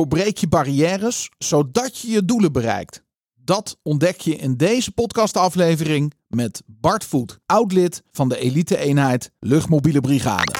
doorbreek 0.00 0.36
je 0.36 0.48
barrières 0.48 1.30
zodat 1.38 1.98
je 1.98 2.10
je 2.10 2.24
doelen 2.24 2.52
bereikt. 2.52 3.02
Dat 3.34 3.78
ontdek 3.82 4.20
je 4.20 4.36
in 4.36 4.56
deze 4.56 4.92
podcastaflevering 4.92 6.14
met 6.28 6.62
Bart 6.66 7.04
Voet, 7.04 7.38
oud-lid 7.46 8.02
van 8.10 8.28
de 8.28 8.38
elite-eenheid 8.38 9.30
Luchtmobiele 9.38 10.00
Brigade. 10.00 10.52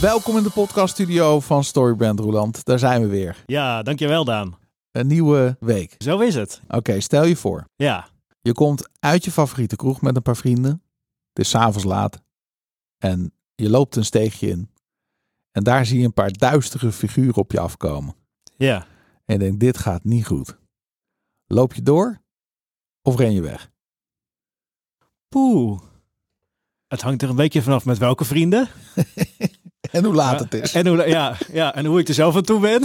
Welkom 0.00 0.36
in 0.36 0.42
de 0.42 0.50
podcaststudio 0.50 1.40
van 1.40 1.64
Storybrand 1.64 2.20
Roland. 2.20 2.64
Daar 2.64 2.78
zijn 2.78 3.02
we 3.02 3.06
weer. 3.06 3.42
Ja, 3.46 3.82
dankjewel 3.82 4.24
Daan. 4.24 4.58
Een 4.90 5.06
nieuwe 5.06 5.56
week. 5.60 5.94
Zo 5.98 6.18
is 6.18 6.34
het. 6.34 6.60
Oké, 6.68 7.00
stel 7.00 7.24
je 7.24 7.36
voor. 7.36 7.64
Ja. 7.76 8.08
Je 8.40 8.52
komt 8.52 8.88
uit 9.00 9.24
je 9.24 9.30
favoriete 9.30 9.76
kroeg 9.76 10.00
met 10.00 10.16
een 10.16 10.22
paar 10.22 10.36
vrienden. 10.36 10.82
Het 11.32 11.44
is 11.44 11.48
s'avonds 11.48 11.84
laat. 11.84 12.22
En 12.98 13.32
je 13.60 13.70
loopt 13.70 13.96
een 13.96 14.04
steegje 14.04 14.48
in. 14.48 14.70
En 15.50 15.62
daar 15.62 15.86
zie 15.86 15.98
je 15.98 16.04
een 16.04 16.12
paar 16.12 16.32
duistere 16.32 16.92
figuren 16.92 17.36
op 17.36 17.52
je 17.52 17.60
afkomen. 17.60 18.14
Ja. 18.56 18.86
En 19.24 19.34
je 19.34 19.38
denkt, 19.38 19.60
dit 19.60 19.78
gaat 19.78 20.04
niet 20.04 20.26
goed. 20.26 20.58
Loop 21.46 21.74
je 21.74 21.82
door 21.82 22.20
of 23.02 23.16
ren 23.16 23.32
je 23.32 23.40
weg? 23.40 23.70
Poeh. 25.28 25.80
Het 26.86 27.00
hangt 27.00 27.22
er 27.22 27.28
een 27.28 27.36
beetje 27.36 27.62
vanaf 27.62 27.84
met 27.84 27.98
welke 27.98 28.24
vrienden. 28.24 28.68
en 29.90 30.04
hoe 30.04 30.14
laat 30.14 30.40
het 30.40 30.54
is. 30.54 30.74
En 30.74 30.86
hoe, 30.86 31.08
ja, 31.08 31.36
ja, 31.52 31.74
en 31.74 31.84
hoe 31.84 32.00
ik 32.00 32.08
er 32.08 32.14
zelf 32.14 32.36
aan 32.36 32.42
toe 32.42 32.60
ben. 32.60 32.82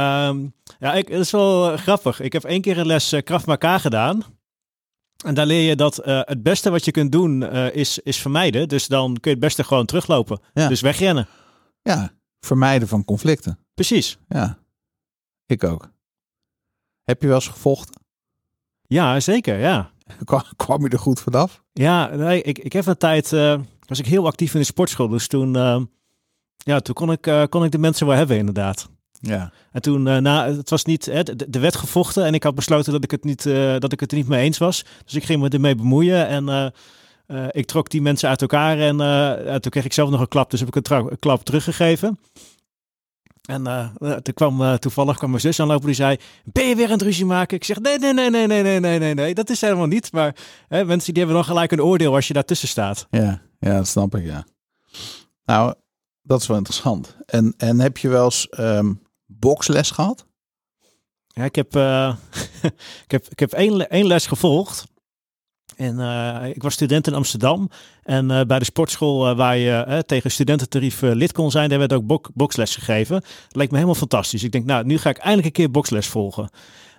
um, 0.00 0.54
ja, 0.84 0.94
ik, 0.94 1.08
het 1.08 1.20
is 1.20 1.30
wel 1.30 1.76
grappig. 1.76 2.20
Ik 2.20 2.32
heb 2.32 2.44
één 2.44 2.60
keer 2.60 2.78
een 2.78 2.86
les 2.86 3.12
uh, 3.12 3.22
Krav 3.22 3.44
Maga 3.44 3.78
gedaan. 3.78 4.22
En 5.26 5.34
daar 5.34 5.46
leer 5.46 5.68
je 5.68 5.76
dat 5.76 6.06
uh, 6.06 6.20
het 6.24 6.42
beste 6.42 6.70
wat 6.70 6.84
je 6.84 6.90
kunt 6.90 7.12
doen 7.12 7.40
uh, 7.40 7.74
is, 7.74 7.98
is 7.98 8.20
vermijden. 8.20 8.68
Dus 8.68 8.86
dan 8.86 9.06
kun 9.06 9.20
je 9.30 9.30
het 9.30 9.40
beste 9.40 9.64
gewoon 9.64 9.86
teruglopen. 9.86 10.40
Ja. 10.52 10.68
Dus 10.68 10.80
wegrennen. 10.80 11.28
Ja, 11.82 12.12
vermijden 12.40 12.88
van 12.88 13.04
conflicten. 13.04 13.58
Precies. 13.74 14.18
Ja, 14.28 14.58
ik 15.46 15.64
ook. 15.64 15.90
Heb 17.04 17.20
je 17.20 17.26
wel 17.26 17.36
eens 17.36 17.48
gevochten? 17.48 18.00
Ja, 18.82 19.20
zeker, 19.20 19.58
ja. 19.58 19.90
Kwam, 20.24 20.42
kwam 20.56 20.82
je 20.82 20.88
er 20.88 20.98
goed 20.98 21.20
vanaf? 21.20 21.62
Ja, 21.72 22.14
nee, 22.14 22.42
ik, 22.42 22.58
ik 22.58 22.72
heb 22.72 22.86
een 22.86 22.96
tijd, 22.96 23.32
uh, 23.32 23.60
was 23.86 23.98
ik 23.98 24.06
heel 24.06 24.26
actief 24.26 24.54
in 24.54 24.60
de 24.60 24.66
sportschool. 24.66 25.08
Dus 25.08 25.28
toen, 25.28 25.52
ja, 26.56 26.80
toen 26.80 26.94
kon 26.94 27.12
ik, 27.12 27.46
kon 27.48 27.64
ik 27.64 27.70
de 27.70 27.78
mensen 27.78 28.06
wel 28.06 28.16
hebben 28.16 28.36
inderdaad. 28.36 28.88
Ja. 29.26 29.52
En 29.72 29.82
toen, 29.82 30.06
uh, 30.06 30.16
na, 30.16 30.46
het 30.52 30.70
was 30.70 30.84
niet, 30.84 31.06
hè, 31.06 31.22
de, 31.22 31.50
de 31.50 31.58
wet 31.58 31.76
gevochten 31.76 32.24
en 32.24 32.34
ik 32.34 32.42
had 32.42 32.54
besloten 32.54 32.92
dat 32.92 33.04
ik 33.04 33.10
het 33.10 33.24
niet, 33.24 33.44
uh, 33.44 33.78
dat 33.78 33.92
ik 33.92 34.00
het 34.00 34.10
er 34.10 34.16
niet 34.16 34.28
mee 34.28 34.44
eens 34.44 34.58
was. 34.58 34.84
Dus 35.04 35.14
ik 35.14 35.24
ging 35.24 35.40
me 35.40 35.48
ermee 35.48 35.74
bemoeien 35.74 36.26
en 36.26 36.72
uh, 37.26 37.46
ik 37.50 37.66
trok 37.66 37.90
die 37.90 38.02
mensen 38.02 38.28
uit 38.28 38.40
elkaar 38.40 38.78
en 38.78 38.96
toen 39.60 39.70
kreeg 39.70 39.84
ik 39.84 39.92
zelf 39.92 40.10
nog 40.10 40.20
een 40.20 40.28
klap, 40.28 40.50
dus 40.50 40.60
heb 40.60 40.76
ik 40.76 40.88
een, 40.88 40.96
een 41.10 41.18
klap 41.18 41.44
teruggegeven. 41.44 42.18
En 43.42 43.92
toen 44.22 44.34
kwam 44.34 44.78
toevallig 44.78 45.16
kwam 45.16 45.30
mijn 45.30 45.42
zus 45.42 45.60
aanlopen 45.60 45.86
die 45.86 45.94
zei: 45.94 46.16
Ben 46.44 46.68
je 46.68 46.74
weer 46.74 46.86
aan 46.86 46.92
het 46.92 47.02
ruzie 47.02 47.24
maken? 47.24 47.56
Ik 47.56 47.64
zeg: 47.64 47.78
Nee, 47.78 47.98
nee, 47.98 48.12
nee, 48.12 48.30
nee, 48.30 48.46
nee, 48.46 48.62
nee, 48.62 48.80
nee, 48.80 48.98
nee, 48.98 49.14
nee, 49.14 49.34
dat 49.34 49.50
is 49.50 49.60
helemaal 49.60 49.86
niet. 49.86 50.12
Maar 50.12 50.36
hè, 50.68 50.84
mensen 50.84 51.14
die 51.14 51.22
hebben 51.22 51.42
dan 51.42 51.50
gelijk 51.50 51.72
een 51.72 51.82
oordeel 51.82 52.14
als 52.14 52.28
je 52.28 52.34
daartussen 52.34 52.68
staat. 52.68 53.06
Ja, 53.10 53.42
ja, 53.58 53.76
dat 53.76 53.86
snap 53.86 54.14
ik, 54.14 54.24
ja. 54.24 54.44
Nou, 55.44 55.74
dat 56.22 56.40
is 56.40 56.46
wel 56.46 56.56
interessant. 56.56 57.16
En, 57.26 57.54
en 57.56 57.80
heb 57.80 57.98
je 57.98 58.08
wel 58.08 58.24
eens 58.24 58.48
um, 58.58 59.00
boksles 59.46 59.90
gehad? 59.90 60.26
Ik 61.32 61.54
heb, 61.54 61.76
uh, 61.76 62.16
ik 63.06 63.10
heb, 63.10 63.26
ik 63.28 63.38
heb 63.38 63.52
één, 63.52 63.90
één 63.90 64.06
les 64.06 64.26
gevolgd. 64.26 64.84
En 65.76 65.98
uh, 65.98 66.48
ik 66.54 66.62
was 66.62 66.74
student 66.74 67.06
in 67.06 67.14
Amsterdam. 67.14 67.70
En 68.02 68.30
uh, 68.30 68.40
bij 68.40 68.58
de 68.58 68.64
sportschool 68.64 69.34
waar 69.34 69.56
je 69.56 70.02
tegen 70.06 70.30
studententarief 70.30 71.00
lid 71.00 71.32
kon 71.32 71.50
zijn, 71.50 71.68
daar 71.68 71.78
werd 71.78 71.92
ook 71.92 72.06
bok, 72.06 72.30
boksles 72.34 72.74
gegeven. 72.74 73.20
Dat 73.20 73.56
leek 73.56 73.68
me 73.68 73.74
helemaal 73.74 73.94
fantastisch. 73.94 74.42
Ik 74.42 74.52
denk, 74.52 74.64
nou, 74.64 74.84
nu 74.84 74.98
ga 74.98 75.10
ik 75.10 75.18
eindelijk 75.18 75.46
een 75.46 75.52
keer 75.52 75.70
boksles 75.70 76.06
volgen. 76.06 76.50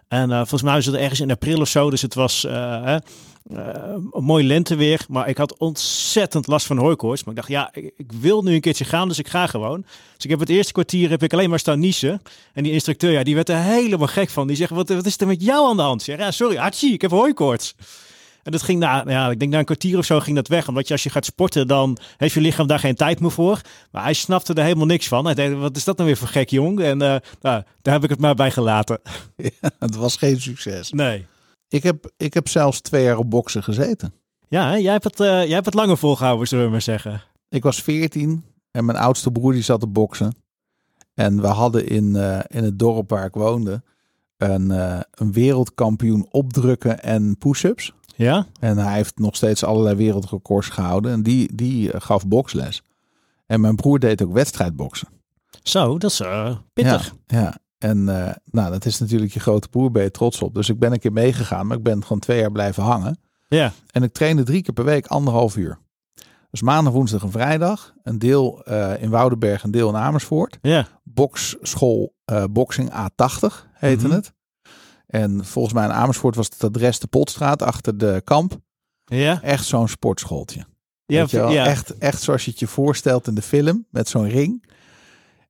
En 0.08 0.30
volgens 0.30 0.62
mij 0.62 0.74
was 0.74 0.86
het 0.86 0.96
ergens 0.96 1.20
in 1.20 1.32
april 1.32 1.62
of 1.62 1.68
zo. 1.68 1.90
Dus 1.90 2.02
het 2.02 2.14
was 2.14 2.44
een 2.44 4.24
mooi 4.24 4.48
lenteweer. 4.48 5.06
Maar 5.10 5.30
ik 5.30 5.38
had 5.38 5.58
ontzettend 5.58 6.48
last 6.48 6.66
van 6.66 6.78
hooikoorts. 6.78 7.24
Maar 7.24 7.34
ik 7.34 7.40
dacht, 7.40 7.52
ja, 7.52 7.70
ik, 7.98 8.12
wil 8.20 8.42
nu 8.44 8.54
een 8.54 8.62
keertje 8.62 8.86
gaan, 8.86 9.08
dus 9.08 9.20
ik 9.20 9.28
ga 9.28 9.48
gewoon. 9.48 9.82
Dus 10.16 10.24
ik 10.24 10.30
heb 10.30 10.40
het 10.40 10.50
eerste 10.50 10.74
kwartier 10.74 11.10
heb 11.10 11.24
ik 11.24 11.34
alleen 11.34 11.50
maar 11.50 11.60
staan 11.60 11.80
niezen. 11.80 12.22
En 12.54 12.64
die 12.64 12.72
instructeur, 12.72 13.12
ja, 13.12 13.24
die 13.24 13.36
werd 13.36 13.50
er 13.50 13.58
helemaal 13.58 14.08
gek 14.08 14.30
van. 14.30 14.48
Die 14.48 14.56
zegt, 14.56 14.72
wat, 14.72 14.90
wat 14.90 15.06
is 15.06 15.18
er 15.18 15.28
met 15.28 15.44
jou 15.44 15.70
aan 15.70 15.78
de 15.78 15.82
hand? 15.84 16.06
Ja, 16.06 16.32
sorry, 16.32 16.58
Archie, 16.58 16.94
ik 16.94 17.02
heb 17.02 17.12
hooikoorts. 17.12 17.76
En 18.48 18.54
dat 18.54 18.62
ging 18.62 18.80
na, 18.80 19.04
ja, 19.08 19.30
ik 19.30 19.40
denk 19.40 19.52
na 19.52 19.60
een 19.60 19.66
kwartier 19.66 19.98
of 19.98 20.06
zo 20.06 20.20
ging 20.20 20.36
dat 20.36 20.48
weg. 20.48 20.68
Omdat 20.68 20.88
je 20.88 20.94
als 20.94 21.04
je 21.04 21.10
gaat 21.10 21.26
sporten, 21.26 21.68
dan 21.68 21.98
heeft 22.18 22.34
je 22.34 22.42
lichaam 22.42 22.68
daar 22.68 22.80
geen 22.80 22.96
tijd 22.96 23.20
meer 23.20 23.32
voor. 23.32 23.62
Maar 23.92 24.04
hij 24.04 24.14
snapte 24.14 24.54
er 24.54 24.64
helemaal 24.64 24.86
niks 24.86 25.08
van. 25.08 25.26
Hij 25.26 25.34
dacht, 25.34 25.54
wat 25.54 25.76
is 25.76 25.84
dat 25.84 25.96
nou 25.96 26.10
weer 26.10 26.18
voor 26.18 26.28
gek, 26.28 26.50
jong? 26.50 26.80
En 26.80 27.02
uh, 27.02 27.16
nou, 27.42 27.64
daar 27.82 27.94
heb 27.94 28.04
ik 28.04 28.10
het 28.10 28.20
maar 28.20 28.36
bij 28.36 28.52
gelaten. 28.52 29.00
Ja, 29.36 29.70
het 29.80 29.96
was 29.96 30.16
geen 30.16 30.42
succes. 30.42 30.92
Nee. 30.92 31.26
Ik 31.68 31.84
heb, 31.84 32.12
ik 32.18 32.34
heb 32.34 32.48
zelfs 32.48 32.82
twee 32.82 33.04
jaar 33.04 33.18
op 33.18 33.30
boksen 33.30 33.64
gezeten. 33.64 34.14
Ja, 34.48 34.70
hè? 34.70 34.76
jij 34.76 34.92
hebt, 34.92 35.04
het, 35.04 35.20
uh, 35.20 35.28
jij 35.28 35.54
hebt 35.54 35.66
het 35.66 35.76
langer 35.76 35.98
volgehouden, 35.98 36.48
zullen 36.48 36.66
we 36.66 36.72
maar 36.72 36.82
zeggen. 36.82 37.22
Ik 37.50 37.64
was 37.64 37.82
14 37.82 38.44
en 38.72 38.86
mijn 38.86 38.98
oudste 38.98 39.32
broer 39.32 39.54
die 39.54 39.62
zat 39.62 39.80
te 39.80 39.88
boksen. 39.88 40.36
En 41.14 41.42
we 41.42 41.48
hadden 41.48 41.88
in, 41.88 42.16
uh, 42.16 42.40
in 42.48 42.64
het 42.64 42.80
dorp 42.80 43.10
waar 43.10 43.26
ik 43.26 43.34
woonde 43.34 43.84
een, 44.38 44.70
een 45.12 45.32
wereldkampioen 45.32 46.28
opdrukken 46.32 47.04
en 47.04 47.38
push-ups. 47.38 47.94
Ja? 48.18 48.46
En 48.60 48.78
hij 48.78 48.96
heeft 48.96 49.20
nog 49.20 49.36
steeds 49.36 49.64
allerlei 49.64 49.96
wereldrecords 49.96 50.70
gehouden. 50.70 51.12
En 51.12 51.24
die, 51.24 51.56
die 51.56 52.00
gaf 52.00 52.28
boksles. 52.28 52.82
En 53.46 53.62
mijn 53.62 53.76
broer 53.76 54.00
deed 54.00 54.24
ook 54.24 54.34
wedstrijdboksen. 54.34 55.08
Zo, 55.64 55.98
dat 55.98 56.12
is 56.12 56.22
pittig. 56.74 57.14
Ja, 57.28 57.40
ja. 57.40 57.58
En 57.78 57.98
uh, 57.98 58.30
nou, 58.52 58.72
dat 58.72 58.86
is 58.86 59.00
natuurlijk 59.00 59.34
je 59.34 59.40
grote 59.40 59.68
broer, 59.68 59.92
ben 59.92 60.04
je 60.04 60.12
trots 60.12 60.42
op. 60.42 60.54
Dus 60.54 60.70
ik 60.70 60.80
ben 60.80 60.92
een 60.92 61.00
keer 61.00 61.12
meegegaan, 61.12 61.68
maar 61.68 61.78
ik 61.78 61.84
ben 61.84 62.02
gewoon 62.02 62.20
twee 62.20 62.40
jaar 62.40 62.52
blijven 62.52 62.84
hangen. 62.84 63.20
Ja. 63.48 63.72
En 63.92 64.04
ik 64.04 64.14
trainde 64.14 64.44
drie 64.44 64.62
keer 64.62 64.74
per 64.74 64.86
week 64.86 65.08
anderhalf 65.08 65.56
uur. 65.56 65.80
Dus 66.52 66.62
maandag, 66.62 66.94
woensdag 66.94 67.24
en 67.24 67.32
vrijdag. 67.32 67.94
Een 68.04 68.20
deel 68.20 68.62
uh, 68.70 69.02
in 69.02 69.10
Woudenberg, 69.10 69.64
een 69.64 69.72
deel 69.72 69.90
in 69.90 69.96
Amersfoort. 69.96 70.58
Ja. 70.62 70.88
Bokschool 71.04 72.16
Boxing 72.50 72.90
A80 72.90 72.96
heette 73.74 74.04
mm 74.04 74.10
-hmm. 74.10 74.12
het. 74.12 74.34
En 75.08 75.46
volgens 75.46 75.74
mij 75.74 75.86
in 75.86 75.92
Amersfoort 75.92 76.36
was 76.36 76.50
het 76.50 76.64
adres 76.64 77.00
de 77.00 77.08
Potstraat 77.08 77.62
achter 77.62 77.98
de 77.98 78.22
kamp. 78.24 78.60
Ja. 79.06 79.42
Echt 79.42 79.66
zo'n 79.66 79.88
sportschooltje. 79.88 80.66
Ja, 81.06 81.26
ja. 81.30 81.66
Echt, 81.66 81.98
echt 81.98 82.22
zoals 82.22 82.46
je 82.46 82.52
het 82.52 82.60
je 82.60 82.68
voorstelt 82.68 83.28
in 83.28 83.36
de 83.36 83.42
film, 83.42 83.86
met 83.90 84.10
zo'n 84.10 84.30
ring. 84.30 84.64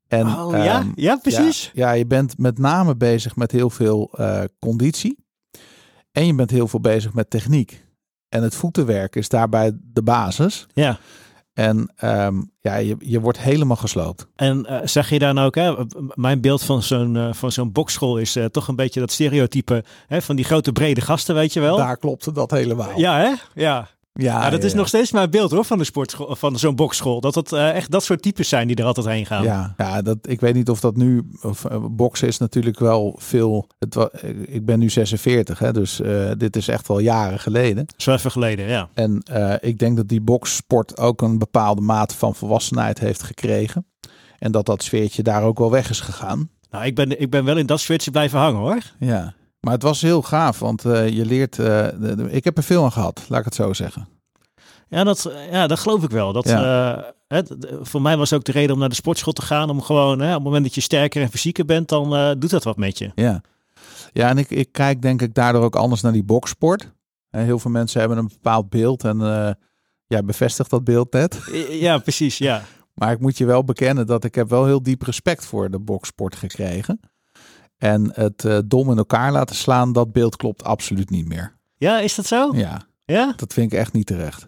En, 0.07 0.27
oh, 0.27 0.51
ja? 0.51 0.79
Um, 0.79 0.91
ja, 0.95 1.15
precies. 1.15 1.71
Ja, 1.73 1.87
ja, 1.87 1.91
je 1.91 2.05
bent 2.05 2.37
met 2.37 2.57
name 2.57 2.95
bezig 2.95 3.35
met 3.35 3.51
heel 3.51 3.69
veel 3.69 4.13
uh, 4.19 4.43
conditie. 4.59 5.25
En 6.11 6.25
je 6.25 6.35
bent 6.35 6.49
heel 6.49 6.67
veel 6.67 6.79
bezig 6.79 7.13
met 7.13 7.29
techniek. 7.29 7.85
En 8.29 8.43
het 8.43 8.55
voetenwerk 8.55 9.15
is 9.15 9.29
daarbij 9.29 9.71
de 9.81 10.03
basis. 10.03 10.65
Ja. 10.73 10.99
En 11.57 11.93
um, 12.03 12.51
ja, 12.61 12.75
je, 12.75 12.95
je 12.99 13.19
wordt 13.19 13.39
helemaal 13.39 13.75
gesloopt. 13.75 14.27
En 14.35 14.65
uh, 14.69 14.79
zeg 14.83 15.09
je 15.09 15.19
dan 15.19 15.39
ook, 15.39 15.55
hè, 15.55 15.75
mijn 16.13 16.41
beeld 16.41 16.63
van 16.63 16.83
zo'n 16.83 17.15
uh, 17.15 17.33
van 17.33 17.51
zo'n 17.51 17.71
bokschool 17.71 18.17
is 18.17 18.35
uh, 18.35 18.45
toch 18.45 18.67
een 18.67 18.75
beetje 18.75 18.99
dat 18.99 19.11
stereotype 19.11 19.83
hè, 20.07 20.21
van 20.21 20.35
die 20.35 20.45
grote 20.45 20.71
brede 20.71 21.01
gasten, 21.01 21.35
weet 21.35 21.53
je 21.53 21.59
wel? 21.59 21.77
Daar 21.77 21.97
klopte 21.97 22.31
dat 22.31 22.51
helemaal. 22.51 22.99
Ja, 22.99 23.17
hè? 23.17 23.33
Ja. 23.61 23.87
Ja, 24.17 24.43
ja, 24.43 24.49
dat 24.49 24.63
is 24.63 24.71
ja. 24.71 24.77
nog 24.77 24.87
steeds 24.87 25.11
mijn 25.11 25.29
beeld 25.29 25.51
hoor 25.51 25.65
van 25.65 25.77
de 25.77 25.83
sportschool, 25.83 26.35
van 26.35 26.59
zo'n 26.59 26.75
bokschool. 26.75 27.21
Dat 27.21 27.35
het 27.35 27.51
uh, 27.51 27.75
echt 27.75 27.91
dat 27.91 28.03
soort 28.03 28.21
types 28.21 28.49
zijn 28.49 28.67
die 28.67 28.75
er 28.75 28.85
altijd 28.85 29.05
heen 29.05 29.25
gaan. 29.25 29.43
Ja, 29.43 29.73
ja 29.77 30.01
dat, 30.01 30.17
ik 30.21 30.39
weet 30.39 30.53
niet 30.53 30.69
of 30.69 30.79
dat 30.79 30.95
nu. 30.95 31.23
Of, 31.41 31.65
uh, 31.71 31.85
boksen 31.91 32.27
is 32.27 32.37
natuurlijk 32.37 32.79
wel 32.79 33.15
veel. 33.19 33.67
Het, 33.79 34.09
ik 34.45 34.65
ben 34.65 34.79
nu 34.79 34.89
46, 34.89 35.59
hè, 35.59 35.73
dus 35.73 35.99
uh, 35.99 36.31
dit 36.37 36.55
is 36.55 36.67
echt 36.67 36.87
wel 36.87 36.99
jaren 36.99 37.39
geleden. 37.39 37.85
Zo 37.97 38.13
even 38.13 38.31
geleden, 38.31 38.67
ja. 38.67 38.89
En 38.93 39.23
ik 39.61 39.79
denk 39.79 39.97
dat 39.97 40.07
die 40.07 40.21
bokssport 40.21 40.97
ook 40.97 41.21
een 41.21 41.37
bepaalde 41.37 41.81
mate 41.81 42.15
van 42.15 42.35
volwassenheid 42.35 42.99
heeft 42.99 43.23
gekregen. 43.23 43.85
En 44.39 44.51
dat 44.51 44.65
dat 44.65 44.83
sfeertje 44.83 45.23
daar 45.23 45.43
ook 45.43 45.57
wel 45.57 45.71
weg 45.71 45.89
is 45.89 45.99
gegaan. 45.99 46.49
Nou, 46.71 46.85
ik 46.85 46.95
ben, 46.95 47.21
ik 47.21 47.29
ben 47.29 47.45
wel 47.45 47.57
in 47.57 47.65
dat 47.65 47.79
sfeertje 47.79 48.11
blijven 48.11 48.39
hangen 48.39 48.59
hoor. 48.59 48.81
Ja. 48.99 49.33
Maar 49.67 49.75
het 49.75 49.85
was 49.85 50.01
heel 50.01 50.21
gaaf, 50.21 50.59
want 50.59 50.85
uh, 50.85 51.09
je 51.09 51.25
leert. 51.25 51.57
Uh, 51.57 51.65
de, 51.65 52.27
ik 52.29 52.43
heb 52.43 52.57
er 52.57 52.63
veel 52.63 52.83
aan 52.83 52.91
gehad, 52.91 53.25
laat 53.29 53.39
ik 53.39 53.45
het 53.45 53.55
zo 53.55 53.73
zeggen. 53.73 54.07
Ja, 54.89 55.03
dat, 55.03 55.31
ja, 55.51 55.67
dat 55.67 55.79
geloof 55.79 56.03
ik 56.03 56.09
wel. 56.09 56.33
Dat, 56.33 56.47
Ja. 56.47 56.97
uh, 56.97 57.03
het, 57.27 57.55
voor 57.81 58.01
mij 58.01 58.17
was 58.17 58.33
ook 58.33 58.43
de 58.43 58.51
reden 58.51 58.73
om 58.73 58.79
naar 58.79 58.89
de 58.89 58.95
sportschool 58.95 59.33
te 59.33 59.41
gaan. 59.41 59.69
Om 59.69 59.81
gewoon, 59.81 60.19
hè, 60.19 60.27
op 60.27 60.33
het 60.33 60.43
moment 60.43 60.63
dat 60.63 60.75
je 60.75 60.81
sterker 60.81 61.21
en 61.21 61.29
fysieker 61.29 61.65
bent, 61.65 61.89
dan 61.89 62.39
doet 62.39 62.49
dat 62.49 62.63
wat 62.63 62.77
met 62.77 62.97
je. 62.97 63.11
Ja, 63.15 63.41
ja 64.13 64.29
en 64.29 64.37
ik, 64.37 64.49
ik 64.49 64.71
kijk 64.71 65.01
denk 65.01 65.21
ik 65.21 65.33
daardoor 65.33 65.63
ook 65.63 65.75
anders 65.75 66.01
naar 66.01 66.11
die 66.13 66.23
boksport. 66.23 66.91
Heel 67.29 67.59
veel 67.59 67.71
mensen 67.71 67.99
hebben 67.99 68.17
een 68.17 68.27
bepaald 68.27 68.69
beeld 68.69 69.03
en 69.03 69.17
jij 70.07 70.23
bevestigt 70.23 70.69
dat 70.69 70.83
beeld 70.83 71.13
net. 71.13 71.41
Ja, 71.69 71.97
precies, 71.97 72.37
ja. 72.37 72.61
Maar 72.93 73.11
ik 73.11 73.19
moet 73.19 73.37
je 73.37 73.45
wel 73.45 73.63
bekennen 73.63 74.07
dat 74.07 74.23
ik 74.23 74.35
heb 74.35 74.49
wel 74.49 74.65
heel 74.65 74.83
diep 74.83 75.01
respect 75.01 75.45
voor 75.45 75.69
de 75.71 75.79
boksport 75.79 76.35
gekregen. 76.35 76.99
En 77.77 78.11
het 78.13 78.43
uh, 78.43 78.57
dom 78.65 78.91
in 78.91 78.97
elkaar 78.97 79.31
laten 79.31 79.55
slaan, 79.55 79.93
dat 79.93 80.11
beeld 80.11 80.35
klopt 80.35 80.63
absoluut 80.63 81.09
niet 81.09 81.27
meer. 81.27 81.55
Ja, 81.77 81.99
is 81.99 82.15
dat 82.15 82.25
zo? 82.25 82.51
Ja, 82.53 82.81
Ja? 83.05 83.33
dat 83.35 83.53
vind 83.53 83.71
ik 83.71 83.79
echt 83.79 83.93
niet 83.93 84.05
terecht. 84.05 84.47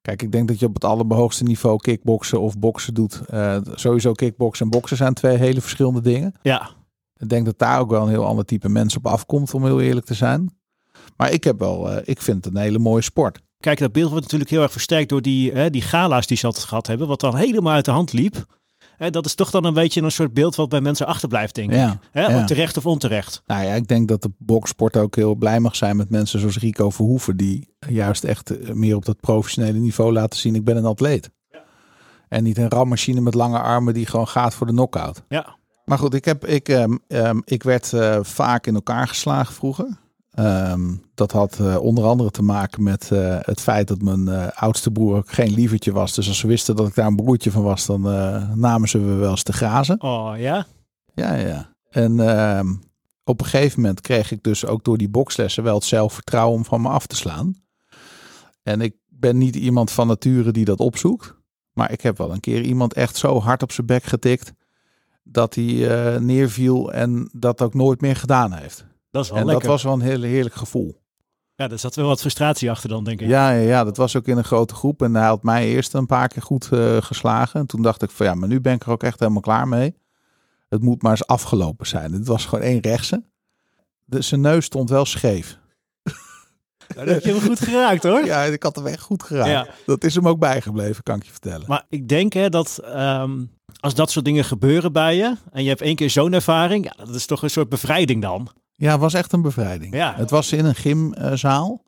Kijk, 0.00 0.22
ik 0.22 0.32
denk 0.32 0.48
dat 0.48 0.58
je 0.58 0.66
op 0.66 0.74
het 0.74 0.84
allerhoogste 0.84 1.44
niveau 1.44 1.76
kickboksen 1.78 2.40
of 2.40 2.58
boksen 2.58 2.94
doet. 2.94 3.20
Uh, 3.30 3.56
sowieso 3.74 4.12
kickboksen 4.12 4.64
en 4.64 4.70
boksen 4.70 4.96
zijn 4.96 5.14
twee 5.14 5.36
hele 5.36 5.60
verschillende 5.60 6.00
dingen. 6.00 6.34
Ja. 6.42 6.70
Ik 7.16 7.28
denk 7.28 7.44
dat 7.44 7.58
daar 7.58 7.80
ook 7.80 7.90
wel 7.90 8.02
een 8.02 8.08
heel 8.08 8.26
ander 8.26 8.44
type 8.44 8.68
mensen 8.68 8.98
op 8.98 9.06
afkomt, 9.06 9.54
om 9.54 9.64
heel 9.64 9.80
eerlijk 9.80 10.06
te 10.06 10.14
zijn. 10.14 10.56
Maar 11.16 11.30
ik 11.32 11.44
heb 11.44 11.58
wel, 11.58 11.92
uh, 11.92 11.98
ik 12.04 12.22
vind 12.22 12.44
het 12.44 12.54
een 12.54 12.60
hele 12.60 12.78
mooie 12.78 13.02
sport. 13.02 13.40
Kijk, 13.60 13.78
dat 13.78 13.92
beeld 13.92 14.08
wordt 14.08 14.22
natuurlijk 14.24 14.50
heel 14.50 14.62
erg 14.62 14.72
versterkt 14.72 15.08
door 15.08 15.22
die, 15.22 15.52
hè, 15.52 15.70
die 15.70 15.82
gala's 15.82 16.26
die 16.26 16.36
ze 16.36 16.46
altijd 16.46 16.64
gehad 16.64 16.86
hebben, 16.86 17.08
wat 17.08 17.20
dan 17.20 17.36
helemaal 17.36 17.72
uit 17.72 17.84
de 17.84 17.90
hand 17.90 18.12
liep. 18.12 18.44
Hè, 19.02 19.10
dat 19.10 19.26
is 19.26 19.34
toch 19.34 19.50
dan 19.50 19.64
een 19.64 19.74
beetje 19.74 20.02
een 20.02 20.12
soort 20.12 20.34
beeld 20.34 20.54
wat 20.54 20.68
bij 20.68 20.80
mensen 20.80 21.06
achterblijft, 21.06 21.54
denk 21.54 21.70
ik. 21.70 21.76
Hè, 22.10 22.26
ja. 22.26 22.44
Terecht 22.44 22.76
of 22.76 22.86
onterecht. 22.86 23.42
Nou 23.46 23.64
ja, 23.64 23.74
ik 23.74 23.88
denk 23.88 24.08
dat 24.08 24.22
de 24.22 24.30
boksport 24.38 24.96
ook 24.96 25.16
heel 25.16 25.34
blij 25.34 25.60
mag 25.60 25.76
zijn 25.76 25.96
met 25.96 26.10
mensen 26.10 26.40
zoals 26.40 26.58
Rico 26.58 26.90
Verhoeven, 26.90 27.36
die 27.36 27.74
juist 27.88 28.24
echt 28.24 28.50
eh, 28.50 28.74
meer 28.74 28.96
op 28.96 29.04
dat 29.04 29.20
professionele 29.20 29.78
niveau 29.78 30.12
laten 30.12 30.38
zien. 30.38 30.54
Ik 30.54 30.64
ben 30.64 30.76
een 30.76 30.84
atleet. 30.84 31.30
En 32.28 32.42
niet 32.42 32.58
een 32.58 32.70
rammachine 32.70 33.20
met 33.20 33.34
lange 33.34 33.58
armen 33.58 33.94
die 33.94 34.06
gewoon 34.06 34.28
gaat 34.28 34.54
voor 34.54 34.66
de 34.66 34.72
knockout. 34.72 35.22
Ja. 35.28 35.56
Maar 35.84 35.98
goed, 35.98 36.14
ik, 36.14 36.24
heb, 36.24 36.46
ik, 36.46 36.68
ehm, 36.68 37.40
ik 37.44 37.62
werd 37.62 37.92
eh, 37.92 38.18
vaak 38.22 38.66
in 38.66 38.74
elkaar 38.74 39.08
geslagen 39.08 39.54
vroeger. 39.54 39.86
Ehm, 40.32 40.94
dat 41.14 41.32
had 41.32 41.58
eh, 41.60 41.76
onder 41.76 42.04
andere 42.04 42.30
te 42.30 42.42
maken 42.42 42.82
met 42.82 43.10
eh, 43.10 43.38
het 43.40 43.60
feit 43.60 43.88
dat 43.88 44.02
mijn 44.02 44.28
eh, 44.28 44.46
oudste 44.54 44.90
broer 44.90 45.16
ook 45.16 45.32
geen 45.32 45.54
lievertje 45.54 45.92
was. 45.92 46.14
Dus 46.14 46.28
als 46.28 46.38
ze 46.38 46.46
wisten 46.46 46.76
dat 46.76 46.88
ik 46.88 46.94
daar 46.94 47.06
een 47.06 47.16
broertje 47.16 47.50
van 47.50 47.62
was, 47.62 47.86
dan 47.86 48.02
namen 48.54 48.88
ze 48.88 48.98
me 48.98 49.14
wel 49.14 49.30
eens 49.30 49.42
te 49.42 49.52
grazen. 49.52 50.02
Oh 50.02 50.32
ja. 50.36 50.66
Ja, 51.14 51.34
ja. 51.34 51.74
En 51.90 52.20
ehm, 52.20 52.74
op 53.24 53.40
een 53.40 53.46
gegeven 53.46 53.80
moment 53.80 54.00
kreeg 54.00 54.30
ik 54.30 54.42
dus 54.42 54.66
ook 54.66 54.84
door 54.84 54.98
die 54.98 55.08
bokslessen 55.08 55.62
wel 55.62 55.74
het 55.74 55.84
zelfvertrouwen 55.84 56.56
om 56.56 56.64
van 56.64 56.80
me 56.80 56.88
af 56.88 57.06
te 57.06 57.16
slaan. 57.16 57.54
En 58.62 58.80
ik 58.80 58.94
ben 59.08 59.38
niet 59.38 59.56
iemand 59.56 59.90
van 59.90 60.06
nature 60.06 60.52
die 60.52 60.64
dat 60.64 60.80
opzoekt. 60.80 61.34
Maar 61.72 61.92
ik 61.92 62.00
heb 62.00 62.18
wel 62.18 62.32
een 62.32 62.40
keer 62.40 62.62
iemand 62.62 62.92
echt 62.92 63.16
zo 63.16 63.40
hard 63.40 63.62
op 63.62 63.72
zijn 63.72 63.86
bek 63.86 64.04
getikt 64.04 64.52
dat 65.22 65.54
hij 65.54 66.18
neerviel 66.20 66.92
en 66.92 67.30
dat 67.32 67.62
ook 67.62 67.74
nooit 67.74 68.00
meer 68.00 68.16
gedaan 68.16 68.52
heeft. 68.52 68.90
Dat 69.12 69.24
is 69.24 69.30
wel 69.30 69.38
en 69.38 69.46
lekker. 69.46 69.62
dat 69.62 69.72
was 69.72 69.82
wel 69.82 69.92
een 69.92 70.00
heel 70.00 70.22
heerlijk 70.22 70.54
gevoel. 70.54 71.00
Ja, 71.54 71.68
daar 71.68 71.78
zat 71.78 71.94
wel 71.94 72.06
wat 72.06 72.20
frustratie 72.20 72.70
achter 72.70 72.88
dan, 72.88 73.04
denk 73.04 73.20
ik. 73.20 73.28
Ja, 73.28 73.50
ja, 73.50 73.60
ja, 73.60 73.84
dat 73.84 73.96
was 73.96 74.16
ook 74.16 74.26
in 74.26 74.36
een 74.36 74.44
grote 74.44 74.74
groep. 74.74 75.02
En 75.02 75.14
hij 75.14 75.26
had 75.26 75.42
mij 75.42 75.66
eerst 75.66 75.94
een 75.94 76.06
paar 76.06 76.28
keer 76.28 76.42
goed 76.42 76.68
eh, 76.72 76.96
geslagen. 77.02 77.60
En 77.60 77.66
toen 77.66 77.82
dacht 77.82 78.02
ik 78.02 78.10
van 78.10 78.26
ja, 78.26 78.34
maar 78.34 78.48
nu 78.48 78.60
ben 78.60 78.74
ik 78.74 78.82
er 78.82 78.90
ook 78.90 79.02
echt 79.02 79.18
helemaal 79.18 79.40
klaar 79.40 79.68
mee. 79.68 79.94
Het 80.68 80.82
moet 80.82 81.02
maar 81.02 81.10
eens 81.10 81.26
afgelopen 81.26 81.86
zijn. 81.86 82.12
Het 82.12 82.26
was 82.26 82.44
gewoon 82.44 82.64
één 82.64 82.80
rechtse. 82.80 83.22
Dus 84.04 84.28
zijn 84.28 84.40
neus 84.40 84.64
stond 84.64 84.90
wel 84.90 85.04
scheef. 85.04 85.58
Nou, 86.94 87.06
dat 87.06 87.14
heb 87.14 87.24
je 87.24 87.32
hem 87.32 87.40
goed 87.48 87.60
geraakt 87.60 88.02
hoor. 88.02 88.24
Ja, 88.24 88.42
ik 88.42 88.62
had 88.62 88.76
hem 88.76 88.86
echt 88.86 89.00
goed 89.00 89.22
geraakt. 89.22 89.48
Ja. 89.48 89.66
Dat 89.86 90.04
is 90.04 90.14
hem 90.14 90.28
ook 90.28 90.38
bijgebleven, 90.38 91.02
kan 91.02 91.16
ik 91.16 91.24
je 91.24 91.30
vertellen. 91.30 91.64
Maar 91.66 91.84
ik 91.88 92.08
denk 92.08 92.32
hè, 92.32 92.48
dat 92.48 92.78
ehm, 92.84 93.44
als 93.80 93.94
dat 93.94 94.10
soort 94.10 94.24
dingen 94.24 94.44
gebeuren 94.44 94.92
bij 94.92 95.16
je 95.16 95.36
en 95.50 95.62
je 95.62 95.68
hebt 95.68 95.80
één 95.80 95.96
keer 95.96 96.10
zo'n 96.10 96.32
ervaring, 96.32 96.84
ja, 96.84 97.04
dat 97.04 97.14
is 97.14 97.26
toch 97.26 97.42
een 97.42 97.50
soort 97.50 97.68
bevrijding 97.68 98.22
dan. 98.22 98.48
Ja, 98.82 98.90
het 98.90 99.00
was 99.00 99.14
echt 99.14 99.32
een 99.32 99.42
bevrijding. 99.42 99.94
Ja. 99.94 100.14
Het 100.16 100.30
was 100.30 100.52
in 100.52 100.64
een 100.64 100.74
gymzaal. 100.74 101.84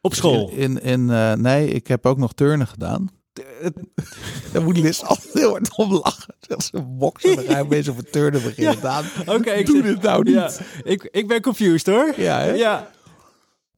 Op 0.00 0.14
school. 0.14 0.50
In, 0.50 0.82
in, 0.82 1.10
eh, 1.10 1.32
nee, 1.32 1.68
ik 1.68 1.86
heb 1.86 2.06
ook 2.06 2.18
nog 2.18 2.32
turnen 2.32 2.66
gedaan. 2.66 3.08
Daar 4.52 4.62
moet 4.62 4.78
Liz 4.78 5.02
altijd 5.02 5.32
heel 5.32 5.50
hard 5.50 5.76
om 5.76 5.92
lachen. 5.92 6.34
Zegt 6.40 6.64
ze 6.64 6.82
boksen, 6.82 7.36
dan 7.36 7.44
ga 7.44 7.56
je 7.56 7.64
opeens 7.64 7.88
over 7.90 8.10
turnen 8.10 8.42
beginnen. 8.42 9.04
Oké, 9.26 9.50
ik 9.50 9.66
Doe 9.66 9.82
dit 9.82 10.02
nou 10.02 10.22
niet. 10.22 10.34
Ja, 10.34 10.50
ik, 10.82 11.08
ik 11.10 11.28
ben 11.28 11.40
confused 11.40 11.86
hoor. 11.94 12.14
Ja, 12.16 12.38
hè? 12.38 12.52
Ja. 12.52 12.90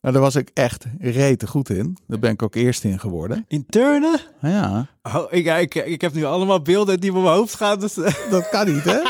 Nou, 0.01 0.15
daar 0.15 0.23
was 0.23 0.35
ik 0.35 0.51
echt 0.55 0.85
rete 0.99 1.47
goed 1.47 1.71
in. 1.71 1.97
Daar 2.07 2.19
ben 2.19 2.31
ik 2.31 2.43
ook 2.43 2.55
eerst 2.55 2.85
in 2.85 3.01
geworden. 3.01 3.45
In 3.49 3.67
turnen? 3.67 4.21
Ja, 4.41 4.87
Oh, 5.03 5.33
ik, 5.33 5.47
ik, 5.47 5.75
ik 5.75 6.01
heb 6.01 6.13
nu 6.15 6.25
allemaal 6.25 6.63
beelden 6.63 7.01
die 7.01 7.15
op 7.15 7.23
mijn 7.23 7.35
hoofd 7.35 7.55
gaan. 7.55 7.81
Dus, 7.81 7.95
dat 8.31 8.49
kan 8.49 8.75
niet, 8.75 8.85
hè? 8.85 9.01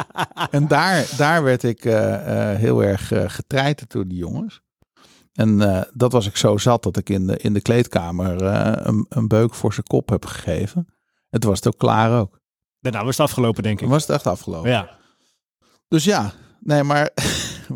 en 0.58 0.68
daar, 0.68 1.06
daar 1.16 1.42
werd 1.42 1.62
ik 1.62 1.84
eh, 1.84 2.50
eh, 2.52 2.58
heel 2.58 2.82
erg 2.82 3.12
uh, 3.12 3.24
getreiterd 3.26 3.90
door 3.90 4.08
die 4.08 4.18
jongens. 4.18 4.62
En 5.32 5.60
eh, 5.60 5.82
dat 5.92 6.12
was 6.12 6.26
ik 6.26 6.36
zo 6.36 6.56
zat 6.56 6.82
dat 6.82 6.96
ik 6.96 7.08
in 7.08 7.26
de, 7.26 7.36
in 7.36 7.52
de 7.52 7.60
kleedkamer 7.60 8.44
eh, 8.44 8.72
een, 8.86 9.06
een 9.08 9.28
beuk 9.28 9.54
voor 9.54 9.72
zijn 9.72 9.86
kop 9.86 10.08
heb 10.08 10.24
gegeven. 10.24 10.86
En 11.30 11.40
toen 11.40 11.50
was 11.50 11.58
het 11.58 11.68
ook 11.74 11.78
klaar 11.78 12.20
ook. 12.20 12.40
Daarna 12.80 13.04
was 13.04 13.16
het 13.16 13.26
afgelopen, 13.26 13.62
denk 13.62 13.74
ik. 13.74 13.80
Toen 13.80 13.90
was 13.90 14.02
het 14.02 14.10
echt 14.10 14.26
afgelopen. 14.26 14.70
Ja. 14.70 14.98
Dus 15.88 16.04
ja, 16.04 16.32
nee, 16.60 16.82
maar 16.82 17.10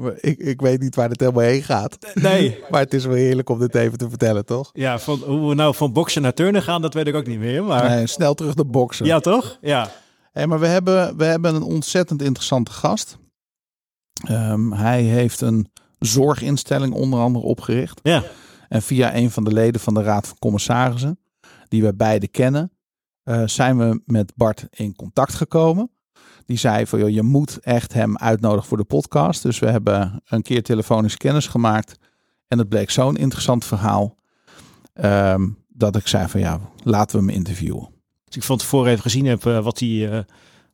ik, 0.21 0.39
ik 0.39 0.61
weet 0.61 0.81
niet 0.81 0.95
waar 0.95 1.09
het 1.09 1.21
helemaal 1.21 1.43
heen 1.43 1.63
gaat. 1.63 1.99
Nee. 2.15 2.59
Maar 2.71 2.81
het 2.81 2.95
is 2.95 3.05
wel 3.05 3.15
heerlijk 3.15 3.49
om 3.49 3.59
dit 3.59 3.75
even 3.75 3.99
te 3.99 4.09
vertellen, 4.09 4.45
toch? 4.45 4.71
Ja, 4.73 4.99
van, 4.99 5.19
hoe 5.19 5.49
we 5.49 5.55
nou 5.55 5.75
van 5.75 5.93
boksen 5.93 6.23
naar 6.23 6.35
turnen 6.35 6.63
gaan, 6.63 6.83
dat 6.83 6.95
weet 6.95 7.07
ik 7.07 7.15
ook 7.15 7.27
niet 7.27 7.39
meer. 7.39 7.65
Maar... 7.65 7.89
Nee, 7.89 8.07
snel 8.07 8.35
terug 8.35 8.55
naar 8.55 8.67
boksen. 8.67 9.07
Ja, 9.07 9.21
toch? 9.21 9.59
Ja. 9.61 9.91
Hey, 10.33 10.47
maar 10.47 10.61
we 10.61 10.67
hebben, 10.67 11.17
we 11.17 11.25
hebben 11.25 11.55
een 11.55 11.63
ontzettend 11.63 12.23
interessante 12.23 12.71
gast. 12.71 13.19
Um, 14.31 14.73
hij 14.73 15.03
heeft 15.03 15.41
een 15.41 15.71
zorginstelling 15.99 16.95
onder 16.95 17.21
andere 17.21 17.45
opgericht. 17.45 18.01
Ja. 18.03 18.23
En 18.69 18.83
via 18.83 19.15
een 19.15 19.31
van 19.31 19.45
de 19.45 19.53
leden 19.53 19.81
van 19.81 19.95
de 19.95 20.03
Raad 20.03 20.27
van 20.27 20.39
Commissarissen, 20.39 21.19
die 21.69 21.83
wij 21.83 21.95
beide 21.95 22.29
kennen, 22.29 22.73
uh, 23.25 23.43
zijn 23.47 23.79
we 23.79 24.03
met 24.05 24.33
Bart 24.37 24.67
in 24.71 24.97
contact 24.97 25.35
gekomen. 25.35 25.91
Die 26.47 26.59
zei 26.59 26.87
van, 26.87 26.99
joh, 26.99 27.09
je 27.09 27.23
moet 27.23 27.59
echt 27.59 27.93
hem 27.93 28.17
uitnodigen 28.17 28.69
voor 28.69 28.77
de 28.77 28.85
podcast. 28.85 29.43
Dus 29.43 29.59
we 29.59 29.71
hebben 29.71 30.23
een 30.25 30.43
keer 30.43 30.63
telefonisch 30.63 31.17
kennis 31.17 31.47
gemaakt. 31.47 31.97
En 32.49 32.59
het 32.59 32.69
bleek 32.69 32.91
zo'n 32.91 33.17
interessant 33.17 33.65
verhaal. 33.65 34.17
Um, 34.95 35.65
dat 35.69 35.97
ik 35.97 36.07
zei 36.07 36.29
van, 36.29 36.41
ja, 36.41 36.61
laten 36.83 37.19
we 37.19 37.27
hem 37.27 37.35
interviewen. 37.35 37.89
Dus 38.25 38.37
ik 38.37 38.43
van 38.43 38.59
tevoren 38.59 38.91
even 38.91 39.03
gezien 39.03 39.27
heb 39.27 39.45
uh, 39.45 39.59
wat 39.59 39.79
hij 39.79 39.89
uh, 39.89 40.19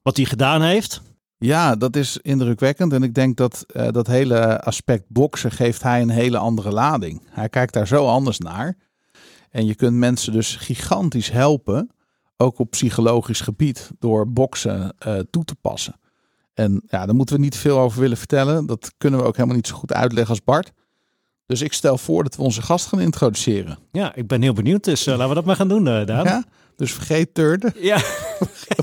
wat 0.03 0.17
hij 0.17 0.27
gedaan 0.27 0.63
heeft. 0.63 1.03
Ja, 1.39 1.77
dat 1.77 1.97
is 1.97 2.17
indrukwekkend. 2.17 2.93
En 2.93 3.03
ik 3.03 3.15
denk 3.15 3.37
dat 3.37 3.67
uh, 3.73 3.89
dat 3.89 4.07
hele 4.07 4.61
aspect 4.61 5.05
boksen 5.09 5.51
geeft 5.51 5.83
hij 5.83 6.03
een 6.03 6.11
hele 6.11 6.39
andere 6.39 6.71
lading. 6.71 7.23
Hij 7.31 7.49
kijkt 7.49 7.73
daar 7.73 7.87
zo 7.87 8.07
anders 8.07 8.39
naar. 8.39 8.77
En 9.51 9.67
je 9.67 9.75
kunt 9.75 9.97
mensen 9.97 10.33
dus 10.33 10.57
gigantisch 10.57 11.31
helpen, 11.31 11.91
ook 12.43 12.59
op 12.59 12.71
psychologisch 12.71 13.41
gebied, 13.41 13.91
door 13.99 14.33
boksen 14.33 14.95
uh, 15.07 15.19
toe 15.31 15.45
te 15.45 15.55
passen. 15.61 16.01
En 16.55 16.83
ja, 16.87 17.07
daar 17.07 17.15
moeten 17.15 17.35
we 17.35 17.41
niet 17.41 17.57
veel 17.57 17.79
over 17.79 18.01
willen 18.01 18.17
vertellen. 18.17 18.67
Dat 18.67 18.93
kunnen 18.99 19.21
we 19.21 19.27
ook 19.27 19.37
helemaal 19.37 19.57
niet 19.57 19.67
zo 19.67 19.75
goed 19.75 19.93
uitleggen 19.93 20.31
als 20.31 20.45
Bart. 20.45 20.73
Dus 21.47 21.61
ik 21.61 21.73
stel 21.73 21.99
voor 21.99 22.23
dat 22.23 22.37
we 22.37 22.43
onze 22.43 22.63
gast 22.63 22.87
gaan 22.87 23.01
introduceren. 23.01 23.79
Ja, 23.93 24.15
ik 24.15 24.27
ben 24.27 24.43
heel 24.43 24.53
benieuwd. 24.53 24.85
Dus 24.85 25.07
uh, 25.07 25.15
laten 25.15 25.29
we 25.29 25.35
dat 25.35 25.45
maar 25.45 25.57
gaan 25.57 25.69
doen, 25.69 25.87
uh, 25.87 26.07
Daan. 26.07 26.25
Ja, 26.25 26.45
dus 26.77 26.93
vergeet 26.93 27.35
turnen. 27.35 27.73
Ja. 27.77 27.97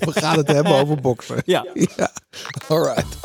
we 0.06 0.12
gaan 0.12 0.38
het 0.38 0.48
hebben 0.48 0.74
over 0.74 1.02
boksen. 1.02 1.42
Ja. 1.45 1.66
ja. 1.98 2.12
Alright. 2.68 3.18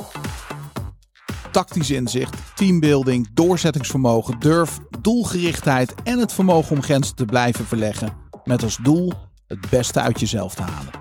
Tactisch 1.51 1.91
inzicht, 1.91 2.37
teambuilding, 2.55 3.29
doorzettingsvermogen, 3.35 4.39
durf, 4.39 4.79
doelgerichtheid 5.01 5.95
en 6.03 6.19
het 6.19 6.33
vermogen 6.33 6.77
om 6.77 6.83
grenzen 6.83 7.15
te 7.15 7.25
blijven 7.25 7.67
verleggen. 7.67 8.13
Met 8.45 8.63
als 8.63 8.79
doel 8.83 9.13
het 9.47 9.71
beste 9.71 10.01
uit 10.01 10.21
jezelf 10.21 10.55
te 10.55 10.63
halen. 10.63 10.93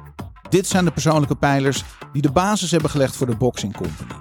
Dit 0.50 0.68
zijn 0.68 0.86
de 0.86 0.92
persoonlijke 0.92 1.36
pijlers 1.36 1.84
die 2.12 2.22
de 2.22 2.32
basis 2.32 2.72
hebben 2.72 2.90
gelegd 2.90 3.16
voor 3.16 3.28
de 3.28 3.36
Boxing 3.36 3.76
Company. 3.76 4.12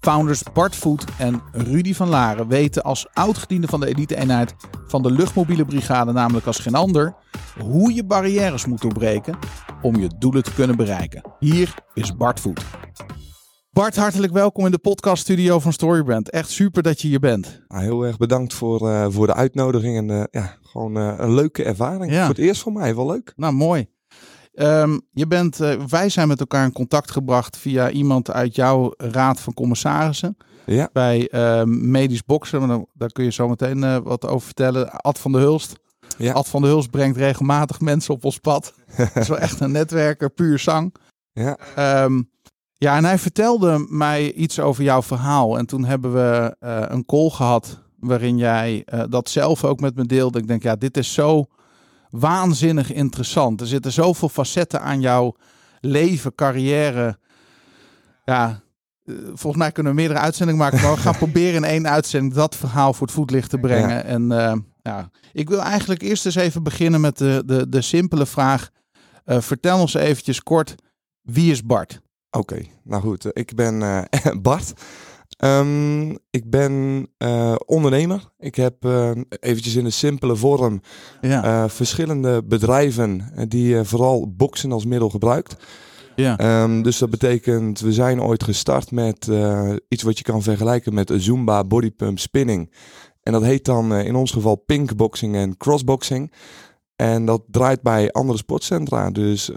Founders 0.00 0.42
Bart 0.52 0.76
Voet 0.76 1.04
en 1.18 1.42
Rudy 1.52 1.94
van 1.94 2.08
Laren 2.08 2.48
weten 2.48 2.82
als 2.82 3.06
oudgediende 3.12 3.66
van 3.66 3.80
de 3.80 3.86
elite-eenheid 3.86 4.54
van 4.86 5.02
de 5.02 5.10
luchtmobiele 5.10 5.64
brigade, 5.64 6.12
namelijk 6.12 6.46
als 6.46 6.58
geen 6.58 6.74
ander, 6.74 7.14
hoe 7.58 7.94
je 7.94 8.04
barrières 8.04 8.66
moet 8.66 8.80
doorbreken 8.80 9.38
om 9.82 9.96
je 9.96 10.10
doelen 10.18 10.42
te 10.42 10.52
kunnen 10.52 10.76
bereiken. 10.76 11.22
Hier 11.38 11.74
is 11.94 12.16
Bart 12.16 12.40
Voet. 12.40 12.64
Bart, 13.78 13.96
hartelijk 13.96 14.32
welkom 14.32 14.64
in 14.64 14.70
de 14.70 14.78
podcaststudio 14.78 15.58
van 15.58 15.72
Storybrand. 15.72 16.30
Echt 16.30 16.50
super 16.50 16.82
dat 16.82 17.00
je 17.00 17.08
hier 17.08 17.20
bent. 17.20 17.60
Nou, 17.68 17.82
heel 17.82 18.02
erg 18.02 18.16
bedankt 18.16 18.54
voor, 18.54 18.88
uh, 18.88 19.06
voor 19.10 19.26
de 19.26 19.34
uitnodiging 19.34 19.96
en 19.96 20.08
uh, 20.08 20.22
ja, 20.30 20.56
gewoon 20.62 20.98
uh, 20.98 21.14
een 21.16 21.34
leuke 21.34 21.64
ervaring. 21.64 22.12
Ja. 22.12 22.20
Voor 22.20 22.34
het 22.34 22.44
eerst 22.44 22.62
voor 22.62 22.72
mij, 22.72 22.94
wel 22.94 23.06
leuk. 23.06 23.32
Nou, 23.36 23.52
mooi. 23.52 23.88
Um, 24.54 25.00
je 25.12 25.26
bent, 25.26 25.56
wij 25.88 26.08
zijn 26.08 26.28
met 26.28 26.40
elkaar 26.40 26.64
in 26.64 26.72
contact 26.72 27.10
gebracht 27.10 27.56
via 27.56 27.90
iemand 27.90 28.30
uit 28.30 28.54
jouw 28.54 28.92
raad 28.96 29.40
van 29.40 29.54
commissarissen. 29.54 30.36
Ja. 30.66 30.90
Bij 30.92 31.28
uh, 31.32 31.62
medisch 31.64 32.24
boksen, 32.24 32.66
maar 32.66 32.78
daar 32.92 33.12
kun 33.12 33.24
je 33.24 33.32
zo 33.32 33.48
meteen 33.48 34.02
wat 34.02 34.26
over 34.26 34.46
vertellen. 34.46 34.90
Ad 34.90 35.18
van 35.18 35.32
der 35.32 35.40
Hulst. 35.40 35.76
Ja. 36.16 36.32
Ad 36.32 36.48
van 36.48 36.62
der 36.62 36.70
Hulst 36.70 36.90
brengt 36.90 37.16
regelmatig 37.16 37.80
mensen 37.80 38.14
op 38.14 38.24
ons 38.24 38.38
pad. 38.38 38.74
Dat 38.96 39.16
is 39.16 39.28
wel 39.28 39.38
echt 39.38 39.60
een 39.60 39.72
netwerker, 39.72 40.30
puur 40.30 40.58
zang. 40.58 40.94
Ja. 41.32 41.58
Um, 42.04 42.30
ja, 42.78 42.96
en 42.96 43.04
hij 43.04 43.18
vertelde 43.18 43.86
mij 43.88 44.32
iets 44.32 44.60
over 44.60 44.84
jouw 44.84 45.02
verhaal. 45.02 45.58
En 45.58 45.66
toen 45.66 45.84
hebben 45.84 46.12
we 46.12 46.56
uh, 46.60 46.82
een 46.86 47.04
call 47.04 47.28
gehad 47.30 47.78
waarin 48.00 48.36
jij 48.36 48.84
uh, 48.94 49.02
dat 49.08 49.28
zelf 49.28 49.64
ook 49.64 49.80
met 49.80 49.94
me 49.94 50.06
deelde. 50.06 50.38
Ik 50.38 50.46
denk, 50.46 50.62
ja, 50.62 50.76
dit 50.76 50.96
is 50.96 51.12
zo 51.12 51.46
waanzinnig 52.10 52.92
interessant. 52.92 53.60
Er 53.60 53.66
zitten 53.66 53.92
zoveel 53.92 54.28
facetten 54.28 54.80
aan 54.80 55.00
jouw 55.00 55.34
leven, 55.80 56.34
carrière. 56.34 57.18
Ja, 58.24 58.60
uh, 59.04 59.16
volgens 59.24 59.62
mij 59.62 59.72
kunnen 59.72 59.92
we 59.92 59.98
meerdere 59.98 60.20
uitzendingen 60.20 60.60
maken. 60.60 60.80
Maar 60.80 60.94
we 60.94 61.00
gaan 61.00 61.16
proberen 61.26 61.54
in 61.54 61.70
één 61.70 61.88
uitzending 61.88 62.34
dat 62.34 62.56
verhaal 62.56 62.92
voor 62.92 63.06
het 63.06 63.16
voetlicht 63.16 63.50
te 63.50 63.58
brengen. 63.58 63.88
Ja. 63.88 64.02
En, 64.02 64.30
uh, 64.30 64.52
Ja, 64.82 65.10
ik 65.32 65.48
wil 65.48 65.60
eigenlijk 65.60 66.02
eerst 66.02 66.26
eens 66.26 66.34
even 66.34 66.62
beginnen 66.62 67.00
met 67.00 67.18
de, 67.18 67.42
de, 67.46 67.68
de 67.68 67.80
simpele 67.80 68.26
vraag. 68.26 68.68
Uh, 69.26 69.40
vertel 69.40 69.80
ons 69.80 69.94
eventjes 69.94 70.42
kort, 70.42 70.74
wie 71.22 71.50
is 71.50 71.64
Bart? 71.64 72.00
Oké, 72.30 72.62
nou 72.84 73.02
goed, 73.02 73.26
ik 73.32 73.54
ben 73.54 73.80
uh, 73.80 74.02
Bart. 74.42 74.72
Um, 75.44 76.10
ik 76.30 76.50
ben 76.50 77.06
uh, 77.18 77.54
ondernemer. 77.66 78.32
Ik 78.38 78.54
heb 78.54 78.84
uh, 78.84 79.10
eventjes 79.40 79.74
in 79.74 79.84
een 79.84 79.92
simpele 79.92 80.36
vorm 80.36 80.80
ja. 81.20 81.68
verschillende 81.68 82.42
bedrijven 82.44 83.32
die 83.48 83.84
vooral 83.84 84.32
boksen 84.36 84.72
als 84.72 84.84
middel 84.84 85.08
gebruikt. 85.10 85.56
Ja. 86.16 86.62
Um, 86.62 86.82
dus 86.82 86.98
dat 86.98 87.10
betekent, 87.10 87.80
we 87.80 87.92
zijn 87.92 88.22
ooit 88.22 88.44
gestart 88.44 88.90
met 88.90 89.30
iets 89.88 90.02
wat 90.02 90.18
je 90.18 90.24
kan 90.24 90.42
vergelijken 90.42 90.94
met 90.94 91.12
Zumba 91.16 91.64
bodypump 91.64 92.18
spinning. 92.18 92.72
En 93.22 93.32
dat 93.32 93.42
heet 93.42 93.64
dan 93.64 93.94
in 93.94 94.14
ons 94.14 94.30
geval 94.30 94.56
pinkboxing 94.56 95.34
en 95.34 95.56
crossboxing. 95.56 96.32
En 96.98 97.24
dat 97.24 97.42
draait 97.50 97.82
bij 97.82 98.12
andere 98.12 98.38
sportcentra. 98.38 99.10
Dus 99.10 99.50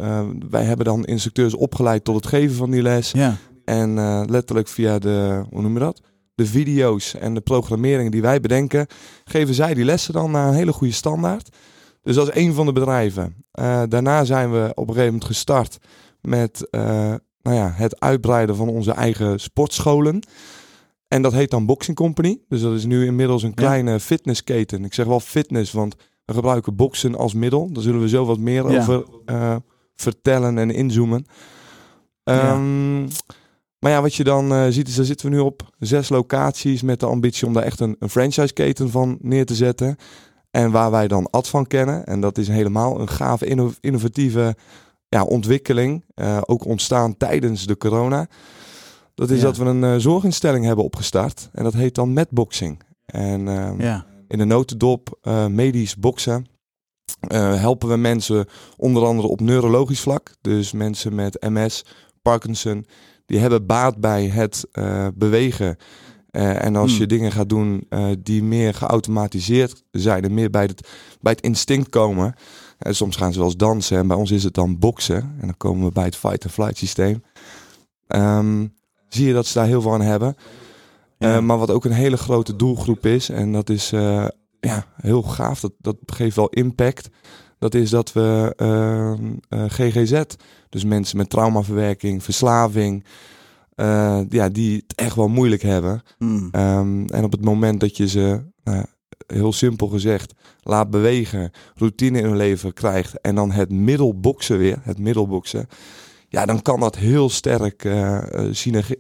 wij 0.50 0.64
hebben 0.64 0.86
dan 0.86 1.06
instructeurs 1.06 1.54
opgeleid 1.54 2.04
tot 2.04 2.16
het 2.16 2.28
geven 2.28 2.56
van 2.56 2.72
die 2.72 2.82
les. 2.82 3.12
Ja. 3.12 3.38
En 3.66 3.98
uh, 3.98 4.22
letterlijk 4.26 4.68
via 4.68 5.00
de, 5.00 5.44
hoe 5.50 5.62
noem 5.62 5.74
je 5.74 5.80
dat? 5.80 6.02
De 6.36 6.46
video's 6.46 7.16
en 7.16 7.34
de 7.34 7.42
programmering 7.42 8.12
die 8.12 8.22
wij 8.22 8.40
bedenken, 8.40 8.88
geven 9.24 9.54
zij 9.54 9.74
die 9.74 9.86
lessen 9.86 10.14
dan 10.14 10.32
naar 10.32 10.48
een 10.48 10.54
hele 10.54 10.74
goede 10.74 10.94
standaard. 10.94 11.56
Dus 12.02 12.16
dat 12.16 12.28
is 12.28 12.34
één 12.34 12.54
van 12.54 12.66
de 12.66 12.72
bedrijven. 12.72 13.36
Uh, 13.60 13.82
daarna 13.88 14.24
zijn 14.24 14.52
we 14.52 14.72
op 14.76 14.88
een 14.88 14.94
gegeven 14.94 15.14
moment 15.14 15.26
gestart 15.26 15.78
met 16.22 16.68
nou 17.42 17.56
ja, 17.58 17.72
het 17.76 18.00
uitbreiden 18.00 18.56
van 18.56 18.70
onze 18.70 18.92
eigen 18.92 19.40
sportscholen. 19.40 20.20
En 21.08 21.22
dat 21.22 21.34
heet 21.34 21.52
dan 21.52 21.66
Boxing 21.66 21.98
Company. 21.98 22.42
Dus 22.48 22.62
dat 22.62 22.74
is 22.74 22.86
nu 22.86 23.06
inmiddels 23.06 23.44
een 23.44 23.54
kleine 23.54 23.92
ja. 23.92 24.00
fitnessketen. 24.00 24.86
Ik 24.86 24.94
zeg 24.94 25.06
wel 25.06 25.20
fitness, 25.20 25.72
want 25.72 25.96
we 26.32 26.38
gebruiken 26.38 26.76
boksen 26.76 27.16
als 27.16 27.34
middel. 27.34 27.70
Daar 27.72 27.84
zullen 27.84 28.02
we 28.02 28.10
zo 28.10 28.26
wat 28.26 28.40
meer 28.40 28.72
ja. 28.72 28.80
over 28.80 29.06
vertellen 29.96 30.58
en 30.58 30.72
inzoomen. 30.72 31.26
Ja. 32.24 32.54
Um, 32.54 33.08
maar 33.80 33.92
ja, 33.92 34.02
wat 34.02 34.16
je 34.16 34.24
dan 34.24 34.54
uh, 34.54 34.66
ziet 34.70 34.88
is, 34.88 34.96
daar 34.96 35.06
zitten 35.06 35.30
we 35.30 35.36
nu 35.36 35.42
op 35.42 35.70
zes 35.80 36.10
locaties 36.10 36.82
met 36.82 37.00
de 37.00 37.06
ambitie 37.06 37.48
om 37.48 37.54
daar 37.54 37.64
echt 37.64 37.80
een, 37.80 37.96
een 38.00 38.10
franchise-keten 38.10 38.90
van 38.90 39.18
neer 39.22 39.46
te 39.46 39.56
zetten. 39.56 39.96
En 40.52 40.72
waar 40.72 40.92
wij 40.92 41.08
dan 41.08 41.30
Ad 41.30 41.48
van 41.48 41.68
kennen. 41.68 42.06
En 42.06 42.22
dat 42.22 42.38
is 42.38 42.48
helemaal 42.48 43.00
een 43.00 43.10
gave, 43.10 43.74
innovatieve 43.80 44.56
ja, 45.08 45.24
ontwikkeling. 45.24 46.04
Uh, 46.16 46.38
ook 46.46 46.66
ontstaan 46.66 47.18
tijdens 47.18 47.66
de 47.66 47.78
corona. 47.78 48.28
Dat 49.16 49.30
is 49.30 49.42
dat 49.42 49.58
we 49.58 49.66
een 49.66 49.84
uh, 49.84 49.96
zorginstelling 49.96 50.66
hebben 50.66 50.86
opgestart. 50.86 51.50
En 51.54 51.64
dat 51.64 51.74
heet 51.74 51.96
dan 51.96 52.14
Medboxing. 52.14 52.84
En 53.06 53.42
uh, 53.48 53.72
ja. 53.78 54.06
In 54.32 54.38
de 54.38 54.46
notendop 54.46 55.20
medisch 55.50 55.96
boksen. 55.96 56.46
helpen 57.28 57.90
we 57.90 57.98
mensen 57.98 58.46
onder 58.78 59.06
andere 59.06 59.28
op 59.28 59.40
neurologisch 59.40 60.00
vlak. 60.00 60.36
Dus 60.42 60.72
mensen 60.72 61.16
met 61.16 61.42
MS, 61.42 61.86
Parkinson 62.22 62.86
die 63.32 63.40
hebben 63.40 63.66
baat 63.66 63.98
bij 63.98 64.26
het 64.28 64.68
uh, 64.74 65.08
bewegen. 65.14 65.78
Uh, 66.32 66.64
en 66.64 66.76
als 66.76 66.92
hmm. 66.92 67.00
je 67.00 67.08
dingen 67.08 67.32
gaat 67.32 67.50
doen 67.50 67.88
die 68.20 68.44
meer 68.44 68.74
geautomatiseerd 68.74 69.84
zijn 69.92 70.24
en 70.24 70.34
meer 70.34 70.50
bij 70.50 70.66
het, 70.66 70.88
bij 71.22 71.32
het 71.32 71.42
instinct 71.42 71.90
komen. 71.90 72.34
En 72.78 72.96
soms 72.96 73.16
gaan 73.16 73.32
ze 73.32 73.38
wel 73.38 73.48
eens 73.48 73.58
dansen 73.58 73.98
en 73.98 74.08
bij 74.08 74.18
ons 74.18 74.32
is 74.32 74.44
het 74.44 74.54
dan 74.54 74.80
boksen. 74.80 75.16
En 75.16 75.48
dan 75.48 75.58
komen 75.58 75.86
we 75.86 75.92
bij 75.92 76.04
het 76.04 76.16
fight-and-flight 76.16 76.78
systeem. 76.78 77.24
Um, 78.08 78.74
zie 79.10 79.28
je 79.28 79.34
dat 79.34 79.46
ze 79.46 79.54
daar 79.54 79.68
heel 79.68 79.82
veel 79.82 79.94
aan 79.94 80.02
hebben. 80.02 80.36
Ja. 81.30 81.42
maar 81.42 81.58
wat 81.58 81.72
ook 81.72 81.86
een 81.86 81.92
hele 81.92 82.18
grote 82.18 82.56
doelgroep 82.56 83.06
is, 83.06 83.30
en 83.30 83.52
dat 83.52 83.70
is 83.70 83.90
ja, 84.60 84.86
heel 84.96 85.22
gaaf, 85.22 85.60
dat, 85.60 85.74
dat 85.78 85.96
geeft 86.06 86.36
wel 86.36 86.50
impact. 86.50 87.10
Dat 87.60 87.74
is 87.74 87.90
dat 87.90 88.14
we 88.14 88.54
uh, 89.50 89.64
GGZ, 89.68 90.22
dus 90.70 90.84
mensen 90.84 91.18
met 91.18 91.30
traumaverwerking, 91.30 92.24
verslaving, 92.24 93.04
uh, 93.76 94.20
ja, 94.30 94.50
die 94.50 94.76
het 94.76 94.96
echt 94.96 95.16
wel 95.16 95.28
moeilijk 95.28 95.62
hebben. 95.62 96.02
Mm. 96.18 96.50
Um, 96.52 97.06
en 97.06 97.24
op 97.24 97.32
het 97.32 97.44
moment 97.44 97.80
dat 97.80 97.98
je 97.98 98.08
ze, 98.08 98.42
uh, 98.64 98.84
heel 99.28 99.54
simpel 99.54 99.88
gezegd, 99.88 100.34
laat 100.62 100.90
bewegen, 100.90 101.52
routine 101.76 102.18
in 102.18 102.26
hun 102.26 102.36
leven 102.36 102.74
krijgt 102.74 103.22
en 103.22 103.36
dan 103.36 103.52
het 103.52 103.72
middelboksen 103.72 104.58
weer, 104.58 104.80
het 104.84 105.00
middelboksen, 105.00 105.68
ja, 106.32 106.46
dan 106.46 106.62
kan 106.62 106.80
dat 106.80 106.96
heel 106.96 107.30
sterk 107.30 107.84
uh, 107.84 108.20
synergi 108.52 108.96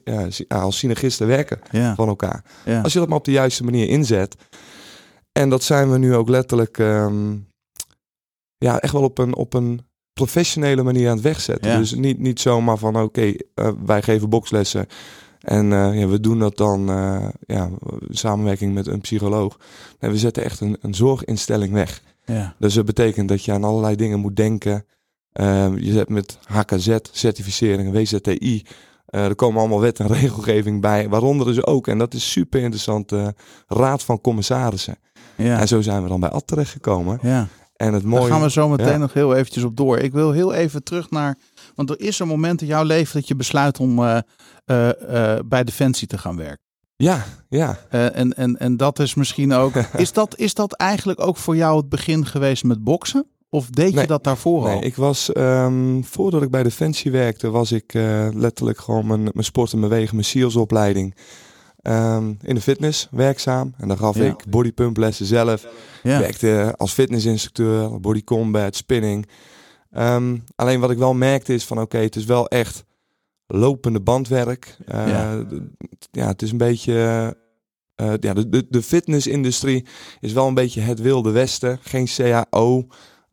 als 0.48 0.78
synergisten 0.78 1.28
werken 1.28 1.60
ja. 1.72 1.96
van 1.96 2.08
elkaar. 2.08 2.44
Ja. 2.66 2.82
Als 2.82 2.94
je 2.94 3.00
dat 3.00 3.08
maar 3.08 3.18
op 3.18 3.26
de 3.26 3.32
juiste 3.32 3.64
manier 3.64 3.88
inzet. 3.90 4.36
En 5.32 5.50
dat 5.50 5.64
zijn 5.64 5.92
we 5.92 5.98
nu 5.98 6.16
ook 6.16 6.30
letterlijk. 6.30 6.78
Um, 6.78 7.48
ja, 8.58 8.80
echt 8.80 8.94
wel 8.94 9.04
op 9.04 9.18
een, 9.18 9.36
op 9.36 9.54
een 9.54 9.82
professionele 10.14 10.84
manier 10.84 11.10
aan 11.10 11.16
het 11.16 11.24
wegzetten. 11.24 11.78
Dus 11.78 11.94
niet, 11.94 12.20
niet 12.20 12.40
zomaar 12.40 12.78
van 12.78 12.96
oké, 12.96 13.04
okay, 13.04 13.42
uh, 13.56 13.72
wij 13.86 14.02
geven 14.02 14.30
bokslessen. 14.30 14.88
En 15.40 15.66
ja, 15.70 16.08
we 16.08 16.20
doen 16.20 16.40
dat 16.40 16.58
dan 16.58 16.86
ja, 17.46 17.70
samenwerking 18.10 18.74
met 18.74 18.88
een 18.88 19.02
psycholoog. 19.02 19.60
Nee, 20.00 20.12
we 20.12 20.18
zetten 20.18 20.44
echt 20.44 20.60
een, 20.60 20.78
een 20.82 20.94
zorginstelling 20.94 21.74
weg. 21.74 22.02
Ja. 22.26 22.56
Dus 22.60 22.74
dat 22.74 22.86
betekent 22.86 23.30
dat 23.30 23.46
je 23.46 23.52
aan 23.52 23.64
allerlei 23.64 23.96
dingen 23.96 24.20
moet 24.20 24.36
denken. 24.36 24.86
Uh, 25.34 25.78
je 25.78 25.92
zet 25.92 26.10
met 26.10 26.38
HKZ, 26.46 26.98
certificering, 27.12 27.92
WZTI. 27.92 28.66
er 29.06 29.36
komen 29.36 29.60
allemaal 29.60 29.80
wet 29.80 30.00
en 30.00 30.08
regelgeving 30.22 30.82
bij, 30.82 31.10
waaronder 31.10 31.46
dus 31.46 31.66
ook, 31.66 31.88
en 31.88 31.98
dat 31.98 32.14
is 32.14 32.32
super 32.32 32.62
interessant, 32.62 33.14
raad 33.68 34.04
van 34.04 34.22
commissarissen. 34.22 34.98
Ja. 35.36 35.60
En 35.60 35.68
zo 35.68 35.82
zijn 35.82 36.04
we 36.04 36.10
dan 36.10 36.20
bij 36.20 36.30
Ad 36.30 36.48
terechtgekomen. 36.48 37.20
Ja. 37.22 37.48
En 37.76 37.94
het 37.94 38.04
mooie... 38.04 38.22
Daar 38.22 38.32
gaan 38.32 38.42
we 38.42 38.52
zo 38.52 38.70
meteen 38.70 39.00
nog 39.00 39.14
heel 39.14 39.36
eventjes 39.36 39.64
op 39.64 39.78
door. 39.78 39.98
Ik 39.98 40.12
wil 40.12 40.32
heel 40.32 40.54
even 40.54 40.84
terug 40.84 41.10
naar... 41.10 41.38
Want 41.76 41.90
er 41.90 42.00
is 42.00 42.20
een 42.20 42.28
moment 42.28 42.62
in 42.62 42.68
jouw 42.68 42.84
leven 42.84 43.14
dat 43.14 43.28
je 43.28 43.36
besluit 43.36 43.80
om 43.80 44.00
uh, 44.00 44.18
uh, 44.66 44.90
uh, 45.10 45.40
bij 45.46 45.64
Defensie 45.64 46.08
te 46.08 46.18
gaan 46.18 46.36
werken. 46.36 46.66
Ja, 46.96 47.26
ja. 47.50 47.78
en, 47.90 48.34
en, 48.34 48.60
en 48.60 48.78
dat 48.78 49.00
is 49.00 49.14
misschien 49.14 49.54
ook... 49.54 49.76
is, 49.98 50.14
dat, 50.14 50.38
is 50.38 50.54
dat 50.54 50.74
eigenlijk 50.74 51.20
ook 51.20 51.38
voor 51.38 51.56
jou 51.56 51.78
het 51.78 51.90
begin 51.90 52.26
geweest 52.26 52.64
met 52.64 52.84
boksen? 52.84 53.26
Of 53.53 53.70
deed 53.70 53.93
je 53.93 54.08
dat 54.08 54.24
daarvoor 54.24 54.62
al? 54.62 54.67
Nee, 54.67 54.81
ik 54.81 54.96
was, 54.96 55.36
um, 55.38 56.03
voordat 56.03 56.41
ik 56.41 56.50
bij 56.50 56.63
Defensie 56.63 57.12
werkte, 57.12 57.50
was 57.50 57.72
ik 57.72 57.93
letterlijk 58.34 58.79
gewoon 58.79 59.08
mijn, 59.08 59.24
mijn 59.24 59.43
sport 59.43 59.74
en 59.74 59.79
bewegen, 59.79 60.15
mijn 60.15 60.27
SEALS-opleiding 60.27 61.15
um, 61.84 62.38
in 62.41 62.55
de 62.55 62.62
fitness 62.62 63.08
werkzaam. 63.12 63.74
En 63.77 63.88
dan 63.88 63.98
gaf 63.98 64.17
ja. 64.17 64.24
ik 64.24 64.43
bodypump 64.50 64.98
lessen 64.98 65.25
zelf. 65.25 65.67
Ja. 66.03 66.20
Werkte 66.20 66.74
als 66.77 66.93
fitnessinstructeur, 66.93 68.00
body 68.00 68.24
combat, 68.24 68.75
spinning. 68.75 69.27
Um, 69.98 70.43
alleen 70.55 70.79
wat 70.79 70.91
ik 70.91 70.98
wel 70.98 71.13
merkte 71.13 71.53
is 71.53 71.65
van 71.65 71.77
oké, 71.77 71.86
okay, 71.86 72.03
het 72.03 72.15
is 72.15 72.25
wel 72.25 72.48
echt 72.48 72.84
lopende 73.48 74.00
bandwerk. 74.00 74.77
Uh, 74.93 75.08
ja. 75.08 75.46
ja. 76.12 76.27
het 76.27 76.41
is 76.41 76.51
een 76.51 76.58
beetje... 76.58 76.93
Uh, 78.01 78.13
ja, 78.20 78.34
de, 78.34 78.50
de, 78.50 78.65
de 78.70 78.81
fitnessindustrie 78.81 79.86
is 80.20 80.34
wel 80.34 80.48
een 80.48 80.53
beetje 80.53 80.81
het 80.81 81.01
wilde 81.01 81.31
westen. 81.31 81.79
Geen 81.81 82.08
CAO. 82.15 82.88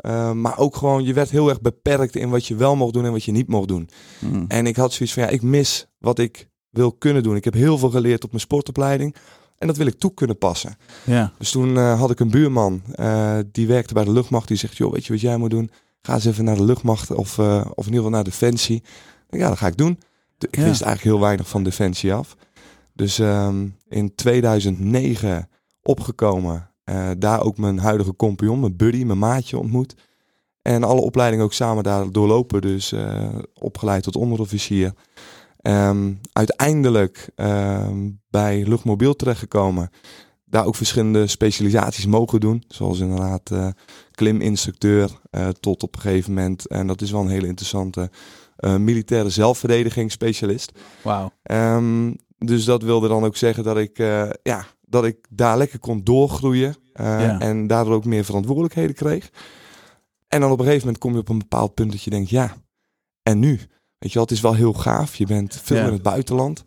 Uh, 0.06 0.32
maar 0.32 0.58
ook 0.58 0.76
gewoon, 0.76 1.04
je 1.04 1.12
werd 1.12 1.30
heel 1.30 1.48
erg 1.48 1.60
beperkt 1.60 2.16
in 2.16 2.30
wat 2.30 2.46
je 2.46 2.54
wel 2.54 2.76
mocht 2.76 2.92
doen 2.92 3.04
en 3.04 3.12
wat 3.12 3.24
je 3.24 3.32
niet 3.32 3.48
mocht 3.48 3.68
doen. 3.68 3.88
Mm. 4.18 4.44
En 4.48 4.66
ik 4.66 4.76
had 4.76 4.92
zoiets 4.92 5.14
van, 5.14 5.22
ja, 5.22 5.28
ik 5.28 5.42
mis 5.42 5.86
wat 5.98 6.18
ik 6.18 6.48
wil 6.70 6.92
kunnen 6.92 7.22
doen. 7.22 7.36
Ik 7.36 7.44
heb 7.44 7.54
heel 7.54 7.78
veel 7.78 7.90
geleerd 7.90 8.24
op 8.24 8.30
mijn 8.30 8.42
sportopleiding. 8.42 9.14
En 9.58 9.66
dat 9.66 9.76
wil 9.76 9.86
ik 9.86 9.98
toe 9.98 10.14
kunnen 10.14 10.38
passen. 10.38 10.76
Ja. 11.04 11.32
Dus 11.38 11.50
toen 11.50 11.68
uh, 11.68 11.98
had 11.98 12.10
ik 12.10 12.20
een 12.20 12.30
buurman, 12.30 12.82
uh, 12.94 13.38
die 13.52 13.66
werkte 13.66 13.94
bij 13.94 14.04
de 14.04 14.12
luchtmacht. 14.12 14.48
Die 14.48 14.56
zegt, 14.56 14.76
joh, 14.76 14.92
weet 14.92 15.06
je 15.06 15.12
wat 15.12 15.20
jij 15.20 15.36
moet 15.36 15.50
doen? 15.50 15.70
Ga 16.02 16.14
eens 16.14 16.24
even 16.24 16.44
naar 16.44 16.56
de 16.56 16.64
luchtmacht 16.64 17.10
of, 17.10 17.38
of 17.38 17.86
in 17.86 17.92
ieder 17.92 17.94
geval 17.94 18.10
naar 18.10 18.24
Defensie. 18.24 18.82
Ja, 19.30 19.48
dat 19.48 19.58
ga 19.58 19.66
ik 19.66 19.76
doen. 19.76 19.98
Ik 20.38 20.56
ja. 20.56 20.62
wist 20.62 20.82
eigenlijk 20.82 21.02
heel 21.02 21.20
weinig 21.20 21.48
van 21.48 21.62
Defensie 21.62 22.14
af. 22.14 22.36
Dus 22.92 23.18
um, 23.18 23.76
in 23.88 24.14
2009 24.14 25.48
opgekomen. 25.82 26.67
Daar 27.18 27.42
ook 27.42 27.58
mijn 27.58 27.78
huidige 27.78 28.16
compagnon, 28.16 28.60
mijn 28.60 28.76
buddy, 28.76 29.04
mijn 29.04 29.18
maatje 29.18 29.58
ontmoet. 29.58 29.94
En 30.62 30.84
alle 30.84 31.00
opleidingen 31.00 31.44
ook 31.44 31.52
samen 31.52 31.82
daar 31.82 32.12
doorlopen. 32.12 32.60
Dus 32.60 32.94
opgeleid 33.54 34.02
tot 34.02 34.16
onderofficier. 34.16 34.92
Um, 35.62 36.20
uiteindelijk 36.32 37.30
um, 37.36 38.20
bij 38.30 38.64
luchtmobiel 38.66 39.16
terechtgekomen. 39.16 39.90
Daar 40.44 40.64
ook 40.64 40.74
verschillende 40.74 41.26
specialisaties 41.26 42.06
mogen 42.06 42.40
doen. 42.40 42.64
Zoals 42.68 42.98
inderdaad 42.98 43.50
uh, 43.50 43.68
kliminstructeur 44.10 45.10
uh, 45.30 45.48
tot 45.48 45.82
op 45.82 45.94
een 45.94 46.00
gegeven 46.00 46.34
moment. 46.34 46.66
En 46.66 46.86
dat 46.86 47.02
is 47.02 47.10
wel 47.10 47.20
een 47.20 47.28
hele 47.28 47.46
interessante 47.46 48.10
uh, 48.58 48.76
militaire 48.76 49.30
zelfverdediging 49.30 50.12
specialist. 50.12 50.72
Wauw. 51.02 51.32
Um, 51.42 52.16
dus 52.38 52.64
dat 52.64 52.82
wilde 52.82 53.08
dan 53.08 53.24
ook 53.24 53.36
zeggen 53.36 53.64
dat 53.64 53.76
ik, 53.76 53.98
ja, 54.42 54.66
dat 54.88 55.04
ik 55.04 55.26
daar 55.30 55.58
lekker 55.58 55.78
kon 55.78 56.04
doorgroeien. 56.04 56.74
Ja. 56.94 57.40
En 57.40 57.66
daardoor 57.66 57.94
ook 57.94 58.04
meer 58.04 58.24
verantwoordelijkheden 58.24 58.94
kreeg. 58.94 59.30
En 60.28 60.40
dan 60.40 60.50
op 60.50 60.58
een 60.58 60.64
gegeven 60.64 60.86
moment 60.86 61.02
kom 61.02 61.12
je 61.12 61.18
op 61.18 61.28
een 61.28 61.38
bepaald 61.38 61.74
punt 61.74 61.90
dat 61.92 62.02
je 62.02 62.10
denkt, 62.10 62.30
ja, 62.30 62.56
en 63.22 63.38
nu? 63.38 63.60
Weet 63.98 64.12
je 64.12 64.14
wel, 64.14 64.22
het 64.22 64.32
is 64.32 64.40
wel 64.40 64.54
heel 64.54 64.72
gaaf. 64.72 65.14
Je 65.14 65.26
bent 65.26 65.60
veel 65.62 65.86
in 65.86 65.92
het 65.92 66.02
buitenland. 66.02 66.64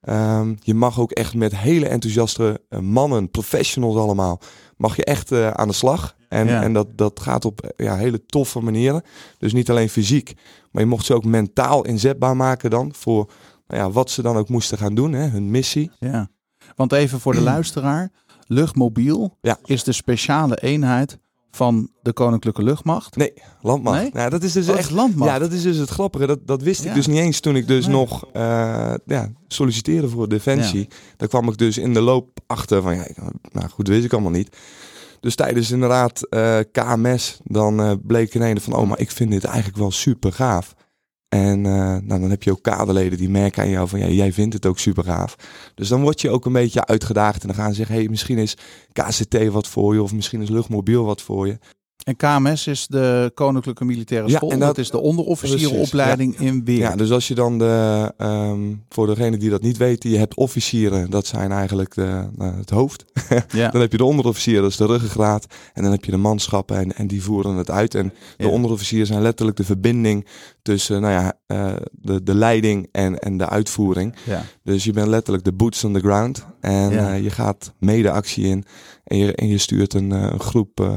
Ehm, 0.00 0.54
je 0.60 0.74
mag 0.74 1.00
ook 1.00 1.10
echt 1.10 1.34
met 1.34 1.56
hele 1.56 1.88
enthousiaste 1.88 2.60
eh, 2.68 2.78
mannen, 2.78 3.30
professionals 3.30 3.96
allemaal, 3.96 4.40
mag 4.76 4.96
je 4.96 5.04
echt 5.04 5.32
uh, 5.32 5.50
aan 5.50 5.68
de 5.68 5.74
slag. 5.74 6.16
En, 6.28 6.48
en 6.48 6.72
dat, 6.72 6.98
dat 6.98 7.20
gaat 7.20 7.44
op 7.44 7.72
ja, 7.76 7.96
hele 7.96 8.26
toffe 8.26 8.60
manieren. 8.60 9.02
Dus 9.38 9.52
niet 9.52 9.70
alleen 9.70 9.88
fysiek, 9.88 10.34
maar 10.70 10.82
je 10.82 10.88
mocht 10.88 11.04
ze 11.04 11.14
ook 11.14 11.24
mentaal 11.24 11.84
inzetbaar 11.84 12.36
maken 12.36 12.70
dan 12.70 12.94
voor 12.94 13.30
nou 13.66 13.82
ja, 13.82 13.90
wat 13.90 14.10
ze 14.10 14.22
dan 14.22 14.36
ook 14.36 14.48
moesten 14.48 14.78
gaan 14.78 14.94
doen, 14.94 15.12
hè, 15.12 15.26
hun 15.26 15.50
missie. 15.50 15.90
Ja, 15.98 16.28
want 16.76 16.92
even 16.92 17.20
voor 17.20 17.32
de 17.32 17.40
luisteraar. 17.52 18.10
Luchtmobiel 18.46 19.38
ja. 19.40 19.58
is 19.64 19.84
de 19.84 19.92
speciale 19.92 20.56
eenheid 20.56 21.18
van 21.50 21.90
de 22.02 22.12
Koninklijke 22.12 22.62
Luchtmacht? 22.62 23.16
Nee, 23.16 23.32
landmacht. 23.60 24.00
Nee? 24.00 24.10
Nou, 24.12 24.30
dat 24.30 24.42
is 24.42 24.52
dus 24.52 24.68
oh, 24.68 24.76
echt 24.78 24.90
landmacht. 24.90 25.30
Ja, 25.30 25.38
dat 25.38 25.52
is 25.52 25.62
dus 25.62 25.76
het 25.76 25.88
grappige. 25.88 26.26
Dat, 26.26 26.46
dat 26.46 26.62
wist 26.62 26.84
ik 26.84 26.94
dus 26.94 27.06
niet 27.06 27.18
eens 27.18 27.40
toen 27.40 27.56
ik 27.56 27.66
dus 27.66 27.86
nog 27.86 28.26
uh, 28.26 28.94
ja, 29.06 29.30
solliciteerde 29.48 30.08
voor 30.08 30.28
Defensie. 30.28 30.88
Daar 31.16 31.28
kwam 31.28 31.48
ik 31.48 31.58
dus 31.58 31.78
in 31.78 31.94
de 31.94 32.00
loop 32.00 32.38
achter 32.46 32.82
van, 32.82 32.94
ja, 32.94 33.06
nou 33.52 33.68
goed, 33.68 33.88
wist 33.88 34.04
ik 34.04 34.12
allemaal 34.12 34.30
niet. 34.30 34.56
Dus 35.20 35.34
tijdens 35.34 35.70
inderdaad 35.70 36.26
uh, 36.30 36.58
eh, 36.58 36.66
KMS, 36.72 37.40
dan 37.44 37.80
uh, 37.80 37.92
bleek 38.02 38.34
ineens 38.34 38.62
van, 38.62 38.74
oh, 38.74 38.88
maar 38.88 39.00
ik 39.00 39.10
vind 39.10 39.30
dit 39.30 39.44
eigenlijk 39.44 39.76
wel 39.76 39.90
super 39.90 40.32
gaaf. 40.32 40.74
En 41.34 41.58
uh, 41.58 41.72
nou, 41.74 42.20
dan 42.20 42.30
heb 42.30 42.42
je 42.42 42.50
ook 42.50 42.62
kaderleden 42.62 43.18
die 43.18 43.28
merken 43.28 43.62
aan 43.62 43.68
jou 43.68 43.88
van 43.88 43.98
ja, 43.98 44.06
jij 44.06 44.32
vindt 44.32 44.54
het 44.54 44.66
ook 44.66 44.78
super 44.78 45.04
gaaf. 45.04 45.36
Dus 45.74 45.88
dan 45.88 46.02
word 46.02 46.20
je 46.20 46.30
ook 46.30 46.46
een 46.46 46.52
beetje 46.52 46.86
uitgedaagd 46.86 47.40
en 47.40 47.46
dan 47.46 47.56
gaan 47.56 47.68
ze 47.68 47.74
zeggen, 47.74 47.94
hey, 47.94 48.08
misschien 48.08 48.38
is 48.38 48.56
KCT 48.92 49.48
wat 49.48 49.68
voor 49.68 49.94
je 49.94 50.02
of 50.02 50.12
misschien 50.12 50.42
is 50.42 50.48
luchtmobiel 50.48 51.04
wat 51.04 51.22
voor 51.22 51.46
je. 51.46 51.58
En 52.02 52.16
KMS 52.16 52.66
is 52.66 52.86
de 52.86 53.30
Koninklijke 53.34 53.84
Militaire 53.84 54.30
School. 54.30 54.48
Ja, 54.48 54.54
en 54.54 54.60
dat, 54.60 54.78
is 54.78 54.90
de 54.90 55.00
onderofficierenopleiding 55.00 56.38
in 56.38 56.64
Weer. 56.64 56.78
Ja, 56.78 56.96
dus 56.96 57.10
als 57.10 57.28
je 57.28 57.34
dan 57.34 57.58
de, 57.58 58.12
um, 58.18 58.84
voor 58.88 59.06
degene 59.06 59.36
die 59.36 59.50
dat 59.50 59.62
niet 59.62 59.76
weten, 59.76 60.10
je 60.10 60.18
hebt 60.18 60.34
officieren, 60.34 61.10
dat 61.10 61.26
zijn 61.26 61.52
eigenlijk 61.52 61.94
de, 61.94 62.28
uh, 62.38 62.56
het 62.56 62.70
hoofd. 62.70 63.04
ja. 63.48 63.70
dan 63.70 63.80
heb 63.80 63.92
je 63.92 63.96
de 63.96 64.04
onderofficieren, 64.04 64.62
dat 64.62 64.70
is 64.70 64.76
de 64.76 64.86
ruggengraat. 64.86 65.46
En 65.72 65.82
dan 65.82 65.92
heb 65.92 66.04
je 66.04 66.10
de 66.10 66.16
manschappen 66.16 66.76
en, 66.76 66.96
en 66.96 67.06
die 67.06 67.22
voeren 67.22 67.56
het 67.56 67.70
uit. 67.70 67.94
En 67.94 68.12
de 68.36 68.48
onderofficieren 68.48 69.06
zijn 69.06 69.22
letterlijk 69.22 69.56
de 69.56 69.64
verbinding 69.64 70.26
tussen 70.62 71.00
nou 71.00 71.12
ja, 71.12 71.32
uh, 71.46 71.76
de, 71.92 72.22
de 72.22 72.34
leiding 72.34 72.88
en, 72.92 73.18
en 73.18 73.36
de 73.36 73.48
uitvoering. 73.48 74.14
Ja. 74.24 74.44
Dus 74.62 74.84
je 74.84 74.92
bent 74.92 75.08
letterlijk 75.08 75.44
de 75.44 75.52
boots 75.52 75.84
on 75.84 75.92
the 75.92 76.00
ground. 76.00 76.46
En 76.60 76.92
uh, 76.92 77.22
je 77.22 77.30
gaat 77.30 77.74
mede 77.78 78.10
actie 78.10 78.44
in. 78.44 78.64
En 79.04 79.18
je, 79.18 79.34
en 79.34 79.48
je 79.48 79.58
stuurt 79.58 79.94
een, 79.94 80.10
een 80.10 80.40
groep 80.40 80.90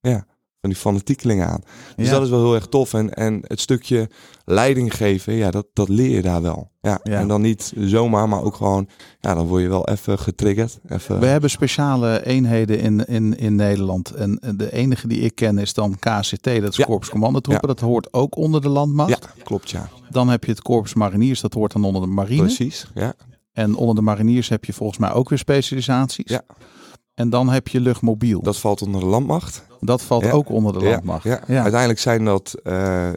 ja, 0.00 0.26
van 0.66 0.94
die 0.94 1.00
fanatiekelingen 1.00 1.48
aan. 1.48 1.60
Dus 1.96 2.08
dat 2.08 2.22
is 2.22 2.28
wel 2.28 2.42
heel 2.42 2.54
erg 2.54 2.66
tof. 2.66 2.94
En, 2.94 3.14
en 3.14 3.40
het 3.42 3.60
stukje 3.60 4.08
leiding 4.44 4.96
geven, 4.96 5.32
ja, 5.32 5.50
dat, 5.50 5.66
dat 5.72 5.88
leer 5.88 6.10
je 6.10 6.22
daar 6.22 6.42
wel. 6.42 6.70
Ja, 6.80 7.00
En 7.02 7.28
dan 7.28 7.40
niet 7.40 7.72
zomaar, 7.78 8.28
maar 8.28 8.42
ook 8.42 8.54
gewoon, 8.54 8.88
ja, 9.20 9.34
dan 9.34 9.46
word 9.46 9.62
je 9.62 9.68
wel 9.68 9.88
even 9.88 10.18
getriggerd. 10.18 10.78
Even... 10.88 11.20
We 11.20 11.26
hebben 11.26 11.50
speciale 11.50 12.26
eenheden 12.26 12.78
in, 12.80 13.06
in, 13.06 13.38
in 13.38 13.54
Nederland. 13.54 14.10
En 14.10 14.40
de 14.56 14.72
enige 14.72 15.08
die 15.08 15.20
ik 15.20 15.34
ken 15.34 15.58
is 15.58 15.74
dan 15.74 15.98
KCT, 15.98 16.44
dat 16.44 16.70
is 16.70 16.76
ja. 16.76 16.84
Korps 16.84 17.08
Commandotroepen. 17.08 17.68
Dat 17.68 17.80
hoort 17.80 18.12
ook 18.12 18.36
onder 18.36 18.60
de 18.60 18.68
landmacht. 18.68 19.10
Ja, 19.10 19.42
klopt, 19.44 19.70
ja. 19.70 19.88
Dan 20.10 20.28
heb 20.28 20.44
je 20.44 20.50
het 20.50 20.62
Korps 20.62 20.94
Mariniers, 20.94 21.40
dat 21.40 21.54
hoort 21.54 21.72
dan 21.72 21.84
onder 21.84 22.02
de 22.02 22.08
marine. 22.08 22.42
Precies, 22.42 22.86
ja. 22.94 23.14
En 23.52 23.74
onder 23.74 23.94
de 23.94 24.00
mariniers 24.00 24.48
heb 24.48 24.64
je 24.64 24.72
volgens 24.72 24.98
mij 24.98 25.12
ook 25.12 25.28
weer 25.28 25.38
specialisaties. 25.38 26.30
Ja. 26.30 26.42
En 27.16 27.30
dan 27.30 27.48
heb 27.48 27.68
je 27.68 27.80
luchtmobiel. 27.80 28.42
Dat 28.42 28.58
valt 28.58 28.82
onder 28.82 29.00
de 29.00 29.06
landmacht. 29.06 29.66
Dat 29.80 30.02
valt 30.02 30.30
ook 30.30 30.48
onder 30.48 30.72
de 30.72 30.84
landmacht. 30.84 31.24
Ja, 31.24 31.40
ja. 31.46 31.62
Uiteindelijk 31.62 32.00
zijn 32.00 32.24
dat 32.24 32.54
uh, 32.64 32.72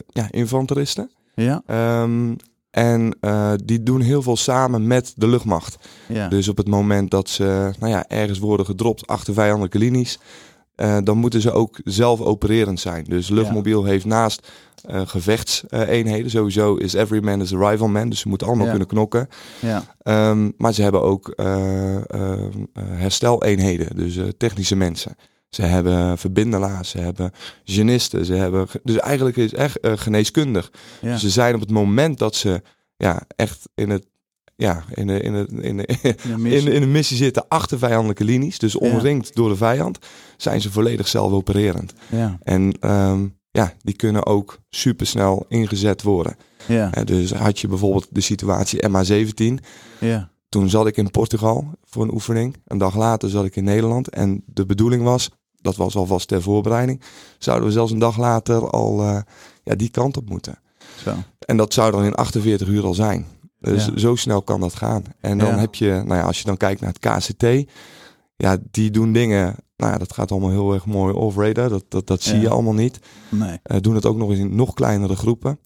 ja, 0.10 0.28
infanteristen. 0.32 1.12
Ja. 1.36 1.62
Um, 2.02 2.36
en 2.72 3.18
uh, 3.22 3.52
die 3.64 3.84
doen 3.84 4.02
heel 4.02 4.22
veel 4.22 4.38
samen 4.38 4.88
met 4.88 5.14
de 5.16 5.28
luchtmacht. 5.28 5.78
Ja. 6.08 6.28
Dus 6.28 6.48
op 6.48 6.58
het 6.58 6.68
moment 6.68 7.12
dat 7.12 7.30
ze 7.30 7.74
nou 7.80 7.92
ja, 7.92 8.08
ergens 8.08 8.40
worden 8.40 8.66
gedropt 8.66 9.08
achter 9.08 9.34
vijandelijke 9.34 9.78
linies, 9.78 10.20
uh, 10.82 10.98
dan 11.04 11.18
moeten 11.18 11.42
ze 11.42 11.52
ook 11.52 11.80
zelf 11.84 12.22
opererend 12.22 12.80
zijn. 12.80 13.04
Dus 13.04 13.30
luchtmobiel 13.30 13.84
heeft 13.84 14.06
naast 14.06 14.48
uh, 14.90 15.02
gevechtseenheden. 15.06 16.30
Sowieso 16.30 16.76
is 16.76 16.94
every 16.94 17.24
man 17.24 17.42
is 17.42 17.54
a 17.54 17.70
rival 17.70 17.88
man. 17.88 18.10
Dus 18.10 18.20
ze 18.20 18.28
moeten 18.28 18.48
allemaal 18.48 18.70
kunnen 18.70 18.88
knokken. 18.88 19.28
Ja. 19.60 19.84
Um, 20.30 20.54
maar 20.58 20.74
ze 20.74 20.82
hebben 20.82 21.02
ook 21.02 21.34
uh, 21.36 21.96
uh, 21.96 22.34
hersteleenheden. 22.74 23.96
Dus 23.96 24.20
technische 24.38 24.76
mensen. 24.76 25.16
Ze 25.50 25.62
hebben 25.62 26.18
verbindelaars, 26.18 26.90
ze 26.90 26.98
hebben 26.98 27.32
genisten, 27.64 28.26
ze 28.26 28.34
hebben. 28.34 28.68
Dus 28.84 28.98
eigenlijk 28.98 29.38
is 29.38 29.54
echt 29.54 29.78
geneeskundig. 29.82 30.72
Dus 31.02 31.22
ze 31.22 31.30
zijn 31.30 31.56
op 31.56 31.60
het 31.60 31.72
moment 31.72 32.18
dat 32.18 32.36
ze 32.36 32.62
ja, 32.98 33.22
echt 33.36 33.70
in 33.76 33.90
het 33.90 34.06
ja, 34.60 34.84
in 34.94 35.08
de, 35.08 35.20
in, 35.20 35.34
de, 35.34 35.48
in, 35.62 35.78
de, 35.78 35.86
in, 36.24 36.68
in 36.74 36.82
de 36.82 36.88
missie 36.88 37.18
zitten 37.18 37.46
achter 37.48 37.78
vijandelijke 37.78 38.24
linies, 38.24 38.60
dus 38.60 38.76
omringd 38.78 39.36
door 39.36 39.50
de 39.50 39.56
vijand, 39.56 40.00
zijn 40.38 40.62
ze 40.62 40.72
volledig 40.72 41.08
zelfopererend. 41.08 41.94
Ja. 42.10 42.38
En 42.44 42.92
um, 42.92 43.38
ja, 43.52 43.74
die 43.82 43.96
kunnen 43.96 44.26
ook 44.26 44.60
supersnel 44.70 45.46
ingezet 45.48 46.02
worden. 46.02 46.36
Ja. 46.66 46.90
dus 46.90 47.32
had 47.34 47.60
je 47.60 47.68
bijvoorbeeld 47.68 48.08
de 48.10 48.22
situatie 48.22 48.88
MH17. 48.88 49.64
Ja. 50.00 50.32
Toen 50.50 50.70
zat 50.70 50.88
ik 50.88 50.98
in 50.98 51.12
Portugal 51.12 51.72
voor 51.84 52.04
een 52.04 52.14
oefening. 52.14 52.56
Een 52.66 52.78
dag 52.78 52.96
later 52.96 53.30
zat 53.30 53.46
ik 53.46 53.56
in 53.56 53.64
Nederland. 53.64 54.10
En 54.10 54.44
de 54.46 54.66
bedoeling 54.66 55.04
was, 55.04 55.30
dat 55.56 55.76
was 55.76 55.96
alvast 55.96 56.28
ter 56.28 56.42
voorbereiding, 56.42 57.02
zouden 57.38 57.68
we 57.68 57.74
zelfs 57.74 57.92
een 57.92 58.00
dag 58.00 58.18
later 58.18 58.70
al 58.70 59.02
uh, 59.02 59.20
ja, 59.64 59.76
die 59.76 59.90
kant 59.90 60.18
op 60.18 60.30
moeten. 60.30 60.60
Zo. 61.04 61.16
En 61.40 61.58
dat 61.58 61.74
zou 61.74 61.92
dan 61.92 62.04
in 62.04 62.16
48 62.16 62.68
uur 62.68 62.86
al 62.86 62.94
zijn. 62.94 63.26
Dus 63.60 63.94
zo 63.94 64.16
snel 64.16 64.42
kan 64.42 64.60
dat 64.60 64.76
gaan. 64.76 65.04
En 65.20 65.38
dan 65.38 65.60
heb 65.60 65.76
je, 65.76 65.90
nou 65.90 66.16
ja, 66.16 66.22
als 66.22 66.40
je 66.40 66.46
dan 66.46 66.58
kijkt 66.58 66.82
naar 66.82 66.94
het 67.00 67.28
KCT, 67.28 67.72
ja, 68.36 68.58
die 68.72 68.92
doen 68.92 69.12
dingen 69.12 69.56
nou 69.80 69.92
ja, 69.92 69.98
dat 69.98 70.14
gaat 70.14 70.32
allemaal 70.32 70.50
heel 70.50 70.74
erg 70.74 70.86
mooi 70.86 71.14
off-radar. 71.14 71.70
Dat, 71.70 71.86
dat, 71.90 72.08
dat 72.08 72.22
zie 72.22 72.40
je 72.40 72.50
allemaal 72.50 72.74
niet. 72.74 73.00
Nee. 73.30 73.60
Uh, 73.72 73.78
doen 73.82 73.96
het 73.96 74.06
ook 74.06 74.18
nog 74.18 74.30
eens 74.30 74.40
in 74.40 74.56
nog 74.56 74.74
kleinere 74.74 75.16
groepen. 75.16 75.60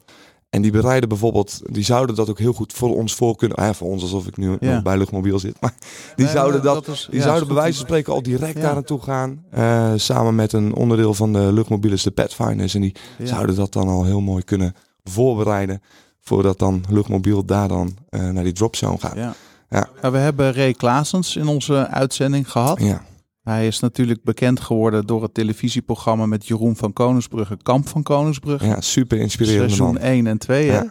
En 0.50 0.62
die 0.62 0.72
bereiden 0.72 1.10
bijvoorbeeld, 1.10 1.62
die 1.64 1.84
zouden 1.84 2.16
dat 2.16 2.30
ook 2.30 2.40
heel 2.40 2.54
goed 2.54 2.74
voor 2.74 2.96
ons 2.96 3.16
voor 3.16 3.36
kunnen. 3.36 3.58
Ah, 3.58 3.74
voor 3.74 3.90
ons 3.90 4.02
alsof 4.02 4.28
ik 4.28 4.38
nu 4.38 4.58
ja. 4.60 4.82
bij 4.82 4.98
luchtmobiel 4.98 5.40
zit. 5.40 5.62
Maar 5.62 5.74
die 6.16 6.28
zouden 6.28 6.62
dat, 6.62 6.86
dat 6.86 6.96
is, 6.96 7.08
die 7.12 7.22
zouden 7.22 7.48
bij 7.48 7.56
wijze 7.56 7.78
van 7.78 7.86
spreken 7.86 8.14
al 8.14 8.24
direct 8.24 8.62
daar 8.62 8.74
naartoe 8.74 9.02
gaan. 9.02 9.46
Uh, 9.58 9.94
samen 9.96 10.36
met 10.36 10.54
een 10.54 10.76
onderdeel 10.76 11.14
van 11.14 11.34
de 11.34 11.54
luchtmobiel 11.54 11.92
is 11.92 12.04
de 12.04 12.12
Pathfinders. 12.12 12.76
En 12.76 12.82
die 12.82 12.96
zouden 13.24 13.56
dat 13.56 13.74
dan 13.74 13.88
al 13.88 14.04
heel 14.04 14.22
mooi 14.22 14.44
kunnen 14.44 14.76
voorbereiden. 15.04 15.82
Voordat 16.26 16.60
dan 16.60 16.84
luchtmobiel 16.90 17.46
daar 17.46 17.68
dan 17.68 17.98
uh, 18.10 18.30
naar 18.30 18.44
die 18.44 18.54
dropzone 18.54 18.98
gaat. 18.98 19.16
Ja. 19.16 19.34
Ja. 19.70 20.12
we 20.12 20.18
hebben 20.18 20.54
Ray 20.54 20.74
Klaasens 20.74 21.36
in 21.36 21.48
onze 21.48 21.88
uitzending 21.88 22.52
gehad. 22.52 22.82
Ja. 22.82 23.02
Hij 23.44 23.68
is 23.68 23.80
natuurlijk 23.80 24.24
bekend 24.24 24.60
geworden 24.60 25.06
door 25.06 25.22
het 25.22 25.34
televisieprogramma 25.34 26.26
met 26.26 26.48
Jeroen 26.48 26.76
van 26.76 26.94
Koningsbrugge, 26.94 27.58
Kamp 27.64 27.88
van 27.88 28.04
Koningsbrugge. 28.04 28.66
Ja, 28.66 28.82
super 28.82 29.20
inspirerend. 29.20 29.72
Seizoen 29.72 29.98
1 29.98 30.28
en 30.28 30.38
2. 30.38 30.70
Hè? 30.70 30.82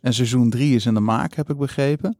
En 0.00 0.14
seizoen 0.14 0.50
3 0.50 0.74
is 0.74 0.86
in 0.86 0.94
de 0.94 1.00
maak, 1.00 1.34
heb 1.34 1.50
ik 1.50 1.56
begrepen. 1.56 2.18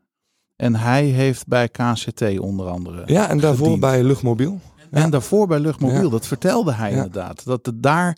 En 0.57 0.75
hij 0.75 1.05
heeft 1.05 1.47
bij 1.47 1.69
KCT 1.69 2.39
onder 2.39 2.67
andere. 2.67 3.03
Ja, 3.07 3.29
en 3.29 3.39
daarvoor 3.39 3.79
bij 3.79 4.03
Luchtmobiel. 4.03 4.61
En 4.91 5.11
daarvoor 5.11 5.47
bij 5.47 5.59
Luchtmobiel, 5.59 6.11
dat 6.11 6.27
vertelde 6.27 6.73
hij 6.73 6.91
inderdaad. 6.91 7.45
Dat 7.45 7.67
het 7.67 7.83
daar 7.83 8.17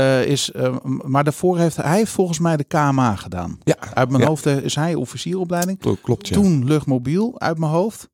uh, 0.00 0.26
is. 0.26 0.50
Uh, 0.56 0.76
maar 0.84 1.24
daarvoor 1.24 1.58
heeft 1.58 1.76
hij 1.76 2.06
volgens 2.06 2.38
mij 2.38 2.56
de 2.56 2.64
KMA 2.64 3.16
gedaan. 3.16 3.58
Ja. 3.64 3.76
Uit 3.94 4.10
mijn 4.10 4.24
hoofd 4.24 4.46
is 4.46 4.74
hij 4.74 4.94
officieropleiding. 4.94 5.78
Klopt. 6.02 6.28
Ja. 6.28 6.34
Toen 6.34 6.64
Luchtmobiel 6.64 7.40
uit 7.40 7.58
mijn 7.58 7.72
hoofd. 7.72 8.08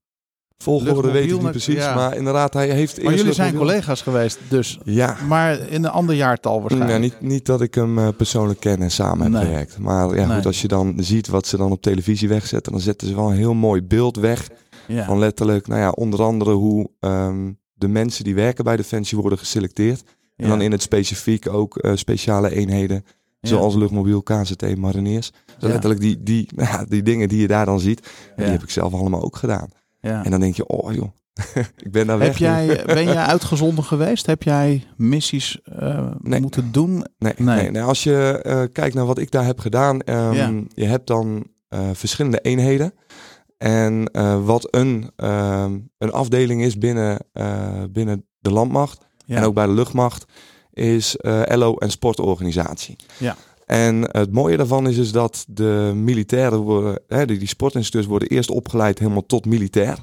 Volgorde 0.59 1.11
weet 1.11 1.31
ik 1.31 1.41
niet 1.41 1.51
precies, 1.51 1.95
maar 1.95 2.17
inderdaad, 2.17 2.55
hij 2.55 2.69
heeft 2.69 3.03
Maar 3.03 3.15
jullie 3.15 3.33
zijn 3.33 3.57
collega's 3.57 4.03
geweest, 4.03 4.39
dus. 4.49 4.79
Ja. 4.85 5.17
Maar 5.29 5.59
in 5.59 5.85
een 5.85 5.91
ander 5.91 6.15
jaartal 6.15 6.61
waarschijnlijk. 6.61 6.93
Ja, 6.93 6.99
niet, 6.99 7.21
niet 7.21 7.47
dat 7.47 7.61
ik 7.61 7.75
hem 7.75 8.17
persoonlijk 8.17 8.61
ken 8.61 8.83
en 8.83 8.91
samen 8.91 9.33
heb 9.33 9.43
gewerkt. 9.43 9.79
Maar 9.79 10.17
ja, 10.17 10.35
goed, 10.35 10.47
als 10.47 10.63
je 10.63 10.69
dan 10.69 10.95
ziet 10.97 11.29
wat 11.29 11.47
ze 11.47 11.57
dan 11.57 11.73
op 11.73 11.83
televisie 11.83 12.29
wegzetten, 12.29 12.73
dan 12.73 12.81
zetten 12.81 13.09
ze 13.09 13.15
wel 13.15 13.31
een 13.31 13.37
heel 13.37 13.55
mooi 13.55 13.83
beeld 13.83 14.17
weg. 14.17 14.49
Ja. 14.87 15.05
Van 15.05 15.19
letterlijk, 15.19 15.67
nou 15.67 15.81
ja, 15.81 15.91
onder 15.91 16.23
andere 16.23 16.53
hoe 16.53 16.91
um, 17.01 17.59
de 17.75 17.89
mensen 17.89 18.25
die 18.25 18.35
werken 18.35 18.65
bij 18.65 18.77
Defensie 18.77 19.19
worden 19.19 19.39
geselecteerd. 19.39 20.03
En 20.37 20.49
dan 20.49 20.61
in 20.61 20.73
het 20.73 20.83
specifiek 20.83 21.49
ook 21.49 21.85
uh, 21.85 21.93
speciale 21.95 22.55
eenheden. 22.55 23.05
Zoals 23.41 23.75
luchtmobiel, 23.75 24.23
KZT, 24.23 24.77
mariniers. 24.77 25.31
Dus 25.59 25.71
letterlijk 25.71 26.01
die, 26.01 26.23
die, 26.23 26.49
die 26.89 27.03
dingen 27.03 27.29
die 27.29 27.41
je 27.41 27.47
daar 27.47 27.67
dan 27.67 27.81
ziet, 27.81 28.09
die 28.37 28.47
heb 28.47 28.63
ik 28.63 28.71
zelf 28.71 28.93
allemaal 28.93 29.23
ook 29.23 29.37
gedaan. 29.37 29.69
Ja. 30.01 30.25
En 30.25 30.31
dan 30.31 30.41
denk 30.41 30.55
je, 30.55 30.67
oh 30.67 30.93
joh, 30.93 31.09
ik 31.85 31.93
ben 31.93 32.07
daar 32.07 32.19
weg. 32.19 32.29
Heb 32.29 32.37
jij, 32.37 32.83
ben 32.87 33.05
jij 33.05 33.17
uitgezonden 33.17 33.85
geweest? 33.85 34.27
Heb 34.27 34.43
jij 34.43 34.87
missies 34.97 35.61
uh, 35.81 36.11
moeten 36.21 36.73
doen? 36.73 37.07
Nee, 37.19 37.33
nee. 37.37 37.71
nee. 37.71 37.83
als 37.83 38.03
je 38.03 38.43
uh, 38.47 38.63
kijkt 38.73 38.95
naar 38.95 39.07
wat 39.07 39.19
ik 39.19 39.31
daar 39.31 39.45
heb 39.45 39.59
gedaan, 39.59 40.01
um, 40.05 40.33
ja. 40.33 40.53
je 40.75 40.85
hebt 40.85 41.07
dan 41.07 41.47
uh, 41.69 41.81
verschillende 41.93 42.41
eenheden. 42.41 42.95
En 43.59 44.11
wat 44.45 44.69
een, 44.71 45.11
een 45.99 46.13
afdeling 46.13 46.63
is 46.63 46.79
binnen, 46.79 47.19
binnen 47.91 48.27
de 48.39 48.51
landmacht 48.51 49.04
ja. 49.25 49.37
en 49.37 49.45
ook 49.45 49.55
bij 49.55 49.67
de 49.67 49.73
luchtmacht, 49.73 50.25
is 50.73 51.17
LO 51.45 51.75
en 51.77 51.91
sportorganisatie. 51.91 52.97
Ja. 53.19 53.37
En 53.67 54.09
het 54.11 54.33
mooie 54.33 54.57
daarvan 54.57 54.89
is, 54.89 54.97
is 54.97 55.13
dat 55.13 55.45
de 55.49 55.93
militairen 55.95 56.59
worden, 56.59 57.01
hè, 57.09 57.27
die, 57.27 57.39
die 57.39 57.49
sportinstructeurs 57.49 58.07
worden 58.07 58.29
eerst 58.29 58.51
opgeleid 58.51 58.99
helemaal 58.99 59.27
tot 59.27 59.47
militair. 59.47 59.99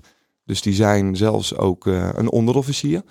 Dus 0.45 0.61
die 0.61 0.73
zijn 0.73 1.15
zelfs 1.15 1.57
ook 1.57 1.85
uh, 1.85 2.09
een 2.13 2.31
onderofficier. 2.31 3.01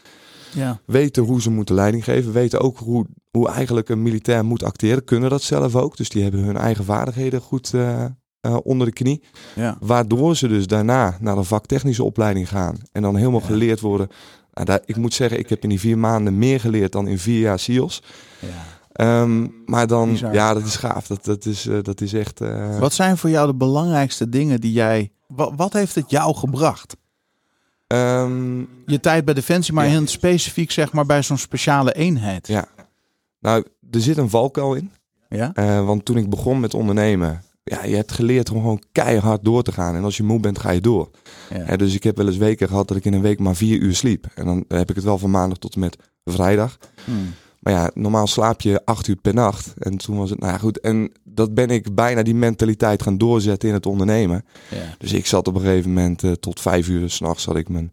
Ja. 0.54 0.80
Weten 0.86 1.22
hoe 1.22 1.42
ze 1.42 1.50
moeten 1.50 1.74
leiding 1.74 2.04
geven. 2.04 2.32
Weten 2.32 2.60
ook 2.60 2.78
hoe, 2.78 3.06
hoe 3.30 3.48
eigenlijk 3.48 3.88
een 3.88 4.02
militair 4.02 4.44
moet 4.44 4.62
acteren. 4.62 5.04
Kunnen 5.04 5.30
dat 5.30 5.42
zelf 5.42 5.76
ook. 5.76 5.96
Dus 5.96 6.08
die 6.08 6.22
hebben 6.22 6.40
hun 6.40 6.56
eigen 6.56 6.84
vaardigheden 6.84 7.40
goed 7.40 7.72
uh, 7.74 8.04
uh, 8.46 8.56
onder 8.62 8.86
de 8.86 8.92
knie. 8.92 9.22
Ja. 9.54 9.76
Waardoor 9.80 10.36
ze 10.36 10.48
dus 10.48 10.66
daarna 10.66 11.16
naar 11.20 11.36
een 11.36 11.44
vaktechnische 11.44 12.04
opleiding 12.04 12.48
gaan. 12.48 12.76
En 12.92 13.02
dan 13.02 13.16
helemaal 13.16 13.40
Ja. 13.40 13.46
geleerd 13.46 13.80
worden. 13.80 14.08
Nou, 14.60 14.72
daar, 14.78 14.80
ik 14.88 14.96
moet 14.96 15.14
zeggen, 15.14 15.38
ik 15.38 15.48
heb 15.48 15.62
in 15.62 15.68
die 15.68 15.80
vier 15.80 15.98
maanden 15.98 16.38
meer 16.38 16.60
geleerd 16.60 16.92
dan 16.92 17.06
in 17.08 17.18
vier 17.18 17.40
jaar 17.40 17.58
SEALS. 17.58 18.02
Ja. 18.38 18.48
Ehm, 18.92 19.46
maar 19.66 19.86
dan, 19.86 20.10
Bizar. 20.10 20.32
ja, 20.32 20.54
dat 20.54 20.64
is 20.64 20.76
gaaf. 20.76 21.06
Dat, 21.06 21.24
dat, 21.24 21.44
is, 21.44 21.66
eh, 21.66 21.78
dat 21.82 22.00
is 22.00 22.12
echt. 22.12 22.40
eh, 22.40 22.78
Wat 22.78 22.92
zijn 22.92 23.16
voor 23.18 23.30
jou 23.30 23.46
de 23.46 23.54
belangrijkste 23.54 24.28
dingen 24.28 24.60
die 24.60 24.72
jij... 24.72 25.10
Wat, 25.26 25.52
wat 25.56 25.72
heeft 25.72 25.94
het 25.94 26.10
jou 26.10 26.34
gebracht? 26.36 26.96
ehm, 27.86 28.58
Je 28.86 29.00
tijd 29.00 29.24
bij 29.24 29.34
Defensie, 29.34 29.74
maar 29.74 29.84
Ja. 29.84 29.90
heel 29.90 30.06
specifiek 30.06 30.70
zeg 30.70 30.92
maar 30.92 31.06
bij 31.06 31.22
zo'n 31.22 31.38
speciale 31.38 31.92
eenheid. 31.92 32.46
Ja. 32.46 32.64
nou, 33.40 33.64
er 33.90 34.00
zit 34.00 34.16
een 34.16 34.30
valkuil 34.30 34.74
in. 34.74 34.90
Ja? 35.28 35.50
Eh, 35.54 35.84
want 35.86 36.04
toen 36.04 36.16
ik 36.16 36.30
begon 36.30 36.60
met 36.60 36.74
ondernemen, 36.74 37.42
ja, 37.70 37.84
je 37.84 37.96
hebt 37.96 38.12
geleerd 38.12 38.50
om 38.50 38.60
gewoon 38.60 38.82
keihard 38.92 39.44
door 39.44 39.62
te 39.62 39.72
gaan. 39.72 39.94
En 39.96 40.04
als 40.04 40.16
je 40.16 40.22
moe 40.22 40.40
bent, 40.40 40.58
ga 40.58 40.70
je 40.70 40.80
door. 40.80 41.10
Ja. 41.54 41.64
Ja, 41.66 41.76
dus 41.76 41.94
ik 41.94 42.02
heb 42.02 42.16
wel 42.16 42.26
eens 42.26 42.36
weken 42.36 42.68
gehad 42.68 42.88
dat 42.88 42.96
ik 42.96 43.04
in 43.04 43.12
een 43.12 43.20
week 43.22 43.38
maar 43.38 43.56
vier 43.56 43.78
uur 43.78 43.94
sliep. 43.94 44.26
En 44.34 44.44
dan 44.44 44.64
heb 44.68 44.88
ik 44.90 44.94
het 44.96 45.04
wel 45.04 45.18
van 45.18 45.30
maandag 45.30 45.58
tot 45.58 45.74
en 45.74 45.80
met 45.80 45.96
vrijdag. 46.24 46.78
Hmm. 47.04 47.34
Maar 47.60 47.72
ja, 47.72 47.90
normaal 47.94 48.26
slaap 48.26 48.60
je 48.60 48.84
acht 48.84 49.08
uur 49.08 49.16
per 49.16 49.34
nacht. 49.34 49.72
En 49.78 49.96
toen 49.96 50.16
was 50.16 50.30
het, 50.30 50.38
nou 50.38 50.52
ja, 50.52 50.58
goed. 50.58 50.80
En 50.80 51.12
dat 51.24 51.54
ben 51.54 51.70
ik 51.70 51.94
bijna 51.94 52.22
die 52.22 52.34
mentaliteit 52.34 53.02
gaan 53.02 53.18
doorzetten 53.18 53.68
in 53.68 53.74
het 53.74 53.86
ondernemen. 53.86 54.44
Ja. 54.70 54.94
Dus 54.98 55.12
ik 55.12 55.26
zat 55.26 55.48
op 55.48 55.54
een 55.54 55.60
gegeven 55.60 55.92
moment 55.92 56.22
eh, 56.22 56.32
tot 56.32 56.60
vijf 56.60 56.88
uur 56.88 57.10
s'nachts 57.10 57.42
zat 57.42 57.56
ik 57.56 57.68
mijn 57.68 57.92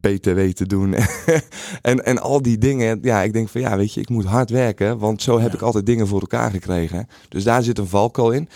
BTW 0.00 0.40
te 0.40 0.66
doen. 0.66 0.94
en, 1.82 2.04
en 2.04 2.18
al 2.18 2.42
die 2.42 2.58
dingen. 2.58 2.98
Ja, 3.02 3.22
ik 3.22 3.32
denk 3.32 3.48
van 3.48 3.60
ja, 3.60 3.76
weet 3.76 3.94
je, 3.94 4.00
ik 4.00 4.08
moet 4.08 4.24
hard 4.24 4.50
werken. 4.50 4.98
Want 4.98 5.22
zo 5.22 5.38
heb 5.38 5.48
Ja. 5.50 5.54
ik 5.54 5.62
altijd 5.62 5.86
dingen 5.86 6.06
voor 6.06 6.20
elkaar 6.20 6.50
gekregen. 6.50 7.08
Dus 7.28 7.44
daar 7.44 7.62
zit 7.62 7.78
een 7.78 7.86
valkuil 7.86 8.30
in. 8.30 8.48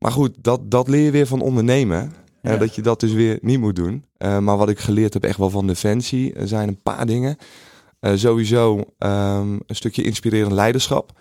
Maar 0.00 0.12
goed, 0.12 0.30
dat, 0.40 0.70
dat 0.70 0.88
leer 0.88 1.04
je 1.04 1.10
weer 1.10 1.26
van 1.26 1.40
ondernemen. 1.40 2.12
Eh, 2.42 2.52
Ja. 2.52 2.58
dat 2.58 2.74
je 2.74 2.82
dat 2.82 3.00
dus 3.00 3.12
weer 3.12 3.38
niet 3.42 3.60
moet 3.60 3.76
doen. 3.76 4.04
Eh, 4.16 4.38
maar 4.38 4.56
wat 4.56 4.68
ik 4.68 4.78
geleerd 4.78 5.14
heb 5.14 5.24
echt 5.24 5.38
wel 5.38 5.50
van 5.50 5.66
Defensie, 5.66 6.32
er 6.32 6.48
zijn 6.48 6.68
een 6.68 6.82
paar 6.82 7.06
dingen. 7.06 7.36
Eh, 8.00 8.12
sowieso 8.14 8.84
ehm, 8.98 9.52
een 9.66 9.76
stukje 9.76 10.02
inspirerend 10.02 10.52
leiderschap. 10.52 11.12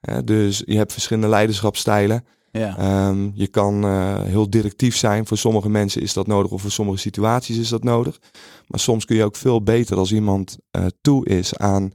Eh, 0.00 0.16
dus 0.24 0.62
je 0.66 0.76
hebt 0.76 0.92
verschillende 0.92 1.28
leiderschapstijlen. 1.28 2.24
Ja. 2.52 2.76
Ehm, 2.78 3.28
je 3.34 3.46
kan 3.46 3.84
eh, 3.84 4.22
heel 4.22 4.50
directief 4.50 4.96
zijn. 4.96 5.26
Voor 5.26 5.36
sommige 5.38 5.68
mensen 5.68 6.02
is 6.02 6.12
dat 6.12 6.26
nodig 6.26 6.50
of 6.50 6.60
voor 6.62 6.70
sommige 6.70 6.98
situaties 6.98 7.58
is 7.58 7.68
dat 7.68 7.84
nodig. 7.84 8.18
Maar 8.66 8.80
soms 8.80 9.04
kun 9.04 9.16
je 9.16 9.24
ook 9.24 9.36
veel 9.36 9.62
beter 9.62 9.96
als 9.96 10.12
iemand 10.12 10.58
eh, 10.70 10.84
toe 11.00 11.26
is 11.26 11.56
aan 11.56 11.92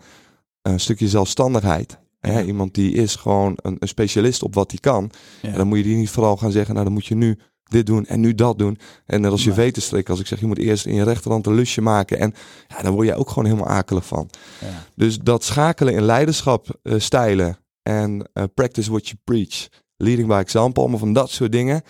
een 0.61 0.79
stukje 0.79 1.07
zelfstandigheid. 1.07 1.99
Hè. 2.21 2.43
Iemand 2.43 2.73
die 2.73 2.93
is 2.93 3.15
gewoon 3.15 3.53
een, 3.61 3.75
een 3.79 3.87
specialist 3.87 4.43
op 4.43 4.53
wat 4.55 4.71
hij 4.71 4.79
kan. 4.79 5.11
En 5.41 5.53
dan 5.53 5.67
moet 5.67 5.77
je 5.77 5.83
die 5.83 5.95
niet 5.95 6.09
vooral 6.09 6.37
gaan 6.37 6.51
zeggen, 6.51 6.73
nou 6.73 6.85
dan 6.85 6.93
moet 6.93 7.05
je 7.05 7.15
nu 7.15 7.39
dit 7.63 7.85
doen 7.85 8.05
en 8.05 8.19
nu 8.19 8.35
dat 8.35 8.57
doen. 8.57 8.77
En 9.05 9.21
net 9.21 9.31
als 9.31 9.43
je 9.43 9.49
Nee. 9.49 9.57
veten 9.57 9.81
strikken, 9.81 10.11
als 10.11 10.21
ik 10.21 10.27
zeg, 10.27 10.39
je 10.39 10.45
moet 10.45 10.57
eerst 10.57 10.85
in 10.85 10.93
je 10.93 11.03
rechterhand 11.03 11.45
een 11.47 11.53
lusje 11.53 11.81
maken. 11.81 12.19
En 12.19 12.33
ja, 12.67 12.81
daar 12.81 12.91
word 12.91 13.07
je 13.07 13.15
ook 13.15 13.29
gewoon 13.29 13.45
helemaal 13.45 13.67
akelig 13.67 14.05
van. 14.05 14.29
Ja. 14.59 14.85
Dus 14.95 15.19
dat 15.19 15.43
schakelen 15.43 15.93
in 15.93 16.01
leiderschap 16.01 16.79
eh, 16.83 16.99
stijlen 16.99 17.57
en 17.83 18.29
eh, 18.33 18.43
practice 18.53 18.91
what 18.91 19.07
you 19.07 19.17
preach, 19.23 19.67
leading 19.97 20.27
by 20.27 20.33
example, 20.33 20.81
allemaal 20.81 20.99
van 20.99 21.13
dat 21.13 21.29
soort 21.29 21.51
dingen. 21.51 21.81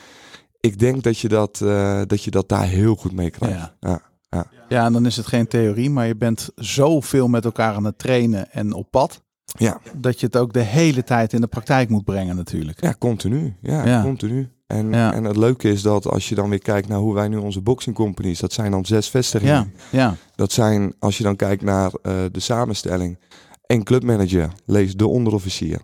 Ik 0.60 0.80
denk 0.80 1.04
dat 1.04 1.20
je 1.20 1.28
dat, 1.28 1.62
eh, 1.62 2.02
dat, 2.08 2.24
je 2.24 2.32
dat 2.32 2.50
daar 2.50 2.67
heel 2.67 2.96
goed 2.96 3.12
mee 3.13 3.30
krijgt. 3.30 3.58
Ja. 3.80 4.02
Ja. 4.30 4.46
ja, 4.70 4.86
en 4.86 4.94
dan 4.94 5.06
is 5.06 5.17
het 5.17 5.26
geen 5.28 5.48
theorie, 5.48 5.89
maar 5.89 6.08
je 6.08 6.15
bent 6.15 6.50
zoveel 6.56 7.28
met 7.28 7.46
elkaar 7.46 7.76
aan 7.76 7.84
het 7.86 7.98
trainen 7.98 8.52
en 8.52 8.74
op 8.74 8.91
pad. 8.91 9.22
Ja. 9.58 9.80
Dat 9.94 10.20
je 10.20 10.26
het 10.26 10.38
ook 10.38 10.54
de 10.54 10.60
hele 10.62 11.04
tijd 11.04 11.34
in 11.34 11.42
de 11.42 11.48
praktijk 11.48 11.90
moet 11.90 12.04
brengen 12.04 12.36
natuurlijk. 12.36 12.82
Ja, 12.82 12.96
continu. 13.00 13.56
Ja, 13.62 13.86
Ja. 13.86 14.02
continu. 14.02 14.50
En, 14.68 14.90
Ja. 14.92 15.14
en 15.14 15.24
het 15.24 15.36
leuke 15.38 15.70
is 15.72 15.82
dat 15.82 16.08
als 16.08 16.30
je 16.30 16.36
dan 16.36 16.50
weer 16.50 16.60
kijkt 16.62 16.88
naar 16.88 16.98
hoe 17.00 17.14
wij 17.14 17.28
nu 17.28 17.38
onze 17.38 17.62
boxing 17.62 17.96
companies, 17.96 18.40
dat 18.40 18.54
zijn 18.54 18.72
dan 18.72 18.86
zes 18.86 19.10
vestigingen. 19.10 19.54
Ja, 19.90 20.00
ja, 20.00 20.16
Dat 20.36 20.52
zijn, 20.52 20.94
als 21.00 21.18
je 21.18 21.24
dan 21.24 21.36
kijkt 21.36 21.64
naar 21.64 21.92
eh, 22.02 22.14
de 22.32 22.40
samenstelling, 22.40 23.20
één 23.66 23.84
clubmanager, 23.84 24.50
lees 24.66 24.96
de 24.96 25.08
onderofficier. 25.08 25.80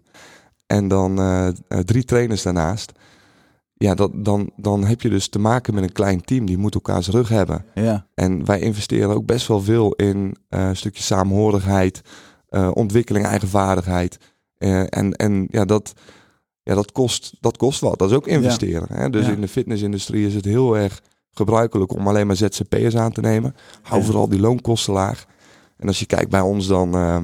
En 0.67 0.87
dan 0.87 1.19
eh, 1.19 1.47
eh, 1.47 1.53
drie 1.79 2.03
trainers 2.03 2.41
daarnaast. 2.41 2.91
Ja, 3.73 3.95
dat, 3.95 4.11
dan, 4.15 4.51
dan 4.55 4.85
heb 4.85 5.01
je 5.01 5.09
dus 5.09 5.27
te 5.29 5.39
maken 5.39 5.73
met 5.73 5.83
een 5.83 5.91
klein 5.91 6.21
team. 6.21 6.45
Die 6.45 6.57
moet 6.57 6.73
elkaars 6.73 7.07
rug 7.09 7.29
hebben. 7.29 7.65
ja, 7.73 8.05
En 8.13 8.45
wij 8.45 8.59
investeren 8.59 9.09
ook 9.09 9.25
best 9.25 9.47
wel 9.47 9.61
veel 9.61 9.91
in 9.93 10.35
eh, 10.49 10.67
een 10.67 10.75
stukje 10.75 11.03
saamhorigheid, 11.03 12.01
eh, 12.49 12.69
ontwikkeling, 12.73 13.25
eigen 13.25 13.47
vaardigheid. 13.47 14.17
Eh, 14.57 14.79
en 14.79 15.11
en 15.13 15.47
ja, 15.51 15.65
dat, 15.65 15.93
ja 16.63 16.75
dat, 16.75 16.91
kost, 16.91 17.33
dat 17.39 17.57
kost 17.57 17.79
wat. 17.79 17.99
Dat 17.99 18.09
is 18.09 18.15
ook 18.15 18.27
investeren. 18.27 18.87
Hè? 18.91 19.09
Dus 19.09 19.25
Ja. 19.25 19.31
in 19.31 19.41
de 19.41 19.47
fitnessindustrie 19.47 20.27
is 20.27 20.33
het 20.33 20.45
heel 20.45 20.77
erg 20.77 21.01
gebruikelijk 21.31 21.93
om 21.93 22.07
alleen 22.07 22.27
maar 22.27 22.35
ZZP'ers 22.35 22.95
aan 22.95 23.11
te 23.11 23.21
nemen. 23.21 23.55
Hou 23.81 23.99
Ja. 23.99 24.05
vooral 24.05 24.29
die 24.29 24.39
loonkosten 24.39 24.93
laag. 24.93 25.25
En 25.77 25.87
als 25.87 25.99
je 25.99 26.05
kijkt 26.05 26.29
bij 26.29 26.41
ons, 26.41 26.67
dan, 26.67 26.93
eh, 26.95 27.17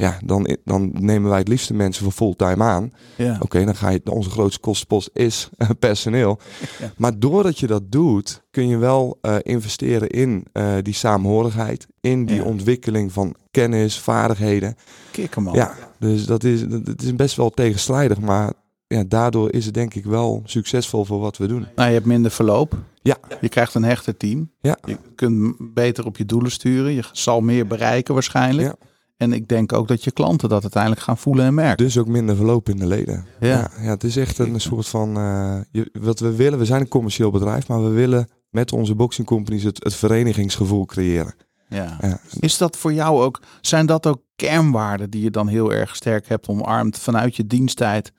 ja, 0.00 0.18
dan, 0.24 0.56
dan 0.64 0.90
nemen 0.92 1.28
wij 1.30 1.38
het 1.38 1.48
liefste 1.48 1.74
mensen 1.74 2.02
voor 2.02 2.12
fulltime 2.12 2.64
aan. 2.64 2.92
ja. 3.16 3.36
Oké, 3.40 3.64
dan 3.64 3.76
ga 3.76 3.88
je, 3.88 4.00
onze 4.10 4.30
grootste 4.30 4.60
kostenpost 4.60 5.10
is 5.12 5.48
eh, 5.56 5.70
personeel. 5.78 6.38
Ja. 6.80 6.92
Maar 6.96 7.18
doordat 7.18 7.58
je 7.58 7.66
dat 7.66 7.82
doet, 7.92 8.42
kun 8.50 8.68
je 8.68 8.76
wel 8.76 9.18
eh, 9.20 9.36
investeren 9.42 10.08
in 10.08 10.46
eh, 10.52 10.72
die 10.82 10.94
saamhorigheid, 10.94 11.86
in 12.00 12.26
die 12.26 12.36
Ja. 12.36 12.42
ontwikkeling 12.42 13.12
van 13.12 13.34
kennis, 13.50 13.98
vaardigheden. 13.98 14.74
Kikker 15.10 15.42
man. 15.42 15.54
Ja, 15.54 15.74
dus 15.98 16.26
dat 16.26 16.44
is, 16.44 16.68
dat 16.68 16.86
dat 16.86 17.02
is 17.02 17.14
best 17.14 17.36
wel 17.36 17.50
tegenstrijdig, 17.50 18.20
maar 18.20 18.52
ja, 18.86 19.04
daardoor 19.08 19.52
is 19.52 19.64
het 19.64 19.74
denk 19.74 19.94
ik 19.94 20.04
wel 20.04 20.42
succesvol 20.44 21.04
voor 21.04 21.20
wat 21.20 21.36
we 21.36 21.46
doen. 21.46 21.66
Nou, 21.76 21.88
je 21.88 21.94
hebt 21.94 22.06
minder 22.06 22.30
verloop. 22.30 22.76
Ja. 23.02 23.16
Je 23.40 23.48
krijgt 23.48 23.74
een 23.74 23.82
hechter 23.84 24.16
team. 24.16 24.50
Ja. 24.60 24.78
Je 24.84 24.96
kunt 25.14 25.56
beter 25.74 26.06
op 26.06 26.16
je 26.16 26.26
doelen 26.26 26.50
sturen. 26.50 26.92
Je 26.92 27.02
zal 27.12 27.40
meer 27.40 27.66
bereiken 27.66 28.14
waarschijnlijk. 28.14 28.66
Ja. 28.68 28.74
En 29.18 29.32
ik 29.32 29.48
denk 29.48 29.72
ook 29.72 29.88
dat 29.88 30.04
je 30.04 30.10
klanten 30.10 30.48
dat 30.48 30.62
uiteindelijk 30.62 31.02
gaan 31.02 31.18
voelen 31.18 31.44
en 31.44 31.54
merken. 31.54 31.84
Dus 31.84 31.98
ook 31.98 32.06
minder 32.08 32.36
verloop 32.36 32.68
in 32.68 32.76
de 32.76 32.86
leden. 32.86 33.26
Ja. 33.40 33.48
Ja, 33.48 33.70
ja, 33.80 33.88
het 33.88 34.04
is 34.04 34.16
echt 34.16 34.38
een 34.38 34.60
soort 34.60 34.88
van. 34.88 35.16
eh, 35.16 35.58
je, 35.70 35.90
wat 36.00 36.20
we 36.20 36.34
willen, 36.36 36.58
we 36.58 36.64
zijn 36.64 36.80
een 36.80 36.88
commercieel 36.88 37.30
bedrijf, 37.30 37.68
maar 37.68 37.82
we 37.84 37.88
willen 37.90 38.28
met 38.50 38.72
onze 38.72 38.94
boxing 38.94 39.26
companies 39.26 39.62
het, 39.62 39.84
het 39.84 39.94
verenigingsgevoel 39.94 40.84
creëren. 40.84 41.34
Ja. 41.68 41.96
Ja. 42.00 42.20
Is 42.40 42.58
dat 42.58 42.76
voor 42.76 42.92
jou 42.92 43.22
ook, 43.22 43.40
zijn 43.60 43.86
dat 43.86 44.06
ook 44.06 44.22
kernwaarden 44.36 45.10
die 45.10 45.22
je 45.22 45.30
dan 45.30 45.48
heel 45.48 45.72
erg 45.72 45.96
sterk 45.96 46.28
hebt 46.28 46.48
omarmd 46.48 46.98
vanuit 46.98 47.36
je 47.36 47.46
diensttijd 47.46 48.12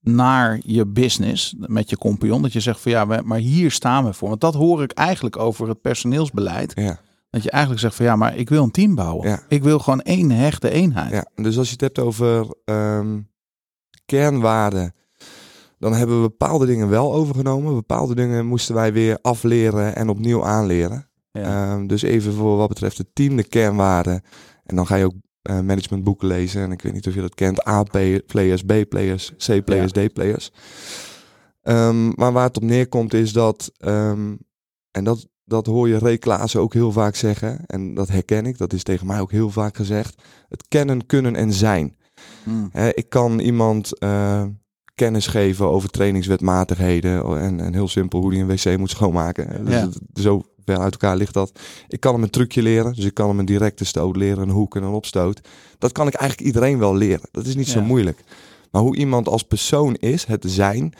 naar 0.00 0.58
je 0.64 0.86
business 0.86 1.54
met 1.58 1.90
je 1.90 1.98
compagnon? 1.98 2.42
Dat 2.42 2.52
je 2.52 2.60
zegt 2.60 2.80
van 2.80 2.92
ja, 2.92 3.06
we- 3.06 3.22
maar 3.24 3.38
hier 3.38 3.70
staan 3.70 4.04
we 4.04 4.12
voor. 4.12 4.28
Want 4.28 4.40
dat 4.40 4.54
hoor 4.54 4.82
ik 4.82 4.92
eigenlijk 4.92 5.36
over 5.38 5.68
het 5.68 5.80
personeelsbeleid. 5.80 6.72
Ja. 6.74 7.00
Dat 7.30 7.42
je 7.42 7.50
eigenlijk 7.50 7.82
zegt 7.82 7.94
van 7.94 8.04
ja, 8.04 8.16
maar 8.16 8.36
ik 8.36 8.48
wil 8.48 8.62
een 8.62 8.70
team 8.70 8.94
bouwen. 8.94 9.28
Ja. 9.28 9.42
Ik 9.48 9.62
wil 9.62 9.78
gewoon 9.78 10.00
één 10.00 10.30
hechte 10.30 10.70
eenheid. 10.70 11.10
Ja, 11.10 11.26
dus 11.34 11.58
als 11.58 11.66
je 11.66 11.72
het 11.72 11.80
hebt 11.80 11.98
over 11.98 12.46
ehm, 12.64 13.20
kernwaarden, 14.06 14.94
dan 15.78 15.94
hebben 15.94 16.22
we 16.22 16.28
bepaalde 16.28 16.66
dingen 16.66 16.88
wel 16.88 17.14
overgenomen. 17.14 17.74
Bepaalde 17.74 18.14
dingen 18.14 18.46
moesten 18.46 18.74
wij 18.74 18.92
weer 18.92 19.18
afleren 19.22 19.96
en 19.96 20.08
opnieuw 20.08 20.44
aanleren. 20.44 21.10
Ja. 21.32 21.72
Ehm, 21.72 21.86
dus 21.86 22.02
even 22.02 22.32
voor 22.32 22.56
wat 22.56 22.68
betreft 22.68 22.98
het 22.98 23.08
team, 23.12 23.36
de 23.36 23.48
kernwaarden. 23.48 24.22
En 24.64 24.76
dan 24.76 24.86
ga 24.86 24.94
je 24.96 25.04
ook 25.04 25.14
eh, 25.42 25.60
managementboeken 25.60 26.28
lezen. 26.28 26.62
En 26.62 26.72
ik 26.72 26.82
weet 26.82 26.92
niet 26.92 27.06
of 27.06 27.14
je 27.14 27.20
dat 27.20 27.34
kent. 27.34 27.68
A-players, 27.68 28.62
B-players, 28.62 29.32
C-players, 29.36 29.92
D-players. 29.92 30.52
Ehm, 31.62 32.08
maar 32.14 32.32
waar 32.32 32.46
het 32.46 32.56
op 32.56 32.62
neerkomt 32.62 33.14
is 33.14 33.32
dat, 33.32 33.72
en 34.90 35.04
dat, 35.04 35.28
dat 35.48 35.66
hoor 35.66 35.88
je 35.88 35.98
Ray 35.98 36.18
Klaassen 36.18 36.60
ook 36.60 36.72
heel 36.72 36.92
vaak 36.92 37.14
zeggen. 37.16 37.60
En 37.66 37.94
dat 37.94 38.08
herken 38.08 38.46
ik, 38.46 38.58
dat 38.58 38.72
is 38.72 38.82
tegen 38.82 39.06
mij 39.06 39.20
ook 39.20 39.30
heel 39.30 39.50
vaak 39.50 39.76
gezegd. 39.76 40.22
Het 40.48 40.64
kennen, 40.68 41.06
kunnen 41.06 41.36
en 41.36 41.52
zijn. 41.52 41.96
Mm. 42.44 42.68
Hè, 42.72 42.88
ik 42.94 43.08
kan 43.08 43.38
iemand 43.38 43.98
eh, 43.98 44.44
kennis 44.94 45.26
geven 45.26 45.66
over 45.66 45.88
trainingswetmatigheden. 45.90 47.24
En, 47.40 47.60
en 47.60 47.74
heel 47.74 47.88
simpel 47.88 48.20
hoe 48.20 48.32
hij 48.32 48.40
een 48.40 48.46
wc 48.46 48.78
moet 48.78 48.90
schoonmaken. 48.90 49.64
Dus 49.64 49.74
Ja. 49.74 49.88
zo 50.22 50.42
ver 50.64 50.78
uit 50.78 50.92
elkaar 50.92 51.16
ligt 51.16 51.34
dat. 51.34 51.58
Ik 51.88 52.00
kan 52.00 52.14
hem 52.14 52.22
een 52.22 52.30
trucje 52.30 52.62
leren. 52.62 52.94
Dus 52.94 53.04
ik 53.04 53.14
kan 53.14 53.28
hem 53.28 53.38
een 53.38 53.44
directe 53.44 53.84
stoot 53.84 54.16
leren, 54.16 54.42
een 54.42 54.50
hoek 54.54 54.76
en 54.76 54.82
een 54.82 54.92
opstoot. 54.92 55.40
Dat 55.78 55.92
kan 55.92 56.06
ik 56.06 56.14
eigenlijk 56.14 56.48
iedereen 56.48 56.78
wel 56.78 56.94
leren. 56.96 57.28
Dat 57.30 57.46
is 57.46 57.56
niet 57.56 57.68
zo 57.68 57.82
moeilijk. 57.82 58.24
Maar 58.70 58.82
hoe 58.82 58.96
iemand 58.96 59.28
als 59.28 59.42
persoon 59.42 59.94
is, 59.94 60.24
het 60.24 60.44
zijn. 60.48 60.92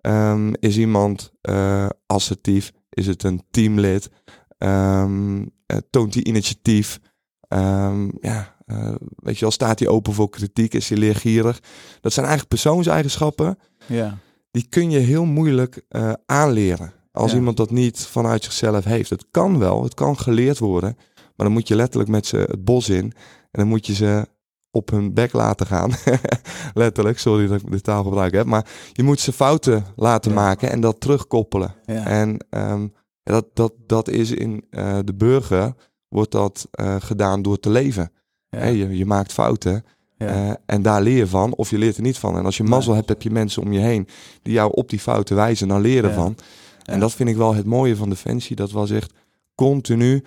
ehm, 0.00 0.52
is 0.60 0.78
iemand 0.78 1.32
eh, 1.40 1.86
assertief? 2.06 2.72
Is 2.94 3.06
het 3.06 3.22
een 3.22 3.42
teamlid? 3.50 4.10
Ehm, 4.58 5.44
eh, 5.66 5.76
toont 5.90 6.14
hij 6.14 6.22
initiatief? 6.22 7.00
Ehm, 7.48 8.08
ja, 8.20 8.54
uh, 8.66 8.94
weet 9.16 9.34
je 9.34 9.40
wel, 9.40 9.50
staat 9.50 9.78
hij 9.78 9.88
open 9.88 10.12
voor 10.12 10.30
kritiek? 10.30 10.74
Is 10.74 10.88
hij 10.88 10.98
leergierig? 10.98 11.60
Dat 12.00 12.12
zijn 12.12 12.26
eigenlijk 12.26 12.48
persoonseigenschappen. 12.60 13.58
Ja. 13.86 14.18
Die 14.50 14.66
kun 14.68 14.90
je 14.90 14.98
heel 14.98 15.24
moeilijk 15.24 15.84
uh, 15.90 16.12
aanleren. 16.26 16.92
Als 17.12 17.30
Ja. 17.30 17.36
iemand 17.36 17.56
dat 17.56 17.70
niet 17.70 17.98
vanuit 18.06 18.44
zichzelf 18.44 18.84
heeft. 18.84 19.10
Het 19.10 19.26
kan 19.30 19.58
wel, 19.58 19.82
het 19.82 19.94
kan 19.94 20.18
geleerd 20.18 20.58
worden. 20.58 20.94
Maar 21.36 21.46
dan 21.46 21.52
moet 21.52 21.68
je 21.68 21.74
letterlijk 21.76 22.10
met 22.10 22.26
ze 22.26 22.36
het 22.36 22.64
bos 22.64 22.88
in. 22.88 23.04
En 23.04 23.60
dan 23.60 23.68
moet 23.68 23.86
je 23.86 23.94
ze 23.94 24.28
op 24.74 24.90
hun 24.90 25.14
bek 25.14 25.32
laten 25.32 25.66
gaan. 25.66 25.90
letterlijk, 26.74 27.18
sorry 27.18 27.46
dat 27.46 27.60
ik 27.60 27.70
de 27.70 27.80
taal 27.80 28.02
gebruik 28.02 28.32
heb. 28.34 28.46
Maar 28.46 28.66
je 28.92 29.02
moet 29.02 29.20
ze 29.20 29.32
fouten 29.32 29.84
laten 29.96 30.30
Ja. 30.30 30.36
maken 30.36 30.70
en 30.70 30.80
dat 30.80 31.00
terugkoppelen. 31.00 31.74
Ja. 31.86 32.06
En 32.06 32.46
ehm, 32.50 32.86
dat, 33.22 33.46
dat, 33.52 33.72
dat 33.86 34.08
is 34.08 34.30
in 34.30 34.64
eh, 34.70 34.98
de 35.04 35.14
burger, 35.14 35.74
wordt 36.08 36.30
dat 36.32 36.68
eh, 36.70 36.96
gedaan 36.98 37.42
door 37.42 37.60
te 37.60 37.70
leven. 37.70 38.12
Ja. 38.48 38.64
Je, 38.64 38.96
je 38.96 39.06
maakt 39.06 39.32
fouten 39.32 39.84
eh, 40.16 40.50
en 40.66 40.82
daar 40.82 41.02
leer 41.02 41.16
je 41.16 41.26
van 41.26 41.54
of 41.54 41.70
je 41.70 41.78
leert 41.78 41.96
er 41.96 42.02
niet 42.02 42.18
van. 42.18 42.36
En 42.38 42.44
als 42.44 42.56
je 42.56 42.62
mazzel 42.62 42.94
hebt, 42.94 43.08
heb 43.08 43.22
je 43.22 43.30
mensen 43.30 43.62
om 43.62 43.72
je 43.72 43.80
heen 43.80 44.08
die 44.42 44.52
jou 44.52 44.70
op 44.72 44.88
die 44.88 45.00
fouten 45.00 45.36
wijzen, 45.36 45.68
dan 45.68 45.80
leren 45.80 46.14
van. 46.14 46.36
En 46.84 47.00
dat 47.00 47.12
vind 47.12 47.28
ik 47.28 47.36
wel 47.36 47.54
het 47.54 47.66
mooie 47.66 47.96
van 47.96 48.08
Defensie. 48.08 48.56
Dat 48.56 48.70
was 48.70 48.90
echt 48.90 49.12
continu, 49.54 50.24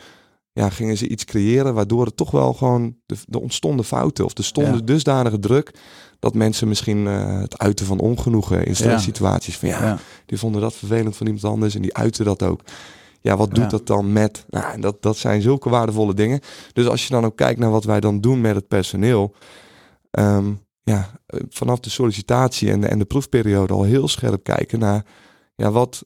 ja, 0.58 0.70
gingen 0.70 0.98
ze 0.98 1.08
iets 1.08 1.26
creëren 1.26 1.74
waardoor 1.74 2.06
het 2.06 2.17
toch 2.17 2.32
wel 2.32 2.54
gewoon, 2.54 2.96
de, 3.06 3.15
de 3.26 3.39
ontstonden 3.41 3.86
fouten 3.86 4.26
of 4.26 4.38
er 4.38 4.43
stonden 4.43 4.74
Ja. 4.74 4.80
dusdanige 4.82 5.39
druk 5.39 5.74
dat 6.20 6.34
mensen 6.34 6.67
misschien 6.67 7.08
eh, 7.08 7.39
het 7.39 7.58
uiten 7.58 7.86
van 7.86 8.00
ongenoegen 8.00 8.65
in 8.65 8.76
stresssituaties. 8.76 9.58
Van 9.58 9.70
ja, 9.70 9.84
Ja. 9.86 9.98
die 10.26 10.38
vonden 10.38 10.62
dat 10.62 10.74
vervelend 10.76 11.15
van 11.17 11.26
iemand 11.26 11.46
anders 11.46 11.76
en 11.76 11.82
die 11.82 11.96
uiten 11.96 12.26
dat 12.26 12.43
ook. 12.43 12.62
Ja, 13.22 13.38
wat 13.38 13.50
doet 13.50 13.63
Ja. 13.63 13.70
dat 13.70 13.88
dan 13.88 14.12
met? 14.13 14.46
Nou, 14.50 14.80
dat, 14.82 15.02
dat 15.02 15.17
zijn 15.17 15.41
zulke 15.41 15.70
waardevolle 15.70 16.13
dingen. 16.13 16.39
Dus 16.74 16.88
als 16.88 17.04
je 17.08 17.13
dan 17.13 17.26
ook 17.26 17.36
kijkt 17.38 17.60
naar 17.60 17.72
wat 17.72 17.84
wij 17.84 18.00
dan 18.00 18.22
doen 18.22 18.41
met 18.41 18.56
het 18.56 18.67
personeel. 18.67 19.34
ehm, 20.12 20.54
ja, 20.84 21.12
eh, 21.26 21.39
vanaf 21.50 21.80
de 21.80 21.89
sollicitatie 21.89 22.72
en 22.72 22.82
de, 22.82 22.88
en 22.88 23.00
de 23.00 23.06
proefperiode 23.06 23.74
al 23.74 23.84
heel 23.84 24.08
scherp 24.08 24.43
kijken 24.43 24.80
naar, 24.80 25.06
ja, 25.56 25.72
wat 25.72 26.06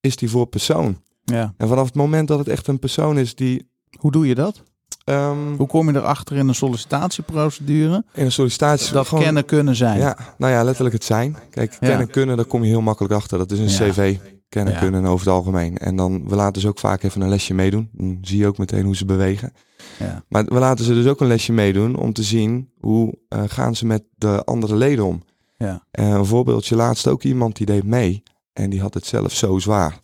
is 0.00 0.16
die 0.16 0.30
voor 0.30 0.46
persoon? 0.46 1.02
ja. 1.24 1.54
En 1.56 1.68
vanaf 1.68 1.84
het 1.86 1.94
moment 1.94 2.28
dat 2.28 2.38
het 2.38 2.48
echt 2.48 2.66
een 2.66 2.78
persoon 2.78 3.18
is 3.18 3.34
die 3.34 3.70
Hoe 3.98 4.10
doe 4.12 4.26
je 4.26 4.34
dat? 4.34 4.62
ehm, 5.04 5.54
Hoe 5.56 5.66
kom 5.66 5.90
je 5.90 5.96
erachter 5.96 6.36
in 6.36 6.48
een 6.48 6.54
sollicitatieprocedure? 6.54 8.04
in 8.14 8.24
een 8.24 8.32
sollicitatie 8.32 8.92
Dat 8.92 9.08
gewoon- 9.08 9.24
kennen 9.24 9.44
kunnen 9.44 9.76
zijn. 9.76 9.98
Ja, 9.98 10.16
nou 10.38 10.52
ja, 10.52 10.62
letterlijk 10.64 10.94
het 10.94 11.04
zijn. 11.04 11.36
Kijk, 11.50 11.72
Ja. 11.72 11.78
kennen 11.88 12.10
kunnen, 12.10 12.36
daar 12.36 12.44
kom 12.44 12.62
je 12.62 12.68
heel 12.68 12.80
makkelijk 12.80 13.14
achter. 13.14 13.38
Dat 13.38 13.50
is 13.50 13.58
een 13.58 13.86
Ja. 13.86 13.92
cv. 13.92 14.18
Kennen 14.48 14.72
Ja. 14.74 14.78
kunnen 14.80 15.04
over 15.06 15.26
het 15.26 15.34
algemeen. 15.34 15.78
En 15.78 15.96
dan, 15.96 16.28
we 16.28 16.34
laten 16.34 16.62
ze 16.62 16.68
ook 16.68 16.78
vaak 16.78 17.02
even 17.02 17.20
een 17.20 17.28
lesje 17.28 17.54
meedoen. 17.54 17.88
Dan 17.92 18.18
zie 18.20 18.38
je 18.38 18.46
ook 18.46 18.58
meteen 18.58 18.84
hoe 18.84 18.96
ze 18.96 19.04
bewegen. 19.04 19.52
Ja. 19.98 20.24
Maar 20.28 20.44
we 20.44 20.58
laten 20.58 20.84
ze 20.84 20.94
dus 20.94 21.06
ook 21.06 21.20
een 21.20 21.26
lesje 21.26 21.52
meedoen 21.52 21.96
om 21.96 22.12
te 22.12 22.22
zien 22.22 22.70
hoe 22.80 23.14
eh, 23.28 23.42
gaan 23.46 23.76
ze 23.76 23.86
met 23.86 24.04
de 24.16 24.44
andere 24.44 24.76
leden 24.76 25.04
om. 25.04 25.22
Ja. 25.56 25.84
Eh, 25.90 26.08
een 26.08 26.26
voorbeeldje 26.26 26.76
laatst 26.76 27.06
ook 27.06 27.22
iemand 27.22 27.56
die 27.56 27.66
deed 27.66 27.84
mee. 27.84 28.22
En 28.52 28.70
die 28.70 28.80
had 28.80 28.94
het 28.94 29.06
zelf 29.06 29.32
zo 29.32 29.58
zwaar. 29.58 30.00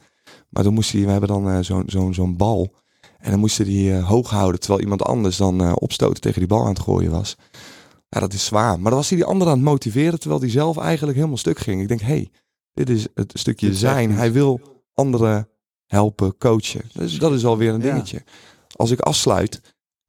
Maar 0.48 0.62
dan 0.62 0.74
moest 0.74 0.92
hij, 0.92 1.04
we 1.04 1.10
hebben 1.10 1.28
dan 1.28 1.48
eh, 1.50 1.58
zo'n 1.60 1.82
zo'n 1.86 2.14
zo'n 2.14 2.36
bal. 2.36 2.74
En 3.20 3.30
dan 3.30 3.40
moesten 3.40 3.64
die 3.64 3.94
eh, 3.96 4.08
hoog 4.08 4.30
houden. 4.30 4.60
Terwijl 4.60 4.80
iemand 4.82 5.02
anders 5.02 5.36
dan 5.36 5.60
eh, 5.60 5.72
opstoten 5.74 6.20
tegen 6.20 6.38
die 6.38 6.48
bal 6.48 6.62
aan 6.62 6.68
het 6.68 6.80
gooien 6.80 7.10
was. 7.10 7.36
Ja, 8.08 8.20
dat 8.20 8.32
is 8.32 8.44
zwaar. 8.44 8.80
Maar 8.80 8.90
dan 8.90 9.00
was 9.00 9.08
hij 9.08 9.18
die 9.18 9.26
andere 9.26 9.50
aan 9.50 9.56
het 9.56 9.66
motiveren. 9.66 10.20
Terwijl 10.20 10.40
hij 10.40 10.50
zelf 10.50 10.76
eigenlijk 10.78 11.16
helemaal 11.16 11.36
stuk 11.36 11.58
ging. 11.58 11.80
Ik 11.82 11.88
denk, 11.88 12.00
hé, 12.00 12.06
hey, 12.06 12.30
dit 12.74 12.88
is 12.90 13.06
het 13.14 13.32
stukje 13.34 13.68
is 13.68 13.78
zijn. 13.78 14.12
Hij 14.12 14.32
wil 14.32 14.60
anderen 14.94 15.48
helpen, 15.86 16.36
coachen. 16.38 16.82
Dus 16.92 17.18
dat 17.18 17.32
is 17.32 17.44
alweer 17.44 17.74
een 17.74 17.80
Ja. 17.80 17.90
dingetje. 17.92 18.22
Als 18.76 18.90
ik 18.90 19.00
afsluit. 19.00 19.60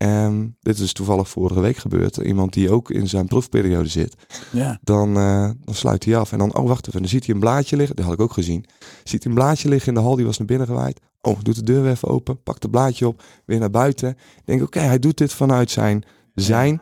En 0.02 0.58
dit 0.62 0.80
is 0.80 0.94
toevallig 0.94 1.30
vorige 1.30 1.60
week 1.60 1.78
gebeurd. 1.78 2.18
Iemand 2.18 2.54
die 2.54 2.72
ook 2.72 2.92
in 2.92 3.08
zijn 3.10 3.28
proefperiode 3.28 3.90
zit 3.90 4.16
Ja. 4.52 4.80
dan, 4.84 5.18
eh, 5.18 5.50
dan 5.64 5.76
sluit 5.76 6.06
hij 6.06 6.18
af. 6.18 6.32
En 6.32 6.38
dan, 6.38 6.56
oh 6.56 6.68
wacht 6.68 6.88
even, 6.88 7.00
dan 7.00 7.10
ziet 7.10 7.26
hij 7.26 7.34
een 7.34 7.40
blaadje 7.40 7.76
liggen. 7.76 7.96
Dat 7.96 8.06
had 8.06 8.14
ik 8.14 8.20
ook 8.22 8.34
gezien. 8.34 8.66
Ziet 9.04 9.24
hij 9.24 9.32
een 9.32 9.38
blaadje 9.38 9.70
liggen 9.70 9.88
in 9.88 9.94
de 9.94 10.06
hal, 10.06 10.16
die 10.16 10.26
was 10.26 10.38
naar 10.38 10.48
binnen 10.48 10.68
gewaaid. 10.68 11.00
Oh, 11.22 11.40
doet 11.42 11.56
de 11.56 11.64
deur 11.64 11.82
weer 11.82 11.92
even 11.92 12.08
open, 12.08 12.44
pakt 12.44 12.62
het 12.64 12.72
blaadje 12.72 13.08
op, 13.08 13.24
weer 13.46 13.60
naar 13.60 13.70
buiten. 13.70 14.18
Denk, 14.46 14.62
oké, 14.62 14.80
hij 14.80 15.00
doet 15.00 15.18
dit 15.18 15.34
vanuit 15.34 15.72
zijn 15.72 16.04
zijn. 16.36 16.82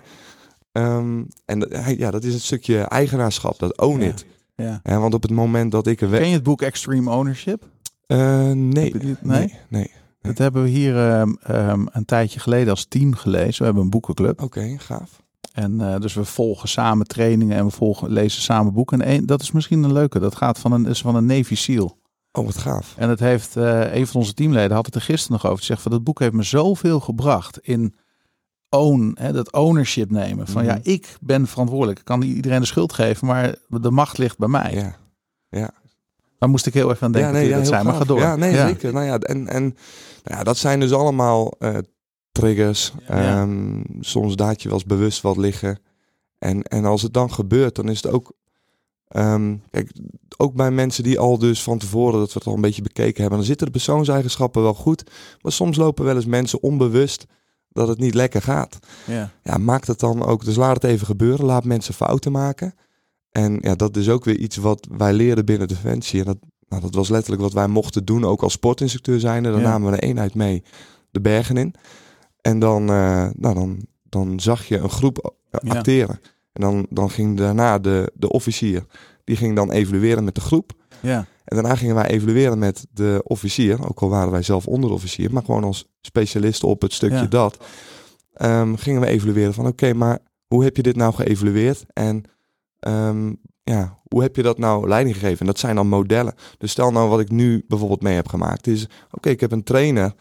Ehm, 0.72 1.24
en 1.46 1.60
dat- 1.60 1.98
ja, 1.98 2.12
dat 2.12 2.24
is 2.24 2.34
het 2.34 2.44
stukje 2.44 2.80
eigenaarschap, 2.82 3.60
dat 3.60 3.78
own 3.78 4.02
Ja. 4.02 4.08
it. 4.08 4.26
ja. 4.56 4.80
Hè, 4.84 4.98
want 4.98 5.14
op 5.14 5.22
het 5.22 5.32
moment 5.32 5.72
dat 5.72 5.88
ik 5.88 6.02
er. 6.02 6.10
Ken 6.10 6.28
je 6.28 6.34
het 6.34 6.44
boek 6.44 6.62
Extreme 6.62 7.12
Ownership? 7.12 7.64
Nee. 8.08 8.54
Die- 8.54 8.92
nee? 9.02 9.16
nee, 9.22 9.54
nee. 9.70 9.92
Dat 10.22 10.38
hebben 10.38 10.64
we 10.64 10.70
hier 10.70 11.10
ehm, 11.10 11.34
ehm, 11.42 11.86
een 11.92 12.06
tijdje 12.06 12.40
geleden 12.40 12.70
als 12.70 12.86
team 12.86 13.14
gelezen. 13.16 13.58
We 13.60 13.64
hebben 13.66 13.84
een 13.84 13.90
boekenclub. 13.90 14.42
Oké, 14.42 14.76
gaaf. 14.78 15.22
En 15.54 15.82
eh, 15.82 16.00
dus 16.00 16.14
we 16.14 16.26
volgen 16.26 16.70
samen 16.70 17.08
trainingen 17.08 17.58
en 17.58 17.66
we 17.66 17.72
volgen, 17.72 18.10
lezen 18.12 18.42
samen 18.42 18.74
boeken. 18.74 19.02
En 19.02 19.08
één- 19.08 19.26
dat 19.26 19.42
is 19.42 19.52
misschien 19.52 19.84
een 19.84 19.94
leuke. 19.94 20.20
Dat 20.20 20.36
gaat 20.36 20.60
van 20.60 20.72
een, 20.72 20.86
is 20.86 21.02
van 21.02 21.16
een 21.16 21.26
Navy 21.26 21.56
SEAL. 21.56 21.98
Oh, 22.32 22.46
wat 22.46 22.58
gaaf. 22.58 22.94
En 22.98 23.10
het 23.10 23.20
heeft, 23.20 23.56
eh, 23.56 23.96
een 23.96 24.08
van 24.08 24.20
onze 24.22 24.34
teamleden 24.34 24.76
had 24.76 24.86
het 24.86 24.96
er 24.96 25.02
gisteren 25.02 25.32
nog 25.34 25.46
over. 25.46 25.58
Die 25.58 25.66
zegt 25.66 25.82
van 25.82 25.92
dat 25.92 26.04
boek 26.04 26.20
heeft 26.20 26.34
me 26.34 26.44
zoveel 26.44 27.00
gebracht 27.00 27.60
in 27.62 27.96
own, 28.70 29.12
hè, 29.20 29.32
dat 29.32 29.54
ownership 29.54 30.12
nemen. 30.12 30.48
Van 30.48 30.62
Mhm. 30.66 30.72
ja, 30.72 30.80
ik 30.84 31.18
ben 31.22 31.48
verantwoordelijk. 31.48 32.00
Ik 32.00 32.06
kan 32.06 32.22
iedereen 32.22 32.60
de 32.60 32.66
schuld 32.66 32.94
geven, 32.94 33.28
maar 33.28 33.56
de 33.68 33.92
macht 33.92 34.18
ligt 34.18 34.38
bij 34.38 34.48
mij. 34.48 34.74
Ja. 34.74 34.96
Ja. 35.60 35.72
Daar 36.40 36.50
moest 36.50 36.66
ik 36.66 36.74
heel 36.74 36.92
even 36.92 37.06
aan 37.06 37.12
denken. 37.12 37.32
toen 37.32 37.42
je 37.42 37.50
dat 37.50 37.60
heel 37.60 37.68
zei, 37.70 37.84
maar 37.84 37.94
ga 37.94 38.04
door. 38.04 38.20
Ja, 38.20 38.36
nee, 38.36 38.56
zeker. 38.56 38.94
Nou 38.94 39.06
ja, 39.06 39.18
en, 39.18 39.48
en 39.48 39.64
nou 40.24 40.38
ja, 40.38 40.44
dat 40.44 40.58
zijn 40.58 40.80
dus 40.80 40.94
allemaal 40.94 41.54
eh, 41.60 41.78
triggers. 42.32 42.94
Ja. 43.08 43.42
Ehm, 43.42 43.82
soms 44.00 44.34
laat 44.36 44.62
je 44.62 44.70
wel 44.70 44.78
eens 44.78 44.88
bewust 44.88 45.22
wat 45.22 45.38
liggen. 45.38 45.80
En, 46.38 46.64
en 46.64 46.86
als 46.86 47.02
het 47.02 47.14
dan 47.14 47.34
gebeurt, 47.34 47.76
dan 47.76 47.90
is 47.90 48.04
het 48.04 48.12
ook... 48.12 48.34
ehm, 49.08 49.56
kijk, 49.70 49.92
ook 50.38 50.54
bij 50.54 50.72
mensen 50.72 51.04
die 51.04 51.20
al 51.20 51.38
dus 51.38 51.64
van 51.64 51.78
tevoren 51.78 52.20
dat 52.20 52.34
we 52.34 52.40
het 52.40 52.48
al 52.48 52.54
een 52.54 52.62
beetje 52.62 52.82
bekeken 52.82 53.22
hebben, 53.22 53.38
dan 53.38 53.48
zitten 53.48 53.66
de 53.66 53.72
persoonseigenschappen 53.72 54.62
wel 54.62 54.74
goed. 54.74 55.04
Maar 55.42 55.52
soms 55.52 55.78
lopen 55.78 56.06
wel 56.06 56.16
eens 56.16 56.26
mensen 56.26 56.64
onbewust 56.64 57.26
dat 57.70 57.88
het 57.88 58.00
niet 58.00 58.14
lekker 58.14 58.42
gaat. 58.42 58.80
Ja. 59.06 59.32
Ja, 59.44 59.58
maak 59.58 59.86
het 59.86 60.00
dan 60.00 60.26
ook. 60.26 60.46
Dus 60.46 60.56
laat 60.56 60.74
het 60.74 60.84
even 60.84 61.06
gebeuren. 61.06 61.46
Laat 61.46 61.64
mensen 61.64 61.94
fouten 61.94 62.32
maken. 62.32 62.74
En 63.32 63.58
ja, 63.62 63.76
dat 63.76 63.98
is 63.98 64.10
ook 64.10 64.26
weer 64.26 64.38
iets 64.38 64.56
wat 64.58 64.88
wij 64.98 65.14
leren 65.14 65.46
binnen 65.46 65.68
Defensie. 65.68 66.20
En 66.20 66.26
dat, 66.26 66.38
nou, 66.68 66.82
dat 66.82 66.96
was 66.96 67.10
letterlijk 67.10 67.42
wat 67.42 67.54
wij 67.54 67.68
mochten 67.68 68.06
doen, 68.06 68.24
ook 68.26 68.42
als 68.42 68.54
sportinstructeur 68.54 69.20
zijnde. 69.20 69.52
Dan 69.52 69.60
Ja. 69.62 69.68
namen 69.70 69.92
we 69.92 69.94
een 69.98 70.10
eenheid 70.10 70.34
mee 70.36 70.64
de 71.12 71.22
bergen 71.22 71.58
in. 71.58 71.74
En 72.42 72.60
dan, 72.60 72.82
eh, 72.90 73.28
nou, 73.34 73.54
dan, 73.56 73.86
dan 74.04 74.40
zag 74.40 74.66
je 74.66 74.78
een 74.78 74.90
groep 74.90 75.18
eh, 75.52 75.60
Ja. 75.70 75.76
acteren. 75.78 76.20
En 76.54 76.62
dan, 76.62 76.86
dan 76.90 77.10
ging 77.10 77.38
daarna 77.38 77.80
de, 77.80 78.12
de 78.14 78.30
officier, 78.30 78.86
die 79.24 79.36
ging 79.36 79.56
dan 79.56 79.72
evalueren 79.72 80.24
met 80.24 80.36
de 80.36 80.42
groep. 80.42 80.72
Ja. 81.02 81.18
En 81.46 81.56
daarna 81.58 81.76
gingen 81.76 81.96
wij 81.96 82.08
evalueren 82.10 82.60
met 82.60 82.86
de 82.92 83.22
officier, 83.24 83.88
ook 83.90 84.00
al 84.00 84.10
waren 84.10 84.32
wij 84.32 84.42
zelf 84.42 84.68
onderofficier, 84.68 85.34
maar 85.34 85.44
gewoon 85.44 85.64
als 85.64 85.88
specialist 86.02 86.64
op 86.64 86.82
het 86.82 86.94
stukje 86.94 87.16
Ja. 87.16 87.26
dat. 87.28 87.58
ehm, 88.34 88.76
gingen 88.76 89.02
we 89.02 89.08
evalueren 89.08 89.54
van 89.54 89.68
oké, 89.68 89.94
maar 89.94 90.20
hoe 90.48 90.64
heb 90.64 90.76
je 90.76 90.84
dit 90.84 90.96
nou 90.96 91.14
geëvalueerd? 91.14 91.86
En 91.94 92.24
ehm, 92.80 93.34
ja, 93.64 94.00
hoe 94.04 94.22
heb 94.22 94.36
je 94.36 94.42
dat 94.42 94.58
nou 94.58 94.88
leiding 94.88 95.16
gegeven? 95.16 95.40
En 95.40 95.46
dat 95.46 95.60
zijn 95.60 95.76
dan 95.76 95.88
modellen. 95.88 96.34
Dus 96.58 96.72
stel 96.72 96.92
nou 96.92 97.10
wat 97.10 97.20
ik 97.20 97.32
nu 97.32 97.66
bijvoorbeeld 97.68 98.02
mee 98.02 98.16
heb 98.16 98.28
gemaakt, 98.28 98.68
is 98.68 98.88
oké, 99.12 99.30
ik 99.30 99.40
heb 99.40 99.52
een 99.52 99.64
trainer 99.64 100.14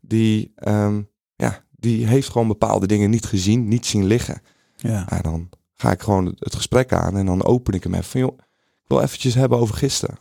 die, 0.00 0.52
ehm, 0.54 1.02
ja, 1.36 1.64
die 1.70 2.06
heeft 2.06 2.28
gewoon 2.28 2.48
bepaalde 2.48 2.86
dingen 2.86 3.10
niet 3.10 3.26
gezien, 3.26 3.68
niet 3.68 3.86
zien 3.86 4.04
liggen. 4.04 4.42
Ja. 4.76 5.06
Ja, 5.10 5.20
dan 5.20 5.48
ga 5.74 5.90
ik 5.90 6.02
gewoon 6.02 6.26
het 6.38 6.54
gesprek 6.54 6.92
aan 6.92 7.16
en 7.16 7.26
dan 7.26 7.44
open 7.44 7.74
ik 7.74 7.82
hem 7.82 7.94
even 7.94 8.04
van, 8.04 8.20
joh, 8.20 8.38
ik 8.82 8.86
wil 8.86 9.00
eventjes 9.00 9.34
hebben 9.34 9.58
over 9.58 9.74
gisteren. 9.74 10.18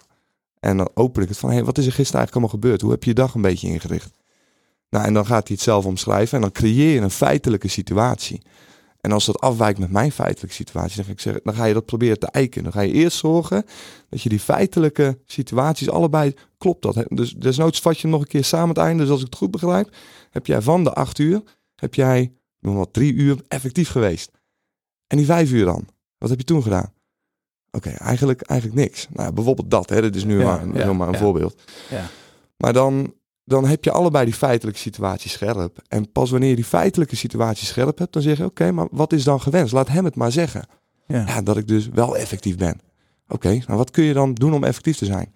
En 0.59 0.77
dan 0.77 0.89
open 0.93 1.23
ik 1.23 1.29
het 1.29 1.37
van, 1.37 1.49
hé, 1.49 1.55
hey, 1.55 1.65
wat 1.65 1.77
is 1.77 1.85
er 1.85 1.91
gisteren 1.91 2.19
eigenlijk 2.19 2.33
allemaal 2.45 2.61
gebeurd? 2.61 2.81
Hoe 2.81 2.91
heb 2.91 3.03
je 3.03 3.09
je 3.09 3.15
dag 3.15 3.33
een 3.33 3.41
beetje 3.41 3.67
ingericht? 3.67 4.17
Nou, 4.89 5.05
en 5.05 5.13
dan 5.13 5.25
gaat 5.25 5.47
hij 5.47 5.55
het 5.55 5.65
zelf 5.65 5.85
omschrijven 5.85 6.35
en 6.35 6.41
dan 6.41 6.51
creëer 6.51 6.93
je 6.93 6.99
een 6.99 7.11
feitelijke 7.11 7.67
situatie. 7.67 8.41
En 9.01 9.11
als 9.11 9.25
dat 9.25 9.39
afwijkt 9.39 9.79
met 9.79 9.91
mijn 9.91 10.11
feitelijke 10.11 10.55
situatie, 10.55 10.95
dan 10.95 11.05
ga, 11.05 11.11
ik 11.11 11.19
zeggen, 11.19 11.41
dan 11.43 11.53
ga 11.53 11.65
je 11.65 11.73
dat 11.73 11.85
proberen 11.85 12.19
te 12.19 12.27
eiken. 12.27 12.63
Dan 12.63 12.71
ga 12.71 12.81
je 12.81 12.93
eerst 12.93 13.17
zorgen 13.17 13.65
dat 14.09 14.21
je 14.21 14.29
die 14.29 14.39
feitelijke 14.39 15.19
situaties 15.25 15.89
allebei 15.89 16.33
klopt. 16.57 16.81
Dat. 16.81 17.05
Dus 17.09 17.33
desnoods 17.33 17.79
vat 17.79 17.95
je 17.95 18.01
hem 18.01 18.11
nog 18.11 18.21
een 18.21 18.27
keer 18.27 18.43
samen 18.43 18.69
het 18.69 18.77
einde. 18.77 19.03
Dus 19.03 19.11
als 19.11 19.19
ik 19.19 19.25
het 19.25 19.35
goed 19.35 19.51
begrijp, 19.51 19.95
heb 20.29 20.45
jij 20.45 20.61
van 20.61 20.83
de 20.83 20.93
acht 20.93 21.19
uur, 21.19 21.41
heb 21.75 21.93
jij 21.93 22.33
nog 22.59 22.75
wat 22.75 22.93
drie 22.93 23.13
uur 23.13 23.41
effectief 23.47 23.89
geweest. 23.89 24.31
En 25.07 25.17
die 25.17 25.25
vijf 25.25 25.51
uur 25.51 25.65
dan? 25.65 25.87
Wat 26.17 26.29
heb 26.29 26.39
je 26.39 26.45
toen 26.45 26.63
gedaan? 26.63 26.93
Oké, 27.71 27.89
eigenlijk, 27.89 28.41
eigenlijk 28.41 28.79
niks. 28.79 29.07
Nou, 29.09 29.33
bijvoorbeeld 29.33 29.71
dat. 29.71 29.89
Hè? 29.89 30.01
Dit 30.01 30.15
is 30.15 30.23
nu 30.23 30.39
Ja, 30.39 30.45
maar, 30.45 30.77
ja, 30.77 30.85
zomaar 30.85 31.07
een 31.07 31.13
ja. 31.13 31.19
voorbeeld. 31.19 31.61
Ja. 31.89 32.09
Maar 32.57 32.73
dan, 32.73 33.13
dan 33.49 33.67
heb 33.67 33.83
je 33.83 33.91
allebei 33.91 34.25
die 34.25 34.33
feitelijke 34.33 34.79
situatie 34.79 35.29
scherp. 35.29 35.77
En 35.87 36.11
pas 36.11 36.29
wanneer 36.29 36.49
je 36.49 36.55
die 36.55 36.65
feitelijke 36.65 37.15
situatie 37.15 37.67
scherp 37.67 37.97
hebt, 37.97 38.13
dan 38.13 38.21
zeg 38.21 38.37
je: 38.37 38.45
Oké, 38.45 38.71
maar 38.71 38.87
wat 38.91 39.13
is 39.13 39.23
dan 39.23 39.41
gewenst? 39.41 39.73
Laat 39.73 39.87
hem 39.87 40.05
het 40.05 40.15
maar 40.15 40.31
zeggen. 40.31 40.67
Ja. 41.07 41.23
Ja, 41.27 41.41
dat 41.41 41.57
ik 41.57 41.67
dus 41.67 41.89
wel 41.89 42.17
effectief 42.17 42.57
ben. 42.57 42.79
Oké, 43.27 43.49
nou 43.49 43.77
wat 43.77 43.91
kun 43.91 44.03
je 44.03 44.13
dan 44.13 44.33
doen 44.33 44.53
om 44.53 44.63
effectief 44.63 44.97
te 44.97 45.05
zijn? 45.05 45.33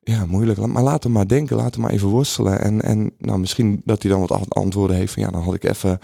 Ja, 0.00 0.26
moeilijk. 0.26 0.66
Maar 0.66 0.82
laat 0.82 1.02
hem 1.02 1.12
maar 1.12 1.28
denken, 1.28 1.56
laat 1.56 1.74
hem 1.74 1.82
maar 1.82 1.92
even 1.92 2.08
worstelen. 2.08 2.60
En, 2.60 2.82
en 2.82 3.12
nou, 3.18 3.38
misschien 3.38 3.80
dat 3.84 4.02
hij 4.02 4.10
dan 4.10 4.20
wat 4.20 4.30
ant- 4.30 4.54
antwoorden 4.54 4.96
heeft 4.96 5.12
van 5.12 5.22
ja, 5.22 5.30
dan 5.30 5.42
had 5.42 5.54
ik 5.54 5.64
even 5.64 6.00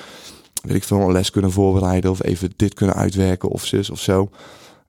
weet 0.62 0.76
ik 0.76 0.84
veel, 0.84 1.00
een 1.00 1.12
les 1.12 1.30
kunnen 1.30 1.52
voorbereiden 1.52 2.10
of 2.10 2.22
even 2.22 2.52
dit 2.56 2.74
kunnen 2.74 2.96
uitwerken 2.96 3.48
of 3.48 3.64
zus 3.64 3.90
of 3.90 4.00
zo. 4.00 4.30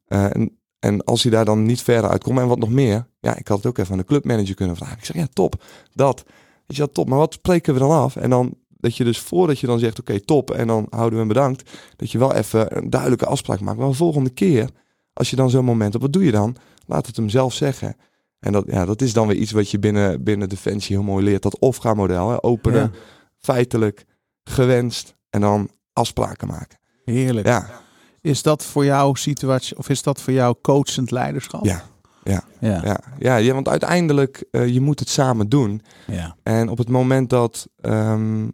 Uh, 0.07 0.35
en, 0.35 0.57
en 0.83 1.03
als 1.03 1.23
hij 1.23 1.31
daar 1.31 1.45
dan 1.45 1.63
niet 1.63 1.81
verder 1.81 2.09
uitkomt 2.09 2.39
en 2.39 2.47
wat 2.47 2.59
nog 2.59 2.69
meer, 2.69 3.07
ja, 3.19 3.37
ik 3.37 3.47
had 3.47 3.57
het 3.57 3.65
ook 3.65 3.77
even 3.77 3.91
aan 3.91 3.97
de 3.97 4.05
clubmanager 4.05 4.55
kunnen 4.55 4.75
vragen. 4.75 4.97
Ik 4.97 5.05
zeg, 5.05 5.15
ja, 5.15 5.27
top, 5.33 5.63
dat. 5.93 6.23
Weet 6.65 6.77
je, 6.77 6.91
top, 6.91 7.09
maar 7.09 7.17
wat 7.17 7.33
spreken 7.33 7.73
we 7.73 7.79
dan 7.79 7.91
af? 7.91 8.15
En 8.15 8.29
dan 8.29 8.53
dat 8.69 8.97
je 8.97 9.03
dus 9.03 9.19
voordat 9.19 9.59
je 9.59 9.67
dan 9.67 9.79
zegt, 9.79 9.99
oké, 9.99 10.19
top, 10.19 10.51
en 10.51 10.67
dan 10.67 10.87
houden 10.89 11.11
we 11.11 11.17
hem 11.17 11.27
bedankt, 11.27 11.71
dat 11.95 12.11
je 12.11 12.17
wel 12.17 12.33
even 12.33 12.77
een 12.77 12.89
duidelijke 12.89 13.25
afspraak 13.25 13.59
maakt. 13.59 13.77
Maar 13.77 13.87
de 13.87 13.93
volgende 13.93 14.29
keer, 14.29 14.69
als 15.13 15.29
je 15.29 15.35
dan 15.35 15.49
zo'n 15.49 15.65
moment 15.65 15.91
hebt, 15.91 16.03
wat 16.03 16.13
doe 16.13 16.23
je 16.23 16.31
dan? 16.31 16.55
Laat 16.85 17.07
het 17.07 17.15
hem 17.15 17.29
zelf 17.29 17.53
zeggen. 17.53 17.95
En 18.39 18.51
dat, 18.51 18.63
ja, 18.67 18.85
dat 18.85 19.01
is 19.01 19.13
dan 19.13 19.27
weer 19.27 19.37
iets 19.37 19.51
wat 19.51 19.71
je 19.71 19.79
binnen, 19.79 20.23
binnen 20.23 20.49
Defensie 20.49 20.95
heel 20.95 21.05
mooi 21.05 21.23
leert. 21.23 21.41
Dat 21.41 21.59
OFGA-model, 21.59 22.43
openen, 22.43 22.93
feitelijk, 23.37 24.05
gewenst 24.43 25.15
en 25.29 25.41
dan 25.41 25.69
afspraken 25.93 26.47
maken. 26.47 26.77
Heerlijk. 27.05 27.47
Ja. 27.47 27.82
Is 28.23 28.41
dat 28.41 28.63
voor 28.65 28.85
jou 28.85 29.17
situatie, 29.17 29.77
of 29.77 29.89
is 29.89 30.03
dat 30.03 30.21
voor 30.21 30.33
jou 30.33 30.55
coachend 30.61 31.11
leiderschap? 31.11 31.65
Ja, 31.65 31.83
ja, 32.23 32.43
ja. 32.59 32.99
ja. 33.19 33.35
ja, 33.35 33.53
want 33.53 33.67
uiteindelijk, 33.67 34.45
uh, 34.51 34.67
je 34.67 34.81
moet 34.81 34.99
het 34.99 35.09
samen 35.09 35.49
doen. 35.49 35.81
Ja. 36.07 36.35
En 36.43 36.69
op 36.69 36.77
het 36.77 36.89
moment 36.89 37.29
dat 37.29 37.67
um, 37.81 38.53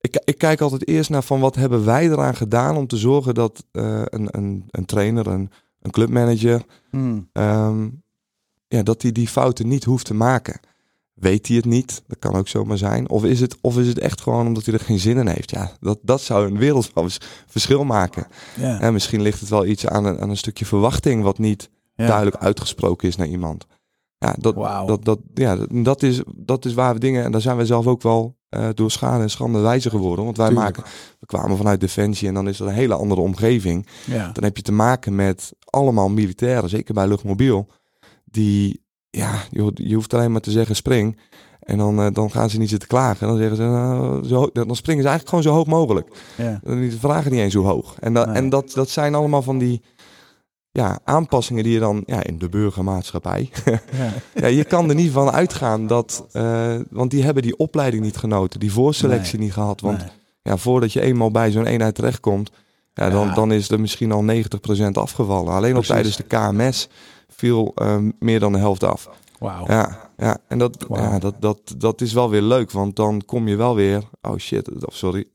ik, 0.00 0.22
ik 0.24 0.38
kijk 0.38 0.60
altijd 0.60 0.88
eerst 0.88 1.10
naar 1.10 1.22
van 1.22 1.40
wat 1.40 1.54
hebben 1.54 1.84
wij 1.84 2.10
eraan 2.10 2.36
gedaan 2.36 2.76
om 2.76 2.86
te 2.86 2.96
zorgen 2.96 3.34
dat 3.34 3.64
uh, 3.72 4.02
een, 4.04 4.28
een, 4.30 4.64
een 4.70 4.84
trainer, 4.84 5.26
een, 5.26 5.50
een 5.80 5.90
clubmanager, 5.90 6.62
hmm. 6.90 7.28
um, 7.32 8.02
ja, 8.68 8.82
dat 8.82 9.02
hij 9.02 9.12
die 9.12 9.28
fouten 9.28 9.68
niet 9.68 9.84
hoeft 9.84 10.06
te 10.06 10.14
maken. 10.14 10.60
Weet 11.14 11.46
hij 11.46 11.56
het 11.56 11.64
niet? 11.64 12.02
Dat 12.06 12.18
kan 12.18 12.34
ook 12.34 12.48
zomaar 12.48 12.78
zijn. 12.78 13.08
Of 13.08 13.24
is 13.24 13.40
het, 13.40 13.56
of 13.60 13.78
is 13.78 13.86
het 13.86 13.98
echt 13.98 14.20
gewoon 14.20 14.46
omdat 14.46 14.64
hij 14.64 14.74
er 14.74 14.80
geen 14.80 14.98
zin 14.98 15.16
in 15.16 15.26
heeft? 15.26 15.50
Ja, 15.50 15.72
dat, 15.80 15.98
dat 16.02 16.20
zou 16.20 16.46
een 16.46 16.58
wereld 16.58 16.90
van 16.94 17.10
verschil 17.46 17.84
maken. 17.84 18.26
Ja. 18.56 18.80
En 18.80 18.92
misschien 18.92 19.22
ligt 19.22 19.40
het 19.40 19.48
wel 19.48 19.66
iets 19.66 19.86
aan 19.86 20.04
een, 20.04 20.20
aan 20.20 20.30
een 20.30 20.36
stukje 20.36 20.64
verwachting 20.64 21.22
wat 21.22 21.38
niet 21.38 21.70
duidelijk 21.96 22.36
uitgesproken 22.36 23.08
is 23.08 23.16
naar 23.16 23.26
iemand. 23.26 23.66
Ja, 24.18 24.34
dat, 24.38 24.54
dat, 24.86 25.04
dat, 25.04 25.18
ja, 25.34 25.56
dat, 25.70 26.02
is, 26.02 26.22
dat 26.36 26.64
is 26.64 26.74
waar 26.74 26.94
we 26.94 27.00
dingen, 27.00 27.24
en 27.24 27.32
daar 27.32 27.40
zijn 27.40 27.56
we 27.56 27.66
zelf 27.66 27.86
ook 27.86 28.02
wel 28.02 28.36
uh, 28.50 28.68
door 28.74 28.90
schade 28.90 29.22
en 29.22 29.30
schande 29.30 29.58
wijzer 29.58 29.90
geworden. 29.90 30.24
Want 30.24 30.36
wij 30.36 30.50
maken, 30.50 30.82
we 31.20 31.26
kwamen 31.26 31.56
vanuit 31.56 31.80
Defensie 31.80 32.28
en 32.28 32.34
dan 32.34 32.48
is 32.48 32.56
dat 32.56 32.68
een 32.68 32.74
hele 32.74 32.94
andere 32.94 33.20
omgeving. 33.20 33.86
Ja. 34.06 34.30
Dan 34.32 34.44
heb 34.44 34.56
je 34.56 34.62
te 34.62 34.72
maken 34.72 35.14
met 35.14 35.52
allemaal 35.64 36.08
militairen, 36.08 36.68
zeker 36.68 36.94
bij 36.94 37.08
luchtmobiel, 37.08 37.66
die, 38.24 38.83
ja, 39.16 39.32
je, 39.50 39.70
je 39.74 39.94
hoeft 39.94 40.14
alleen 40.14 40.32
maar 40.32 40.40
te 40.40 40.50
zeggen 40.50 40.76
spring. 40.76 41.18
En 41.60 41.78
dan, 41.78 42.00
uh, 42.00 42.06
dan 42.12 42.30
gaan 42.30 42.50
ze 42.50 42.58
niet 42.58 42.68
zitten 42.68 42.88
klagen. 42.88 43.26
Dan 43.26 43.36
zeggen 43.36 43.56
ze, 43.56 43.62
uh, 43.62 44.30
zo, 44.30 44.50
dan 44.52 44.76
springen 44.76 45.02
ze 45.02 45.08
eigenlijk 45.08 45.28
gewoon 45.28 45.42
zo 45.42 45.52
hoog 45.52 45.66
mogelijk. 45.66 46.08
Ja. 46.36 46.60
Dan 46.62 46.90
vragen 46.90 47.30
niet 47.30 47.40
eens 47.40 47.54
hoe 47.54 47.66
hoog. 47.66 47.96
En, 48.00 48.14
dat, 48.14 48.28
en 48.28 48.48
dat, 48.48 48.72
dat 48.74 48.88
zijn 48.88 49.14
allemaal 49.14 49.42
van 49.42 49.58
die 49.58 49.82
ja, 50.70 50.98
aanpassingen 51.04 51.62
die 51.62 51.72
je 51.72 51.78
dan 51.78 52.02
ja, 52.06 52.24
in 52.24 52.38
de 52.38 52.48
burgermaatschappij. 52.48 53.50
ja. 53.64 53.80
ja. 54.34 54.46
je 54.46 54.64
kan 54.64 54.88
er 54.88 54.94
niet 54.94 55.10
van 55.10 55.30
uitgaan 55.30 55.86
dat. 55.86 56.26
Uh, 56.32 56.74
want 56.90 57.10
die 57.10 57.24
hebben 57.24 57.42
die 57.42 57.56
opleiding 57.56 58.02
niet 58.02 58.16
genoten, 58.16 58.60
die 58.60 58.72
voorselectie 58.72 59.38
niet 59.38 59.52
gehad. 59.52 59.80
Want 59.80 60.04
ja, 60.42 60.56
voordat 60.56 60.92
je 60.92 61.00
eenmaal 61.00 61.30
bij 61.30 61.50
zo'n 61.50 61.66
eenheid 61.66 61.94
terechtkomt, 61.94 62.50
ja, 62.94 63.10
dan, 63.10 63.34
dan 63.34 63.52
is 63.52 63.70
er 63.70 63.80
misschien 63.80 64.12
al 64.12 64.24
90% 64.24 64.36
afgevallen. 64.92 65.52
Alleen 65.52 65.76
al 65.76 65.82
tijdens 65.82 66.16
de 66.16 66.22
KMS 66.22 66.88
viel 67.36 67.72
uh, 67.82 67.96
meer 68.18 68.40
dan 68.40 68.52
de 68.52 68.58
helft 68.58 68.84
af. 68.84 69.08
Wauw. 69.38 69.66
Ja, 69.66 70.10
ja, 70.16 70.38
en 70.48 70.58
dat, 70.58 70.86
ja, 70.88 71.18
dat, 71.18 71.34
dat, 71.40 71.74
dat 71.76 72.00
is 72.00 72.12
wel 72.12 72.30
weer 72.30 72.42
leuk, 72.42 72.70
want 72.70 72.96
dan 72.96 73.22
kom 73.26 73.48
je 73.48 73.56
wel 73.56 73.74
weer. 73.74 74.02
Oh 74.22 74.36
shit, 74.36 74.84
of 74.84 74.96
sorry. 74.96 75.24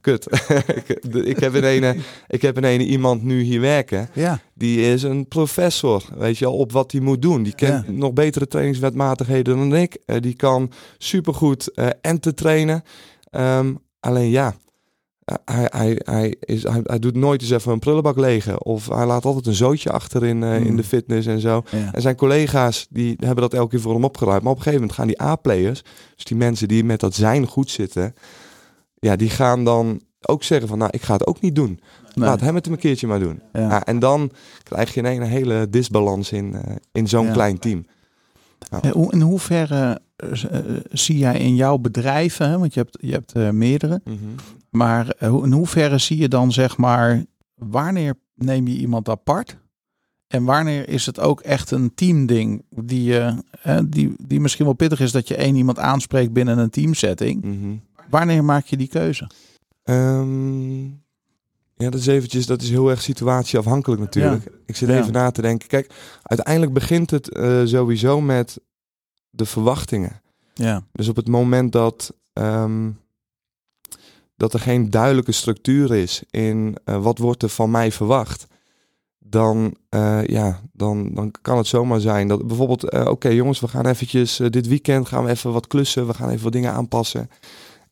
Kut. 0.00 0.26
ik, 1.24 1.38
heb 1.38 1.54
in 1.54 1.64
ene, 1.64 1.96
ik 2.28 2.42
heb 2.42 2.56
in 2.56 2.64
ene 2.64 2.84
iemand 2.84 3.22
nu 3.22 3.42
hier 3.42 3.60
werken. 3.60 4.08
Ja. 4.12 4.40
Die 4.54 4.80
is 4.92 5.02
een 5.02 5.28
professor, 5.28 6.04
weet 6.16 6.38
je 6.38 6.46
al, 6.46 6.56
op 6.56 6.72
wat 6.72 6.92
hij 6.92 7.00
moet 7.00 7.22
doen. 7.22 7.42
Die 7.42 7.54
kent 7.54 7.88
nog 7.88 8.12
betere 8.12 8.46
trainingswetmatigheden 8.46 9.56
dan 9.56 9.74
ik. 9.74 9.98
Uh, 10.06 10.16
die 10.20 10.34
kan 10.34 10.72
supergoed 10.98 11.70
uh, 11.74 11.88
en 12.00 12.20
te 12.20 12.34
trainen. 12.34 12.82
Um, 13.30 13.78
alleen 14.00 14.30
ja, 14.30 14.54
hij, 15.44 15.66
hij, 15.68 16.00
hij, 16.04 16.34
is, 16.40 16.62
hij, 16.62 16.98
doet 16.98 17.16
nooit 17.16 17.40
eens 17.40 17.50
even 17.50 17.72
een 17.72 17.78
prullenbak 17.78 18.16
legen. 18.16 18.64
Of 18.64 18.88
hij 18.88 19.06
laat 19.06 19.24
altijd 19.24 19.46
een 19.46 19.54
zootje 19.54 19.90
achter 19.90 20.24
in, 20.24 20.42
uh, 20.42 20.56
in 20.56 20.62
de 20.62 20.68
hmm. 20.68 20.82
fitness 20.82 21.26
en 21.26 21.40
zo. 21.40 21.62
En 21.92 22.02
zijn 22.02 22.16
collega's 22.16 22.86
die 22.90 23.14
hebben 23.18 23.40
dat 23.40 23.54
elke 23.54 23.70
keer 23.70 23.80
voor 23.80 23.94
hem 23.94 24.04
opgeruimd. 24.04 24.42
Maar 24.42 24.52
op 24.52 24.58
een 24.58 24.62
gegeven 24.62 24.86
moment 24.86 24.98
gaan 24.98 25.08
die 25.08 25.22
A-players, 25.22 25.82
dus 26.14 26.24
die 26.24 26.36
mensen 26.36 26.68
die 26.68 26.84
met 26.84 27.00
dat 27.00 27.14
zijn 27.14 27.46
goed 27.46 27.70
zitten, 27.70 28.14
ja, 28.94 29.16
die 29.16 29.30
gaan 29.30 29.64
dan 29.64 30.00
ook 30.20 30.42
zeggen 30.42 30.68
van, 30.68 30.78
nou, 30.78 30.90
ik 30.92 31.02
ga 31.02 31.12
het 31.12 31.26
ook 31.26 31.40
niet 31.40 31.54
doen. 31.54 31.80
Laat 32.14 32.40
hem 32.40 32.54
het 32.54 32.66
een 32.66 32.78
keertje 32.78 33.06
maar 33.06 33.18
doen. 33.18 33.42
Ja. 33.52 33.84
en 33.84 33.98
dan 33.98 34.30
krijg 34.62 34.94
je 34.94 35.02
een 35.02 35.22
hele 35.22 35.66
disbalans 35.70 36.32
in, 36.32 36.52
uh, 36.54 36.60
in 36.92 37.08
zo'n 37.08 37.32
klein 37.32 37.58
team. 37.58 37.86
Nou. 38.70 39.10
In 39.10 39.20
hoeverre 39.20 40.00
uh, 40.24 40.76
zie 40.90 41.18
jij 41.18 41.38
in 41.38 41.54
jouw 41.54 41.78
bedrijven, 41.78 42.58
want 42.58 42.74
je 42.74 42.80
hebt, 42.80 42.98
je 43.00 43.12
hebt 43.12 43.52
meerdere, 43.52 44.00
mm 44.04 44.18
-hmm. 44.18 44.34
maar 44.70 45.14
in 45.20 45.52
hoeverre 45.52 45.98
zie 45.98 46.18
je 46.18 46.28
dan 46.28 46.52
zeg 46.52 46.76
maar, 46.76 47.24
wanneer 47.54 48.14
neem 48.34 48.66
je 48.66 48.76
iemand 48.76 49.08
apart? 49.08 49.56
En 50.26 50.44
wanneer 50.44 50.88
is 50.88 51.06
het 51.06 51.20
ook 51.20 51.40
echt 51.40 51.70
een 51.70 51.94
teamding 51.94 52.64
die, 52.68 53.12
uh, 53.12 53.78
die, 53.86 54.14
die 54.26 54.40
misschien 54.40 54.64
wel 54.64 54.74
pittig 54.74 55.00
is 55.00 55.12
dat 55.12 55.28
je 55.28 55.36
één 55.36 55.56
iemand 55.56 55.78
aanspreekt 55.78 56.32
binnen 56.32 56.58
een 56.58 56.70
teamsetting? 56.70 57.44
Mm 57.44 57.60
-hmm. 57.60 57.80
Wanneer 58.10 58.44
maak 58.44 58.66
je 58.66 58.76
die 58.76 58.88
keuze? 58.88 59.30
Um, 59.84 61.02
ja, 61.80 61.90
dat 61.90 62.00
is 62.00 62.06
eventjes, 62.06 62.46
dat 62.46 62.62
is 62.62 62.70
heel 62.70 62.90
erg 62.90 63.02
situatieafhankelijk 63.02 64.00
natuurlijk. 64.00 64.44
Ik 64.66 64.76
zit 64.76 64.88
even 64.88 65.12
na 65.12 65.30
te 65.30 65.42
denken. 65.42 65.68
Kijk, 65.68 65.92
uiteindelijk 66.22 66.72
begint 66.74 67.10
het 67.10 67.36
uh, 67.36 67.60
sowieso 67.64 68.20
met 68.20 68.60
de 69.30 69.46
verwachtingen. 69.46 70.20
Ja. 70.54 70.84
Dus 70.92 71.08
op 71.08 71.16
het 71.16 71.28
moment 71.28 71.72
dat, 71.72 72.14
um, 72.32 72.98
dat 74.36 74.54
er 74.54 74.60
geen 74.60 74.90
duidelijke 74.90 75.32
structuur 75.32 75.94
is 75.94 76.22
in 76.30 76.76
uh, 76.84 77.02
wat 77.02 77.18
wordt 77.18 77.42
er 77.42 77.48
van 77.48 77.70
mij 77.70 77.92
verwacht, 77.92 78.46
dan, 79.18 79.76
uh, 79.90 80.26
ja, 80.26 80.60
dan, 80.72 81.14
dan 81.14 81.30
kan 81.42 81.56
het 81.56 81.66
zomaar 81.66 82.00
zijn 82.00 82.28
dat 82.28 82.46
bijvoorbeeld, 82.46 83.08
oké 83.08 83.28
jongens, 83.28 83.60
we 83.60 83.68
gaan 83.68 83.86
eventjes 83.86 84.36
dit 84.36 84.68
weekend 84.68 85.08
gaan 85.08 85.24
we 85.24 85.30
even 85.30 85.52
wat 85.52 85.66
klussen, 85.66 86.06
we 86.06 86.14
gaan 86.14 86.30
even 86.30 86.42
wat 86.42 86.52
dingen 86.52 86.72
aanpassen. 86.72 87.30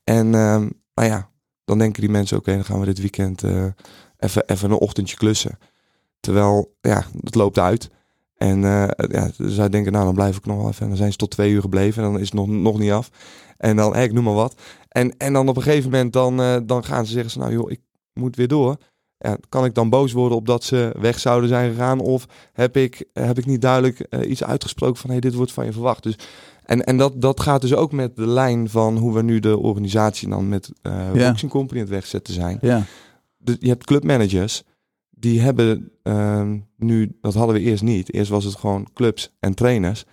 En 0.04 0.34
um, 0.34 0.72
nou 0.94 1.08
ja, 1.08 1.30
dan 1.68 1.78
denken 1.78 2.00
die 2.00 2.10
mensen, 2.10 2.36
oké, 2.36 2.52
dan 2.52 2.64
gaan 2.64 2.80
we 2.80 2.86
dit 2.86 3.00
weekend 3.00 3.42
uh, 3.42 3.64
even, 4.18 4.42
even 4.46 4.70
een 4.70 4.76
ochtendje 4.76 5.16
klussen. 5.16 5.58
Terwijl, 6.20 6.74
ja, 6.80 7.04
het 7.20 7.34
loopt 7.34 7.58
uit. 7.58 7.90
En 8.36 8.62
uh, 8.62 8.88
ja, 9.08 9.30
zij 9.36 9.68
denken, 9.68 9.92
nou, 9.92 10.04
dan 10.04 10.14
blijf 10.14 10.36
ik 10.36 10.46
nog 10.46 10.56
wel 10.56 10.68
even. 10.68 10.82
En 10.82 10.88
dan 10.88 10.96
zijn 10.96 11.10
ze 11.10 11.16
tot 11.16 11.30
twee 11.30 11.50
uur 11.50 11.60
gebleven 11.60 12.04
en 12.04 12.12
dan 12.12 12.20
is 12.20 12.30
het 12.30 12.34
nog, 12.34 12.46
nog 12.46 12.78
niet 12.78 12.90
af. 12.90 13.10
En 13.56 13.76
dan, 13.76 13.96
ik 13.96 14.12
noem 14.12 14.24
maar 14.24 14.34
wat. 14.34 14.60
En, 14.88 15.16
en 15.16 15.32
dan 15.32 15.48
op 15.48 15.56
een 15.56 15.62
gegeven 15.62 15.90
moment, 15.90 16.12
dan, 16.12 16.40
uh, 16.40 16.56
dan 16.64 16.84
gaan 16.84 17.06
ze 17.06 17.12
zeggen, 17.12 17.40
nou 17.40 17.52
joh, 17.52 17.70
ik 17.70 17.80
moet 18.12 18.36
weer 18.36 18.48
door. 18.48 18.76
Kan 19.48 19.64
ik 19.64 19.74
dan 19.74 19.90
boos 19.90 20.12
worden 20.12 20.36
op 20.38 20.46
dat 20.46 20.64
ze 20.64 20.94
weg 20.98 21.18
zouden 21.18 21.48
zijn 21.48 21.70
gegaan? 21.70 22.00
Of 22.00 22.26
heb 22.52 22.76
ik, 22.76 23.04
heb 23.12 23.38
ik 23.38 23.46
niet 23.46 23.60
duidelijk 23.60 24.06
iets 24.26 24.44
uitgesproken 24.44 25.00
van, 25.00 25.10
hey, 25.10 25.20
dit 25.20 25.34
wordt 25.34 25.52
van 25.52 25.64
je 25.64 25.72
verwacht. 25.72 26.02
Dus 26.02 26.16
en, 26.68 26.84
en 26.84 26.96
dat, 26.96 27.20
dat 27.20 27.40
gaat 27.40 27.60
dus 27.60 27.74
ook 27.74 27.92
met 27.92 28.16
de 28.16 28.26
lijn 28.26 28.68
van 28.68 28.96
hoe 28.96 29.14
we 29.14 29.22
nu 29.22 29.40
de 29.40 29.58
organisatie 29.58 30.28
dan 30.28 30.48
met 30.48 30.70
uh, 30.82 31.14
ja. 31.14 31.28
Boxing 31.28 31.50
Company 31.50 31.80
het 31.80 31.88
wegzetten 31.88 32.34
zijn. 32.34 32.58
Ja. 32.60 32.84
Dus 33.38 33.56
je 33.60 33.68
hebt 33.68 33.84
clubmanagers, 33.84 34.62
die 35.10 35.40
hebben 35.40 35.92
uh, 36.02 36.50
nu, 36.76 37.16
dat 37.20 37.34
hadden 37.34 37.54
we 37.54 37.60
eerst 37.60 37.82
niet. 37.82 38.12
Eerst 38.12 38.30
was 38.30 38.44
het 38.44 38.54
gewoon 38.54 38.88
clubs 38.94 39.36
en 39.40 39.54
trainers. 39.54 40.04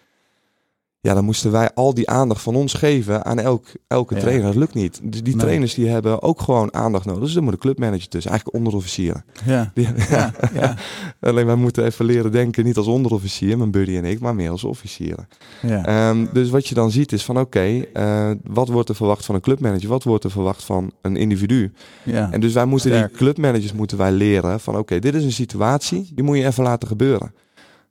Ja, 1.05 1.13
dan 1.13 1.25
moesten 1.25 1.51
wij 1.51 1.73
al 1.73 1.93
die 1.93 2.09
aandacht 2.09 2.41
van 2.41 2.55
ons 2.55 2.73
geven 2.73 3.25
aan 3.25 3.39
elk, 3.39 3.65
elke 3.87 4.15
trainer. 4.15 4.45
Dat 4.45 4.55
lukt 4.55 4.73
niet. 4.73 4.99
Dus 5.03 5.23
die 5.23 5.35
trainers 5.35 5.73
die 5.73 5.87
hebben 5.87 6.21
ook 6.21 6.41
gewoon 6.41 6.73
aandacht 6.73 7.05
nodig. 7.05 7.23
Dus 7.23 7.33
dan 7.33 7.43
moet 7.43 7.53
de 7.53 7.59
clubmanager 7.59 8.07
tussen. 8.07 8.31
Eigenlijk 8.31 8.57
onderofficieren. 8.57 9.25
Ja. 9.45 9.71
ja, 10.09 10.33
ja. 10.53 10.75
Alleen 11.29 11.45
wij 11.45 11.55
moeten 11.55 11.85
even 11.85 12.05
leren 12.05 12.31
denken, 12.31 12.63
niet 12.65 12.77
als 12.77 12.87
onderofficier, 12.87 13.57
mijn 13.57 13.71
buddy 13.71 13.95
en 13.95 14.05
ik, 14.05 14.19
maar 14.19 14.35
meer 14.35 14.49
als 14.49 14.63
officieren. 14.63 15.27
Ja. 15.61 16.09
Um, 16.09 16.29
dus 16.33 16.49
wat 16.49 16.67
je 16.67 16.75
dan 16.75 16.91
ziet 16.91 17.11
is 17.11 17.25
van 17.25 17.39
oké, 17.39 17.45
okay, 17.45 17.89
uh, 17.93 18.29
eh, 18.31 18.37
wat 18.43 18.67
wordt 18.67 18.89
er 18.89 18.95
verwacht 18.95 19.25
van 19.25 19.35
een 19.35 19.41
clubmanager? 19.41 19.89
Wat 19.89 20.03
wordt 20.03 20.23
er 20.23 20.31
verwacht 20.31 20.63
van 20.63 20.91
een 21.01 21.15
individu? 21.15 21.73
Ja. 22.03 22.31
En 22.31 22.39
dus 22.39 22.53
wij 22.53 22.65
moeten 22.65 22.91
die 22.91 23.17
clubmanagers 23.17 23.73
moeten 23.73 23.97
wij 23.97 24.11
leren 24.11 24.59
van 24.59 24.73
oké, 24.73 24.81
okay, 24.81 24.99
dit 24.99 25.15
is 25.15 25.23
een 25.23 25.31
situatie, 25.31 26.11
die 26.13 26.23
moet 26.23 26.37
je 26.37 26.45
even 26.45 26.63
laten 26.63 26.87
gebeuren. 26.87 27.33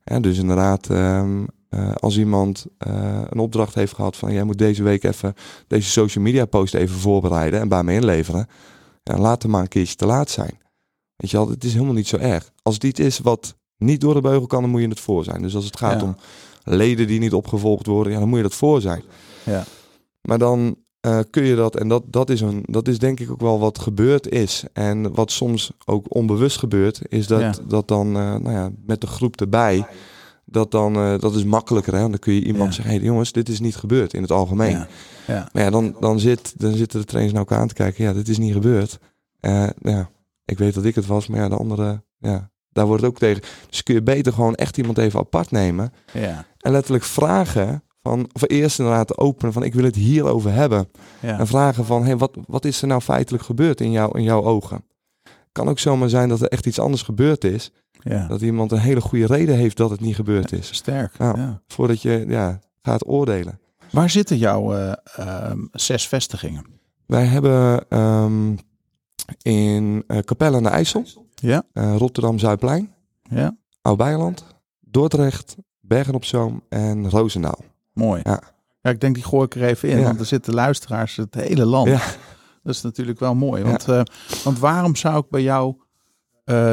Ja, 0.05 0.21
dus 0.21 0.39
inderdaad, 0.39 0.89
um, 0.91 1.47
uh, 1.75 1.93
als 1.95 2.19
iemand 2.19 2.67
uh, 2.87 3.21
een 3.29 3.39
opdracht 3.39 3.75
heeft 3.75 3.95
gehad 3.95 4.17
van 4.17 4.33
jij 4.33 4.45
moet 4.45 4.59
deze 4.59 4.83
week 4.83 5.05
even 5.05 5.35
deze 5.67 5.91
social 5.91 6.25
media 6.25 6.45
post 6.45 6.75
even 6.75 6.97
voorbereiden 6.97 7.61
en 7.61 7.69
bij 7.69 7.83
me 7.83 7.93
inleveren. 7.93 8.47
Ja, 9.03 9.19
laat 9.19 9.43
hem 9.43 9.51
maar 9.51 9.61
een 9.61 9.69
keertje 9.69 9.97
te 9.97 10.07
laat 10.07 10.31
zijn. 10.31 10.59
Weet 11.17 11.31
je 11.31 11.37
wel, 11.37 11.49
het 11.49 11.65
is 11.65 11.73
helemaal 11.73 11.95
niet 11.95 12.09
zo 12.09 12.17
erg. 12.17 12.51
Als 12.63 12.79
iets 12.79 13.01
is 13.01 13.19
wat 13.19 13.57
niet 13.77 14.01
door 14.01 14.15
de 14.15 14.21
beugel 14.21 14.47
kan, 14.47 14.63
dan 14.63 14.71
moet 14.71 14.81
je 14.81 14.89
het 14.89 15.01
voor 15.01 15.25
zijn. 15.25 15.43
Dus 15.43 15.55
als 15.55 15.65
het 15.65 15.77
gaat 15.77 16.03
om 16.03 16.17
leden 16.63 17.07
die 17.07 17.21
niet 17.21 17.33
opgevolgd 17.33 17.87
worden, 17.87 18.13
ja, 18.13 18.19
dan 18.19 18.29
moet 18.29 18.37
je 18.37 18.45
dat 18.45 18.55
voor 18.55 18.81
zijn. 18.81 19.03
Ja. 19.45 19.65
Maar 20.21 20.39
dan 20.39 20.77
uh, 21.07 21.19
kun 21.31 21.45
je 21.45 21.55
dat, 21.55 21.77
en 21.77 21.89
dat, 21.89 22.03
dat, 22.07 22.31
is 22.31 22.41
een, 22.41 22.63
dat 22.67 22.89
is 22.89 22.99
denk 22.99 23.21
ik 23.21 23.31
ook 23.31 23.41
wel 23.41 23.59
wat 23.59 23.79
gebeurd 23.79 24.29
is. 24.29 24.65
En 24.73 25.15
wat 25.15 25.31
soms 25.31 25.71
ook 25.85 26.15
onbewust 26.15 26.59
gebeurt, 26.59 27.01
is 27.09 27.27
dat, 27.27 27.61
dat 27.69 27.89
dan 27.89 28.13
nou 28.13 28.51
ja, 28.51 28.71
met 28.87 29.01
de 29.01 29.07
groep 29.07 29.41
erbij, 29.41 29.87
dat 30.45 30.71
dan, 30.71 30.97
uh, 30.97 31.19
dat 31.19 31.35
is 31.35 31.45
makkelijker. 31.45 31.95
Hè? 31.95 32.01
Dan 32.01 32.19
kun 32.19 32.35
je 32.35 32.45
iemand 32.45 32.75
zeggen, 32.75 32.95
hey, 32.95 33.05
jongens, 33.05 33.33
dit 33.33 33.49
is 33.49 33.61
niet 33.61 33.77
gebeurd 33.77 34.15
in 34.15 34.23
het 34.23 34.31
algemeen. 34.31 34.71
Ja. 34.77 34.89
Ja. 35.27 35.49
Maar 35.53 35.63
ja, 35.63 35.71
dan, 35.71 35.97
dan, 36.01 36.21
zit, 36.21 36.55
dan 36.57 36.73
zitten 36.73 37.01
de 37.01 37.07
trainers 37.07 37.35
naar 37.35 37.45
elkaar 37.45 37.61
aan 37.61 37.69
te 37.69 37.75
kijken, 37.75 38.05
ja, 38.05 38.13
dit 38.13 38.29
is 38.29 38.39
niet 38.39 38.53
gebeurd. 38.53 38.99
ja, 39.81 40.11
ik 40.45 40.59
weet 40.59 40.75
dat 40.75 40.85
ik 40.85 40.95
het 40.95 41.07
was, 41.07 41.27
maar 41.27 41.41
ja, 41.41 41.49
de 41.49 41.57
andere, 41.57 42.03
ja, 42.19 42.51
daar 42.71 42.87
wordt 42.87 43.03
het 43.03 43.11
ook 43.11 43.19
tegen. 43.19 43.43
Dus 43.69 43.83
kun 43.83 43.95
je 43.95 44.03
beter 44.03 44.33
gewoon 44.33 44.55
echt 44.55 44.77
iemand 44.77 44.99
even 44.99 45.21
apart 45.21 45.51
nemen. 45.51 45.93
Ja. 46.13 46.47
En 46.59 46.73
letterlijk 46.73 47.05
vragen 47.05 47.83
van, 48.03 48.29
of 48.33 48.43
eerst 48.47 48.79
inderdaad 48.79 49.19
openen 49.19 49.53
van 49.53 49.63
ik 49.63 49.75
wil 49.75 49.85
het 49.85 49.95
hierover 49.95 50.53
hebben. 50.53 50.89
En 51.21 51.47
vragen 51.47 51.85
van 51.85 52.05
hey, 52.05 52.17
wat, 52.17 52.37
wat 52.47 52.65
is 52.65 52.83
er 52.83 52.89
nou 52.89 53.01
feitelijk 53.01 53.45
gebeurd 53.45 53.81
in, 53.81 53.91
jou, 53.91 54.19
in 54.19 54.25
jouw 54.25 54.43
ogen? 54.45 54.85
Kan 55.53 55.69
ook 55.69 55.79
zomaar 55.79 56.09
zijn 56.09 56.29
dat 56.29 56.41
er 56.41 56.49
echt 56.49 56.67
iets 56.67 56.79
anders 56.79 57.03
gebeurd 57.03 57.45
is. 57.45 57.73
Ja. 58.05 58.27
Dat 58.27 58.41
iemand 58.41 58.73
een 58.73 58.79
hele 58.79 59.01
goede 59.01 59.27
reden 59.27 59.57
heeft 59.57 59.77
dat 59.77 59.91
het 59.91 60.01
niet 60.01 60.15
gebeurd 60.15 60.53
is. 60.53 60.75
Sterk. 60.75 61.19
Nou, 61.19 61.39
ja. 61.39 61.63
Voordat 61.67 62.03
je 62.03 62.25
ja, 62.29 62.59
gaat 62.83 63.07
oordelen. 63.07 63.59
Waar 63.91 64.11
zitten 64.11 64.39
jouw 64.39 64.77
uh, 64.77 64.93
um, 65.51 65.69
zes 65.73 66.09
vestigingen? 66.09 66.67
Wij 67.07 67.25
hebben 67.25 67.85
um, 67.99 68.59
in 69.43 70.05
uh, 70.09 70.19
Capelle 70.19 70.57
aan 70.57 70.63
de 70.63 70.69
IJssel, 70.69 71.05
ja. 71.35 71.63
Uh, 71.73 71.97
Rotterdam 71.97 72.39
Zuidplein, 72.39 72.95
ja. 73.23 73.57
Oud-Beijerland, 73.83 74.45
Dordrecht, 74.81 75.57
Bergen 75.81 76.15
op 76.15 76.25
Zoom 76.25 76.63
en 76.69 77.11
Roosendaal. 77.11 77.59
Mooi. 77.93 78.21
Ja. 78.25 78.43
ja, 78.81 78.91
ik 78.91 79.01
denk 79.01 79.15
die 79.15 79.25
gooi 79.25 79.45
ik 79.45 79.55
er 79.55 79.65
even 79.65 79.89
in, 79.89 80.03
want 80.03 80.21
er 80.21 80.27
zitten 80.27 80.55
luisteraars 80.55 81.17
het 81.17 81.35
hele 81.35 81.65
land. 81.65 81.89
Ja. 81.89 82.03
Dat 82.63 82.75
is 82.75 82.83
natuurlijk 82.83 83.19
wel 83.19 83.35
mooi. 83.35 83.63
Want, 83.63 83.85
want 84.45 84.59
waarom 84.59 84.97
zou 84.97 85.19
ik 85.19 85.29
bij 85.31 85.43
jou 85.43 85.75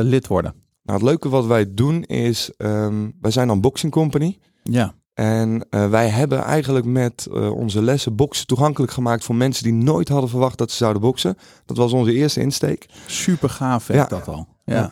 lid 0.02 0.28
worden? 0.28 0.61
Nou, 0.84 1.00
het 1.00 1.08
leuke 1.08 1.30
wat 1.30 1.46
wij 1.46 1.74
doen 1.74 2.04
is, 2.04 2.52
um, 2.58 3.14
wij 3.22 3.32
zijn 3.32 3.48
dan 3.48 3.62
Boxing 3.62 3.92
Company. 3.92 4.40
Ja. 4.64 4.94
En 5.14 5.68
uh, 5.70 5.90
wij 5.90 6.08
hebben 6.08 6.44
eigenlijk 6.44 6.86
met 6.86 7.28
onze 7.54 7.82
lessen 7.82 8.16
boksen 8.16 8.48
toegankelijk 8.48 8.92
gemaakt 8.92 9.24
voor 9.24 9.36
mensen 9.36 9.64
die 9.64 9.74
nooit 9.74 10.10
hadden 10.10 10.30
verwacht 10.30 10.58
dat 10.58 10.72
ze 10.72 10.78
zouden 10.78 11.02
boksen. 11.02 11.38
Dat 11.66 11.78
was 11.78 11.94
onze 11.94 12.14
eerste 12.14 12.42
insteek. 12.42 12.86
Super 13.06 13.50
gaaf 13.50 13.94
ja. 13.94 14.06
dat 14.06 14.28
al. 14.28 14.48
Ja. 14.66 14.92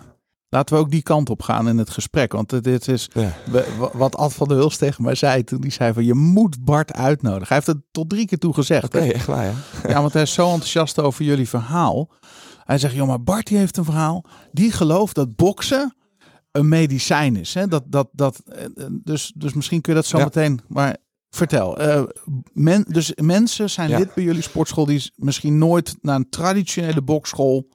Laten 0.49 0.75
we 0.75 0.81
ook 0.81 0.91
die 0.91 1.01
kant 1.01 1.29
op 1.29 1.41
gaan 1.41 1.67
in 1.69 1.77
het 1.77 1.89
gesprek. 1.89 2.31
Want 2.31 2.63
dit 2.63 2.87
is 2.87 3.09
ja. 3.13 3.33
wat 3.93 4.15
Ad 4.15 4.33
van 4.33 4.47
der 4.47 4.57
Huls 4.57 4.77
tegen 4.77 5.03
mij 5.03 5.15
zei 5.15 5.43
toen. 5.43 5.61
Die 5.61 5.71
zei 5.71 5.93
van 5.93 6.05
je 6.05 6.13
moet 6.13 6.65
Bart 6.65 6.93
uitnodigen. 6.93 7.47
Hij 7.47 7.55
heeft 7.55 7.67
het 7.67 7.81
tot 7.91 8.09
drie 8.09 8.25
keer 8.25 8.37
toe 8.37 8.53
gezegd. 8.53 8.83
Oké, 8.83 8.97
okay, 8.97 9.09
echt 9.09 9.25
waar 9.25 9.45
ja. 9.45 9.53
ja, 9.87 10.01
want 10.01 10.13
hij 10.13 10.21
is 10.21 10.33
zo 10.33 10.49
enthousiast 10.49 10.99
over 10.99 11.25
jullie 11.25 11.49
verhaal. 11.49 12.09
Hij 12.69 12.77
zegt, 12.77 12.95
joh, 12.95 13.07
maar 13.07 13.23
Bart 13.23 13.47
die 13.47 13.57
heeft 13.57 13.77
een 13.77 13.83
verhaal. 13.83 14.25
Die 14.51 14.71
gelooft 14.71 15.15
dat 15.15 15.35
boksen 15.35 15.95
een 16.51 16.67
medicijn 16.67 17.35
is. 17.35 17.53
Hè? 17.53 17.67
Dat, 17.67 17.83
dat, 17.87 18.09
dat, 18.11 18.43
dus, 19.03 19.31
dus 19.35 19.53
misschien 19.53 19.81
kun 19.81 19.93
je 19.93 19.99
dat 19.99 20.07
zo 20.07 20.17
ja. 20.17 20.23
meteen... 20.23 20.59
Maar 20.67 20.97
vertel. 21.29 21.81
Uh, 21.81 22.03
men, 22.53 22.85
dus 22.87 23.13
mensen 23.15 23.69
zijn 23.69 23.89
ja. 23.89 23.97
lid 23.97 24.13
bij 24.13 24.23
jullie 24.23 24.41
sportschool... 24.41 24.85
die 24.85 25.11
misschien 25.15 25.57
nooit 25.57 25.95
naar 26.01 26.15
een 26.15 26.29
traditionele 26.29 27.01
bokschool 27.01 27.67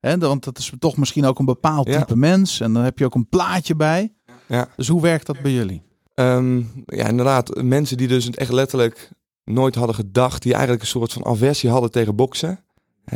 Hè, 0.00 0.18
want 0.18 0.44
dat 0.44 0.58
is 0.58 0.72
toch 0.78 0.96
misschien 0.96 1.24
ook 1.24 1.38
een 1.38 1.44
bepaald 1.44 1.86
type 1.86 2.04
ja. 2.08 2.14
mens. 2.14 2.60
En 2.60 2.72
dan 2.72 2.84
heb 2.84 2.98
je 2.98 3.04
ook 3.04 3.14
een 3.14 3.28
plaatje 3.28 3.76
bij. 3.76 4.14
Ja. 4.48 4.68
Dus 4.76 4.88
hoe 4.88 5.02
werkt 5.02 5.26
dat 5.26 5.40
bij 5.42 5.52
jullie? 5.52 5.82
Um, 6.14 6.84
ja, 6.86 7.06
inderdaad. 7.06 7.62
Mensen 7.62 7.96
die 7.96 8.08
dus 8.08 8.30
echt 8.30 8.52
letterlijk 8.52 9.10
nooit 9.44 9.74
hadden 9.74 9.94
gedacht. 9.94 10.42
Die 10.42 10.52
eigenlijk 10.52 10.82
een 10.82 10.88
soort 10.88 11.12
van 11.12 11.26
aversie 11.26 11.70
hadden 11.70 11.90
tegen 11.90 12.16
boksen. 12.16 12.64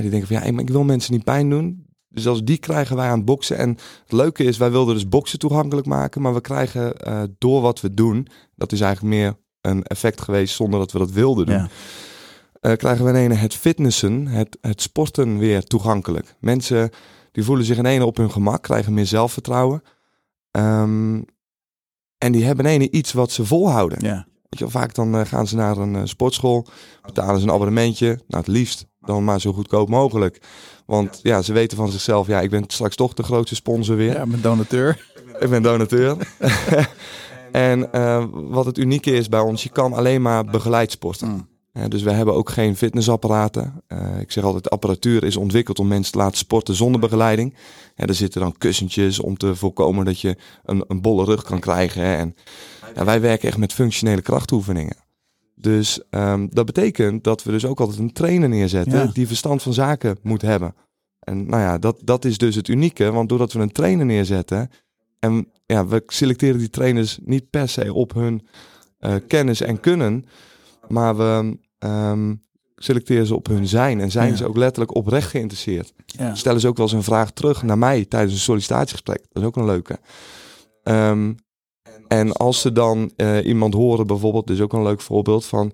Die 0.00 0.10
denken 0.10 0.28
van 0.28 0.36
ja, 0.36 0.58
ik 0.60 0.70
wil 0.70 0.84
mensen 0.84 1.12
niet 1.12 1.24
pijn 1.24 1.50
doen. 1.50 1.86
Dus 2.08 2.26
als 2.26 2.44
die 2.44 2.58
krijgen 2.58 2.96
wij 2.96 3.08
aan 3.08 3.16
het 3.16 3.24
boksen. 3.24 3.56
En 3.56 3.68
het 4.02 4.12
leuke 4.12 4.44
is, 4.44 4.56
wij 4.56 4.70
wilden 4.70 4.94
dus 4.94 5.08
boksen 5.08 5.38
toegankelijk 5.38 5.86
maken. 5.86 6.22
Maar 6.22 6.34
we 6.34 6.40
krijgen 6.40 6.94
uh, 7.08 7.22
door 7.38 7.60
wat 7.60 7.80
we 7.80 7.94
doen. 7.94 8.26
Dat 8.54 8.72
is 8.72 8.80
eigenlijk 8.80 9.14
meer 9.14 9.36
een 9.60 9.82
effect 9.82 10.20
geweest 10.20 10.54
zonder 10.54 10.78
dat 10.80 10.92
we 10.92 10.98
dat 10.98 11.10
wilden 11.10 11.46
doen. 11.46 11.54
Ja 11.54 11.68
uh, 12.64 12.72
krijgen 12.76 13.04
we 13.04 13.10
ineens 13.10 13.40
het 13.40 13.54
fitnessen, 13.54 14.26
het, 14.26 14.58
het 14.60 14.82
sporten 14.82 15.38
weer 15.38 15.64
toegankelijk. 15.64 16.34
Mensen 16.40 16.90
die 17.32 17.44
voelen 17.44 17.64
zich 17.64 17.76
in 17.76 17.86
ene 17.86 18.06
op 18.06 18.16
hun 18.16 18.30
gemak, 18.30 18.62
krijgen 18.62 18.94
meer 18.94 19.06
zelfvertrouwen. 19.06 19.82
Um, 20.50 21.24
en 22.18 22.32
die 22.32 22.44
hebben 22.44 22.64
ineens 22.64 22.90
iets 22.90 23.12
wat 23.12 23.30
ze 23.30 23.44
volhouden. 23.44 23.98
Ja. 24.00 24.26
Je, 24.58 24.68
vaak 24.68 24.94
dan 24.94 25.14
uh, 25.14 25.24
gaan 25.24 25.46
ze 25.46 25.56
naar 25.56 25.76
een 25.76 25.94
uh, 25.94 26.00
sportschool, 26.04 26.66
betalen 27.02 27.40
ze 27.40 27.46
een 27.46 27.52
abonnementje. 27.52 28.06
Nou, 28.06 28.44
het 28.44 28.46
liefst 28.46 28.86
dan 29.00 29.24
maar 29.24 29.40
zo 29.40 29.52
goedkoop 29.52 29.88
mogelijk. 29.88 30.42
Want 30.86 31.20
ja, 31.22 31.42
ze 31.42 31.52
weten 31.52 31.76
van 31.76 31.90
zichzelf, 31.90 32.26
ja, 32.26 32.40
ik 32.40 32.50
ben 32.50 32.64
straks 32.66 32.96
toch 32.96 33.14
de 33.14 33.22
grootste 33.22 33.54
sponsor 33.54 33.96
weer. 33.96 34.12
Ja, 34.12 34.24
mijn 34.24 34.40
donateur. 34.40 35.06
ik 35.38 35.50
ben 35.50 35.62
donateur. 35.62 36.16
en 37.52 37.88
uh, 37.94 38.24
wat 38.32 38.66
het 38.66 38.78
unieke 38.78 39.10
is 39.10 39.28
bij 39.28 39.40
ons, 39.40 39.62
je 39.62 39.68
kan 39.68 39.92
alleen 39.92 40.22
maar 40.22 40.44
begeleid 40.44 40.90
sporten. 40.90 41.28
Mm. 41.28 41.52
Uh, 41.74 41.84
dus 41.88 42.02
we 42.02 42.10
hebben 42.10 42.34
ook 42.34 42.50
geen 42.50 42.76
fitnessapparaten. 42.76 43.82
Uh, 43.88 44.20
ik 44.20 44.32
zeg 44.32 44.44
altijd, 44.44 44.70
apparatuur 44.70 45.24
is 45.24 45.36
ontwikkeld 45.36 45.78
om 45.78 45.88
mensen 45.88 46.12
te 46.12 46.18
laten 46.18 46.38
sporten 46.38 46.74
zonder 46.74 47.00
begeleiding. 47.00 47.54
Ja, 47.94 48.06
er 48.06 48.14
zitten 48.14 48.40
dan 48.40 48.58
kussentjes 48.58 49.20
om 49.20 49.36
te 49.36 49.54
voorkomen 49.54 50.04
dat 50.04 50.20
je 50.20 50.36
een, 50.64 50.84
een 50.88 51.00
bolle 51.00 51.24
rug 51.24 51.42
kan 51.42 51.60
krijgen. 51.60 52.02
Hè. 52.02 52.16
En 52.16 52.34
ja, 52.94 53.04
wij 53.04 53.20
werken 53.20 53.48
echt 53.48 53.58
met 53.58 53.72
functionele 53.72 54.22
krachtoefeningen. 54.22 54.96
Dus 55.54 56.00
um, 56.10 56.48
dat 56.50 56.66
betekent 56.66 57.24
dat 57.24 57.42
we 57.42 57.50
dus 57.50 57.66
ook 57.66 57.80
altijd 57.80 57.98
een 57.98 58.12
trainer 58.12 58.48
neerzetten 58.48 58.98
ja. 58.98 59.10
die 59.12 59.26
verstand 59.26 59.62
van 59.62 59.72
zaken 59.72 60.18
moet 60.22 60.42
hebben. 60.42 60.74
En 61.20 61.46
nou 61.46 61.62
ja, 61.62 61.78
dat, 61.78 62.00
dat 62.04 62.24
is 62.24 62.38
dus 62.38 62.54
het 62.54 62.68
unieke, 62.68 63.12
want 63.12 63.28
doordat 63.28 63.52
we 63.52 63.60
een 63.60 63.72
trainer 63.72 64.06
neerzetten 64.06 64.70
en 65.18 65.48
ja, 65.66 65.86
we 65.86 66.02
selecteren 66.06 66.58
die 66.58 66.70
trainers 66.70 67.18
niet 67.22 67.50
per 67.50 67.68
se 67.68 67.92
op 67.92 68.14
hun 68.14 68.46
uh, 69.00 69.14
kennis 69.28 69.60
en 69.60 69.80
kunnen, 69.80 70.24
maar 70.88 71.16
we 71.16 71.58
um, 71.78 72.42
selecteren 72.76 73.26
ze 73.26 73.34
op 73.34 73.46
hun 73.46 73.68
zijn. 73.68 74.00
En 74.00 74.10
zijn 74.10 74.30
ja. 74.30 74.36
ze 74.36 74.46
ook 74.46 74.56
letterlijk 74.56 74.94
oprecht 74.94 75.30
geïnteresseerd. 75.30 75.92
Ja. 76.06 76.34
Stellen 76.34 76.60
ze 76.60 76.68
ook 76.68 76.76
wel 76.76 76.86
eens 76.86 76.94
een 76.94 77.02
vraag 77.02 77.30
terug 77.30 77.62
naar 77.62 77.78
mij 77.78 78.04
tijdens 78.04 78.32
een 78.32 78.40
sollicitatiegesprek. 78.40 79.26
Dat 79.32 79.42
is 79.42 79.48
ook 79.48 79.56
een 79.56 79.64
leuke. 79.64 79.98
Um, 80.82 81.36
en 82.18 82.32
als 82.32 82.60
ze 82.60 82.72
dan 82.72 83.10
uh, 83.16 83.46
iemand 83.46 83.74
horen 83.74 84.06
bijvoorbeeld, 84.06 84.50
is 84.50 84.60
ook 84.60 84.72
een 84.72 84.82
leuk 84.82 85.00
voorbeeld 85.00 85.44
van... 85.44 85.72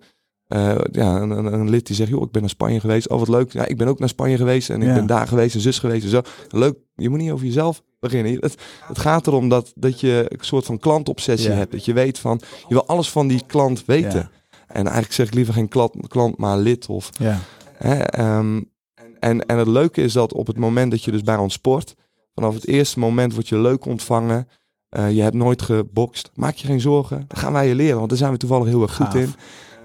Uh, 0.49 0.78
ja, 0.93 1.20
een, 1.20 1.30
een, 1.30 1.70
lid 1.70 1.86
die 1.86 1.97
zegt, 1.97 2.11
joh, 2.11 2.22
ik 2.22 2.30
ben 2.30 2.41
naar 2.41 2.51
Spanje 2.51 2.80
geweest. 2.80 3.09
Oh, 3.09 3.18
wat 3.18 3.28
leuk. 3.28 3.53
Ja, 3.53 3.66
ik 3.66 3.76
ben 3.76 3.88
ook 3.88 3.99
naar 3.99 4.09
Spanje 4.09 4.36
geweest 4.36 4.70
en 4.70 4.82
ik 4.82 4.95
ben 4.95 5.07
daar 5.07 5.28
geweest 5.28 5.55
en 5.55 5.61
zus 5.61 5.78
geweest 5.78 6.05
en 6.05 6.11
zo. 6.11 6.20
Leuk, 6.49 6.76
je 6.95 7.09
moet 7.09 7.18
niet 7.18 7.30
over 7.30 7.47
jezelf 7.47 7.82
beginnen. 8.01 8.32
Het, 8.41 8.55
het 8.86 8.99
gaat 8.99 9.26
erom 9.26 9.49
dat, 9.49 9.72
dat 9.74 10.01
je 10.01 10.26
een 10.28 10.38
soort 10.41 10.64
van 10.64 10.78
klantobsessie 10.78 11.51
ja. 11.51 11.57
hebt. 11.57 11.72
Dat 11.72 11.84
je 11.84 11.93
weet 11.93 12.18
van, 12.18 12.41
je 12.68 12.74
wil 12.74 12.86
alles 12.86 13.11
van 13.11 13.28
die 13.28 13.43
klant 13.47 13.84
weten. 13.84 14.30
En 14.66 14.84
eigenlijk 14.84 15.12
zeg 15.12 15.26
ik 15.26 15.34
liever 15.34 15.55
geen 15.55 15.68
klant, 15.68 16.09
klant 16.09 16.36
maar 16.36 16.59
lid. 16.59 16.86
Of, 16.88 17.11
ja. 17.18 17.38
hè, 17.76 18.20
um, 18.38 18.70
en, 19.18 19.47
en 19.47 19.59
het 19.59 19.68
leuke 19.68 20.03
is 20.03 20.12
dat 20.12 20.32
op 20.32 20.47
het 20.47 20.59
moment 20.59 20.91
dat 20.91 21.05
je 21.05 21.11
dus 21.11 21.22
bij 21.22 21.36
ons 21.36 21.53
sport, 21.53 21.95
vanaf 22.34 22.55
het 22.55 22.66
eerste 22.66 22.99
moment 22.99 23.34
word 23.34 23.49
je 23.49 23.59
leuk 23.59 23.84
ontvangen. 23.84 24.49
Uh, 24.91 25.12
je 25.12 25.22
hebt 25.22 25.34
nooit 25.34 25.62
gebokst. 25.62 26.30
Maak 26.34 26.55
je 26.55 26.66
geen 26.66 26.80
zorgen. 26.80 27.24
Dan 27.28 27.38
gaan 27.38 27.53
wij 27.53 27.68
je 27.68 27.74
leren, 27.74 27.97
want 27.97 28.09
daar 28.09 28.18
zijn 28.18 28.32
we 28.32 28.38
toevallig 28.38 28.68
heel 28.68 28.82
erg 28.82 28.95
goed 28.95 29.07
Gaaf. 29.07 29.36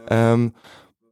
in. 0.09 0.17
Um, 0.17 0.53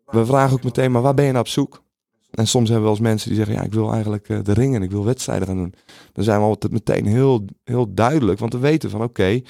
we 0.06 0.26
vragen 0.26 0.54
ook 0.54 0.64
meteen, 0.64 0.92
maar 0.92 1.02
waar 1.02 1.14
ben 1.14 1.26
je 1.26 1.32
naar 1.32 1.42
op 1.42 1.48
zoek? 1.48 1.84
En 2.32 2.48
soms 2.48 2.70
hebben 2.70 2.78
we 2.78 2.92
wel 2.92 3.00
eens 3.00 3.08
mensen 3.08 3.28
die 3.28 3.38
zeggen, 3.38 3.56
ja, 3.56 3.62
ik 3.62 3.74
wil 3.74 3.92
eigenlijk 3.92 4.30
uh, 4.30 4.40
de 4.44 4.54
ringen, 4.54 4.82
ik 4.82 4.92
wil 4.92 5.06
wedstrijden 5.06 5.48
gaan 5.48 5.58
doen. 5.58 5.74
Dan 6.14 6.24
zijn 6.24 6.40
we 6.40 6.46
altijd 6.46 6.74
meteen 6.74 7.06
heel, 7.06 7.46
heel 7.64 7.94
duidelijk, 7.94 8.40
want 8.40 8.54
we 8.54 8.60
weten 8.60 8.90
van, 8.90 9.02
oké, 9.02 9.10
okay, 9.10 9.46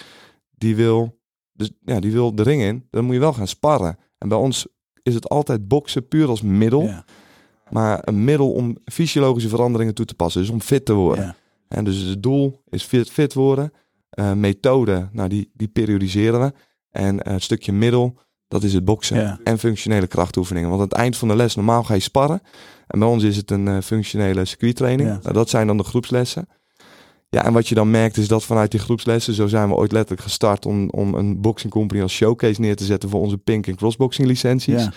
die 0.58 0.76
wil, 0.76 1.20
dus 1.54 1.72
ja, 1.86 2.00
die 2.00 2.12
wil 2.12 2.36
de 2.36 2.44
ring 2.44 2.62
in. 2.62 2.88
Dan 2.90 3.06
moet 3.06 3.14
je 3.14 3.20
wel 3.20 3.34
gaan 3.34 3.48
sparren. 3.48 3.98
En 4.18 4.28
bij 4.28 4.38
ons 4.38 4.68
is 5.04 5.14
het 5.14 5.30
altijd 5.30 5.68
boksen 5.68 6.08
puur 6.08 6.28
als 6.28 6.42
middel. 6.42 6.84
Ja. 6.84 7.06
Maar 7.70 8.00
een 8.02 8.24
middel 8.24 8.52
om 8.52 8.78
fysiologische 8.86 9.50
veranderingen 9.50 9.94
toe 9.94 10.06
te 10.06 10.16
passen. 10.16 10.42
Dus 10.42 10.50
om 10.50 10.62
fit 10.62 10.86
te 10.86 10.94
worden. 10.94 11.26
Ja. 11.26 11.36
En 11.68 11.84
dus 11.84 11.98
het 11.98 12.24
doel 12.24 12.62
is 12.70 12.84
fit, 12.84 13.10
fit 13.10 13.34
worden. 13.34 13.72
Uh, 14.16 14.34
methode, 14.34 15.10
nou 15.12 15.30
die, 15.30 15.52
die 15.54 15.68
periodiseren 15.68 16.40
we. 16.40 16.54
En 16.90 17.16
uh, 17.16 17.34
het 17.34 17.44
stukje 17.44 17.72
middel, 17.72 18.20
dat 18.48 18.64
is 18.64 18.74
het 18.74 18.86
boksen. 18.86 19.18
Ja. 19.18 19.40
En 19.44 19.60
functionele 19.60 20.08
krachtoefeningen. 20.08 20.70
Want 20.70 20.82
aan 20.82 20.88
het 20.88 20.98
eind 20.98 21.18
van 21.18 21.28
de 21.28 21.36
les, 21.36 21.56
normaal 21.56 21.84
ga 21.84 21.94
je 21.94 22.00
sparren. 22.00 22.42
En 22.88 23.00
bij 23.00 23.08
ons 23.08 23.24
is 23.24 23.38
het 23.38 23.52
een 23.52 23.66
uh, 23.66 23.78
functionele 23.82 24.46
circuittraining. 24.46 25.10
Ja. 25.10 25.20
Nou, 25.22 25.34
dat 25.34 25.50
zijn 25.50 25.68
dan 25.68 25.78
de 25.78 25.84
groepslessen. 25.84 26.48
Ja, 27.30 27.46
en 27.46 27.54
wat 27.54 27.68
je 27.68 27.76
dan 27.76 27.92
merkt 27.92 28.18
is 28.18 28.28
dat 28.28 28.44
vanuit 28.44 28.72
die 28.72 28.80
groepslessen, 28.80 29.34
zo 29.34 29.48
zijn 29.48 29.70
we 29.70 29.76
ooit 29.76 29.92
letterlijk 29.92 30.22
gestart 30.22 30.66
om, 30.66 30.90
om 30.90 31.14
een 31.14 31.42
boxing 31.42 31.72
company 31.72 32.02
als 32.02 32.14
showcase 32.14 32.62
neer 32.62 32.76
te 32.76 32.86
zetten 32.86 33.10
voor 33.10 33.22
onze 33.22 33.38
pink 33.38 33.68
en 33.68 33.76
crossboxing 33.76 34.28
licenties. 34.28 34.90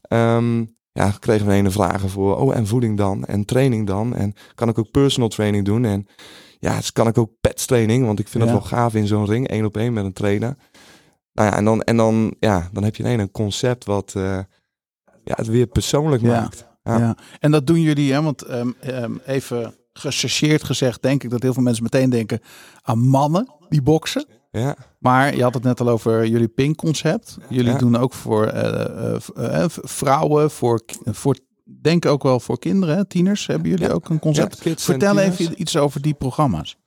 Ja. 0.00 0.36
Um, 0.36 0.78
ja, 0.92 1.10
kregen 1.18 1.46
we 1.46 1.54
een 1.54 1.72
vragen 1.72 2.08
voor, 2.08 2.36
oh 2.36 2.56
en 2.56 2.66
voeding 2.66 2.96
dan 2.96 3.24
en 3.24 3.44
training 3.44 3.86
dan 3.86 4.14
en 4.14 4.34
kan 4.54 4.68
ik 4.68 4.78
ook 4.78 4.90
personal 4.90 5.28
training 5.28 5.64
doen 5.64 5.84
en 5.84 6.06
ja, 6.60 6.76
dus 6.76 6.92
kan 6.92 7.06
ik 7.06 7.18
ook 7.18 7.30
pets 7.40 7.66
training, 7.66 8.06
want 8.06 8.18
ik 8.18 8.28
vind 8.28 8.44
Ja. 8.44 8.50
het 8.50 8.58
wel 8.58 8.68
gaaf 8.68 8.94
in 8.94 9.06
zo'n 9.06 9.26
ring, 9.26 9.48
één 9.48 9.64
op 9.64 9.76
één 9.76 9.92
met 9.92 10.04
een 10.04 10.12
trainer. 10.12 10.56
Nou 11.32 11.50
ja, 11.50 11.56
en 11.56 11.64
dan, 11.64 11.82
en 11.82 11.96
dan, 11.96 12.34
ja, 12.40 12.68
dan 12.72 12.84
heb 12.84 12.96
je 12.96 13.02
ineens 13.02 13.22
een 13.22 13.30
concept 13.30 13.84
wat, 13.84 14.14
uh, 14.16 14.38
ja, 15.24 15.34
het 15.34 15.46
weer 15.46 15.66
persoonlijk 15.66 16.22
maakt. 16.22 16.66
Ja. 16.82 16.98
ja. 16.98 17.16
En 17.38 17.50
dat 17.50 17.66
doen 17.66 17.80
jullie, 17.80 18.12
hè? 18.12 18.22
want 18.22 18.50
um, 18.50 18.74
um, 18.86 19.20
even 19.26 19.74
gechargeerd 19.92 20.64
gezegd, 20.64 21.02
denk 21.02 21.22
ik 21.22 21.30
dat 21.30 21.42
heel 21.42 21.52
veel 21.52 21.62
mensen 21.62 21.82
meteen 21.82 22.10
denken 22.10 22.40
aan 22.82 22.98
mannen 22.98 23.54
die 23.68 23.82
boksen. 23.82 24.26
Ja. 24.50 24.76
Maar 24.98 25.36
je 25.36 25.42
had 25.42 25.54
het 25.54 25.62
net 25.62 25.80
al 25.80 25.88
over 25.88 26.26
jullie 26.26 26.48
pink 26.48 26.76
concept. 26.76 27.38
Jullie 27.48 27.76
doen 27.76 27.96
ook 27.96 28.12
voor 28.12 28.54
uh, 28.54 29.16
uh, 29.36 29.64
vrouwen, 29.68 30.50
voor, 30.50 30.80
voor 31.04 31.36
denk 31.80 32.06
ook 32.06 32.22
wel 32.22 32.40
voor 32.40 32.58
kinderen, 32.58 33.08
tieners. 33.08 33.46
Hebben 33.46 33.70
jullie 33.70 33.92
ook 33.92 34.08
een 34.08 34.18
concept? 34.18 34.82
Vertel 34.82 35.18
even 35.18 35.60
iets 35.60 35.76
over 35.76 36.02
die 36.02 36.14
programma's. 36.14 36.78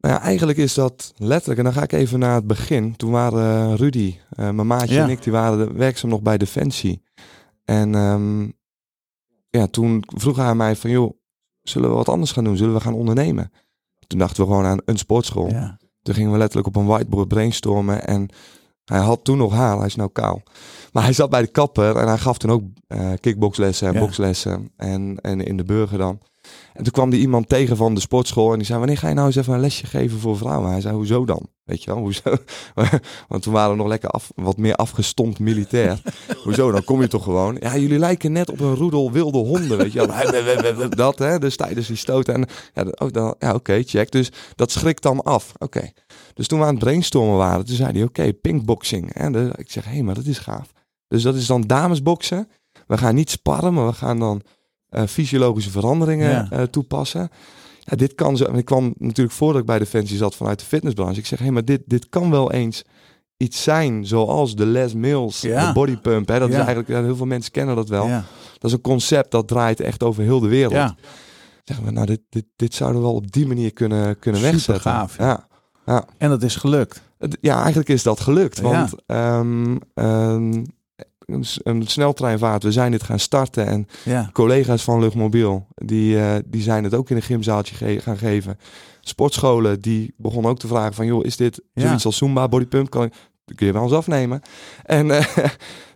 Nou 0.00 0.14
ja, 0.14 0.20
eigenlijk 0.20 0.58
is 0.58 0.74
dat 0.74 1.12
letterlijk, 1.16 1.58
en 1.58 1.64
dan 1.64 1.72
ga 1.74 1.82
ik 1.82 1.92
even 1.92 2.18
naar 2.18 2.34
het 2.34 2.46
begin. 2.46 2.96
Toen 2.96 3.10
waren 3.10 3.76
Rudy, 3.76 4.16
mijn 4.36 4.66
maatje 4.66 5.00
en 5.00 5.08
ik, 5.08 5.22
die 5.22 5.32
waren 5.32 5.76
werkzaam 5.76 6.10
nog 6.10 6.22
bij 6.22 6.38
Defensie. 6.38 7.02
En 7.64 7.94
um, 7.94 8.52
ja, 9.50 9.66
toen 9.66 10.02
vroeg 10.06 10.36
hij 10.36 10.54
mij 10.54 10.76
van, 10.76 10.90
joh, 10.90 11.18
zullen 11.62 11.88
we 11.88 11.94
wat 11.94 12.08
anders 12.08 12.32
gaan 12.32 12.44
doen? 12.44 12.56
Zullen 12.56 12.74
we 12.74 12.80
gaan 12.80 12.94
ondernemen? 12.94 13.52
Toen 14.06 14.18
dachten 14.18 14.42
we 14.42 14.48
gewoon 14.48 14.64
aan 14.64 14.80
een 14.84 14.98
sportschool. 14.98 15.48
Ja. 15.48 15.78
Toen 16.02 16.14
gingen 16.14 16.32
we 16.32 16.38
letterlijk 16.38 16.68
op 16.68 16.76
een 16.76 16.86
whiteboard 16.86 17.28
brainstormen. 17.28 18.06
En 18.06 18.28
hij 18.88 19.00
had 19.00 19.24
toen 19.24 19.38
nog 19.38 19.52
haar, 19.52 19.76
hij 19.76 19.86
is 19.86 19.96
nou 19.96 20.10
kaal. 20.12 20.42
Maar 20.92 21.02
hij 21.02 21.12
zat 21.12 21.30
bij 21.30 21.40
de 21.40 21.46
kapper 21.46 21.96
en 21.96 22.08
hij 22.08 22.18
gaf 22.18 22.38
toen 22.38 22.50
ook 22.50 22.62
uh, 22.88 23.12
kickboxlessen 23.20 23.88
en 23.88 24.00
boxlessen. 24.00 24.70
En, 24.76 25.18
en 25.20 25.40
in 25.40 25.56
de 25.56 25.64
burger 25.64 25.98
dan. 25.98 26.20
En 26.72 26.84
toen 26.84 26.92
kwam 26.92 27.10
die 27.10 27.20
iemand 27.20 27.48
tegen 27.48 27.76
van 27.76 27.94
de 27.94 28.00
sportschool 28.00 28.52
en 28.52 28.58
die 28.58 28.66
zei, 28.66 28.78
wanneer 28.78 28.98
ga 28.98 29.08
je 29.08 29.14
nou 29.14 29.26
eens 29.26 29.36
even 29.36 29.54
een 29.54 29.60
lesje 29.60 29.86
geven 29.86 30.18
voor 30.18 30.36
vrouwen? 30.36 30.70
Hij 30.70 30.80
zei, 30.80 30.94
hoezo 30.94 31.24
dan? 31.24 31.48
Weet 31.64 31.84
je 31.84 31.90
wel, 31.90 32.00
hoezo? 32.00 32.36
Want 33.28 33.42
toen 33.42 33.52
waren 33.52 33.70
we 33.70 33.76
nog 33.76 33.86
lekker 33.86 34.08
af, 34.08 34.30
wat 34.34 34.56
meer 34.56 34.74
afgestompt 34.74 35.38
militair. 35.38 36.00
hoezo, 36.44 36.70
dan 36.70 36.84
kom 36.84 37.00
je 37.00 37.08
toch 37.08 37.24
gewoon. 37.24 37.56
Ja, 37.60 37.76
jullie 37.76 37.98
lijken 37.98 38.32
net 38.32 38.50
op 38.50 38.60
een 38.60 38.74
roedel 38.74 39.12
wilde 39.12 39.38
honden, 39.38 39.78
weet 39.78 39.92
je 39.92 40.06
wel. 40.06 40.88
dat, 40.88 41.18
hè, 41.18 41.38
dus 41.38 41.56
tijdens 41.56 41.86
die 41.86 41.96
stoten. 41.96 42.34
En, 42.34 42.46
ja, 42.74 42.92
oh, 42.98 43.30
ja 43.38 43.54
oké, 43.54 43.82
check. 43.82 44.10
Dus 44.10 44.32
dat 44.54 44.70
schrikt 44.70 45.02
dan 45.02 45.22
af. 45.22 45.52
Oké. 45.58 45.90
Dus 46.38 46.46
toen 46.46 46.58
we 46.58 46.64
aan 46.64 46.74
het 46.74 46.84
brainstormen 46.84 47.36
waren, 47.36 47.64
toen 47.64 47.76
zei 47.76 47.92
hij, 47.92 48.02
oké, 48.02 48.20
okay, 48.20 48.32
pinkboxing. 48.32 49.12
En 49.12 49.52
ik 49.56 49.70
zeg, 49.70 49.84
hé, 49.84 49.90
hey, 49.90 50.02
maar 50.02 50.14
dat 50.14 50.24
is 50.24 50.38
gaaf. 50.38 50.72
Dus 51.08 51.22
dat 51.22 51.34
is 51.34 51.46
dan 51.46 51.62
damesboksen. 51.62 52.48
We 52.86 52.98
gaan 52.98 53.14
niet 53.14 53.30
sparren, 53.30 53.74
maar 53.74 53.86
we 53.86 53.92
gaan 53.92 54.18
dan 54.18 54.42
uh, 54.90 55.02
fysiologische 55.02 55.70
veranderingen 55.70 56.48
uh, 56.52 56.62
toepassen. 56.62 57.30
Ja, 57.80 57.96
dit 57.96 58.14
kan 58.14 58.36
zo. 58.36 58.44
Ik 58.44 58.64
kwam 58.64 58.94
natuurlijk 58.98 59.36
voordat 59.36 59.60
ik 59.60 59.66
bij 59.66 59.78
Defensie 59.78 60.16
zat 60.16 60.34
vanuit 60.34 60.58
de 60.58 60.64
fitnessbranche. 60.64 61.20
Ik 61.20 61.26
zeg, 61.26 61.38
hé, 61.38 61.44
hey, 61.44 61.54
maar 61.54 61.64
dit, 61.64 61.82
dit 61.86 62.08
kan 62.08 62.30
wel 62.30 62.52
eens 62.52 62.84
iets 63.36 63.62
zijn 63.62 64.06
zoals 64.06 64.56
de 64.56 64.66
Les 64.66 64.94
Mills, 64.94 65.40
ja. 65.40 65.66
de 65.66 65.72
bodypump. 65.72 66.28
Hè? 66.28 66.38
Dat 66.38 66.48
is 66.48 66.54
eigenlijk, 66.54 66.88
heel 66.88 67.16
veel 67.16 67.26
mensen 67.26 67.52
kennen 67.52 67.76
dat 67.76 67.88
wel. 67.88 68.08
Dat 68.58 68.70
is 68.70 68.72
een 68.72 68.80
concept 68.80 69.30
dat 69.30 69.48
draait 69.48 69.80
echt 69.80 70.02
over 70.02 70.22
heel 70.22 70.40
de 70.40 70.48
wereld. 70.48 70.72
Ja. 70.72 70.96
Zeggen 71.64 71.86
we, 71.86 71.92
nou, 71.92 72.06
dit, 72.06 72.20
dit, 72.28 72.44
dit 72.56 72.74
zouden 72.74 73.00
we 73.00 73.06
wel 73.06 73.16
op 73.16 73.32
die 73.32 73.46
manier 73.46 73.72
kunnen, 73.72 74.18
kunnen 74.18 74.40
Super 74.40 74.56
wegzetten. 74.56 74.90
Gaaf, 74.90 75.18
ja. 75.18 75.47
Ja. 75.88 76.04
En 76.18 76.28
dat 76.28 76.42
is 76.42 76.56
gelukt. 76.56 77.02
Ja, 77.40 77.58
eigenlijk 77.58 77.88
is 77.88 78.02
dat 78.02 78.20
gelukt. 78.20 78.60
Want 78.60 78.94
um, 79.06 79.78
um, 79.94 80.66
een, 81.26 81.44
een 81.62 81.86
sneltreinvaart. 81.86 82.62
We 82.62 82.72
zijn 82.72 82.90
dit 82.90 83.02
gaan 83.02 83.18
starten 83.18 83.66
en 83.66 83.88
ja. 84.04 84.30
collega's 84.32 84.82
van 84.82 85.00
Luchtmobiel, 85.00 85.66
die, 85.74 86.14
uh, 86.14 86.34
die 86.44 86.62
zijn 86.62 86.84
het 86.84 86.94
ook 86.94 87.10
in 87.10 87.16
een 87.16 87.22
gymzaaltje 87.22 87.74
ge 87.74 88.00
gaan 88.00 88.18
geven. 88.18 88.58
Sportscholen, 89.00 89.80
die 89.80 90.14
begonnen 90.16 90.50
ook 90.50 90.58
te 90.58 90.66
vragen 90.66 90.94
van, 90.94 91.06
joh, 91.06 91.24
is 91.24 91.36
dit 91.36 91.62
ja. 91.72 91.82
zoiets 91.82 92.06
als 92.06 92.16
Zumba, 92.16 92.48
bodypump? 92.48 92.90
Kan, 92.90 93.12
kun 93.54 93.66
je 93.66 93.72
wel 93.72 93.82
eens 93.82 93.92
afnemen. 93.92 94.40
En 94.84 95.06
uh, 95.06 95.24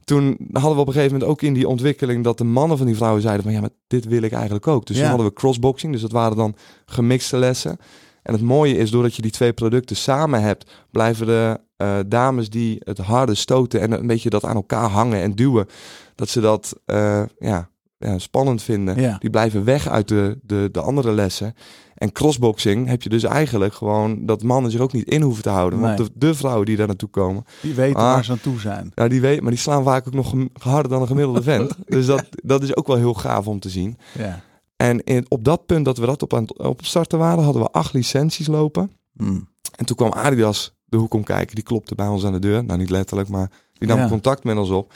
toen 0.04 0.36
hadden 0.52 0.74
we 0.74 0.80
op 0.80 0.86
een 0.86 0.92
gegeven 0.92 1.12
moment 1.12 1.30
ook 1.30 1.42
in 1.42 1.54
die 1.54 1.68
ontwikkeling 1.68 2.24
dat 2.24 2.38
de 2.38 2.44
mannen 2.44 2.76
van 2.76 2.86
die 2.86 2.96
vrouwen 2.96 3.22
zeiden 3.22 3.42
van, 3.42 3.52
ja, 3.52 3.60
maar 3.60 3.70
dit 3.86 4.04
wil 4.04 4.22
ik 4.22 4.32
eigenlijk 4.32 4.66
ook. 4.66 4.86
Dus 4.86 4.96
toen 4.96 5.06
hadden 5.06 5.26
we 5.26 5.32
crossboxing, 5.32 5.92
dus 5.92 6.02
dat 6.02 6.12
waren 6.12 6.36
dan 6.36 6.54
gemixte 6.86 7.36
lessen. 7.36 7.78
En 8.22 8.32
het 8.32 8.42
mooie 8.42 8.76
is, 8.76 8.90
doordat 8.90 9.14
je 9.14 9.22
die 9.22 9.30
twee 9.30 9.52
producten 9.52 9.96
samen 9.96 10.42
hebt, 10.42 10.70
blijven 10.90 11.26
de 11.26 11.60
uh, 11.78 11.98
dames 12.06 12.50
die 12.50 12.76
het 12.84 12.98
harde 12.98 13.34
stoten 13.34 13.80
en 13.80 13.92
een 13.92 14.06
beetje 14.06 14.30
dat 14.30 14.44
aan 14.44 14.56
elkaar 14.56 14.88
hangen 14.88 15.20
en 15.20 15.34
duwen, 15.34 15.66
dat 16.14 16.28
ze 16.28 16.40
dat 16.40 16.80
uh, 16.86 17.22
ja, 17.38 17.68
ja, 17.98 18.18
spannend 18.18 18.62
vinden. 18.62 19.00
Ja. 19.00 19.16
Die 19.18 19.30
blijven 19.30 19.64
weg 19.64 19.88
uit 19.88 20.08
de, 20.08 20.38
de, 20.42 20.68
de 20.72 20.80
andere 20.80 21.12
lessen. 21.12 21.54
En 21.94 22.12
crossboxing 22.12 22.88
heb 22.88 23.02
je 23.02 23.08
dus 23.08 23.22
eigenlijk 23.22 23.74
gewoon 23.74 24.26
dat 24.26 24.42
mannen 24.42 24.70
zich 24.70 24.80
ook 24.80 24.92
niet 24.92 25.08
in 25.08 25.22
hoeven 25.22 25.42
te 25.42 25.48
houden. 25.48 25.80
Want 25.80 25.96
de, 25.96 26.10
de, 26.14 26.34
vrouwen 26.34 26.66
die 26.66 26.76
daar 26.76 26.86
naartoe 26.86 27.08
komen. 27.08 27.44
Die 27.60 27.74
weten 27.74 28.00
ah, 28.00 28.02
waar 28.02 28.24
ze 28.24 28.32
aan 28.32 28.40
toe 28.40 28.60
zijn. 28.60 28.92
Ja, 28.94 29.08
die 29.08 29.20
weten, 29.20 29.42
maar 29.42 29.52
die 29.52 29.60
slaan 29.60 29.84
vaak 29.84 30.06
ook 30.06 30.14
nog 30.14 30.34
harder 30.52 30.90
dan 30.90 31.00
een 31.00 31.06
gemiddelde 31.06 31.42
vent. 31.42 31.74
dus 31.86 32.06
dat, 32.06 32.24
dat 32.30 32.62
is 32.62 32.76
ook 32.76 32.86
wel 32.86 32.96
heel 32.96 33.14
gaaf 33.14 33.46
om 33.46 33.60
te 33.60 33.68
zien. 33.68 33.96
Ja. 34.18 34.42
En 34.82 35.04
in, 35.04 35.26
op 35.28 35.44
dat 35.44 35.66
punt 35.66 35.84
dat 35.84 35.98
we 35.98 36.06
dat 36.06 36.22
op 36.22 36.34
aan 36.34 36.56
op 36.56 36.84
starten 36.84 37.18
waren, 37.18 37.44
hadden 37.44 37.62
we 37.62 37.70
acht 37.70 37.92
licenties 37.92 38.46
lopen. 38.46 38.90
Hmm. 39.16 39.48
En 39.76 39.84
toen 39.84 39.96
kwam 39.96 40.12
Adidas 40.12 40.74
de 40.84 40.96
hoek 40.96 41.14
om 41.14 41.24
kijken. 41.24 41.54
Die 41.54 41.64
klopte 41.64 41.94
bij 41.94 42.06
ons 42.06 42.24
aan 42.24 42.32
de 42.32 42.38
deur. 42.38 42.64
Nou, 42.64 42.78
niet 42.78 42.90
letterlijk, 42.90 43.28
maar 43.28 43.50
die 43.72 43.88
nam 43.88 44.08
contact 44.08 44.44
met 44.44 44.56
ons 44.56 44.70
op. 44.70 44.92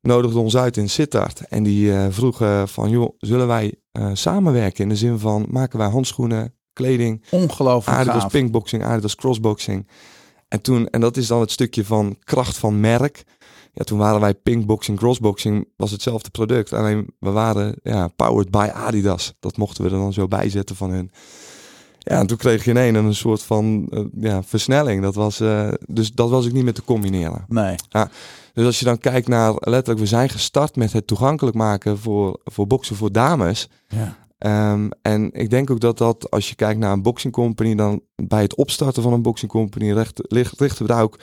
Nodigde 0.00 0.38
ons 0.38 0.56
uit 0.56 0.76
in 0.76 0.88
Sittard. 0.88 1.40
En 1.48 1.62
die 1.62 1.86
uh, 1.86 2.06
vroeg 2.10 2.42
van, 2.64 2.90
joh, 2.90 3.14
zullen 3.18 3.46
wij 3.46 3.74
uh, 3.92 4.10
samenwerken? 4.12 4.82
In 4.82 4.88
de 4.88 4.96
zin 4.96 5.18
van, 5.18 5.46
maken 5.48 5.78
wij 5.78 5.88
handschoenen, 5.88 6.54
kleding. 6.72 7.24
Ongelooflijk 7.30 7.98
Adidas 7.98 8.20
gaaf. 8.20 8.32
pinkboxing, 8.32 8.84
Adidas 8.84 9.14
crossboxing. 9.14 9.88
En 10.48 10.60
toen, 10.60 10.88
en 10.88 11.00
dat 11.00 11.16
is 11.16 11.26
dan 11.26 11.40
het 11.40 11.50
stukje 11.50 11.84
van 11.84 12.16
kracht 12.24 12.58
van 12.58 12.80
merk. 12.80 13.24
Ja, 13.74 13.84
toen 13.84 13.98
waren 13.98 14.20
wij 14.20 14.34
pinkboxing, 14.34 14.98
crossboxing, 14.98 15.68
was 15.76 15.90
hetzelfde 15.90 16.30
product. 16.30 16.72
Alleen 16.72 17.06
we 17.18 17.30
waren 17.30 17.74
ja, 17.82 18.08
powered 18.08 18.50
by 18.50 18.68
Adidas. 18.72 19.34
Dat 19.40 19.56
mochten 19.56 19.84
we 19.84 19.90
er 19.90 19.96
dan 19.96 20.12
zo 20.12 20.28
bijzetten 20.28 20.76
van 20.76 20.90
hun. 20.90 21.10
Ja, 21.98 22.18
en 22.18 22.26
toen 22.26 22.36
kreeg 22.36 22.64
je 22.64 22.70
ineens 22.70 22.96
een 22.96 23.14
soort 23.14 23.42
van 23.42 23.86
uh, 23.90 24.04
ja, 24.20 24.42
versnelling. 24.42 25.02
Dat 25.02 25.14
was, 25.14 25.40
uh, 25.40 25.68
dus 25.86 26.12
dat 26.12 26.30
was 26.30 26.46
ik 26.46 26.52
niet 26.52 26.64
meer 26.64 26.74
te 26.74 26.84
combineren. 26.84 27.44
Nee. 27.48 27.74
Ja, 27.88 28.10
dus 28.52 28.66
als 28.66 28.78
je 28.78 28.84
dan 28.84 28.98
kijkt 28.98 29.28
naar, 29.28 29.52
letterlijk, 29.54 29.98
we 29.98 30.06
zijn 30.06 30.28
gestart 30.28 30.76
met 30.76 30.92
het 30.92 31.06
toegankelijk 31.06 31.56
maken 31.56 31.98
voor, 31.98 32.40
voor 32.44 32.66
boksen 32.66 32.96
voor 32.96 33.12
dames. 33.12 33.68
Ja. 33.88 34.16
Um, 34.72 34.90
en 35.02 35.32
ik 35.32 35.50
denk 35.50 35.70
ook 35.70 35.80
dat 35.80 35.98
dat, 35.98 36.30
als 36.30 36.48
je 36.48 36.54
kijkt 36.54 36.80
naar 36.80 36.92
een 36.92 37.02
boxing 37.02 37.32
company, 37.32 37.74
dan 37.74 38.00
bij 38.16 38.42
het 38.42 38.54
opstarten 38.54 39.02
van 39.02 39.12
een 39.12 39.22
boxing 39.22 39.50
company 39.50 39.92
recht, 39.92 40.20
richten 40.28 40.86
we 40.86 40.92
daar 40.92 41.02
ook 41.02 41.18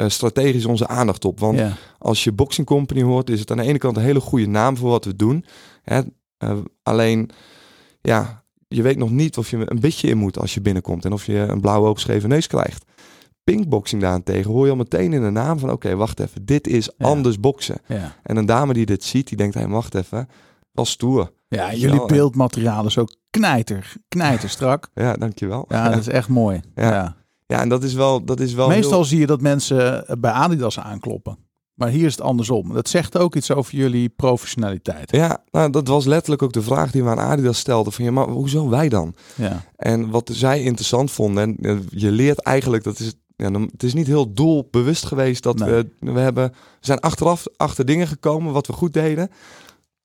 uh, 0.00 0.08
strategisch 0.08 0.64
onze 0.64 0.86
aandacht 0.86 1.24
op. 1.24 1.40
Want 1.40 1.58
ja. 1.58 1.72
als 1.98 2.24
je 2.24 2.32
boxing 2.32 2.66
company 2.66 3.02
hoort, 3.02 3.30
is 3.30 3.40
het 3.40 3.50
aan 3.50 3.56
de 3.56 3.62
ene 3.62 3.78
kant 3.78 3.96
een 3.96 4.02
hele 4.02 4.20
goede 4.20 4.46
naam 4.46 4.76
voor 4.76 4.90
wat 4.90 5.04
we 5.04 5.16
doen. 5.16 5.44
Hè? 5.82 6.00
alleen, 6.82 7.30
ja, 8.00 8.44
je 8.68 8.82
weet 8.82 8.96
nog 8.96 9.10
niet 9.10 9.36
of 9.38 9.50
je 9.50 9.70
een 9.70 9.80
beetje 9.80 10.08
in 10.08 10.18
moet 10.18 10.38
als 10.38 10.54
je 10.54 10.60
binnenkomt 10.60 11.04
en 11.04 11.12
of 11.12 11.26
je 11.26 11.36
een 11.36 11.60
blauwe 11.60 11.88
oogscheve 11.88 12.26
neus 12.26 12.46
krijgt. 12.46 12.84
Pinkboxing 13.44 14.02
daarentegen 14.02 14.50
hoor 14.50 14.64
je 14.64 14.70
al 14.70 14.76
meteen 14.76 15.12
in 15.12 15.22
de 15.22 15.30
naam 15.30 15.58
van 15.58 15.70
oké, 15.70 15.96
wacht 15.96 16.20
even, 16.20 16.44
dit 16.46 16.66
is 16.66 16.90
Ja. 16.96 17.06
anders 17.06 17.40
boksen. 17.40 17.78
Ja. 17.86 18.16
En 18.22 18.36
een 18.36 18.46
dame 18.46 18.72
die 18.72 18.86
dit 18.86 19.04
ziet, 19.04 19.28
die 19.28 19.36
denkt, 19.36 19.54
hé, 19.54 19.68
wacht 19.68 19.94
even, 19.94 20.28
wel 20.72 20.84
stoer. 20.84 21.32
Ja, 21.48 21.74
jullie 21.74 22.06
beeldmateriaal 22.06 22.86
is 22.86 22.98
ook 22.98 23.14
knijter, 23.30 23.92
knijter 24.08 24.48
strak. 24.48 24.88
Ja, 24.94 25.12
dankjewel. 25.12 25.64
Ja, 25.68 25.88
dat 25.88 25.98
is 25.98 26.08
echt 26.08 26.28
mooi. 26.28 26.60
Ja. 26.74 27.16
Ja. 27.48 27.60
En 27.60 27.68
dat 27.68 27.82
is 27.82 27.94
wel, 27.94 28.24
dat 28.24 28.40
is 28.40 28.52
wel 28.54 28.68
Meestal 28.68 28.92
heel- 28.92 29.04
zie 29.04 29.18
je 29.18 29.26
dat 29.26 29.40
mensen 29.40 30.04
bij 30.20 30.30
Adidas 30.30 30.78
aankloppen. 30.78 31.38
Maar 31.74 31.88
hier 31.88 32.06
is 32.06 32.12
het 32.12 32.20
andersom. 32.20 32.72
Dat 32.74 32.88
zegt 32.88 33.18
ook 33.18 33.34
iets 33.36 33.50
over 33.50 33.76
jullie 33.76 34.08
professionaliteit. 34.08 35.10
Ja, 35.12 35.42
nou, 35.50 35.70
dat 35.70 35.88
was 35.88 36.04
letterlijk 36.04 36.42
ook 36.42 36.52
de 36.52 36.62
vraag 36.62 36.90
die 36.90 37.04
we 37.04 37.10
aan 37.10 37.18
Adidas 37.18 37.58
stelden. 37.58 37.92
Van 37.92 38.04
ja, 38.04 38.10
maar 38.10 38.28
hoezo 38.28 38.68
wij 38.68 38.88
dan? 38.88 39.14
Ja. 39.34 39.64
En 39.76 40.10
wat 40.10 40.30
zij 40.32 40.62
interessant 40.62 41.10
vonden, 41.10 41.42
en 41.42 41.56
eh, 41.70 41.76
je 41.90 42.10
leert 42.10 42.38
eigenlijk, 42.42 42.84
dat 42.84 42.98
is, 42.98 43.14
ja, 43.36 43.50
dan- 43.50 43.68
het 43.72 43.82
is 43.82 43.94
niet 43.94 44.06
heel 44.06 44.32
doelbewust 44.32 45.04
geweest 45.06 45.42
dat 45.42 45.58
Nee. 45.58 45.70
we, 45.70 46.12
we 46.12 46.20
hebben, 46.20 46.48
we 46.50 46.56
zijn 46.80 47.00
achteraf 47.00 47.44
achter 47.56 47.84
dingen 47.84 48.06
gekomen 48.06 48.52
wat 48.52 48.66
we 48.66 48.72
goed 48.72 48.92
deden. 48.92 49.30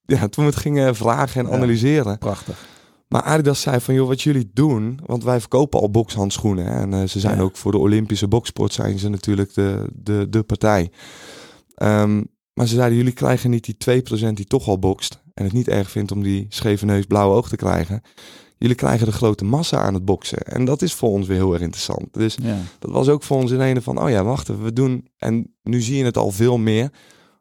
Ja, 0.05 0.27
toen 0.27 0.43
we 0.45 0.49
het 0.51 0.59
gingen 0.59 0.95
vragen 0.95 1.41
en 1.45 1.47
Ja. 1.49 1.55
analyseren. 1.55 2.17
Prachtig. 2.17 2.65
Maar 3.13 3.21
Adidas 3.23 3.61
zei 3.61 3.79
van, 3.79 3.93
joh, 3.93 4.07
wat 4.07 4.21
jullie 4.21 4.51
doen, 4.53 4.99
want 5.05 5.23
wij 5.23 5.39
verkopen 5.39 5.79
al 5.79 5.89
bokshandschoenen. 5.91 6.65
Hè, 6.65 6.81
en 6.81 6.93
eh, 6.93 7.03
ze 7.07 7.19
zijn 7.19 7.35
Ja. 7.37 7.41
ook 7.41 7.57
voor 7.57 7.71
de 7.71 7.77
Olympische 7.77 8.27
boksport 8.27 8.73
zijn 8.73 8.99
ze 8.99 9.09
natuurlijk 9.09 9.53
de, 9.53 9.87
de, 9.93 10.27
de 10.29 10.43
partij. 10.43 10.91
Ehm, 11.75 12.23
maar 12.53 12.67
ze 12.67 12.75
zeiden, 12.75 12.97
jullie 12.97 13.13
krijgen 13.13 13.49
niet 13.49 13.63
die 13.65 13.77
2% 13.77 14.33
die 14.33 14.45
toch 14.45 14.67
al 14.67 14.79
bokst. 14.79 15.21
En 15.33 15.43
het 15.43 15.53
niet 15.53 15.67
erg 15.67 15.91
vindt 15.91 16.11
om 16.11 16.23
die 16.23 16.45
scheve 16.49 16.85
neus, 16.85 17.05
blauwe 17.05 17.35
oog 17.35 17.49
te 17.49 17.55
krijgen. 17.55 18.01
Jullie 18.57 18.75
krijgen 18.75 19.05
de 19.05 19.11
grote 19.11 19.45
massa 19.45 19.77
aan 19.81 19.93
het 19.93 20.05
boksen. 20.05 20.37
En 20.39 20.65
dat 20.65 20.81
is 20.81 20.93
voor 20.93 21.09
ons 21.09 21.27
weer 21.27 21.37
heel 21.37 21.53
erg 21.53 21.61
interessant. 21.61 22.07
Dus 22.13 22.37
Ja. 22.43 22.57
dat 22.79 22.91
was 22.91 23.09
ook 23.09 23.23
voor 23.23 23.37
ons 23.37 23.51
in 23.51 23.61
ene 23.61 23.81
van, 23.81 24.01
oh 24.01 24.09
ja, 24.09 24.23
wacht 24.23 24.49
even, 24.49 24.63
we 24.63 24.73
doen... 24.73 25.07
En 25.17 25.53
nu 25.63 25.81
zie 25.81 25.97
je 25.97 26.03
het 26.05 26.17
al 26.17 26.31
veel 26.31 26.57
meer. 26.57 26.89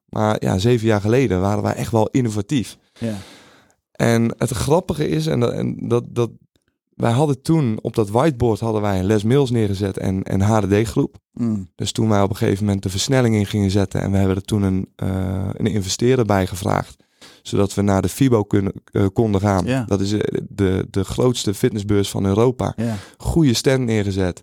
Maar 0.06 0.36
ja, 0.44 0.58
zeven 0.58 0.86
jaar 0.86 1.00
geleden 1.00 1.40
waren 1.40 1.62
wij 1.62 1.74
echt 1.74 1.90
wel 1.92 2.08
innovatief. 2.10 2.76
Ja. 2.98 3.14
En 3.92 4.34
het 4.38 4.50
grappige 4.50 5.08
is, 5.08 5.26
en 5.26 5.40
dat, 5.40 5.52
en 5.52 5.88
dat, 5.88 6.04
dat 6.08 6.30
wij 6.94 7.12
hadden 7.12 7.42
toen 7.42 7.78
op 7.80 7.94
dat 7.94 8.10
whiteboard 8.10 8.60
hadden 8.60 8.82
wij 8.82 8.98
een 8.98 9.04
Les 9.04 9.22
Mills 9.22 9.50
neergezet 9.50 9.98
en 9.98 10.20
een 10.22 10.40
HDD-groep. 10.40 11.16
Mm. 11.32 11.70
Dus 11.74 11.92
toen 11.92 12.08
wij 12.08 12.22
op 12.22 12.30
een 12.30 12.36
gegeven 12.36 12.64
moment 12.64 12.82
de 12.82 12.88
versnelling 12.88 13.34
in 13.34 13.46
gingen 13.46 13.70
zetten 13.70 14.00
en 14.00 14.10
we 14.10 14.16
hebben 14.16 14.36
er 14.36 14.42
toen 14.42 14.62
een, 14.62 14.88
uh, 15.02 15.48
een 15.52 15.66
investeerder 15.66 16.24
bij 16.24 16.46
gevraagd, 16.46 16.96
zodat 17.42 17.74
we 17.74 17.82
naar 17.82 18.02
de 18.02 18.08
FIBO 18.08 18.44
kunnen, 18.44 18.72
uh, 18.92 19.06
konden 19.12 19.40
gaan. 19.40 19.84
Dat 19.86 20.00
is 20.00 20.10
de, 20.48 20.86
de 20.90 21.04
grootste 21.04 21.54
fitnessbeurs 21.54 22.10
van 22.10 22.24
Europa. 22.26 22.74
Goede 23.16 23.54
stand 23.54 23.84
neergezet. 23.84 24.42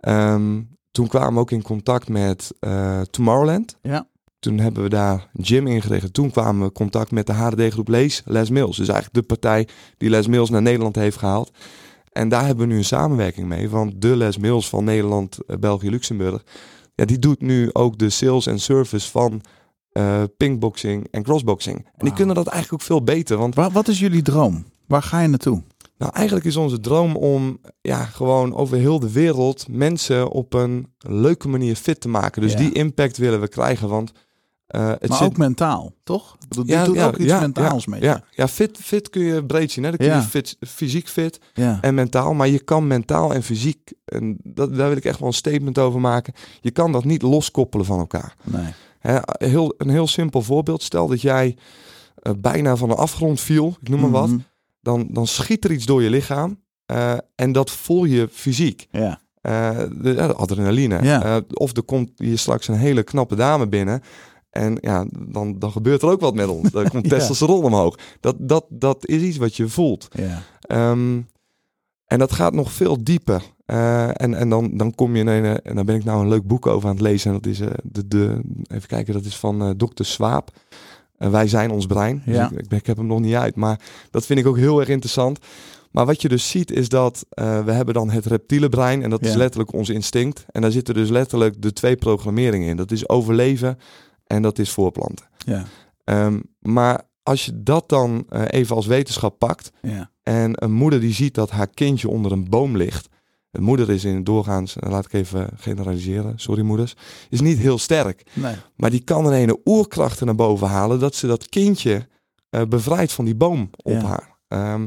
Um, 0.00 0.76
toen 0.90 1.06
kwamen 1.06 1.34
we 1.34 1.40
ook 1.40 1.50
in 1.50 1.62
contact 1.62 2.08
met 2.08 2.54
uh, 2.60 3.00
Tomorrowland. 3.00 3.76
Ja. 3.82 4.06
Toen 4.42 4.58
hebben 4.58 4.82
we 4.82 4.88
daar 4.88 5.28
gym 5.34 5.66
ingericht. 5.66 6.14
Toen 6.14 6.30
kwamen 6.30 6.66
we 6.66 6.72
contact 6.72 7.10
met 7.10 7.26
de 7.26 7.32
HDD-groep 7.32 7.88
Lees, 7.88 8.22
Les 8.24 8.50
Mills. 8.50 8.76
Dus 8.76 8.88
eigenlijk 8.88 9.14
de 9.14 9.34
partij 9.34 9.68
die 9.96 10.10
Les 10.10 10.26
Mills 10.26 10.50
naar 10.50 10.62
Nederland 10.62 10.96
heeft 10.96 11.16
gehaald. 11.16 11.50
En 12.12 12.28
daar 12.28 12.46
hebben 12.46 12.66
we 12.66 12.72
nu 12.72 12.78
een 12.78 12.84
samenwerking 12.84 13.48
mee. 13.48 13.68
Want 13.70 14.02
de 14.02 14.16
Les 14.16 14.38
Mills 14.38 14.68
van 14.68 14.84
Nederland, 14.84 15.38
uh, 15.46 15.56
België, 15.56 15.90
Luxemburg. 15.90 16.44
Ja, 16.94 17.04
die 17.04 17.18
doet 17.18 17.40
nu 17.40 17.70
ook 17.72 17.98
de 17.98 18.10
sales 18.10 18.46
en 18.46 18.60
service 18.60 19.10
van 19.10 19.40
uh, 19.92 20.22
pinkboxing 20.36 21.08
en 21.10 21.22
crossboxing. 21.22 21.76
En 21.76 21.84
wow. 21.92 22.02
die 22.02 22.12
kunnen 22.12 22.34
dat 22.34 22.46
eigenlijk 22.46 22.82
ook 22.82 22.88
veel 22.88 23.02
beter. 23.04 23.36
Want 23.36 23.54
wat, 23.54 23.72
wat 23.72 23.88
is 23.88 23.98
jullie 23.98 24.22
droom? 24.22 24.64
Waar 24.86 25.02
ga 25.02 25.20
je 25.20 25.28
naartoe? 25.28 25.62
Nou, 25.98 26.12
eigenlijk 26.14 26.46
is 26.46 26.56
onze 26.56 26.80
droom 26.80 27.16
om 27.16 27.58
ja, 27.80 28.04
gewoon 28.04 28.54
over 28.54 28.76
heel 28.76 28.98
de 28.98 29.12
wereld 29.12 29.66
mensen 29.68 30.30
op 30.30 30.54
een 30.54 30.86
leuke 30.98 31.48
manier 31.48 31.76
fit 31.76 32.00
te 32.00 32.08
maken. 32.08 32.42
Dus 32.42 32.52
Ja. 32.52 32.58
die 32.58 32.72
impact 32.72 33.16
willen 33.16 33.40
we 33.40 33.48
krijgen. 33.48 33.88
Want 33.88 34.12
uh, 34.72 34.88
het 34.88 35.08
Maar 35.08 35.18
zit... 35.18 35.26
ook 35.26 35.36
mentaal, 35.36 35.92
toch? 36.04 36.36
Bedoel, 36.48 36.64
dit 36.64 36.84
doet 36.84 36.98
ook 36.98 37.16
iets 37.16 37.32
mentaals 37.40 37.84
ja, 37.84 37.96
je. 37.96 38.02
ja, 38.04 38.22
ja, 38.30 38.48
fit, 38.48 38.78
fit 38.82 39.10
kun 39.10 39.22
je 39.22 39.44
breed 39.46 39.72
zien. 39.72 39.84
Hè? 39.84 39.90
Dan 39.90 39.98
kun 39.98 40.08
Ja. 40.08 40.16
je 40.16 40.22
fit, 40.22 40.56
fysiek 40.60 41.08
fit 41.08 41.40
Ja. 41.52 41.78
en 41.80 41.94
mentaal. 41.94 42.34
Maar 42.34 42.48
je 42.48 42.58
kan 42.64 42.86
mentaal 42.86 43.34
en 43.34 43.42
fysiek, 43.42 43.92
en 44.04 44.36
dat, 44.42 44.74
daar 44.76 44.88
wil 44.88 44.96
ik 44.96 45.04
echt 45.04 45.18
wel 45.18 45.28
een 45.28 45.34
statement 45.34 45.78
over 45.78 46.00
maken. 46.00 46.32
Je 46.60 46.70
kan 46.70 46.92
dat 46.92 47.04
niet 47.04 47.22
loskoppelen 47.22 47.86
van 47.86 47.98
elkaar. 47.98 48.34
Nee. 48.42 48.72
Hè, 48.98 49.18
heel, 49.32 49.74
een 49.78 49.88
heel 49.90 50.06
simpel 50.06 50.42
voorbeeld. 50.42 50.82
Stel 50.82 51.06
dat 51.08 51.20
jij 51.20 51.56
eh, 52.16 52.32
bijna 52.38 52.76
van 52.76 52.88
de 52.88 52.94
afgrond 52.94 53.40
viel, 53.40 53.76
ik 53.80 53.88
noem 53.88 54.00
maar 54.00 54.10
wat. 54.10 54.28
Mhm. 54.28 54.38
Dan, 54.80 55.08
dan 55.10 55.26
schiet 55.26 55.64
er 55.64 55.72
iets 55.72 55.86
door 55.86 56.02
je 56.02 56.10
lichaam. 56.10 56.60
eh, 56.86 57.14
en 57.34 57.52
dat 57.52 57.70
voel 57.70 58.04
je 58.04 58.28
fysiek. 58.32 58.86
Ja. 58.90 59.20
Eh, 59.40 59.78
de, 60.02 60.12
ja, 60.14 60.26
de 60.26 60.34
adrenaline. 60.34 61.02
Ja. 61.02 61.22
Eh, 61.22 61.36
of 61.52 61.76
er 61.76 61.82
komt 61.82 62.10
hier 62.16 62.38
straks 62.38 62.68
een 62.68 62.74
hele 62.74 63.02
knappe 63.02 63.34
dame 63.34 63.68
binnen. 63.68 64.00
En 64.52 64.78
ja, 64.80 65.06
dan, 65.28 65.58
dan 65.58 65.72
gebeurt 65.72 66.02
er 66.02 66.08
ook 66.08 66.20
wat 66.20 66.34
met 66.34 66.46
ons. 66.48 66.70
Dan 66.70 66.88
komt 66.90 67.04
Ja. 67.04 67.10
testosteron 67.16 67.64
omhoog. 67.64 67.98
Dat, 68.20 68.36
dat, 68.38 68.64
dat 68.68 69.06
is 69.06 69.22
iets 69.22 69.36
wat 69.36 69.56
je 69.56 69.68
voelt. 69.68 70.08
Ja. 70.10 70.42
Ehm, 70.60 71.20
en 72.06 72.18
dat 72.18 72.32
gaat 72.32 72.52
nog 72.52 72.72
veel 72.72 73.04
dieper. 73.04 73.42
Eh, 73.66 74.08
en 74.20 74.34
en 74.34 74.48
dan, 74.48 74.76
dan 74.76 74.94
kom 74.94 75.14
je 75.16 75.20
in 75.20 75.26
een, 75.26 75.60
en 75.62 75.74
dan 75.76 75.86
ben 75.86 75.94
ik 75.96 76.04
nou 76.04 76.20
een 76.22 76.28
leuk 76.28 76.46
boek 76.46 76.66
over 76.66 76.88
aan 76.88 76.94
het 76.94 77.04
lezen. 77.04 77.30
En 77.32 77.38
dat 77.42 77.46
is 77.52 77.60
eh, 77.60 77.68
de, 77.82 78.08
de, 78.08 78.40
even 78.66 78.88
kijken, 78.88 79.12
dat 79.14 79.24
is 79.24 79.36
van 79.36 79.62
eh 79.62 79.70
Dr. 79.70 80.04
Swaap. 80.04 80.50
Wij 81.16 81.48
zijn 81.48 81.70
ons 81.70 81.86
brein. 81.86 82.22
Dus 82.26 82.34
Ja. 82.34 82.50
ik, 82.50 82.58
ik, 82.60 82.72
ik 82.72 82.86
heb 82.86 82.96
hem 82.96 83.06
nog 83.06 83.20
niet 83.20 83.34
uit, 83.34 83.56
maar 83.56 83.80
dat 84.10 84.26
vind 84.26 84.38
ik 84.38 84.46
ook 84.46 84.56
heel 84.56 84.80
erg 84.80 84.88
interessant. 84.88 85.38
Maar 85.90 86.06
wat 86.06 86.22
je 86.22 86.28
dus 86.28 86.50
ziet 86.50 86.70
is 86.70 86.88
dat 86.88 87.26
we 87.34 87.72
hebben 87.72 87.94
dan 87.94 88.10
het 88.10 88.26
reptiele 88.26 88.68
brein 88.68 89.02
en 89.02 89.10
dat 89.10 89.22
is 89.22 89.34
letterlijk 89.34 89.72
ons 89.72 89.88
instinct. 89.88 90.44
En 90.50 90.60
daar 90.62 90.70
zitten 90.70 90.94
dus 90.94 91.08
letterlijk 91.08 91.62
de 91.62 91.72
twee 91.72 91.96
programmeringen 91.96 92.68
in. 92.68 92.76
Dat 92.76 92.90
is 92.90 93.08
overleven 93.08 93.78
en 94.32 94.42
dat 94.42 94.58
is 94.58 94.70
voorplanten. 94.70 95.26
Ja. 95.46 95.64
Ehm, 96.04 96.40
maar 96.60 97.02
als 97.22 97.44
je 97.44 97.62
dat 97.62 97.88
dan 97.88 98.26
eh, 98.28 98.42
even 98.48 98.76
als 98.76 98.86
wetenschap 98.86 99.38
pakt 99.38 99.70
Ja. 99.82 100.10
en 100.22 100.52
een 100.64 100.72
moeder 100.72 101.00
die 101.00 101.12
ziet 101.12 101.34
dat 101.34 101.50
haar 101.50 101.68
kindje 101.68 102.08
onder 102.08 102.32
een 102.32 102.48
boom 102.48 102.76
ligt. 102.76 103.08
De 103.50 103.60
moeder 103.60 103.90
is 103.90 104.04
in 104.04 104.14
het 104.14 104.26
doorgaans, 104.26 104.76
eh, 104.76 104.90
laat 104.90 105.04
ik 105.04 105.12
even 105.12 105.48
generaliseren, 105.56 106.32
sorry 106.38 106.62
moeders, 106.62 106.94
is 107.28 107.40
niet 107.40 107.58
heel 107.58 107.78
sterk. 107.78 108.22
Nee. 108.32 108.54
Maar 108.76 108.90
die 108.90 109.04
kan 109.04 109.26
er 109.26 109.42
een 109.42 109.60
oerkrachten 109.64 110.26
naar 110.26 110.34
boven 110.34 110.68
halen 110.68 111.00
dat 111.00 111.14
ze 111.14 111.26
dat 111.26 111.48
kindje 111.48 112.06
eh, 112.50 112.62
bevrijdt 112.68 113.12
van 113.12 113.24
die 113.24 113.34
boom 113.34 113.70
op 113.82 113.92
Ja. 113.92 114.04
haar. 114.04 114.36
Ehm, 114.48 114.86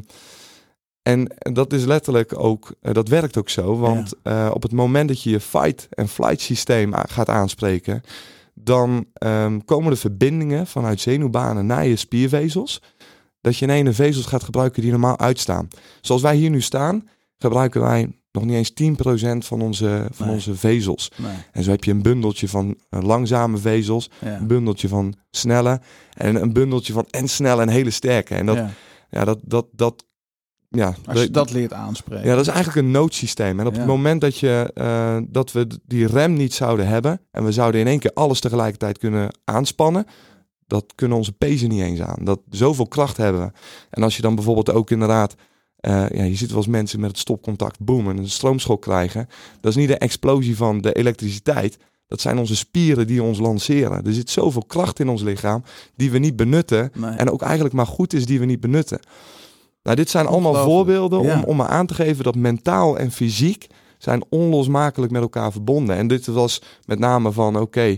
en 1.01 1.31
dat 1.37 1.73
is 1.73 1.85
letterlijk 1.85 2.39
ook, 2.39 2.73
dat 2.81 3.07
werkt 3.07 3.37
ook 3.37 3.49
zo, 3.49 3.77
want 3.77 4.13
op 4.53 4.61
het 4.63 4.71
moment 4.71 5.07
dat 5.07 5.21
je 5.21 5.29
je 5.29 5.39
fight 5.39 5.87
en 5.89 6.07
flight 6.07 6.41
systeem 6.41 6.93
gaat 6.93 7.29
aanspreken, 7.29 8.01
dan 8.55 9.05
ehm, 9.13 9.59
komen 9.65 9.91
de 9.91 9.97
verbindingen 9.97 10.67
vanuit 10.67 10.99
zenuwbanen 11.01 11.65
naar 11.65 11.87
je 11.87 11.95
spiervezels, 11.95 12.81
dat 13.41 13.57
je 13.57 13.65
ineens 13.65 13.95
vezels 13.95 14.25
gaat 14.25 14.43
gebruiken 14.43 14.81
die 14.81 14.91
normaal 14.91 15.19
uitstaan. 15.19 15.67
Zoals 16.01 16.21
wij 16.21 16.35
hier 16.35 16.49
nu 16.49 16.61
staan, 16.61 17.07
gebruiken 17.37 17.81
wij 17.81 18.11
nog 18.31 18.45
niet 18.45 18.55
eens 18.55 18.71
10% 18.73 19.45
van 19.45 19.61
onze, 19.61 20.07
van 20.11 20.25
Nee. 20.25 20.35
onze 20.35 20.55
vezels. 20.55 21.11
Nee. 21.15 21.31
En 21.51 21.63
zo 21.63 21.71
heb 21.71 21.83
je 21.83 21.91
een 21.91 22.01
bundeltje 22.01 22.47
van 22.47 22.75
eh, 22.89 23.01
langzame 23.01 23.57
vezels, 23.57 24.09
Ja. 24.21 24.37
een 24.37 24.47
bundeltje 24.47 24.87
van 24.87 25.13
snelle 25.31 25.81
en 26.13 26.35
een 26.41 26.53
bundeltje 26.53 26.93
van 26.93 27.05
en 27.09 27.27
snelle 27.27 27.61
en 27.61 27.69
hele 27.69 27.89
sterke. 27.89 28.35
En 28.35 28.45
dat, 28.45 28.55
ja. 28.55 28.69
Ja. 29.09 29.25
dat, 29.25 29.39
dat, 29.43 29.67
dat, 29.71 30.05
ja, 30.75 30.95
Als 31.05 31.21
je 31.21 31.31
dat 31.31 31.51
leert 31.51 31.73
aanspreken. 31.73 32.25
ja, 32.27 32.35
dat 32.35 32.41
is 32.47 32.53
eigenlijk 32.53 32.85
een 32.85 32.91
noodsysteem. 32.91 33.59
En 33.59 33.67
op 33.67 33.73
Ja. 33.73 33.79
het 33.79 33.87
moment 33.87 34.21
dat, 34.21 34.37
je, 34.37 34.71
eh, 34.73 35.17
dat 35.27 35.51
we 35.51 35.67
die 35.85 36.07
rem 36.07 36.33
niet 36.33 36.53
zouden 36.53 36.87
hebben 36.87 37.21
en 37.31 37.43
we 37.45 37.51
zouden 37.51 37.81
in 37.81 37.87
één 37.87 37.99
keer 37.99 38.11
alles 38.13 38.39
tegelijkertijd 38.39 38.97
kunnen 38.97 39.35
aanspannen, 39.45 40.05
dat 40.67 40.85
kunnen 40.95 41.17
onze 41.17 41.31
pezen 41.31 41.69
niet 41.69 41.81
eens 41.81 42.01
aan. 42.01 42.23
Dat 42.23 42.39
zoveel 42.49 42.87
kracht 42.87 43.17
hebben 43.17 43.41
we. 43.41 43.51
En 43.89 44.03
als 44.03 44.15
je 44.15 44.21
dan 44.21 44.35
bijvoorbeeld 44.35 44.71
ook 44.71 44.91
inderdaad, 44.91 45.35
eh, 45.79 46.09
ja, 46.09 46.23
je 46.23 46.35
ziet 46.35 46.49
wel 46.49 46.57
eens 46.57 46.67
mensen 46.67 46.99
met 46.99 47.09
het 47.09 47.19
stopcontact 47.19 47.79
boom 47.79 48.09
en 48.09 48.17
een 48.17 48.29
stroomschok 48.29 48.81
krijgen. 48.81 49.27
Dat 49.61 49.71
is 49.71 49.77
niet 49.77 49.87
de 49.87 49.97
explosie 49.97 50.55
van 50.57 50.81
de 50.81 50.93
elektriciteit. 50.93 51.77
Dat 52.07 52.21
zijn 52.21 52.37
onze 52.37 52.55
spieren 52.55 53.07
die 53.07 53.23
ons 53.23 53.39
lanceren. 53.39 54.05
Er 54.05 54.13
zit 54.13 54.29
zoveel 54.29 54.63
kracht 54.67 54.99
in 54.99 55.09
ons 55.09 55.21
lichaam 55.21 55.63
die 55.95 56.11
we 56.11 56.17
niet 56.17 56.35
benutten. 56.35 56.91
Nee. 56.93 57.11
En 57.11 57.31
ook 57.31 57.41
eigenlijk 57.41 57.73
maar 57.73 57.87
goed 57.87 58.13
is 58.13 58.25
die 58.25 58.39
we 58.39 58.45
niet 58.45 58.59
benutten. 58.59 58.99
Nou, 59.85 59.97
dit 59.97 60.09
zijn 60.09 60.25
allemaal 60.27 60.53
voorbeelden 60.63 61.23
Ja. 61.23 61.35
om, 61.37 61.43
om 61.43 61.55
maar 61.55 61.67
aan 61.67 61.85
te 61.85 61.93
geven 61.93 62.23
dat 62.23 62.35
mentaal 62.35 62.97
en 62.97 63.11
fysiek 63.11 63.67
zijn 63.97 64.23
onlosmakelijk 64.29 65.11
met 65.11 65.21
elkaar 65.21 65.51
verbonden. 65.51 65.95
En 65.95 66.07
dit 66.07 66.25
was 66.25 66.61
met 66.85 66.99
name 66.99 67.31
van, 67.31 67.59
oké, 67.59 67.97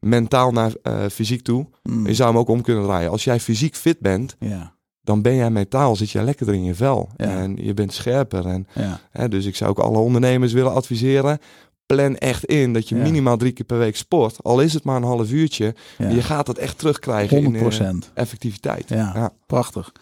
mentaal 0.00 0.50
naar 0.52 0.72
eh, 0.82 1.04
fysiek 1.12 1.42
toe. 1.42 1.66
Mm. 1.82 2.06
Je 2.06 2.14
zou 2.14 2.28
hem 2.30 2.38
ook 2.38 2.48
om 2.48 2.62
kunnen 2.62 2.84
draaien. 2.84 3.10
Als 3.10 3.24
jij 3.24 3.40
fysiek 3.40 3.76
fit 3.76 3.98
bent, 4.00 4.36
Ja. 4.38 4.74
dan 5.02 5.22
ben 5.22 5.34
jij 5.34 5.50
mentaal, 5.50 5.96
zit 5.96 6.10
jij 6.10 6.24
lekkerder 6.24 6.54
in 6.54 6.64
je 6.64 6.74
vel. 6.74 7.08
Ja. 7.16 7.26
En 7.26 7.56
je 7.56 7.74
bent 7.74 7.92
scherper. 7.92 8.46
En, 8.46 8.66
hè, 9.10 9.28
dus 9.28 9.44
ik 9.46 9.56
zou 9.56 9.70
ook 9.70 9.78
alle 9.78 9.98
ondernemers 9.98 10.52
willen 10.52 10.72
adviseren, 10.74 11.38
plan 11.86 12.16
echt 12.16 12.44
in 12.44 12.72
dat 12.72 12.88
je 12.88 12.94
minimaal 12.94 13.36
drie 13.36 13.52
keer 13.52 13.64
per 13.66 13.78
week 13.78 13.96
sport. 13.96 14.42
Al 14.42 14.60
is 14.60 14.74
het 14.74 14.84
maar 14.84 14.96
een 14.96 15.02
half 15.02 15.30
uurtje. 15.32 15.74
Je 15.98 16.22
gaat 16.22 16.46
het 16.46 16.58
echt 16.58 16.78
terugkrijgen 16.78 17.36
in 17.38 17.44
100%. 17.44 18.04
eh, 18.14 18.22
effectiviteit. 18.22 18.88
Ja. 18.88 19.12
Ja. 19.14 19.30
Prachtig. 19.46 19.92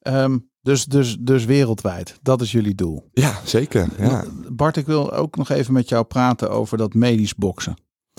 Ehm, 0.00 0.38
dus, 0.62 0.84
dus, 0.84 1.16
dus 1.20 1.44
wereldwijd. 1.44 2.18
Dat 2.22 2.40
is 2.40 2.52
jullie 2.52 2.74
doel. 2.74 3.08
Ja, 3.12 3.40
zeker. 3.44 3.88
Ja. 3.98 4.24
Bart, 4.52 4.76
ik 4.76 4.86
wil 4.86 5.12
ook 5.12 5.36
nog 5.36 5.48
even 5.48 5.72
met 5.72 5.88
jou 5.88 6.04
praten 6.04 6.50
over 6.50 6.78
dat 6.78 6.94
medisch 6.94 7.34
boksen. 7.34 7.76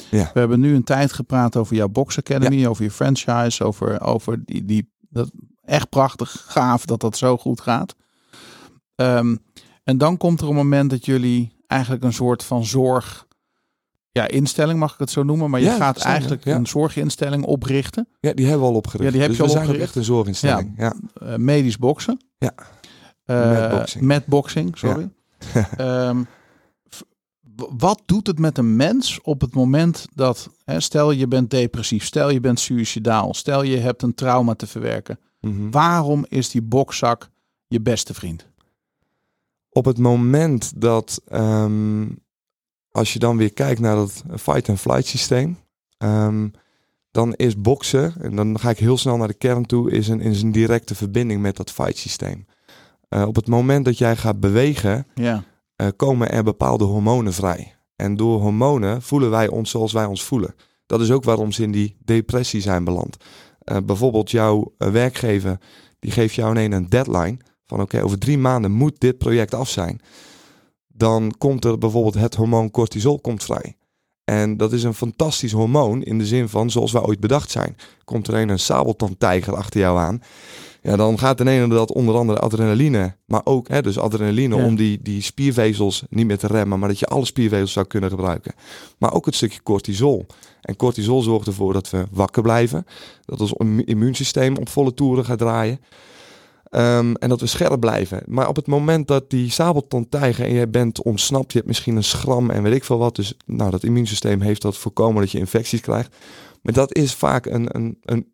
Ja. 0.10 0.30
We 0.34 0.40
hebben 0.40 0.60
nu 0.60 0.76
een 0.76 0.84
tijd 0.84 1.14
gepraat 1.14 1.56
over 1.56 1.76
jouw 1.76 1.88
Box 1.88 2.18
Academy, 2.18 2.66
over 2.66 2.84
je 2.84 2.92
franchise, 2.92 3.64
over, 3.64 4.02
over 4.02 4.46
die, 4.46 4.66
die 4.66 4.92
dat 5.10 5.32
echt 5.62 5.90
prachtig, 5.90 6.44
gaaf 6.48 6.86
dat 6.86 7.00
dat 7.00 7.18
zo 7.18 7.38
goed 7.38 7.62
gaat. 7.62 7.96
Ehm, 8.96 9.36
en 9.84 9.98
dan 9.98 10.18
komt 10.18 10.42
er 10.42 10.48
een 10.48 10.56
moment 10.56 10.90
dat 10.90 11.06
jullie 11.06 11.56
eigenlijk 11.68 12.04
een 12.04 12.14
soort 12.14 12.44
van 12.44 12.66
zorg, 12.66 13.28
ja, 14.12 14.28
instelling 14.28 14.80
mag 14.80 14.94
ik 14.94 15.00
het 15.00 15.10
zo 15.10 15.24
noemen, 15.24 15.50
maar 15.50 15.60
je 15.60 15.66
Ja, 15.66 15.76
gaat 15.76 15.98
eigenlijk 15.98 16.44
ja. 16.44 16.56
een 16.56 16.68
zorginstelling 16.68 17.44
oprichten, 17.44 18.08
Ja, 18.20 18.34
die 18.34 18.46
hebben 18.46 18.64
we 18.64 18.70
al 18.72 18.78
opgericht. 18.78 19.04
Ja, 19.06 19.12
die 19.12 19.20
heb 19.22 19.30
dus 19.30 19.38
je 19.38 19.44
we 19.44 19.50
al 19.50 19.56
zijn 19.56 19.66
opgericht. 19.68 19.88
echt 19.90 19.98
een 19.98 20.14
zorginstelling. 20.14 20.74
Ja. 20.78 20.94
eh, 21.14 21.36
medisch 21.36 21.78
boksen. 21.78 22.20
Ja. 22.38 22.54
Eh, 23.26 23.84
Met 24.00 24.26
boxing. 24.26 24.78
Sorry. 24.78 25.10
Ehm, 25.78 26.24
wat 27.78 28.02
doet 28.06 28.28
het 28.28 28.40
met 28.40 28.58
een 28.58 28.76
mens 28.76 29.20
op 29.22 29.42
het 29.42 29.54
moment 29.54 30.08
dat, 30.16 30.50
hè, 30.66 30.80
stel 30.80 31.12
je 31.12 31.28
bent 31.28 31.50
depressief, 31.50 32.06
stel 32.06 32.30
je 32.30 32.40
bent 32.40 32.60
suicidaal, 32.60 33.34
stel 33.34 33.64
je 33.64 33.78
hebt 33.78 34.02
een 34.02 34.14
trauma 34.16 34.54
te 34.56 34.68
verwerken. 34.68 35.20
Mhm. 35.42 35.70
Waarom 35.70 36.26
is 36.30 36.50
die 36.50 36.62
bokzak 36.62 37.30
je 37.68 37.82
beste 37.82 38.14
vriend? 38.14 38.48
Op 39.70 39.86
het 39.86 39.98
moment 39.98 40.82
dat, 40.82 41.22
ehm, 41.28 42.06
als 42.92 43.14
je 43.14 43.20
dan 43.20 43.38
weer 43.38 43.54
kijkt 43.54 43.80
naar 43.80 43.96
dat 43.96 44.24
fight-and-flight 44.40 45.06
systeem, 45.06 45.58
ehm, 45.98 46.48
dan 47.12 47.34
is 47.34 47.62
boksen, 47.62 48.14
en 48.22 48.36
dan 48.36 48.60
ga 48.60 48.70
ik 48.70 48.78
heel 48.78 48.98
snel 48.98 49.18
naar 49.18 49.28
de 49.28 49.34
kern 49.34 49.66
toe, 49.66 49.92
is 49.92 50.08
een, 50.08 50.22
is 50.22 50.42
een 50.42 50.52
directe 50.52 50.96
verbinding 50.96 51.42
met 51.42 51.56
dat 51.56 51.72
fight 51.72 51.98
systeem. 51.98 52.46
Eh, 53.10 53.28
op 53.28 53.36
het 53.36 53.48
moment 53.48 53.86
dat 53.86 53.98
jij 53.98 54.16
gaat 54.16 54.40
bewegen, 54.40 55.08
Ja, 55.16 55.44
eh, 55.76 55.88
komen 55.96 56.32
er 56.32 56.44
bepaalde 56.44 56.84
hormonen 56.84 57.34
vrij. 57.34 57.76
En 57.96 58.16
door 58.16 58.40
hormonen 58.40 59.02
voelen 59.02 59.30
wij 59.30 59.48
ons 59.48 59.70
zoals 59.70 59.94
wij 59.94 60.06
ons 60.06 60.24
voelen. 60.24 60.56
Dat 60.86 61.02
is 61.02 61.12
ook 61.12 61.24
waarom 61.24 61.52
ze 61.52 61.64
in 61.64 61.72
die 61.72 61.96
depressie 62.06 62.62
zijn 62.62 62.84
beland. 62.84 63.18
Eh, 63.60 63.78
bijvoorbeeld 63.86 64.32
jouw 64.32 64.74
werkgever, 64.78 65.60
die 66.00 66.12
geeft 66.12 66.36
jou 66.36 66.52
ineens 66.52 66.76
een 66.76 66.90
deadline 66.90 67.38
van 67.66 67.82
oké, 67.82 68.04
over 68.04 68.18
drie 68.18 68.38
maanden 68.38 68.72
moet 68.72 69.00
dit 69.00 69.18
project 69.18 69.54
af 69.54 69.70
zijn. 69.70 70.02
Dan 71.02 71.34
komt 71.38 71.66
er 71.66 71.78
bijvoorbeeld 71.78 72.14
het 72.14 72.36
hormoon 72.36 72.72
cortisol 72.72 73.20
komt 73.20 73.44
vrij. 73.44 73.76
En 74.24 74.58
dat 74.58 74.74
is 74.74 74.84
een 74.84 74.94
fantastisch 74.94 75.52
hormoon 75.52 76.04
in 76.04 76.18
de 76.18 76.26
zin 76.26 76.50
van 76.50 76.70
zoals 76.70 76.92
wij 76.92 77.02
ooit 77.02 77.20
bedacht 77.20 77.52
zijn. 77.52 77.78
Komt 78.04 78.28
er 78.28 78.34
een, 78.34 78.50
een 78.50 78.60
sabeltandtijger 78.60 79.56
achter 79.56 79.80
jou 79.80 80.00
aan. 80.00 80.22
Ja, 80.82 80.96
dan 80.96 81.20
gaat 81.20 81.38
ten 81.38 81.48
ene 81.48 81.68
dat 81.68 81.92
onder 81.92 82.16
andere 82.16 82.40
adrenaline, 82.40 83.16
maar 83.26 83.42
ook 83.44 83.68
hè, 83.68 83.82
dus 83.82 84.00
adrenaline 84.00 84.56
om 84.56 84.76
die, 84.76 85.00
die 85.02 85.22
spiervezels 85.22 86.04
niet 86.10 86.26
meer 86.26 86.38
te 86.38 86.48
remmen, 86.48 86.80
maar 86.80 86.90
dat 86.90 87.00
je 87.00 87.06
alle 87.06 87.26
spiervezels 87.26 87.72
zou 87.72 87.86
kunnen 87.86 88.10
gebruiken. 88.10 88.54
Maar 88.98 89.14
ook 89.14 89.26
het 89.26 89.36
stukje 89.36 89.64
cortisol. 89.64 90.26
En 90.62 90.76
cortisol 90.76 91.22
zorgt 91.22 91.48
ervoor 91.48 91.74
dat 91.74 91.90
we 91.90 92.04
wakker 92.12 92.42
blijven, 92.42 92.86
dat 93.26 93.40
ons 93.40 93.54
immuunsysteem 93.86 94.58
op 94.58 94.70
volle 94.70 94.94
toeren 94.94 95.26
gaat 95.26 95.40
draaien. 95.40 95.80
Ehm, 96.72 97.14
en 97.14 97.30
dat 97.30 97.40
we 97.40 97.46
scherp 97.46 97.80
blijven. 97.80 98.24
Maar 98.26 98.48
op 98.48 98.56
het 98.56 98.68
moment 98.68 99.08
dat 99.08 99.30
die 99.30 99.52
sabeltand 99.52 100.12
tijgen 100.12 100.46
en 100.46 100.54
je 100.54 100.68
bent 100.68 101.02
ontsnapt, 101.02 101.52
je 101.52 101.58
hebt 101.58 101.68
misschien 101.68 101.96
een 101.96 102.04
schram 102.04 102.50
en 102.50 102.64
weet 102.64 102.74
ik 102.74 102.84
veel 102.84 102.98
wat. 102.98 103.16
Dus 103.16 103.34
nou, 103.46 103.72
dat 103.72 103.84
immuunsysteem 103.84 104.42
heeft 104.42 104.62
dat 104.62 104.78
voorkomen 104.78 105.22
dat 105.22 105.32
je 105.32 105.38
infecties 105.38 105.82
krijgt. 105.82 106.16
Maar 106.62 106.74
dat 106.74 106.96
is 106.96 107.14
vaak 107.14 107.46
een, 107.46 107.76
een, 107.76 107.98
een, 108.02 108.34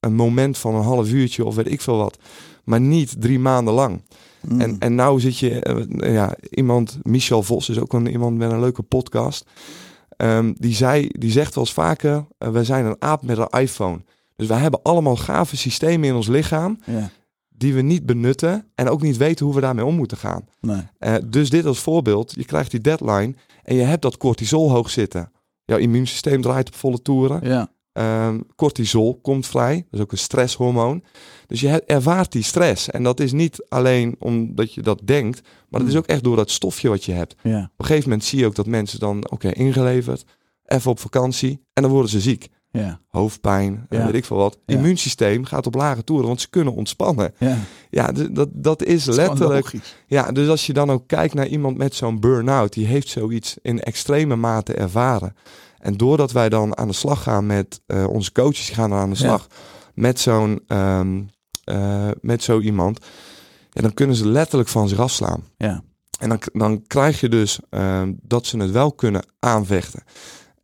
een 0.00 0.14
moment 0.14 0.58
van 0.58 0.74
een 0.74 0.82
half 0.82 1.10
uurtje 1.10 1.44
of 1.44 1.54
weet 1.54 1.72
ik 1.72 1.80
veel 1.80 1.96
wat. 1.96 2.18
Maar 2.64 2.80
niet 2.80 3.20
drie 3.20 3.38
maanden 3.38 3.74
lang. 3.74 4.02
Mm. 4.40 4.60
En, 4.60 4.78
en 4.78 4.94
nou 4.94 5.20
zit 5.20 5.38
je, 5.38 5.86
uh, 5.88 6.14
ja, 6.14 6.36
iemand, 6.50 6.98
Michel 7.02 7.42
Vos 7.42 7.68
is 7.68 7.80
ook 7.80 7.92
een, 7.92 8.10
iemand 8.10 8.36
met 8.36 8.50
een 8.50 8.60
leuke 8.60 8.82
podcast. 8.82 9.46
Ehm, 10.16 10.52
die, 10.56 10.74
zei, 10.74 11.08
die 11.08 11.30
zegt 11.30 11.54
wel 11.54 11.64
eens 11.64 11.72
vaker, 11.72 12.26
uh, 12.38 12.48
we 12.48 12.64
zijn 12.64 12.84
een 12.84 12.96
aap 12.98 13.22
met 13.22 13.38
een 13.38 13.60
iPhone. 13.60 14.04
Dus 14.36 14.46
wij 14.46 14.58
hebben 14.58 14.82
allemaal 14.82 15.16
gave 15.16 15.56
systemen 15.56 16.08
in 16.08 16.14
ons 16.14 16.28
lichaam. 16.28 16.78
Ja 16.84 17.10
die 17.56 17.74
we 17.74 17.80
niet 17.80 18.06
benutten 18.06 18.66
en 18.74 18.88
ook 18.88 19.02
niet 19.02 19.16
weten 19.16 19.46
hoe 19.46 19.54
we 19.54 19.60
daarmee 19.60 19.84
om 19.84 19.94
moeten 19.94 20.16
gaan. 20.16 20.44
Nee. 20.60 20.82
Uh, 20.98 21.14
dus 21.26 21.50
dit 21.50 21.66
als 21.66 21.78
voorbeeld, 21.78 22.34
je 22.36 22.44
krijgt 22.44 22.70
die 22.70 22.80
deadline 22.80 23.34
en 23.62 23.74
je 23.74 23.82
hebt 23.82 24.02
dat 24.02 24.16
cortisol 24.16 24.70
hoog 24.70 24.90
zitten. 24.90 25.32
Jouw 25.64 25.78
immuunsysteem 25.78 26.42
draait 26.42 26.68
op 26.68 26.74
volle 26.74 27.02
toeren. 27.02 27.48
Ja. 27.48 27.72
Um, 28.26 28.46
cortisol 28.56 29.18
komt 29.22 29.46
vrij, 29.46 29.74
dat 29.74 29.84
is 29.90 30.00
ook 30.00 30.12
een 30.12 30.18
stresshormoon. 30.18 31.02
Dus 31.46 31.60
je 31.60 31.82
ervaart 31.84 32.32
die 32.32 32.42
stress. 32.42 32.90
En 32.90 33.02
dat 33.02 33.20
is 33.20 33.32
niet 33.32 33.64
alleen 33.68 34.16
omdat 34.18 34.74
je 34.74 34.82
dat 34.82 35.00
denkt, 35.04 35.40
maar 35.42 35.80
dat 35.80 35.88
is 35.88 35.94
hmm. 35.94 36.02
ook 36.02 36.08
echt 36.08 36.24
door 36.24 36.36
dat 36.36 36.50
stofje 36.50 36.88
wat 36.88 37.04
je 37.04 37.12
hebt. 37.12 37.34
Ja. 37.42 37.62
Op 37.62 37.70
een 37.76 37.84
gegeven 37.84 38.08
moment 38.08 38.28
zie 38.28 38.38
je 38.38 38.46
ook 38.46 38.54
dat 38.54 38.66
mensen 38.66 38.98
dan, 38.98 39.30
oké, 39.30 39.50
ingeleverd, 39.50 40.24
even 40.64 40.90
op 40.90 40.98
vakantie 40.98 41.60
en 41.72 41.82
dan 41.82 41.92
worden 41.92 42.10
ze 42.10 42.20
ziek. 42.20 42.48
Ja. 42.78 43.00
Hoofdpijn, 43.08 43.86
ja. 43.90 44.04
weet 44.04 44.14
ik 44.14 44.24
veel 44.24 44.36
wat. 44.36 44.58
Immuunsysteem 44.66 45.44
gaat 45.44 45.66
op 45.66 45.74
lage 45.74 46.04
toeren, 46.04 46.26
want 46.26 46.40
ze 46.40 46.50
kunnen 46.50 46.74
ontspannen. 46.74 47.34
Ja, 47.38 47.56
ja 47.90 48.12
dat, 48.12 48.48
dat 48.52 48.82
is 48.82 49.04
letterlijk. 49.04 49.72
Ja, 50.06 50.32
dus 50.32 50.48
als 50.48 50.66
je 50.66 50.72
dan 50.72 50.90
ook 50.90 51.06
kijkt 51.06 51.34
naar 51.34 51.46
iemand 51.46 51.76
met 51.76 51.94
zo'n 51.94 52.20
burn-out, 52.20 52.72
die 52.72 52.86
heeft 52.86 53.08
zoiets 53.08 53.56
in 53.62 53.80
extreme 53.80 54.36
mate 54.36 54.74
ervaren. 54.74 55.36
En 55.78 55.96
doordat 55.96 56.32
wij 56.32 56.48
dan 56.48 56.76
aan 56.76 56.88
de 56.88 56.94
slag 56.94 57.22
gaan 57.22 57.46
met 57.46 57.80
uh, 57.86 58.06
onze 58.08 58.32
coaches, 58.32 58.70
gaan 58.70 58.90
dan 58.90 58.98
aan 58.98 59.10
de 59.10 59.16
slag 59.16 59.46
met 59.94 60.20
zo'n 60.20 60.62
um, 60.68 61.30
uh, 61.64 62.08
met 62.20 62.42
zo 62.42 62.60
iemand, 62.60 62.98
ja, 63.70 63.80
dan 63.82 63.94
kunnen 63.94 64.16
ze 64.16 64.28
letterlijk 64.28 64.68
van 64.68 64.88
zich 64.88 64.98
afslaan. 64.98 65.44
Ja. 65.56 65.82
En 66.18 66.28
dan, 66.28 66.40
dan 66.52 66.86
krijg 66.86 67.20
je 67.20 67.28
dus 67.28 67.58
uh, 67.70 68.02
dat 68.22 68.46
ze 68.46 68.58
het 68.58 68.70
wel 68.70 68.92
kunnen 68.92 69.24
aanvechten. 69.38 70.02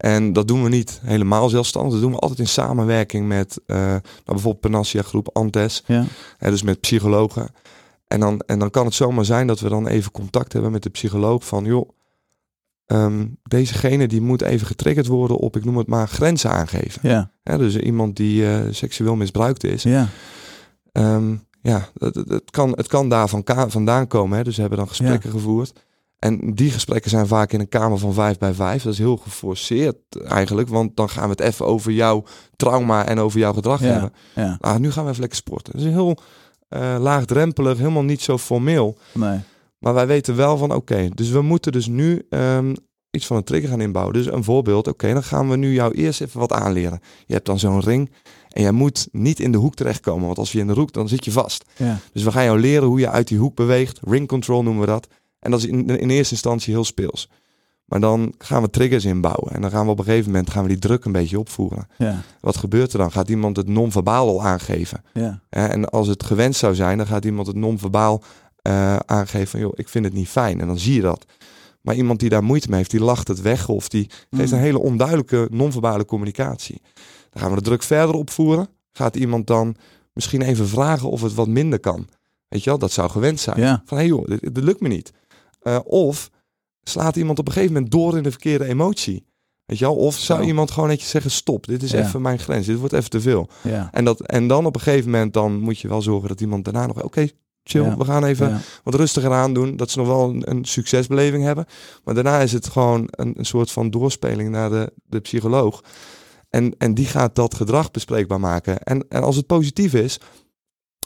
En 0.00 0.32
dat 0.32 0.48
doen 0.48 0.62
we 0.62 0.68
niet 0.68 1.00
helemaal 1.04 1.48
zelfstandig. 1.48 1.92
Dat 1.92 2.00
doen 2.00 2.12
we 2.12 2.18
altijd 2.18 2.38
in 2.38 2.48
samenwerking 2.48 3.28
met 3.28 3.60
uh, 3.66 3.76
nou 3.76 4.00
bijvoorbeeld 4.24 4.60
Panassia 4.60 5.02
Groep, 5.02 5.30
Antes. 5.32 5.82
Ja. 5.86 6.04
dus 6.38 6.62
met 6.62 6.80
psychologen. 6.80 7.48
En 8.06 8.20
dan, 8.20 8.40
en 8.40 8.58
dan 8.58 8.70
kan 8.70 8.84
het 8.84 8.94
zomaar 8.94 9.24
zijn 9.24 9.46
dat 9.46 9.60
we 9.60 9.68
dan 9.68 9.86
even 9.86 10.12
contact 10.12 10.52
hebben 10.52 10.72
met 10.72 10.82
de 10.82 10.90
psycholoog 10.90 11.46
van... 11.46 11.64
joh, 11.64 11.88
um, 12.86 13.36
dezegene 13.42 14.08
die 14.08 14.20
moet 14.20 14.42
even 14.42 14.66
getriggerd 14.66 15.06
worden 15.06 15.36
op, 15.36 15.56
ik 15.56 15.64
noem 15.64 15.76
het 15.76 15.86
maar, 15.86 16.08
grenzen 16.08 16.50
aangeven. 16.50 17.08
Ja. 17.08 17.30
dus 17.42 17.76
iemand 17.76 18.16
die 18.16 18.42
uh, 18.42 18.60
seksueel 18.70 19.16
misbruikt 19.16 19.64
is. 19.64 19.82
Ja. 19.82 20.08
Um, 20.92 21.46
ja, 21.62 21.88
het, 21.98 22.14
het, 22.14 22.50
kan, 22.50 22.70
het 22.70 22.88
kan 22.88 23.08
daar 23.08 23.28
van 23.28 23.42
vandaan 23.68 24.06
komen. 24.06 24.38
Hè. 24.38 24.44
Dus 24.44 24.54
we 24.54 24.60
hebben 24.60 24.78
dan 24.78 24.88
gesprekken 24.88 25.30
gevoerd. 25.30 25.72
En 26.20 26.54
die 26.54 26.70
gesprekken 26.70 27.10
zijn 27.10 27.26
vaak 27.26 27.52
in 27.52 27.60
een 27.60 27.68
kamer 27.68 27.98
van 27.98 28.12
vijf 28.12 28.38
bij 28.38 28.52
vijf. 28.52 28.82
Dat 28.82 28.92
is 28.92 28.98
heel 28.98 29.16
geforceerd 29.16 29.96
eigenlijk, 30.24 30.68
want 30.68 30.96
dan 30.96 31.08
gaan 31.08 31.24
we 31.24 31.30
het 31.30 31.40
even 31.40 31.66
over 31.66 31.92
jouw 31.92 32.24
trauma 32.56 33.06
en 33.06 33.18
over 33.18 33.38
jouw 33.38 33.52
gedrag 33.52 33.80
hebben. 33.80 34.12
Ja. 34.34 34.56
Ah, 34.60 34.76
nu 34.76 34.90
gaan 34.90 35.04
we 35.04 35.08
even 35.08 35.20
lekker 35.20 35.38
sporten. 35.38 35.72
Dat 35.72 35.82
is 35.82 35.88
heel 35.88 36.16
uh, 36.68 36.96
laagdrempelig, 36.98 37.78
helemaal 37.78 38.02
niet 38.02 38.20
zo 38.20 38.38
formeel. 38.38 38.98
Nee. 39.12 39.38
Maar 39.78 39.94
wij 39.94 40.06
weten 40.06 40.36
wel 40.36 40.56
van 40.56 40.74
oké, 40.74 41.08
dus 41.14 41.30
we 41.30 41.42
moeten 41.42 41.72
dus 41.72 41.86
nu 41.86 42.26
um, 42.30 42.74
iets 43.10 43.26
van 43.26 43.36
een 43.36 43.44
trigger 43.44 43.68
gaan 43.68 43.80
inbouwen. 43.80 44.14
Dus 44.14 44.26
een 44.26 44.44
voorbeeld, 44.44 44.88
oké, 44.88 45.12
dan 45.12 45.22
gaan 45.22 45.48
we 45.48 45.56
nu 45.56 45.72
jou 45.72 45.94
eerst 45.94 46.20
even 46.20 46.40
wat 46.40 46.52
aanleren. 46.52 47.00
Je 47.26 47.34
hebt 47.34 47.46
dan 47.46 47.58
zo'n 47.58 47.80
ring 47.80 48.10
en 48.48 48.62
jij 48.62 48.72
moet 48.72 49.08
niet 49.12 49.40
in 49.40 49.52
de 49.52 49.58
hoek 49.58 49.74
terechtkomen, 49.74 50.26
want 50.26 50.38
als 50.38 50.52
je 50.52 50.58
in 50.58 50.66
de 50.66 50.72
hoek, 50.72 50.92
dan 50.92 51.08
zit 51.08 51.24
je 51.24 51.32
vast. 51.32 51.64
Ja. 51.76 51.98
Dus 52.12 52.22
we 52.22 52.32
gaan 52.32 52.44
jou 52.44 52.60
leren 52.60 52.88
hoe 52.88 52.98
je 52.98 53.08
uit 53.08 53.28
die 53.28 53.38
hoek 53.38 53.54
beweegt. 53.54 53.98
Ring 54.02 54.28
control 54.28 54.62
noemen 54.62 54.80
we 54.80 54.86
dat. 54.86 55.08
En 55.40 55.50
dat 55.50 55.60
is 55.60 55.66
in, 55.66 55.86
in 55.86 56.10
eerste 56.10 56.34
instantie 56.34 56.74
heel 56.74 56.84
speels. 56.84 57.28
Maar 57.84 58.00
dan 58.00 58.34
gaan 58.38 58.62
we 58.62 58.70
triggers 58.70 59.04
inbouwen. 59.04 59.52
En 59.52 59.60
dan 59.60 59.70
gaan 59.70 59.84
we 59.84 59.90
op 59.90 59.98
een 59.98 60.04
gegeven 60.04 60.30
moment 60.30 60.50
gaan 60.50 60.62
we 60.62 60.68
die 60.68 60.78
druk 60.78 61.04
een 61.04 61.12
beetje 61.12 61.38
opvoeren. 61.38 61.86
Ja. 61.98 62.22
Wat 62.40 62.56
gebeurt 62.56 62.92
er 62.92 62.98
dan? 62.98 63.12
Gaat 63.12 63.28
iemand 63.28 63.56
het 63.56 63.68
non-verbaal 63.68 64.28
al 64.28 64.42
aangeven? 64.42 65.04
Ja. 65.12 65.42
En 65.48 65.88
als 65.88 66.08
het 66.08 66.24
gewenst 66.24 66.60
zou 66.60 66.74
zijn, 66.74 66.98
dan 66.98 67.06
gaat 67.06 67.24
iemand 67.24 67.46
het 67.46 67.56
non-verbaal 67.56 68.22
uh, 68.62 68.96
aangeven 68.96 69.48
van... 69.48 69.60
joh, 69.60 69.72
ik 69.74 69.88
vind 69.88 70.04
het 70.04 70.14
niet 70.14 70.28
fijn. 70.28 70.60
En 70.60 70.66
dan 70.66 70.78
zie 70.78 70.94
je 70.94 71.00
dat. 71.00 71.24
Maar 71.80 71.94
iemand 71.94 72.20
die 72.20 72.28
daar 72.28 72.44
moeite 72.44 72.68
mee 72.68 72.78
heeft, 72.78 72.90
die 72.90 73.00
lacht 73.00 73.28
het 73.28 73.40
weg... 73.40 73.68
of 73.68 73.88
die 73.88 74.10
geeft 74.30 74.50
mm. 74.50 74.56
een 74.56 74.64
hele 74.64 74.80
onduidelijke 74.80 75.48
non-verbale 75.50 76.04
communicatie. 76.04 76.82
Dan 77.30 77.42
gaan 77.42 77.50
we 77.50 77.56
de 77.56 77.62
druk 77.62 77.82
verder 77.82 78.14
opvoeren. 78.14 78.68
Gaat 78.92 79.16
iemand 79.16 79.46
dan 79.46 79.76
misschien 80.12 80.42
even 80.42 80.68
vragen 80.68 81.10
of 81.10 81.22
het 81.22 81.34
wat 81.34 81.48
minder 81.48 81.80
kan? 81.80 82.08
Weet 82.48 82.64
je 82.64 82.70
wel, 82.70 82.78
dat 82.78 82.92
zou 82.92 83.10
gewend 83.10 83.40
zijn. 83.40 83.60
Ja. 83.60 83.82
Van, 83.84 83.98
hé 83.98 84.04
hey 84.04 84.12
joh, 84.12 84.26
dit, 84.26 84.54
dit 84.54 84.64
lukt 84.64 84.80
me 84.80 84.88
niet. 84.88 85.12
Uh, 85.62 85.78
of 85.84 86.30
slaat 86.82 87.16
iemand 87.16 87.38
op 87.38 87.46
een 87.46 87.52
gegeven 87.52 87.74
moment 87.74 87.92
door 87.92 88.16
in 88.16 88.22
de 88.22 88.30
verkeerde 88.30 88.64
emotie. 88.64 89.28
Weet 89.64 89.78
je 89.78 89.84
wel? 89.84 89.96
Of 89.96 90.16
zou 90.16 90.42
iemand 90.42 90.70
gewoon 90.70 90.88
netjes 90.88 91.10
zeggen: 91.10 91.30
stop, 91.30 91.66
dit 91.66 91.82
is 91.82 91.92
even 91.92 92.22
mijn 92.22 92.38
grens, 92.38 92.66
dit 92.66 92.78
wordt 92.78 92.94
even 92.94 93.10
te 93.10 93.20
veel. 93.20 93.48
Ja. 93.62 93.88
En, 93.92 94.04
dat, 94.04 94.20
en 94.20 94.46
dan 94.46 94.66
op 94.66 94.74
een 94.74 94.80
gegeven 94.80 95.10
moment 95.10 95.32
dan 95.32 95.60
moet 95.60 95.78
je 95.78 95.88
wel 95.88 96.02
zorgen 96.02 96.28
dat 96.28 96.40
iemand 96.40 96.64
daarna 96.64 96.86
nog: 96.86 97.02
oké, 97.02 97.28
chill, 97.62 97.96
we 97.96 98.04
gaan 98.04 98.24
even 98.24 98.60
wat 98.84 98.94
rustiger 98.94 99.32
aan 99.32 99.54
doen. 99.54 99.76
Dat 99.76 99.90
ze 99.90 99.98
nog 99.98 100.06
wel 100.06 100.28
een, 100.28 100.50
een, 100.50 100.64
succesbeleving 100.64 101.44
hebben. 101.44 101.66
Maar 102.04 102.14
daarna 102.14 102.40
is 102.40 102.52
het 102.52 102.68
gewoon 102.68 103.08
een, 103.10 103.38
een 103.38 103.46
soort 103.46 103.70
van 103.70 103.90
doorspeling 103.90 104.50
naar 104.50 104.70
de, 104.70 104.92
de 105.04 105.20
psycholoog. 105.20 105.82
En, 106.48 106.74
en 106.78 106.94
die 106.94 107.06
gaat 107.06 107.34
dat 107.34 107.54
gedrag 107.54 107.90
bespreekbaar 107.90 108.40
maken. 108.40 108.82
En, 108.82 109.04
en 109.08 109.22
als 109.22 109.36
het 109.36 109.46
positief 109.46 109.94
is, 109.94 110.20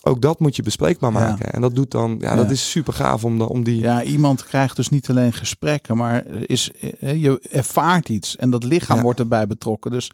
ook 0.04 0.20
dat 0.20 0.40
moet 0.40 0.56
je 0.56 0.62
bespreekbaar 0.62 1.12
maken. 1.12 1.52
En 1.52 1.60
dat 1.60 1.74
doet 1.74 1.90
dan, 1.90 2.16
ja, 2.20 2.34
dat 2.34 2.50
is 2.50 2.70
super 2.70 2.92
gaaf 2.92 3.24
om, 3.24 3.38
de, 3.38 3.48
om 3.48 3.64
die. 3.64 3.80
Ja, 3.80 4.02
iemand 4.02 4.44
krijgt 4.44 4.76
dus 4.76 4.88
niet 4.88 5.10
alleen 5.10 5.32
gesprekken, 5.32 5.96
maar 5.96 6.26
is, 6.26 6.70
je 6.98 7.40
ervaart 7.50 8.08
iets 8.08 8.36
en 8.36 8.50
dat 8.50 8.64
lichaam 8.64 9.00
wordt 9.00 9.20
erbij 9.20 9.46
betrokken. 9.46 9.90
Dus 9.90 10.10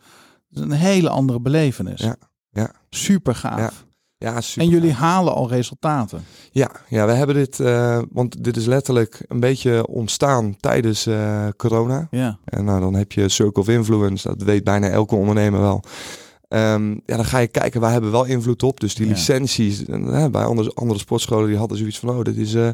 is 0.51 0.61
een 0.61 0.71
hele 0.71 1.09
andere 1.09 1.41
belevenis. 1.41 2.01
Ja, 2.01 2.17
ja. 2.51 2.71
super 2.91 3.35
gaaf. 3.35 3.85
Ja, 4.17 4.41
super. 4.41 4.63
En 4.63 4.69
jullie 4.69 4.93
halen 4.93 5.35
al 5.35 5.49
resultaten. 5.49 6.25
Ja, 6.51 6.71
ja 6.89 7.07
we 7.07 7.13
hebben 7.13 7.35
dit, 7.35 7.59
uh, 7.59 7.99
want 8.11 8.45
dit 8.45 8.57
is 8.57 8.67
letterlijk 8.67 9.25
een 9.29 9.41
beetje 9.41 9.87
ontstaan 9.87 10.57
tijdens 10.57 11.07
uh, 11.07 11.49
corona. 11.57 12.07
Ja. 12.11 12.39
En 12.45 12.65
nou, 12.65 12.81
dan 12.81 12.95
heb 12.95 13.13
je 13.13 13.29
Circle 13.29 13.63
of 13.63 13.69
Influence, 13.69 14.29
dat 14.29 14.43
weet 14.43 14.65
bijna 14.65 14.89
elke 14.89 15.15
ondernemer 15.15 15.61
wel. 15.61 15.83
Um, 16.55 17.01
ja, 17.07 17.17
dan 17.17 17.25
ga 17.25 17.39
je 17.39 17.47
kijken, 17.47 17.81
waar 17.81 17.93
hebben 17.93 18.11
we 18.11 18.17
wel 18.17 18.27
invloed 18.27 18.63
op. 18.63 18.81
Dus 18.81 18.95
die 18.95 19.07
licenties, 19.07 19.85
uh, 19.85 20.27
bij 20.27 20.45
andere, 20.45 20.73
andere 20.75 21.01
sportscholen, 21.01 21.49
die 21.49 21.57
hadden 21.57 21.79
zoiets 21.79 21.99
van, 21.99 22.09
oh, 22.09 22.23
dit 22.23 22.37
is 22.37 22.55
uh, 22.55 22.69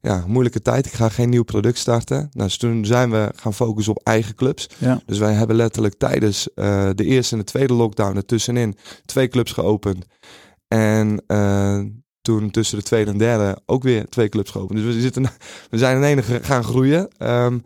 ja, 0.00 0.24
moeilijke 0.26 0.62
tijd. 0.62 0.86
Ik 0.86 0.92
ga 0.92 1.08
geen 1.08 1.28
nieuw 1.28 1.42
product 1.42 1.78
starten. 1.78 2.16
Nou, 2.16 2.48
dus 2.48 2.56
toen 2.56 2.84
zijn 2.84 3.10
we 3.10 3.30
gaan 3.36 3.54
focussen 3.54 3.96
op 3.96 4.00
eigen 4.02 4.34
clubs. 4.34 4.68
Ja. 4.78 5.00
Dus 5.06 5.18
wij 5.18 5.32
hebben 5.32 5.56
letterlijk 5.56 5.94
tijdens 5.94 6.48
uh, 6.54 6.90
de 6.94 7.04
eerste 7.04 7.32
en 7.32 7.40
de 7.40 7.44
tweede 7.44 7.72
lockdown 7.72 8.16
ertussenin 8.16 8.76
twee 9.04 9.28
clubs 9.28 9.52
geopend. 9.52 10.04
En 10.68 11.24
toen 12.22 12.50
tussen 12.50 12.78
de 12.78 12.84
tweede 12.84 13.10
en 13.10 13.18
derde 13.18 13.58
ook 13.66 13.82
weer 13.82 14.08
twee 14.08 14.28
clubs 14.28 14.50
geopend. 14.50 14.78
Dus 14.78 14.94
we, 14.94 15.00
zitten, 15.00 15.22
we 15.70 15.78
zijn 15.78 15.96
in 15.96 16.02
enige 16.02 16.38
gaan 16.42 16.64
groeien. 16.64 17.08
Um, 17.18 17.62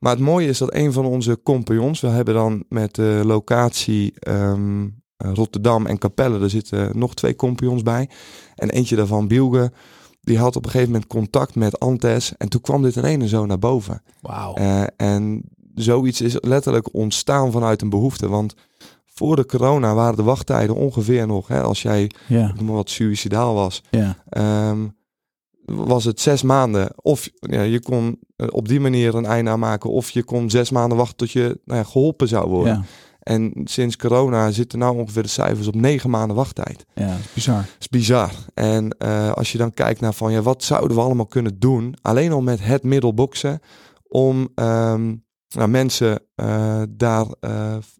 maar 0.00 0.12
het 0.12 0.20
mooie 0.20 0.48
is 0.48 0.58
dat 0.58 0.74
een 0.74 0.92
van 0.92 1.04
onze 1.04 1.40
compagnons, 1.42 2.00
we 2.00 2.08
hebben 2.08 2.34
dan 2.34 2.64
met 2.68 2.94
de 2.94 3.22
locatie 3.24 4.12
ehm, 4.18 4.86
Rotterdam 5.16 5.86
en 5.86 5.98
Capelle, 5.98 6.40
er 6.40 6.50
zitten 6.50 6.98
nog 6.98 7.14
twee 7.14 7.36
compagnons 7.36 7.82
bij. 7.82 8.08
En 8.54 8.70
eentje 8.70 8.96
daarvan, 8.96 9.28
Bielge, 9.28 9.72
die 10.20 10.38
had 10.38 10.56
op 10.56 10.64
een 10.64 10.70
gegeven 10.70 10.92
moment 10.92 11.10
contact 11.10 11.54
met 11.54 11.80
Antes. 11.80 12.36
En 12.36 12.48
toen 12.48 12.60
kwam 12.60 12.82
dit 12.82 12.96
in 12.96 13.04
ene 13.04 13.28
zo 13.28 13.46
naar 13.46 13.58
boven. 13.58 14.02
Wauw. 14.20 14.58
Uh, 14.58 14.82
en 14.96 15.42
zoiets 15.74 16.20
is 16.20 16.36
letterlijk 16.40 16.94
ontstaan 16.94 17.52
vanuit 17.52 17.82
een 17.82 17.88
behoefte. 17.88 18.28
Want 18.28 18.54
voor 19.04 19.36
de 19.36 19.46
corona 19.46 19.94
waren 19.94 20.16
de 20.16 20.22
wachttijden 20.22 20.76
ongeveer 20.76 21.26
nog, 21.26 21.48
hè, 21.48 21.62
als 21.62 21.82
jij 21.82 22.10
maar 22.28 22.74
wat 22.74 22.90
suicidaal 22.90 23.54
was. 23.54 23.82
Ja. 23.90 24.16
Um, 24.70 24.98
was 25.70 26.04
het 26.04 26.20
zes 26.20 26.42
maanden. 26.42 26.90
Of 26.96 27.28
ja, 27.40 27.62
je 27.62 27.80
kon 27.80 28.18
eh, 28.36 28.46
op 28.50 28.68
die 28.68 28.80
manier 28.80 29.14
een 29.14 29.26
einde 29.26 29.50
aan 29.50 29.58
maken. 29.58 29.90
Of 29.90 30.10
je 30.10 30.22
kon 30.22 30.50
zes 30.50 30.70
maanden 30.70 30.98
wachten 30.98 31.16
tot 31.16 31.30
je 31.30 31.60
nou 31.64 31.78
ja, 31.78 31.84
geholpen 31.84 32.28
zou 32.28 32.48
worden. 32.48 32.72
Ja, 32.74 32.82
En 33.20 33.52
sinds 33.64 33.96
corona 33.96 34.50
zitten 34.50 34.78
nou 34.78 34.98
ongeveer 34.98 35.22
de 35.22 35.28
cijfers 35.28 35.66
op 35.66 35.74
negen 35.74 36.10
maanden 36.10 36.36
wachttijd. 36.36 36.86
ja, 36.94 37.06
dat 37.06 37.18
is 37.18 37.32
bizar. 37.34 37.56
Dat 37.56 37.66
is 37.78 37.88
bizar. 37.88 38.30
En 38.54 38.90
eh, 38.98 39.32
als 39.32 39.52
je 39.52 39.58
dan 39.58 39.74
kijkt 39.74 40.00
naar 40.00 40.14
van 40.14 40.32
ja, 40.32 40.42
wat 40.42 40.62
zouden 40.64 40.96
we 40.96 41.02
allemaal 41.02 41.26
kunnen 41.26 41.58
doen? 41.58 41.94
Alleen 42.02 42.32
al 42.32 42.40
met 42.42 42.64
het 42.64 42.82
middel 42.82 43.14
boksen. 43.14 43.60
Om 44.08 44.48
ehm, 44.54 45.14
nou, 45.48 45.68
mensen 45.68 46.20
eh, 46.34 46.82
daar 46.90 47.26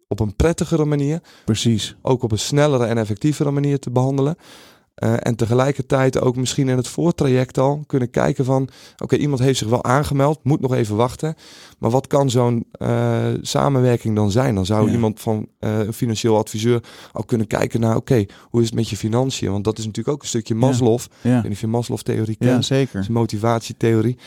op 0.07 0.19
een 0.19 0.35
prettigere 0.35 0.85
manier, 0.85 1.21
Precies. 1.45 1.95
ook 2.01 2.23
op 2.23 2.31
een 2.31 2.39
snellere 2.39 2.85
en 2.85 2.97
effectievere 2.97 3.51
manier 3.51 3.79
te 3.79 3.91
behandelen. 3.91 4.35
Eh, 4.95 5.13
en 5.19 5.35
tegelijkertijd 5.35 6.21
ook 6.21 6.35
misschien 6.35 6.69
in 6.69 6.77
het 6.77 6.87
voortraject 6.87 7.57
al 7.57 7.83
kunnen 7.87 8.09
kijken 8.09 8.45
van... 8.45 8.69
oké, 8.97 9.15
iemand 9.15 9.41
heeft 9.41 9.57
zich 9.59 9.67
wel 9.67 9.83
aangemeld, 9.83 10.39
moet 10.43 10.59
nog 10.61 10.73
even 10.73 10.95
wachten. 10.95 11.35
Maar 11.79 11.89
wat 11.89 12.07
kan 12.07 12.29
zo'n 12.29 12.65
eh, 12.71 13.25
samenwerking 13.41 14.15
dan 14.15 14.31
zijn? 14.31 14.55
Dan 14.55 14.65
zou 14.65 14.85
Ja. 14.87 14.91
iemand 14.93 15.19
van 15.19 15.47
eh, 15.59 15.79
een 15.79 15.93
financieel 15.93 16.37
adviseur 16.37 16.83
al 17.11 17.23
kunnen 17.23 17.47
kijken 17.47 17.79
naar... 17.79 17.95
oké, 17.95 18.25
hoe 18.41 18.61
is 18.61 18.65
het 18.67 18.75
met 18.75 18.89
je 18.89 18.97
financiën? 18.97 19.51
Want 19.51 19.63
dat 19.63 19.77
is 19.77 19.85
natuurlijk 19.85 20.15
ook 20.15 20.21
een 20.21 20.27
stukje 20.27 20.55
Maslow. 20.55 20.99
Ik 20.99 21.07
Ja, 21.21 21.33
weet 21.33 21.43
niet 21.43 21.51
of 21.51 21.61
je 21.61 21.67
Maslow-theorie 21.67 22.35
ja 22.39 22.47
kent. 22.47 22.65
zeker. 22.65 22.99
Is 22.99 23.07
een 23.07 23.13
motivatietheorie. 23.13 24.17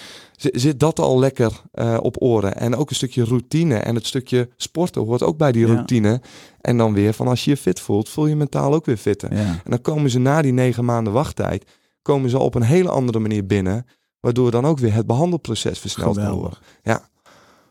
Zit 0.52 0.80
dat 0.80 0.98
al 0.98 1.18
lekker 1.18 1.60
eh, 1.72 1.98
op 2.02 2.16
oren? 2.22 2.56
En 2.56 2.76
ook 2.76 2.90
een 2.90 2.96
stukje 2.96 3.24
routine. 3.24 3.76
En 3.76 3.94
het 3.94 4.06
stukje 4.06 4.48
sporten 4.56 5.02
hoort 5.02 5.22
ook 5.22 5.36
bij 5.36 5.52
die 5.52 5.66
Ja. 5.66 5.72
routine. 5.74 6.20
En 6.60 6.76
dan 6.78 6.92
weer 6.94 7.12
van 7.12 7.28
als 7.28 7.44
je 7.44 7.50
je 7.50 7.56
fit 7.56 7.80
voelt, 7.80 8.08
voel 8.08 8.26
je 8.26 8.36
mentaal 8.36 8.74
ook 8.74 8.84
weer 8.86 8.96
fitter. 8.96 9.32
Ja. 9.34 9.40
En 9.40 9.70
dan 9.70 9.80
komen 9.80 10.10
ze 10.10 10.18
na 10.18 10.42
die 10.42 10.52
negen 10.52 10.84
maanden 10.84 11.12
wachttijd, 11.12 11.64
komen 12.02 12.30
ze 12.30 12.38
op 12.38 12.54
een 12.54 12.62
hele 12.62 12.88
andere 12.90 13.18
manier 13.18 13.46
binnen. 13.46 13.86
Waardoor 14.20 14.50
dan 14.50 14.64
ook 14.66 14.78
weer 14.78 14.94
het 14.94 15.06
behandelproces 15.06 15.78
versneld 15.78 16.16
kan 16.16 16.32
worden. 16.32 16.58
Ja. 16.82 17.08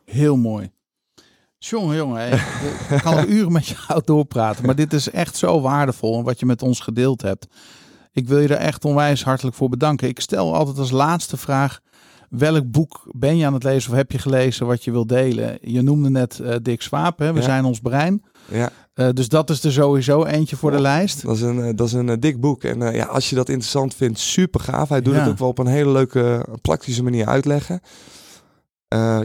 Heel 0.06 0.38
mooi. 0.38 0.72
Jongen, 1.58 1.96
jongen, 1.96 2.32
ik 2.96 3.00
kan 3.04 3.16
nog 3.16 3.26
uren 3.26 3.52
met 3.52 3.68
jou 3.68 4.02
doorpraten, 4.06 4.66
maar 4.66 4.76
dit 4.76 4.94
is 4.94 5.10
echt 5.10 5.36
zo 5.38 5.62
waardevol 5.62 6.24
wat 6.24 6.40
je 6.40 6.46
met 6.46 6.62
ons 6.62 6.80
gedeeld 6.80 7.22
hebt. 7.22 7.48
Ik 8.12 8.28
wil 8.28 8.40
je 8.40 8.48
er 8.48 8.58
echt 8.58 8.86
onwijs 8.86 9.24
hartelijk 9.24 9.56
voor 9.56 9.70
bedanken. 9.70 10.08
Ik 10.08 10.20
stel 10.20 10.56
altijd 10.56 10.78
als 10.78 10.92
laatste 10.92 11.38
vraag, 11.38 11.80
welk 12.38 12.72
boek 12.72 13.04
ben 13.12 13.38
je 13.38 13.46
aan 13.46 13.54
het 13.54 13.64
lezen 13.64 13.92
of 13.92 13.96
heb 13.98 14.12
je 14.12 14.18
gelezen 14.18 14.66
wat 14.66 14.84
je 14.84 14.92
wil 14.92 15.08
delen? 15.08 15.58
Je 15.62 15.82
noemde 15.82 16.10
net 16.10 16.40
eh, 16.40 16.56
Dick 16.62 16.82
Swaap, 16.82 17.20
hè? 17.20 17.34
we 17.34 17.40
Ja. 17.40 17.46
zijn 17.46 17.66
ons 17.66 17.80
brein. 17.80 18.24
Ja, 18.52 18.70
Eh, 18.94 19.10
dus 19.14 19.28
dat 19.30 19.50
is 19.50 19.64
er 19.64 19.72
sowieso 19.72 20.24
eentje 20.26 20.56
voor 20.56 20.72
de 20.72 20.82
lijst. 20.82 21.22
dat 21.26 21.36
is 21.36 21.42
een, 21.42 21.62
eh, 21.64 21.76
dat 21.76 21.88
is 21.88 21.94
een 21.94 22.20
dik 22.20 22.40
boek. 22.40 22.64
En 22.64 22.94
ja, 22.94 23.06
als 23.06 23.30
je 23.30 23.36
dat 23.36 23.50
interessant 23.50 23.96
vindt, 23.96 24.20
super 24.20 24.60
gaaf. 24.60 24.90
Hij 24.90 25.02
doet 25.02 25.14
Ja. 25.14 25.20
het 25.20 25.30
ook 25.30 25.38
wel 25.38 25.48
op 25.48 25.58
een 25.60 25.68
hele 25.68 25.92
leuke, 25.92 26.46
praktische 26.62 27.04
manier 27.04 27.26
uitleggen. 27.26 27.82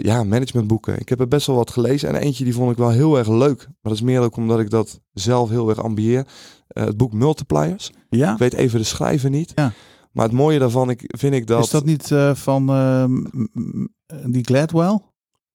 Ja, 0.03 0.25
managementboeken. 0.25 0.99
Ik 1.01 1.09
heb 1.09 1.21
er 1.21 1.29
best 1.29 1.47
wel 1.47 1.57
wat 1.57 1.71
gelezen. 1.71 2.09
En 2.09 2.15
eentje 2.15 2.45
die 2.45 2.55
vond 2.55 2.71
ik 2.71 2.77
wel 2.77 2.91
heel 2.91 3.19
erg 3.19 3.29
leuk. 3.29 3.59
Maar 3.59 3.77
dat 3.83 3.93
is 3.93 4.01
meer 4.03 4.21
ook 4.21 4.37
omdat 4.37 4.61
ik 4.61 4.71
dat 4.71 5.01
zelf 5.13 5.49
heel 5.51 5.69
erg 5.69 5.83
ambieer. 5.83 6.27
Het 6.69 6.97
boek 6.97 7.13
Multipliers. 7.13 7.91
Ja? 8.11 8.33
Ik 8.33 8.39
weet 8.39 8.53
even 8.55 8.79
de 8.79 8.85
schrijver 8.85 9.31
niet. 9.31 9.53
Ja. 9.55 9.73
Maar 10.19 10.27
het 10.27 10.37
mooie 10.37 10.59
daarvan 10.59 10.91
ik, 10.91 11.03
vind 11.19 11.35
ik 11.35 11.47
dat... 11.47 11.65
Is 11.65 11.71
dat 11.71 11.85
niet 11.85 12.11
eh, 12.11 12.35
van 12.35 12.69
eh, 12.69 13.05
m- 13.05 13.49
m- 13.53 13.87
die 14.27 14.45
Gladwell? 14.45 14.99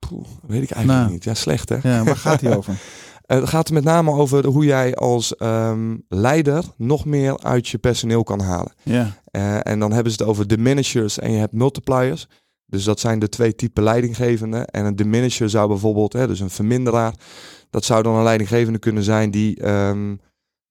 Poeh, 0.10 0.26
weet 0.48 0.64
ik 0.64 0.72
eigenlijk 0.72 0.88
Nou. 1.02 1.12
niet. 1.12 1.24
Ja, 1.24 1.34
slecht 1.34 1.70
hè? 1.70 1.78
Ja, 1.84 2.04
waar 2.04 2.18
gaat 2.18 2.40
die 2.40 2.56
over? 2.58 2.74
Eh, 3.26 3.40
Het 3.40 3.50
gaat 3.50 3.68
er 3.68 3.74
met 3.74 3.84
name 3.84 4.12
over 4.12 4.42
de- 4.42 4.48
hoe 4.48 4.66
jij 4.66 4.96
als 4.96 5.36
ehm, 5.36 5.98
leider 6.08 6.64
nog 6.78 7.06
meer 7.06 7.40
uit 7.40 7.68
je 7.68 7.78
personeel 7.78 8.24
kan 8.24 8.40
halen. 8.42 8.74
Ja, 8.84 9.18
Eh, 9.32 9.68
en 9.68 9.80
dan 9.80 9.92
hebben 9.92 10.12
ze 10.14 10.18
het 10.22 10.28
over 10.30 10.48
diminishers 10.48 11.20
en 11.20 11.32
je 11.32 11.38
hebt 11.38 11.54
multipliers. 11.54 12.28
Dus 12.66 12.84
dat 12.84 13.00
zijn 13.00 13.20
de 13.20 13.30
twee 13.30 13.56
typen 13.56 13.84
leidinggevenden. 13.84 14.68
En 14.68 14.86
een 14.86 14.96
diminisher 14.96 15.50
zou 15.50 15.68
bijvoorbeeld, 15.68 16.14
hè, 16.14 16.28
dus 16.28 16.40
een 16.40 16.50
verminderaar, 16.50 17.14
dat 17.70 17.86
zou 17.86 18.04
dan 18.04 18.16
een 18.16 18.24
leidinggevende 18.24 18.80
kunnen 18.80 19.04
zijn 19.04 19.32
die 19.32 19.60
ehm, 19.62 20.16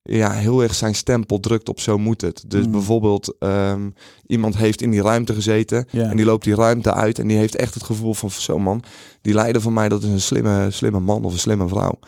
ja, 0.03 0.31
heel 0.31 0.63
erg 0.63 0.75
zijn 0.75 0.95
stempel 0.95 1.39
drukt 1.39 1.69
op 1.69 1.79
zo 1.79 1.97
moet 1.97 2.21
het. 2.21 2.43
Dus 2.47 2.65
Mm. 2.65 2.71
bijvoorbeeld 2.71 3.35
ehm, 3.39 3.89
iemand 4.27 4.57
heeft 4.57 4.81
in 4.81 4.91
die 4.91 5.01
ruimte 5.01 5.33
gezeten 5.33 5.87
en 5.91 6.15
die 6.17 6.25
loopt 6.25 6.43
die 6.43 6.55
ruimte 6.55 6.93
uit 6.93 7.19
en 7.19 7.27
die 7.27 7.37
heeft 7.37 7.55
echt 7.55 7.73
het 7.73 7.83
gevoel 7.83 8.13
van 8.13 8.29
zo 8.31 8.59
man, 8.59 8.83
die 9.21 9.33
leider 9.33 9.61
van 9.61 9.73
mij 9.73 9.89
dat 9.89 10.03
is 10.03 10.09
een 10.09 10.21
slimme, 10.21 10.67
slimme 10.71 10.99
man 10.99 11.23
of 11.25 11.33
een 11.33 11.39
slimme 11.39 11.67
vrouw. 11.67 11.99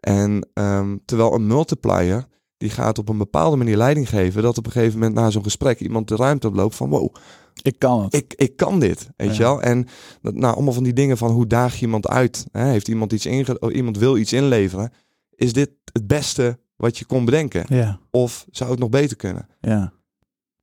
En 0.00 0.48
ehm, 0.54 0.96
terwijl 1.04 1.34
een 1.34 1.46
multiplier, 1.46 2.26
die 2.56 2.70
gaat 2.70 2.98
op 2.98 3.08
een 3.08 3.18
bepaalde 3.18 3.56
manier 3.56 3.76
leiding 3.76 4.08
geven, 4.08 4.42
dat 4.42 4.58
op 4.58 4.66
een 4.66 4.72
gegeven 4.72 4.98
moment 4.98 5.14
na 5.16 5.30
zo'n 5.30 5.42
gesprek 5.42 5.80
iemand 5.80 6.08
de 6.08 6.16
ruimte 6.16 6.46
oploopt 6.48 6.74
van 6.76 6.88
wow, 6.88 7.14
ik 7.62 7.78
kan 7.78 8.02
het. 8.02 8.14
ik, 8.14 8.34
ik 8.36 8.56
kan 8.56 8.80
dit, 8.80 9.08
weet 9.16 9.28
Ja. 9.28 9.34
je 9.34 9.42
wel. 9.42 9.62
En 9.62 9.86
dat, 10.22 10.34
nou, 10.34 10.54
allemaal 10.54 10.72
van 10.72 10.82
die 10.84 10.92
dingen 10.92 11.16
van 11.16 11.30
hoe 11.30 11.46
daag 11.46 11.74
je 11.74 11.80
iemand 11.84 12.08
uit? 12.08 12.46
Hè? 12.52 12.64
Heeft 12.64 12.88
iemand 12.88 13.12
iets 13.12 13.26
inge 13.26 13.58
oh, 13.58 13.74
iemand 13.74 13.98
wil 13.98 14.16
iets 14.16 14.32
inleveren? 14.32 14.92
Is 15.34 15.52
dit 15.52 15.70
het 15.92 16.06
beste 16.06 16.58
wat 16.76 16.98
je 16.98 17.04
kon 17.04 17.24
bedenken? 17.24 17.64
Ja, 17.68 17.98
Of 18.10 18.46
zou 18.50 18.70
het 18.70 18.78
nog 18.78 18.88
beter 18.88 19.16
kunnen? 19.16 19.48
ja. 19.60 19.94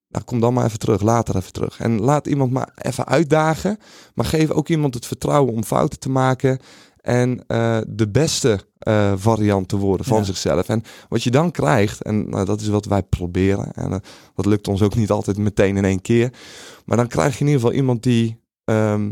Nou, 0.07 0.25
kom 0.25 0.39
dan 0.39 0.53
maar 0.53 0.65
even 0.65 0.79
terug, 0.79 1.01
later 1.01 1.35
even 1.35 1.51
terug. 1.53 1.79
En 1.79 1.99
laat 2.01 2.27
iemand 2.27 2.51
maar 2.51 2.71
even 2.75 3.05
uitdagen. 3.05 3.77
Maar 4.13 4.25
geef 4.25 4.49
ook 4.51 4.69
iemand 4.69 4.93
het 4.93 5.05
vertrouwen 5.05 5.53
om 5.53 5.63
fouten 5.63 5.99
te 5.99 6.09
maken. 6.09 6.59
En 7.01 7.43
eh, 7.47 7.77
de 7.87 8.09
beste 8.09 8.59
eh, 8.77 9.13
variant 9.15 9.67
te 9.67 9.77
worden 9.77 10.05
van 10.05 10.17
Ja. 10.17 10.23
zichzelf. 10.23 10.67
En 10.69 10.83
wat 11.09 11.23
je 11.23 11.31
dan 11.31 11.51
krijgt, 11.51 12.01
en 12.03 12.29
nou, 12.29 12.45
dat 12.45 12.61
is 12.61 12.67
wat 12.67 12.85
wij 12.85 13.03
proberen. 13.03 13.71
En 13.73 13.91
eh, 13.93 13.99
dat 14.35 14.45
lukt 14.45 14.67
ons 14.67 14.81
ook 14.81 14.95
niet 14.95 15.11
altijd 15.11 15.37
meteen 15.37 15.77
in 15.77 15.85
één 15.85 16.01
keer. 16.01 16.33
Maar 16.85 16.97
dan 16.97 17.07
krijg 17.07 17.33
je 17.33 17.39
in 17.39 17.45
ieder 17.45 17.61
geval 17.61 17.75
iemand 17.77 18.03
die, 18.03 18.39
ehm, 18.65 19.11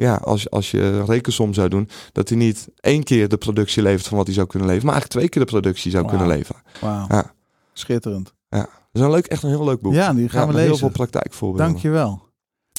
ja, 0.00 0.14
als, 0.14 0.50
als 0.50 0.70
je 0.70 1.04
rekensom 1.04 1.54
zou 1.54 1.68
doen, 1.68 1.88
dat 2.12 2.28
hij 2.28 2.38
niet 2.38 2.68
één 2.80 3.02
keer 3.02 3.28
de 3.28 3.36
productie 3.36 3.82
levert 3.82 4.06
van 4.06 4.16
wat 4.16 4.26
hij 4.26 4.34
zou 4.34 4.46
kunnen 4.46 4.68
leveren, 4.68 4.90
maar 4.90 5.00
eigenlijk 5.00 5.20
twee 5.30 5.42
keer 5.42 5.52
de 5.52 5.58
productie 5.60 5.90
zou 5.90 6.06
kunnen 6.06 6.26
leveren. 6.26 6.62
Wauw. 6.80 7.04
Ja. 7.08 7.32
Schitterend. 7.72 8.34
Dat 8.48 8.68
is 8.92 9.00
een 9.00 9.10
leuk, 9.10 9.26
echt 9.26 9.42
een 9.42 9.48
heel 9.48 9.64
leuk 9.64 9.80
boek. 9.80 9.92
Ja, 9.92 10.12
die 10.12 10.28
gaan 10.28 10.40
Ja, 10.40 10.46
we 10.46 10.52
met 10.52 10.60
heel 10.62 10.70
lezen. 10.70 10.78
veel 10.78 10.88
praktijkvoorbeelden. 10.96 11.66
Dankjewel. 11.70 12.28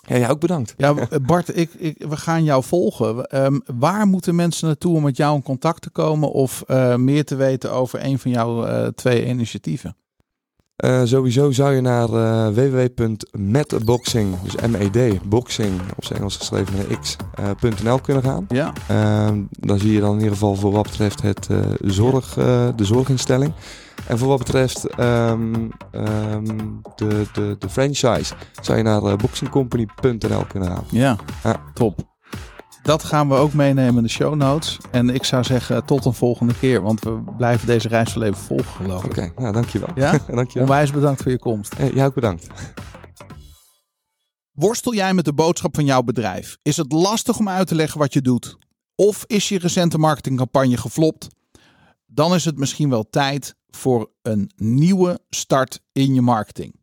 Ja, 0.08 0.18
jij 0.18 0.30
ook 0.30 0.40
bedankt. 0.40 0.74
Ja, 0.78 0.96
Bart, 1.22 1.58
ik, 1.58 1.74
ik, 1.74 2.06
we 2.10 2.18
gaan 2.18 2.44
jou 2.44 2.64
volgen. 2.64 3.26
Ehm, 3.26 3.60
waar 3.66 4.08
moeten 4.08 4.36
mensen 4.36 4.68
naartoe 4.68 4.96
om 4.96 5.04
met 5.04 5.18
jou 5.18 5.36
in 5.36 5.44
contact 5.44 5.82
te 5.82 5.90
komen 5.90 6.32
of 6.32 6.64
eh, 6.68 6.96
meer 6.96 7.26
te 7.26 7.36
weten 7.36 7.72
over 7.72 8.04
een 8.06 8.20
van 8.20 8.32
jouw 8.32 8.66
eh, 8.66 8.88
twee 8.88 9.28
initiatieven? 9.28 9.96
Eh, 10.82 11.02
sowieso 11.04 11.52
zou 11.52 11.74
je 11.76 11.82
naar 11.82 12.10
eh 12.10 12.48
www.medboxing, 12.48 14.42
dus 14.42 14.56
M-E-D, 14.56 15.24
boxing, 15.30 15.82
op 15.96 16.06
zijn 16.06 16.18
Engels 16.20 16.38
geschreven 16.38 16.78
met 16.78 16.90
een 16.90 17.00
x, 17.00 17.16
eh, 17.34 17.50
kunnen 18.02 18.24
gaan. 18.24 18.46
Ja, 18.50 18.74
Ehm, 18.88 19.42
dan 19.50 19.80
zie 19.80 19.92
je 19.94 20.00
dan 20.00 20.10
in 20.12 20.18
ieder 20.18 20.32
geval 20.34 20.56
voor 20.56 20.72
wat 20.72 20.84
betreft 20.84 21.22
het, 21.22 21.48
zorg, 21.82 22.34
de 22.76 22.86
zorginstelling. 22.86 23.54
En 24.08 24.18
voor 24.18 24.28
wat 24.28 24.38
betreft 24.38 24.86
ehm, 24.88 25.54
ehm, 25.92 26.46
de, 26.96 27.26
de, 27.34 27.56
de 27.60 27.70
franchise 27.70 28.34
zou 28.62 28.78
je 28.78 28.84
naar 28.84 29.16
boxingcompany.nl 29.16 30.46
kunnen 30.48 30.70
gaan. 30.70 30.84
ja, 30.90 31.18
Ja. 31.44 31.62
top. 31.74 32.10
Dat 32.84 33.04
gaan 33.04 33.30
we 33.30 33.36
ook 33.36 33.54
meenemen 33.54 33.96
in 33.96 34.04
de 34.04 34.10
show 34.10 34.36
notes. 34.36 34.78
En 34.92 35.10
ik 35.10 35.24
zou 35.24 35.44
zeggen 35.44 35.86
tot 35.86 36.06
een 36.06 36.14
volgende 36.14 36.54
keer, 36.54 36.82
want 36.82 37.00
we 37.00 37.24
blijven 37.38 37.68
deze 37.68 37.88
reis 37.88 38.14
wel 38.14 38.24
even 38.24 38.42
volgen 38.42 38.72
geloof 38.72 39.04
ik. 39.04 39.12
Oké, 39.12 39.32
nou 39.38 39.54
dankjewel. 39.54 39.90
Ja? 39.96 40.12
dankjewel. 40.28 40.68
Onwijs 40.68 40.92
bedankt 40.92 41.22
voor 41.22 41.32
je 41.32 41.40
komst. 41.40 41.74
Eh, 41.74 41.94
jij 41.94 42.06
ook 42.06 42.14
bedankt. 42.14 42.48
Worstel 44.52 44.94
jij 44.94 45.14
met 45.14 45.26
de 45.26 45.34
boodschap 45.34 45.76
van 45.76 45.86
jouw 45.86 46.02
bedrijf? 46.02 46.58
Is 46.62 46.78
het 46.78 46.92
lastig 46.92 47.40
om 47.40 47.50
uit 47.50 47.68
te 47.68 47.76
leggen 47.76 48.00
wat 48.00 48.14
je 48.14 48.22
doet? 48.22 48.58
Of 48.96 49.24
is 49.28 49.50
je 49.50 49.60
recente 49.60 49.98
marketingcampagne 49.98 50.78
geflopt? 50.78 51.28
Dan 52.06 52.34
is 52.34 52.46
het 52.46 52.58
misschien 52.58 52.90
wel 52.90 53.10
tijd 53.10 53.56
voor 53.70 54.12
een 54.22 54.52
nieuwe 54.56 55.20
start 55.30 55.80
in 55.92 56.14
je 56.14 56.22
marketing. 56.22 56.81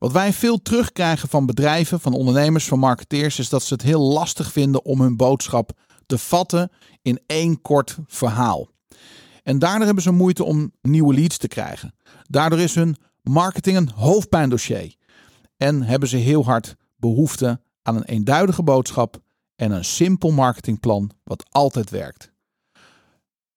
Wat 0.00 0.12
wij 0.12 0.32
veel 0.32 0.62
terugkrijgen 0.62 1.28
van 1.28 1.46
bedrijven, 1.46 2.00
van 2.00 2.12
ondernemers, 2.12 2.68
van 2.68 2.78
marketeers, 2.78 3.38
is 3.38 3.48
dat 3.48 3.62
ze 3.62 3.72
het 3.72 3.82
heel 3.82 4.00
lastig 4.00 4.52
vinden 4.52 4.84
om 4.84 5.00
hun 5.00 5.16
boodschap 5.16 5.72
te 6.06 6.18
vatten 6.18 6.70
in 7.02 7.20
één 7.26 7.60
kort 7.60 7.98
verhaal. 8.06 8.68
En 9.42 9.58
daardoor 9.58 9.84
hebben 9.84 10.02
ze 10.02 10.10
moeite 10.10 10.44
om 10.44 10.72
nieuwe 10.82 11.14
leads 11.14 11.36
te 11.36 11.48
krijgen. 11.48 11.94
Daardoor 12.22 12.58
is 12.58 12.74
hun 12.74 12.96
marketing 13.22 13.76
een 13.76 13.90
hoofdpijndossier. 13.90 14.94
En 15.56 15.82
hebben 15.82 16.08
ze 16.08 16.16
heel 16.16 16.44
hard 16.44 16.76
behoefte 16.96 17.60
aan 17.82 17.96
een 17.96 18.04
eenduidige 18.04 18.62
boodschap 18.62 19.18
en 19.56 19.70
een 19.70 19.84
simpel 19.84 20.30
marketingplan 20.30 21.10
wat 21.24 21.44
altijd 21.50 21.90
werkt. 21.90 22.32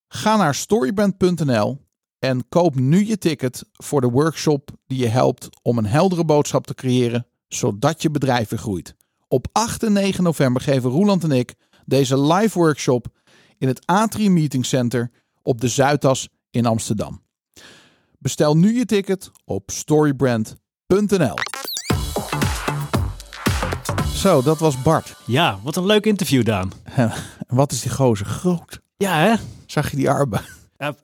Ga 0.08 0.36
naar 0.36 0.56
storybrand.nl 0.56 1.83
en 2.24 2.50
koop 2.50 2.76
nu 2.76 3.06
je 3.08 3.18
ticket 3.18 3.66
voor 3.74 4.02
de 4.02 4.10
workshop 4.10 4.70
die 4.88 4.98
je 4.98 5.08
helpt 5.08 5.50
om 5.62 5.78
een 5.78 5.86
heldere 5.86 6.26
boodschap 6.26 6.68
te 6.68 6.74
creëren, 6.74 7.28
zodat 7.48 8.02
je 8.02 8.12
bedrijf 8.12 8.50
weer 8.50 8.60
groeit. 8.60 8.96
Op 9.28 9.48
8 9.52 9.84
en 9.84 9.94
9 9.94 10.24
november 10.24 10.62
geven 10.62 10.90
Roeland 10.90 11.24
en 11.24 11.32
ik 11.32 11.56
deze 11.86 12.20
live 12.20 12.60
workshop 12.60 13.08
in 13.58 13.68
het 13.68 13.86
Atrium 13.86 14.34
Meeting 14.34 14.66
Center 14.66 15.12
op 15.42 15.62
de 15.62 15.68
Zuidas 15.68 16.30
in 16.50 16.66
Amsterdam. 16.66 17.22
Bestel 18.20 18.58
nu 18.58 18.76
je 18.78 18.86
ticket 18.86 19.32
op 19.46 19.72
storybrand.nl. 19.72 21.36
Zo, 24.14 24.42
dat 24.42 24.60
was 24.60 24.82
Bart. 24.82 25.16
Ja, 25.26 25.60
wat 25.64 25.76
een 25.76 25.86
leuk 25.86 26.06
interview, 26.06 26.46
Daan. 26.46 26.72
Wat 27.48 27.72
is 27.72 27.82
die 27.82 27.92
gozer 27.92 28.26
groot. 28.26 28.82
Ja, 28.98 29.20
hè? 29.20 29.36
Zag 29.66 29.90
je 29.90 29.98
die 29.98 30.10
armen? 30.10 30.63
Ja, 30.78 30.96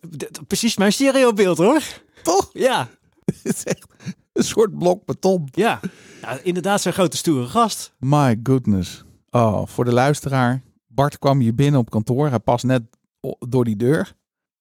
precies 0.48 0.78
mijn 0.78 0.94
stereobeeld, 0.94 1.58
hoor. 1.58 1.82
Toch? 2.24 2.50
Ja, 2.54 2.90
Het 3.44 3.56
is 3.56 3.64
echt 3.64 3.86
een 4.34 4.44
soort 4.44 4.78
blok 4.78 5.06
beton. 5.06 5.48
ja. 5.52 5.80
ja 6.22 6.40
inderdaad 6.44 6.82
zo'n 6.82 6.94
grote 6.94 7.18
stoere 7.18 7.48
gast. 7.48 7.94
My 8.00 8.40
goodness. 8.44 9.04
Oh, 9.30 9.62
voor 9.66 9.86
de 9.86 9.94
luisteraar. 9.94 10.62
Bart 10.88 11.20
kwam 11.20 11.40
hier 11.40 11.56
binnen 11.56 11.80
op 11.80 11.90
kantoor. 11.90 12.30
Hij 12.30 12.40
past 12.40 12.66
net 12.66 12.84
door 13.40 13.66
die 13.66 13.76
deur. 13.76 14.14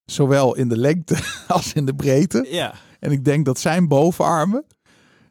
Zowel 0.05 0.55
in 0.55 0.69
de 0.69 0.77
lengte 0.77 1.17
als 1.47 1.73
in 1.73 1.85
de 1.85 1.95
breedte. 1.95 2.45
Ja. 2.49 2.73
En 2.99 3.11
ik 3.11 3.25
denk 3.25 3.45
dat 3.45 3.59
zijn 3.59 3.87
bovenarmen... 3.87 4.65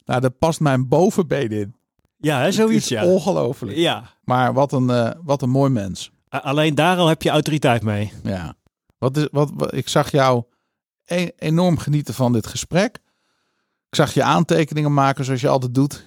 Nou, 0.05 0.20
daar 0.20 0.31
past 0.31 0.61
mijn 0.61 0.89
bovenbeen 0.89 1.51
in. 1.51 1.74
Ja, 2.16 2.41
hè, 2.41 2.53
zoiets, 2.53 2.89
ja. 2.89 3.05
ongelooflijk. 3.05 3.76
Ja. 3.76 4.11
Maar 4.24 4.53
wat 4.53 4.72
een, 4.72 4.91
eh, 4.91 5.11
wat 5.22 5.43
een 5.43 5.51
mooi 5.51 5.70
mens. 5.70 6.11
Alleen 6.29 6.74
daar 6.74 6.97
al 6.97 7.09
heb 7.09 7.22
je 7.22 7.31
autoriteit 7.31 7.83
mee. 7.83 8.12
Ja. 8.22 8.55
Wat 8.99 9.16
is, 9.16 9.28
wat, 9.30 9.74
ik 9.74 9.88
zag 9.88 10.11
jou 10.11 10.42
e- 11.05 11.30
enorm 11.36 11.78
genieten 11.78 12.14
van 12.14 12.32
dit 12.32 12.46
gesprek. 12.46 12.99
Ik 13.88 13.94
zag 13.94 14.14
je 14.14 14.22
aantekeningen 14.22 14.94
maken 14.94 15.24
zoals 15.24 15.40
je 15.40 15.49
altijd 15.49 15.74
doet. 15.74 16.05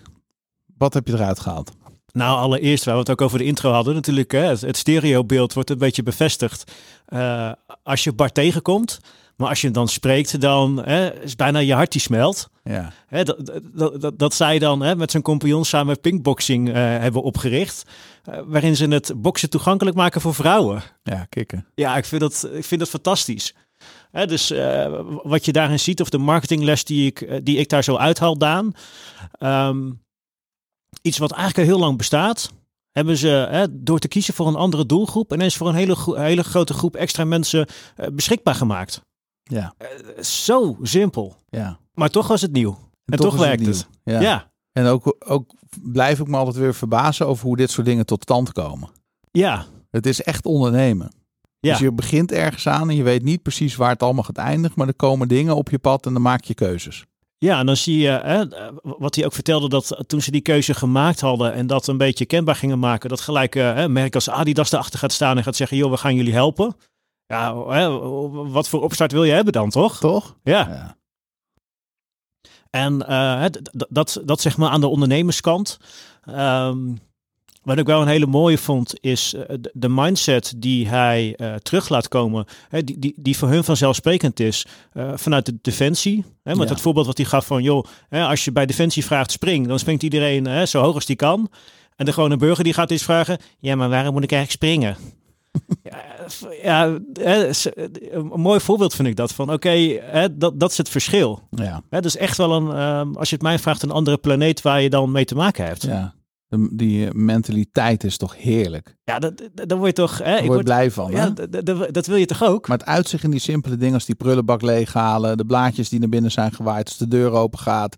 Wat 0.77 0.93
heb 0.93 1.07
je 1.07 1.13
eruit 1.13 1.39
gehaald? 1.39 1.71
Nou, 2.11 2.37
allereerst, 2.37 2.85
waar 2.85 2.93
we 2.93 2.99
het 2.99 3.09
ook 3.09 3.21
over 3.21 3.37
de 3.37 3.43
intro 3.43 3.71
hadden, 3.71 3.93
natuurlijk, 3.93 4.31
hè, 4.31 4.39
het, 4.39 4.61
het 4.61 4.77
stereobeeld 4.77 5.53
wordt 5.53 5.69
een 5.69 5.77
beetje 5.77 6.03
bevestigd 6.03 6.71
eh, 7.05 7.51
als 7.83 8.03
je 8.03 8.13
Bart 8.13 8.33
tegenkomt. 8.33 8.99
Maar 9.37 9.49
als 9.49 9.59
je 9.59 9.65
hem 9.65 9.75
dan 9.75 9.87
spreekt, 9.87 10.41
dan 10.41 10.83
hè, 10.83 11.21
is 11.21 11.35
bijna 11.35 11.59
je 11.59 11.73
hart 11.73 11.91
die 11.91 12.01
smelt. 12.01 12.49
Ja, 12.63 12.91
Hè, 13.07 13.23
dat, 13.23 13.51
dat, 13.73 14.01
dat, 14.01 14.19
dat 14.19 14.33
zij 14.33 14.59
dan 14.59 14.81
hè, 14.81 14.95
met 14.95 15.11
zijn 15.11 15.23
compagnon 15.23 15.65
samen 15.65 15.99
pinkboxing 15.99 16.67
eh, 16.69 16.73
hebben 16.75 17.21
opgericht. 17.23 17.83
eh, 18.23 18.39
waarin 18.45 18.75
ze 18.75 18.87
het 18.87 19.13
boksen 19.15 19.49
toegankelijk 19.49 19.95
maken 19.95 20.21
voor 20.21 20.33
vrouwen. 20.33 20.83
ja 21.03 21.25
kikken. 21.29 21.67
Ja, 21.75 21.97
ik 21.97 22.05
vind 22.05 22.21
dat, 22.21 22.49
ik 22.53 22.65
vind 22.65 22.79
dat 22.79 22.89
fantastisch. 22.89 23.55
Hè, 24.11 24.27
dus 24.27 24.51
eh, 24.51 24.99
wat 25.23 25.45
je 25.45 25.51
daarin 25.51 25.79
ziet, 25.79 26.01
of 26.01 26.09
de 26.09 26.17
marketingles 26.17 26.83
die 26.83 27.05
ik, 27.05 27.45
die 27.45 27.57
ik 27.57 27.69
daar 27.69 27.83
zo 27.83 27.95
uithaal, 27.95 28.37
Daan. 28.37 28.73
ehm, 29.31 29.91
iets 31.01 31.17
wat 31.17 31.31
eigenlijk 31.31 31.59
al 31.69 31.73
heel 31.75 31.85
lang 31.85 31.97
bestaat. 31.97 32.51
Hebben 32.91 33.17
ze 33.17 33.27
hè, 33.49 33.65
door 33.83 33.99
te 33.99 34.07
kiezen 34.07 34.33
voor 34.33 34.47
een 34.47 34.55
andere 34.55 34.85
doelgroep 34.85 35.33
ineens 35.33 35.55
voor 35.57 35.67
een 35.67 35.75
hele, 35.75 35.95
hele 36.13 36.43
grote 36.43 36.73
groep 36.73 36.95
extra 36.95 37.23
mensen 37.25 37.67
beschikbaar 38.13 38.55
gemaakt. 38.55 39.01
Ja, 39.51 39.73
Zo 40.19 40.77
simpel. 40.81 41.35
ja. 41.49 41.79
Maar 41.93 42.09
toch 42.09 42.27
was 42.27 42.41
het 42.41 42.51
nieuw. 42.51 42.77
En, 43.05 43.17
toch, 43.17 43.33
is 43.33 43.39
werkt 43.39 43.65
het. 43.65 43.87
Ja. 44.03 44.19
Ja. 44.21 44.51
En 44.71 44.85
ook, 44.85 45.15
ook 45.25 45.53
blijf 45.81 46.19
ik 46.19 46.27
me 46.27 46.37
altijd 46.37 46.55
weer 46.55 46.73
verbazen 46.73 47.27
over 47.27 47.45
hoe 47.45 47.57
dit 47.57 47.71
soort 47.71 47.87
dingen 47.87 48.05
tot 48.05 48.21
stand 48.23 48.51
komen. 48.51 48.89
Ja. 49.31 49.65
Het 49.89 50.05
is 50.05 50.21
echt 50.21 50.45
ondernemen. 50.45 51.11
Ja. 51.59 51.71
Dus 51.71 51.79
je 51.79 51.91
begint 51.91 52.31
ergens 52.31 52.67
aan 52.67 52.89
en 52.89 52.95
je 52.95 53.03
weet 53.03 53.23
niet 53.23 53.41
precies 53.41 53.75
waar 53.75 53.89
het 53.89 54.03
allemaal 54.03 54.23
gaat 54.23 54.37
eindigen. 54.37 54.77
Maar 54.77 54.87
er 54.87 54.93
komen 54.93 55.27
dingen 55.27 55.55
op 55.55 55.69
je 55.69 55.79
pad 55.79 56.05
en 56.05 56.13
dan 56.13 56.21
maak 56.21 56.43
je 56.43 56.53
keuzes. 56.53 57.05
Ja, 57.37 57.59
en 57.59 57.65
dan 57.65 57.77
zie 57.77 57.97
je 57.97 58.09
hè, 58.09 58.45
wat 58.81 59.15
hij 59.15 59.25
ook 59.25 59.33
vertelde, 59.33 59.69
dat 59.69 60.03
toen 60.07 60.21
ze 60.21 60.31
die 60.31 60.41
keuze 60.41 60.73
gemaakt 60.73 61.19
hadden 61.19 61.53
en 61.53 61.67
dat 61.67 61.87
een 61.87 61.97
beetje 61.97 62.25
kenbaar 62.25 62.55
gingen 62.55 62.79
maken, 62.79 63.09
dat 63.09 63.21
gelijk 63.21 63.55
eh, 63.55 63.73
hè, 63.73 63.89
merk 63.89 64.15
als 64.15 64.29
Adidas 64.29 64.71
erachter 64.71 64.99
gaat 64.99 65.11
staan 65.11 65.37
en 65.37 65.43
gaat 65.43 65.55
zeggen, 65.55 65.77
joh, 65.77 65.91
we 65.91 65.97
gaan 65.97 66.15
jullie 66.15 66.33
helpen. 66.33 66.75
Ja, 67.31 67.53
wat 68.31 68.69
voor 68.69 68.81
opstart 68.81 69.11
wil 69.11 69.23
je 69.23 69.31
hebben 69.33 69.53
dan, 69.53 69.69
toch? 69.69 69.99
Toch? 69.99 70.35
Ja. 70.43 70.59
Ja. 70.69 70.97
En 72.69 73.07
eh, 73.07 73.45
dat, 73.89 74.21
dat 74.25 74.41
zeg 74.41 74.57
maar 74.57 74.69
aan 74.69 74.81
de 74.81 74.87
ondernemerskant. 74.87 75.77
Ehm, 76.23 76.77
wat 77.63 77.77
ik 77.77 77.85
wel 77.85 78.01
een 78.01 78.07
hele 78.07 78.25
mooie 78.25 78.57
vond, 78.57 78.93
is 79.01 79.33
eh, 79.33 79.55
de- 79.73 79.89
mindset 79.89 80.53
die 80.57 80.87
hij 80.87 81.33
eh, 81.35 81.55
terug 81.55 81.89
laat 81.89 82.07
komen. 82.07 82.45
Hè, 82.69 82.83
die, 82.83 82.99
die, 82.99 83.13
die 83.17 83.37
voor 83.37 83.49
hun 83.49 83.63
vanzelfsprekend 83.63 84.39
is 84.39 84.65
vanuit 85.15 85.45
de 85.45 85.57
defensie. 85.61 86.25
Hè, 86.43 86.55
met 86.55 86.67
Ja. 86.67 86.73
het 86.73 86.81
voorbeeld 86.81 87.05
wat 87.05 87.17
hij 87.17 87.25
gaf 87.25 87.45
van, 87.45 87.63
joh, 87.63 87.85
hè, 88.09 88.25
als 88.25 88.45
je 88.45 88.51
bij 88.51 88.65
defensie 88.65 89.05
vraagt 89.05 89.31
spring, 89.31 89.67
dan 89.67 89.79
springt 89.79 90.03
iedereen 90.03 90.45
hè, 90.45 90.65
zo 90.65 90.81
hoog 90.81 90.95
als 90.95 91.05
die 91.05 91.15
kan. 91.15 91.49
En 91.95 92.05
de 92.05 92.13
gewone 92.13 92.37
burger 92.37 92.63
die 92.63 92.73
gaat 92.73 92.91
eens 92.91 93.03
vragen, 93.03 93.37
ja, 93.59 93.75
maar 93.75 93.89
waarom 93.89 94.13
moet 94.13 94.23
ik 94.23 94.31
eigenlijk 94.31 94.63
springen? 94.63 94.97
Ja, 95.83 96.03
ja 96.61 96.99
een 98.11 98.25
mooi 98.35 98.59
voorbeeld 98.59 98.95
vind 98.95 99.07
ik 99.07 99.15
dat. 99.15 99.33
Van 99.33 99.51
oké, 99.51 99.99
dat, 100.31 100.59
dat 100.59 100.71
is 100.71 100.77
het 100.77 100.89
verschil. 100.89 101.47
Ja. 101.49 101.81
Hè, 101.89 102.01
dus 102.01 102.17
echt 102.17 102.37
wel 102.37 102.51
een, 102.51 102.71
ehm, 102.71 103.15
als 103.15 103.29
je 103.29 103.35
het 103.35 103.43
mij 103.43 103.59
vraagt, 103.59 103.83
een 103.83 103.91
andere 103.91 104.17
planeet 104.17 104.61
waar 104.61 104.81
je 104.81 104.89
dan 104.89 105.11
mee 105.11 105.25
te 105.25 105.35
maken 105.35 105.65
hebt. 105.65 105.81
Ja, 105.81 105.89
ja. 105.89 106.15
Die 106.71 107.05
eh, 107.05 107.11
mentaliteit 107.13 108.03
is 108.03 108.17
toch 108.17 108.37
heerlijk. 108.37 108.95
dat, 109.03 109.21
dat, 109.21 109.37
daar 109.53 109.77
word 109.77 109.97
je 109.97 110.03
toch. 110.03 110.17
Hè, 110.17 110.23
Daar 110.23 110.33
ik 110.33 110.39
word 110.39 110.53
word, 110.53 110.63
blij 110.63 110.91
van. 110.91 111.11
ja, 111.11 111.33
hè? 111.35 111.47
dat, 111.49 111.65
dat, 111.65 111.93
dat 111.93 112.05
wil 112.05 112.17
je 112.17 112.25
toch 112.25 112.43
ook? 112.43 112.67
Maar 112.67 112.77
het 112.77 112.87
uitzicht 112.87 113.23
in 113.23 113.31
die 113.31 113.39
simpele 113.39 113.77
dingen 113.77 113.93
als 113.93 114.05
die 114.05 114.15
prullenbak 114.15 114.61
leeghalen, 114.61 115.37
de 115.37 115.45
blaadjes 115.45 115.89
die 115.89 115.99
naar 115.99 116.09
binnen 116.09 116.31
zijn 116.31 116.51
gewaaid, 116.51 116.87
als 116.87 116.97
de 116.97 117.07
deur 117.07 117.31
open 117.31 117.59
gaat. 117.59 117.97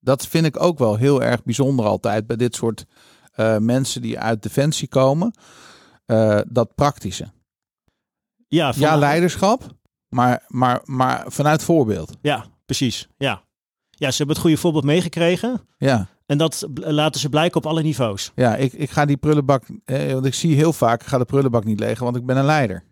Dat 0.00 0.26
vind 0.26 0.46
ik 0.46 0.62
ook 0.62 0.78
wel 0.78 0.96
heel 0.96 1.22
erg 1.22 1.42
bijzonder 1.42 1.86
altijd 1.86 2.26
bij 2.26 2.36
dit 2.36 2.54
soort 2.54 2.84
eh, 3.32 3.58
mensen 3.58 4.02
die 4.02 4.18
uit 4.18 4.42
defensie 4.42 4.88
komen. 4.88 5.34
Eh, 6.06 6.40
dat 6.48 6.74
praktische. 6.74 7.30
ja, 8.48 8.72
van- 8.72 8.82
Ja, 8.82 8.96
leiderschap, 8.96 9.62
maar, 10.08 10.44
maar, 10.48 10.80
maar 10.84 11.24
vanuit 11.26 11.62
voorbeeld. 11.62 12.16
Ja, 12.22 12.44
precies. 12.66 13.08
Ja. 13.16 13.42
ja, 13.90 14.10
ze 14.10 14.16
hebben 14.16 14.34
het 14.34 14.44
goede 14.44 14.60
voorbeeld 14.60 14.84
meegekregen. 14.84 15.66
Ja, 15.78 16.06
En 16.26 16.38
dat 16.38 16.66
laten 16.74 17.20
ze 17.20 17.28
blijken 17.28 17.56
op 17.56 17.66
alle 17.66 17.82
niveaus. 17.82 18.32
ja 18.34 18.56
ik, 18.56 18.72
ik 18.72 18.90
ga 18.90 19.04
die 19.04 19.16
prullenbak, 19.16 19.62
eh, 19.84 20.12
want 20.12 20.24
ik 20.26 20.34
zie 20.34 20.54
heel 20.56 20.72
vaak, 20.72 21.00
ik 21.00 21.06
ga 21.06 21.18
de 21.18 21.24
prullenbak 21.24 21.64
niet 21.64 21.80
legen, 21.80 22.04
want 22.04 22.16
ik 22.16 22.26
ben 22.26 22.36
een 22.36 22.44
leider. 22.44 22.84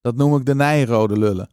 Dat 0.00 0.16
noem 0.16 0.36
ik 0.36 0.46
de 0.46 0.54
Nijrode 0.54 1.18
lullen. 1.18 1.50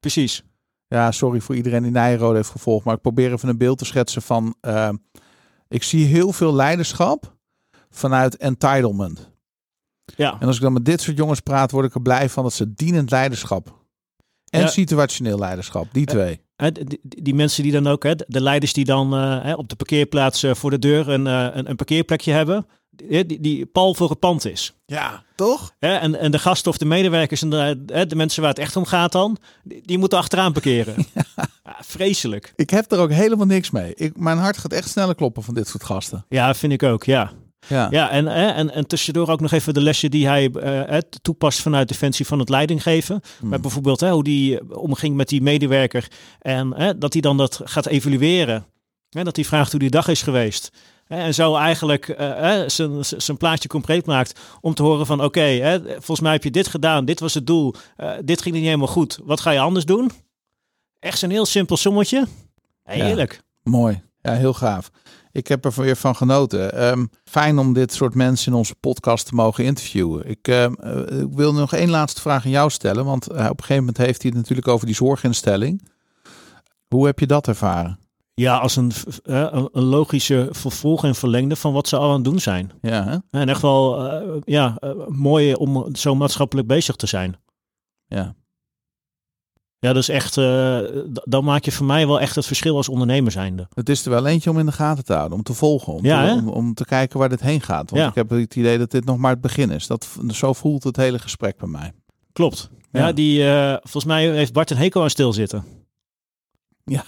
Precies. 0.00 0.42
Ja, 0.86 1.10
sorry 1.12 1.40
voor 1.40 1.54
iedereen 1.56 1.82
die 1.82 1.92
Nijrode 1.92 2.36
heeft 2.36 2.50
gevolgd, 2.50 2.84
maar 2.84 2.94
ik 2.94 3.00
probeer 3.00 3.32
even 3.32 3.48
een 3.48 3.58
beeld 3.58 3.78
te 3.78 3.84
schetsen 3.84 4.22
van. 4.22 4.54
eh, 4.60 4.90
ik 5.68 5.82
zie 5.82 6.06
heel 6.06 6.32
veel 6.32 6.54
leiderschap 6.54 7.36
vanuit 7.90 8.36
entitlement. 8.36 9.30
Ja, 10.18 10.36
En 10.40 10.46
als 10.46 10.56
ik 10.56 10.62
dan 10.62 10.72
met 10.72 10.84
dit 10.84 11.00
soort 11.00 11.16
jongens 11.16 11.40
praat, 11.40 11.70
word 11.70 11.86
ik 11.86 11.94
er 11.94 12.02
blij 12.02 12.28
van 12.28 12.42
dat 12.42 12.52
ze 12.52 12.74
dienend 12.74 13.10
leiderschap 13.10 13.76
en 14.50 14.60
Ja. 14.60 14.66
situationeel 14.66 15.38
leiderschap, 15.38 15.86
die 15.92 16.06
twee. 16.06 16.40
Die, 16.72 17.00
die- 17.02 17.34
mensen 17.34 17.62
die 17.62 17.72
dan 17.72 17.86
ook, 17.86 18.02
hè, 18.02 18.14
de 18.26 18.40
leiders 18.42 18.72
die 18.72 18.84
dan 18.84 19.14
eh, 19.14 19.42
hè, 19.42 19.52
op 19.54 19.68
de 19.68 19.76
parkeerplaats 19.76 20.42
eh, 20.42 20.54
voor 20.54 20.70
de 20.70 20.78
deur 20.78 21.08
een, 21.08 21.26
eh, 21.26 21.46
een, 21.52 21.68
een 21.70 21.76
parkeerplekje 21.76 22.32
hebben, 22.32 22.66
die, 22.90 23.26
die, 23.26 23.40
die 23.40 23.66
pal 23.66 23.94
voor 23.94 24.10
het 24.10 24.18
pand 24.18 24.44
is. 24.46 24.74
Ja, 24.86 25.22
toch? 25.36 25.72
En, 25.78 26.18
en 26.18 26.30
de 26.30 26.38
gasten 26.38 26.70
of 26.70 26.78
de 26.78 26.84
medewerkers 26.84 27.42
en 27.42 27.50
de, 27.50 27.84
de 28.06 28.16
mensen 28.16 28.40
waar 28.42 28.50
het 28.50 28.58
echt 28.58 28.76
om 28.76 28.84
gaat 28.84 29.12
dan, 29.12 29.36
die, 29.64 29.98
moeten 29.98 30.18
achteraan 30.18 30.52
parkeren. 30.52 30.94
Ja, 31.64 31.76
vreselijk. 31.80 32.52
Ik 32.56 32.70
heb 32.70 32.92
er 32.92 32.98
ook 32.98 33.10
helemaal 33.12 33.46
niks 33.46 33.70
mee. 33.70 33.94
Ik, 33.94 34.16
mijn 34.16 34.38
hart 34.38 34.58
gaat 34.58 34.72
echt 34.72 34.88
sneller 34.88 35.14
kloppen 35.14 35.42
van 35.42 35.54
dit 35.54 35.68
soort 35.68 35.84
gasten. 35.84 36.24
Ja, 36.28 36.54
vind 36.54 36.72
ik 36.72 36.82
ook, 36.82 37.04
ja. 37.04 37.32
Ja, 37.68 37.88
Ja, 37.90 38.10
en, 38.10 38.28
en, 38.28 38.70
en 38.70 38.86
tussendoor 38.86 39.28
ook 39.28 39.40
nog 39.40 39.52
even 39.52 39.74
de 39.74 39.80
lesje 39.80 40.08
die 40.08 40.26
hij 40.26 40.50
eh, 40.50 40.98
toepast 41.22 41.60
vanuit 41.60 41.88
Defensie 41.88 42.26
van 42.26 42.38
het 42.38 42.48
leidinggeven. 42.48 43.20
Hmm. 43.38 43.48
Met 43.48 43.60
bijvoorbeeld 43.60 44.00
hè, 44.00 44.10
hoe 44.10 44.24
die 44.24 44.60
eh, 44.60 44.76
omging 44.78 45.16
met 45.16 45.28
die 45.28 45.42
medewerker. 45.42 46.08
En 46.38 46.74
hè, 46.74 46.98
dat 46.98 47.12
hij 47.12 47.22
dan 47.22 47.36
dat 47.36 47.60
gaat 47.64 47.86
evalueren. 47.86 48.66
Hè, 49.08 49.22
dat 49.24 49.36
hij 49.36 49.44
vraagt 49.44 49.70
hoe 49.70 49.80
die 49.80 49.90
dag 49.90 50.08
is 50.08 50.22
geweest. 50.22 50.70
En 51.06 51.34
zo 51.34 51.54
eigenlijk 51.56 52.14
hè, 52.16 52.68
zijn- 52.68 53.36
plaatje 53.36 53.68
compleet 53.68 54.06
maakt. 54.06 54.40
Om 54.60 54.74
te 54.74 54.82
horen 54.82 55.06
van 55.06 55.24
oké, 55.24 55.80
volgens 55.92 56.20
mij 56.20 56.32
heb 56.32 56.44
je 56.44 56.50
dit 56.50 56.66
gedaan. 56.66 57.04
Dit 57.04 57.20
was 57.20 57.34
het 57.34 57.46
doel. 57.46 57.74
dit 58.24 58.42
ging 58.42 58.54
niet 58.54 58.64
helemaal 58.64 58.86
goed. 58.86 59.18
Wat 59.24 59.40
ga 59.40 59.50
je 59.50 59.58
anders 59.58 59.84
doen? 59.84 60.10
Echt 60.98 61.18
zo'n 61.18 61.30
heel 61.30 61.46
simpel 61.46 61.76
sommetje. 61.76 62.26
Heerlijk. 62.82 63.40
Mooi. 63.62 64.00
Ja, 64.20 64.32
heel 64.32 64.54
gaaf. 64.54 64.90
Ik 65.32 65.46
heb 65.46 65.64
er 65.64 65.72
weer 65.76 65.96
van 65.96 66.16
genoten. 66.16 66.72
Ehm, 66.72 67.06
fijn 67.24 67.58
om 67.58 67.72
dit 67.72 67.92
soort 67.92 68.14
mensen 68.14 68.52
in 68.52 68.58
onze 68.58 68.74
podcast 68.74 69.26
te 69.26 69.34
mogen 69.34 69.64
interviewen. 69.64 70.28
Ik, 70.28 70.48
ehm, 70.48 70.72
eh, 70.74 71.20
ik 71.20 71.32
wil 71.32 71.52
nog 71.52 71.72
één 71.72 71.90
laatste 71.90 72.20
vraag 72.20 72.44
aan 72.44 72.50
jou 72.50 72.70
stellen. 72.70 73.04
Want 73.04 73.26
eh, 73.26 73.34
op 73.36 73.50
een 73.50 73.64
gegeven 73.64 73.76
moment 73.76 73.96
heeft 73.96 74.22
hij 74.22 74.30
het 74.30 74.40
natuurlijk 74.40 74.68
over 74.68 74.86
die 74.86 74.94
zorginstelling. 74.94 75.88
Hoe 76.88 77.06
heb 77.06 77.18
je 77.18 77.26
dat 77.26 77.48
ervaren? 77.48 77.98
Ja, 78.34 78.58
als 78.58 78.76
een, 78.76 78.92
eh, 79.24 79.64
een 79.72 79.84
logische 79.84 80.48
vervolg 80.50 81.04
en 81.04 81.14
verlengde 81.14 81.56
van 81.56 81.72
wat 81.72 81.88
ze 81.88 81.96
al 81.96 82.08
aan 82.08 82.14
het 82.14 82.24
doen 82.24 82.40
zijn. 82.40 82.72
Ja, 82.80 83.04
hè? 83.04 83.40
En 83.40 83.48
echt 83.48 83.62
wel 83.62 84.12
ja, 84.44 84.78
mooi 85.08 85.54
om 85.54 85.94
zo 85.94 86.14
maatschappelijk 86.14 86.68
bezig 86.68 86.96
te 86.96 87.06
zijn. 87.06 87.36
ja. 88.06 88.34
Ja, 89.80 89.92
dus 89.92 90.08
echt, 90.08 90.36
eh, 90.36 90.78
d- 91.12 91.20
dan 91.24 91.44
maak 91.44 91.64
je 91.64 91.72
voor 91.72 91.86
mij 91.86 92.06
wel 92.06 92.20
echt 92.20 92.34
het 92.34 92.46
verschil 92.46 92.76
als 92.76 92.88
ondernemer 92.88 93.32
zijnde. 93.32 93.68
Het 93.74 93.88
is 93.88 94.04
er 94.04 94.10
wel 94.10 94.26
eentje 94.26 94.50
om 94.50 94.58
in 94.58 94.66
de 94.66 94.72
gaten 94.72 95.04
te 95.04 95.12
houden, 95.12 95.36
om 95.38 95.42
te 95.44 95.54
volgen, 95.54 95.92
om, 95.92 96.04
Ja, 96.04 96.26
te, 96.26 96.40
om, 96.40 96.48
om 96.48 96.74
te 96.74 96.84
kijken 96.84 97.18
waar 97.18 97.28
dit 97.28 97.40
heen 97.40 97.60
gaat. 97.60 97.90
Want 97.90 98.02
Ja. 98.02 98.08
ik 98.08 98.14
heb 98.14 98.30
het 98.30 98.56
idee 98.56 98.78
dat 98.78 98.90
dit 98.90 99.04
nog 99.04 99.16
maar 99.16 99.30
het 99.32 99.40
begin 99.40 99.70
is. 99.70 99.86
Dat, 99.86 100.08
zo 100.30 100.52
voelt 100.52 100.84
het 100.84 100.96
hele 100.96 101.18
gesprek 101.18 101.56
bij 101.58 101.68
mij. 101.68 101.92
Klopt. 102.32 102.70
Ja, 102.92 103.06
Ja. 103.06 103.12
die, 103.12 103.50
eh, 103.50 103.72
volgens 103.72 104.04
mij 104.04 104.30
heeft 104.30 104.52
Bart 104.52 104.70
een 104.70 104.76
hekel 104.76 105.02
aan 105.02 105.10
stilzitten. 105.10 105.64
Ja. 106.84 107.04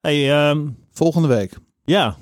Hey, 0.00 0.32
ehm, 0.50 0.68
Volgende 0.90 1.28
week. 1.28 1.58
ja, 1.84 2.16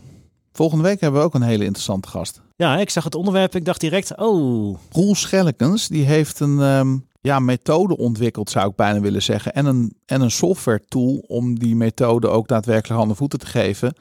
Volgende 0.53 0.85
week 0.85 1.01
hebben 1.01 1.21
we 1.21 1.27
ook 1.27 1.35
een 1.35 1.43
hele 1.43 1.65
interessante 1.65 2.09
gast. 2.09 2.41
Ja, 2.57 2.79
ik 2.79 2.91
zag 2.91 3.05
het 3.05 3.15
onderwerp. 3.15 3.55
Ik 3.55 3.65
dacht 3.65 3.81
direct, 3.81 4.17
oh. 4.17 4.79
Roel 4.91 5.15
Schellekens, 5.15 5.89
die 5.89 6.05
heeft 6.05 6.41
een 6.41 6.61
ehm, 6.61 6.99
ja, 7.21 7.39
methode 7.39 7.97
ontwikkeld, 7.97 8.51
zou 8.51 8.71
ik 8.71 8.77
bijna 8.77 9.01
willen 9.01 9.23
zeggen. 9.23 9.55
En 9.55 9.67
een, 9.67 9.97
en 10.07 10.21
een 10.21 10.31
software 10.31 10.85
tool 10.89 11.25
om 11.27 11.59
die 11.59 11.77
methode 11.77 12.29
ook 12.29 12.49
daadwerkelijk 12.49 12.99
handen 12.99 13.17
voeten 13.17 13.39
te 13.39 13.47
geven. 13.47 13.95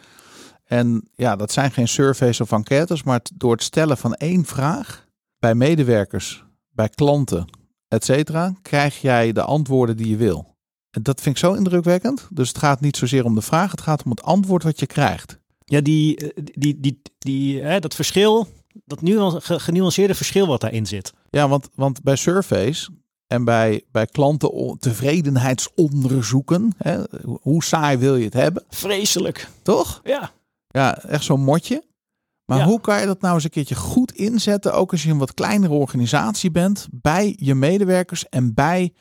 En 0.66 1.10
ja, 1.16 1.36
dat 1.36 1.52
zijn 1.52 1.72
geen 1.72 1.88
surveys 1.88 2.42
of 2.42 2.52
enquêtes, 2.52 3.04
maar 3.04 3.22
door 3.34 3.52
het 3.52 3.64
stellen 3.64 3.98
van 3.98 4.14
één 4.14 4.46
vraag 4.46 5.06
bij 5.40 5.56
medewerkers, 5.56 6.44
bij 6.70 6.90
klanten, 6.90 7.46
et 7.88 8.06
cetera, 8.06 8.54
krijg 8.62 9.02
jij 9.02 9.32
de 9.32 9.42
antwoorden 9.42 9.98
die 9.98 10.10
je 10.10 10.16
wil. 10.16 10.56
En 10.92 11.04
dat 11.04 11.22
vind 11.22 11.36
ik 11.36 11.42
zo 11.42 11.54
indrukwekkend. 11.54 12.28
Dus 12.32 12.48
het 12.48 12.58
gaat 12.58 12.82
niet 12.82 12.98
zozeer 12.98 13.26
om 13.26 13.36
de 13.36 13.42
vraag, 13.42 13.72
het 13.72 13.82
gaat 13.82 14.04
om 14.04 14.12
het 14.12 14.24
antwoord 14.24 14.64
wat 14.64 14.80
je 14.80 14.86
krijgt. 14.86 15.40
Ja, 15.66 15.82
die, 15.82 16.18
eh, 16.18 16.44
die, 16.54 16.80
die, 16.80 17.02
die, 17.18 17.62
hè, 17.62 17.80
dat 17.80 17.96
verschil, 17.96 18.48
dat 18.86 19.00
genuanceerde 19.44 20.16
verschil 20.16 20.48
wat 20.48 20.62
daarin 20.62 20.86
zit. 20.86 21.14
Ja, 21.30 21.48
want, 21.48 21.70
want 21.76 22.04
bij 22.04 22.16
surveys 22.16 22.90
en 23.30 23.44
bij, 23.44 23.84
bij 23.92 24.06
klanten 24.06 24.78
tevredenheidsonderzoeken, 24.80 26.74
hè, 26.78 27.04
hoe 27.42 27.64
saai 27.64 27.98
wil 27.98 28.16
je 28.16 28.26
het 28.26 28.34
hebben? 28.34 28.64
Vreselijk. 28.70 29.50
Toch? 29.62 30.02
Ja. 30.04 30.32
Ja, 30.68 30.98
echt 30.98 31.24
zo'n 31.24 31.44
motje. 31.44 31.84
Maar 32.46 32.64
hoe 32.64 32.82
kan 32.82 33.00
je 33.00 33.06
dat 33.06 33.22
nou 33.22 33.34
eens 33.34 33.44
een 33.44 33.50
keertje 33.50 33.76
goed 33.76 34.12
inzetten, 34.12 34.74
ook 34.74 34.92
als 34.92 35.04
je 35.04 35.10
een 35.10 35.18
wat 35.18 35.34
kleinere 35.34 35.74
organisatie 35.74 36.52
bent, 36.52 36.88
bij 36.92 37.36
je 37.40 37.56
medewerkers 37.56 38.30
en 38.30 38.54
bij 38.54 38.94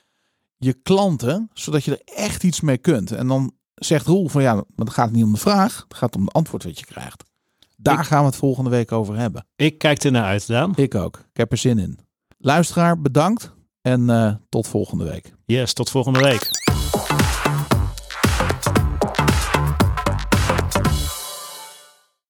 je 0.57 0.73
klanten, 0.73 1.51
zodat 1.53 1.85
je 1.85 1.91
er 1.91 2.15
echt 2.15 2.45
iets 2.45 2.61
mee 2.61 2.79
kunt. 2.79 3.13
En 3.13 3.27
dan 3.27 3.53
zegt 3.75 4.07
Roel 4.07 4.29
van 4.29 4.43
ja, 4.43 4.55
maar 4.55 4.65
het 4.77 4.91
gaat 4.91 5.11
niet 5.11 5.25
om 5.25 5.33
de 5.33 5.39
vraag, 5.39 5.85
het 5.89 5.97
gaat 5.97 6.17
om 6.17 6.25
het 6.25 6.33
antwoord 6.33 6.65
wat 6.65 6.79
je 6.79 6.87
krijgt. 6.87 7.25
Daar 7.77 8.05
gaan 8.05 8.21
we 8.21 8.27
het 8.27 8.37
volgende 8.37 8.71
week 8.71 8.93
over 8.93 9.17
hebben. 9.17 9.47
Ik 9.57 9.79
kijk 9.79 10.03
er 10.03 10.11
naar 10.11 10.25
uit, 10.25 10.47
Dan. 10.47 10.73
Ik 10.77 10.95
ook. 10.95 11.17
Ik 11.17 11.37
heb 11.37 11.53
er 11.53 11.59
zin 11.59 11.79
in. 11.79 11.99
Luisteraar, 12.39 13.01
bedankt 13.01 13.57
en 13.89 14.11
eh, 14.11 14.35
tot 14.49 14.69
volgende 14.69 15.05
week. 15.05 15.33
Yes, 15.45 15.73
tot 15.73 15.91
volgende 15.91 16.19
week. 16.19 16.51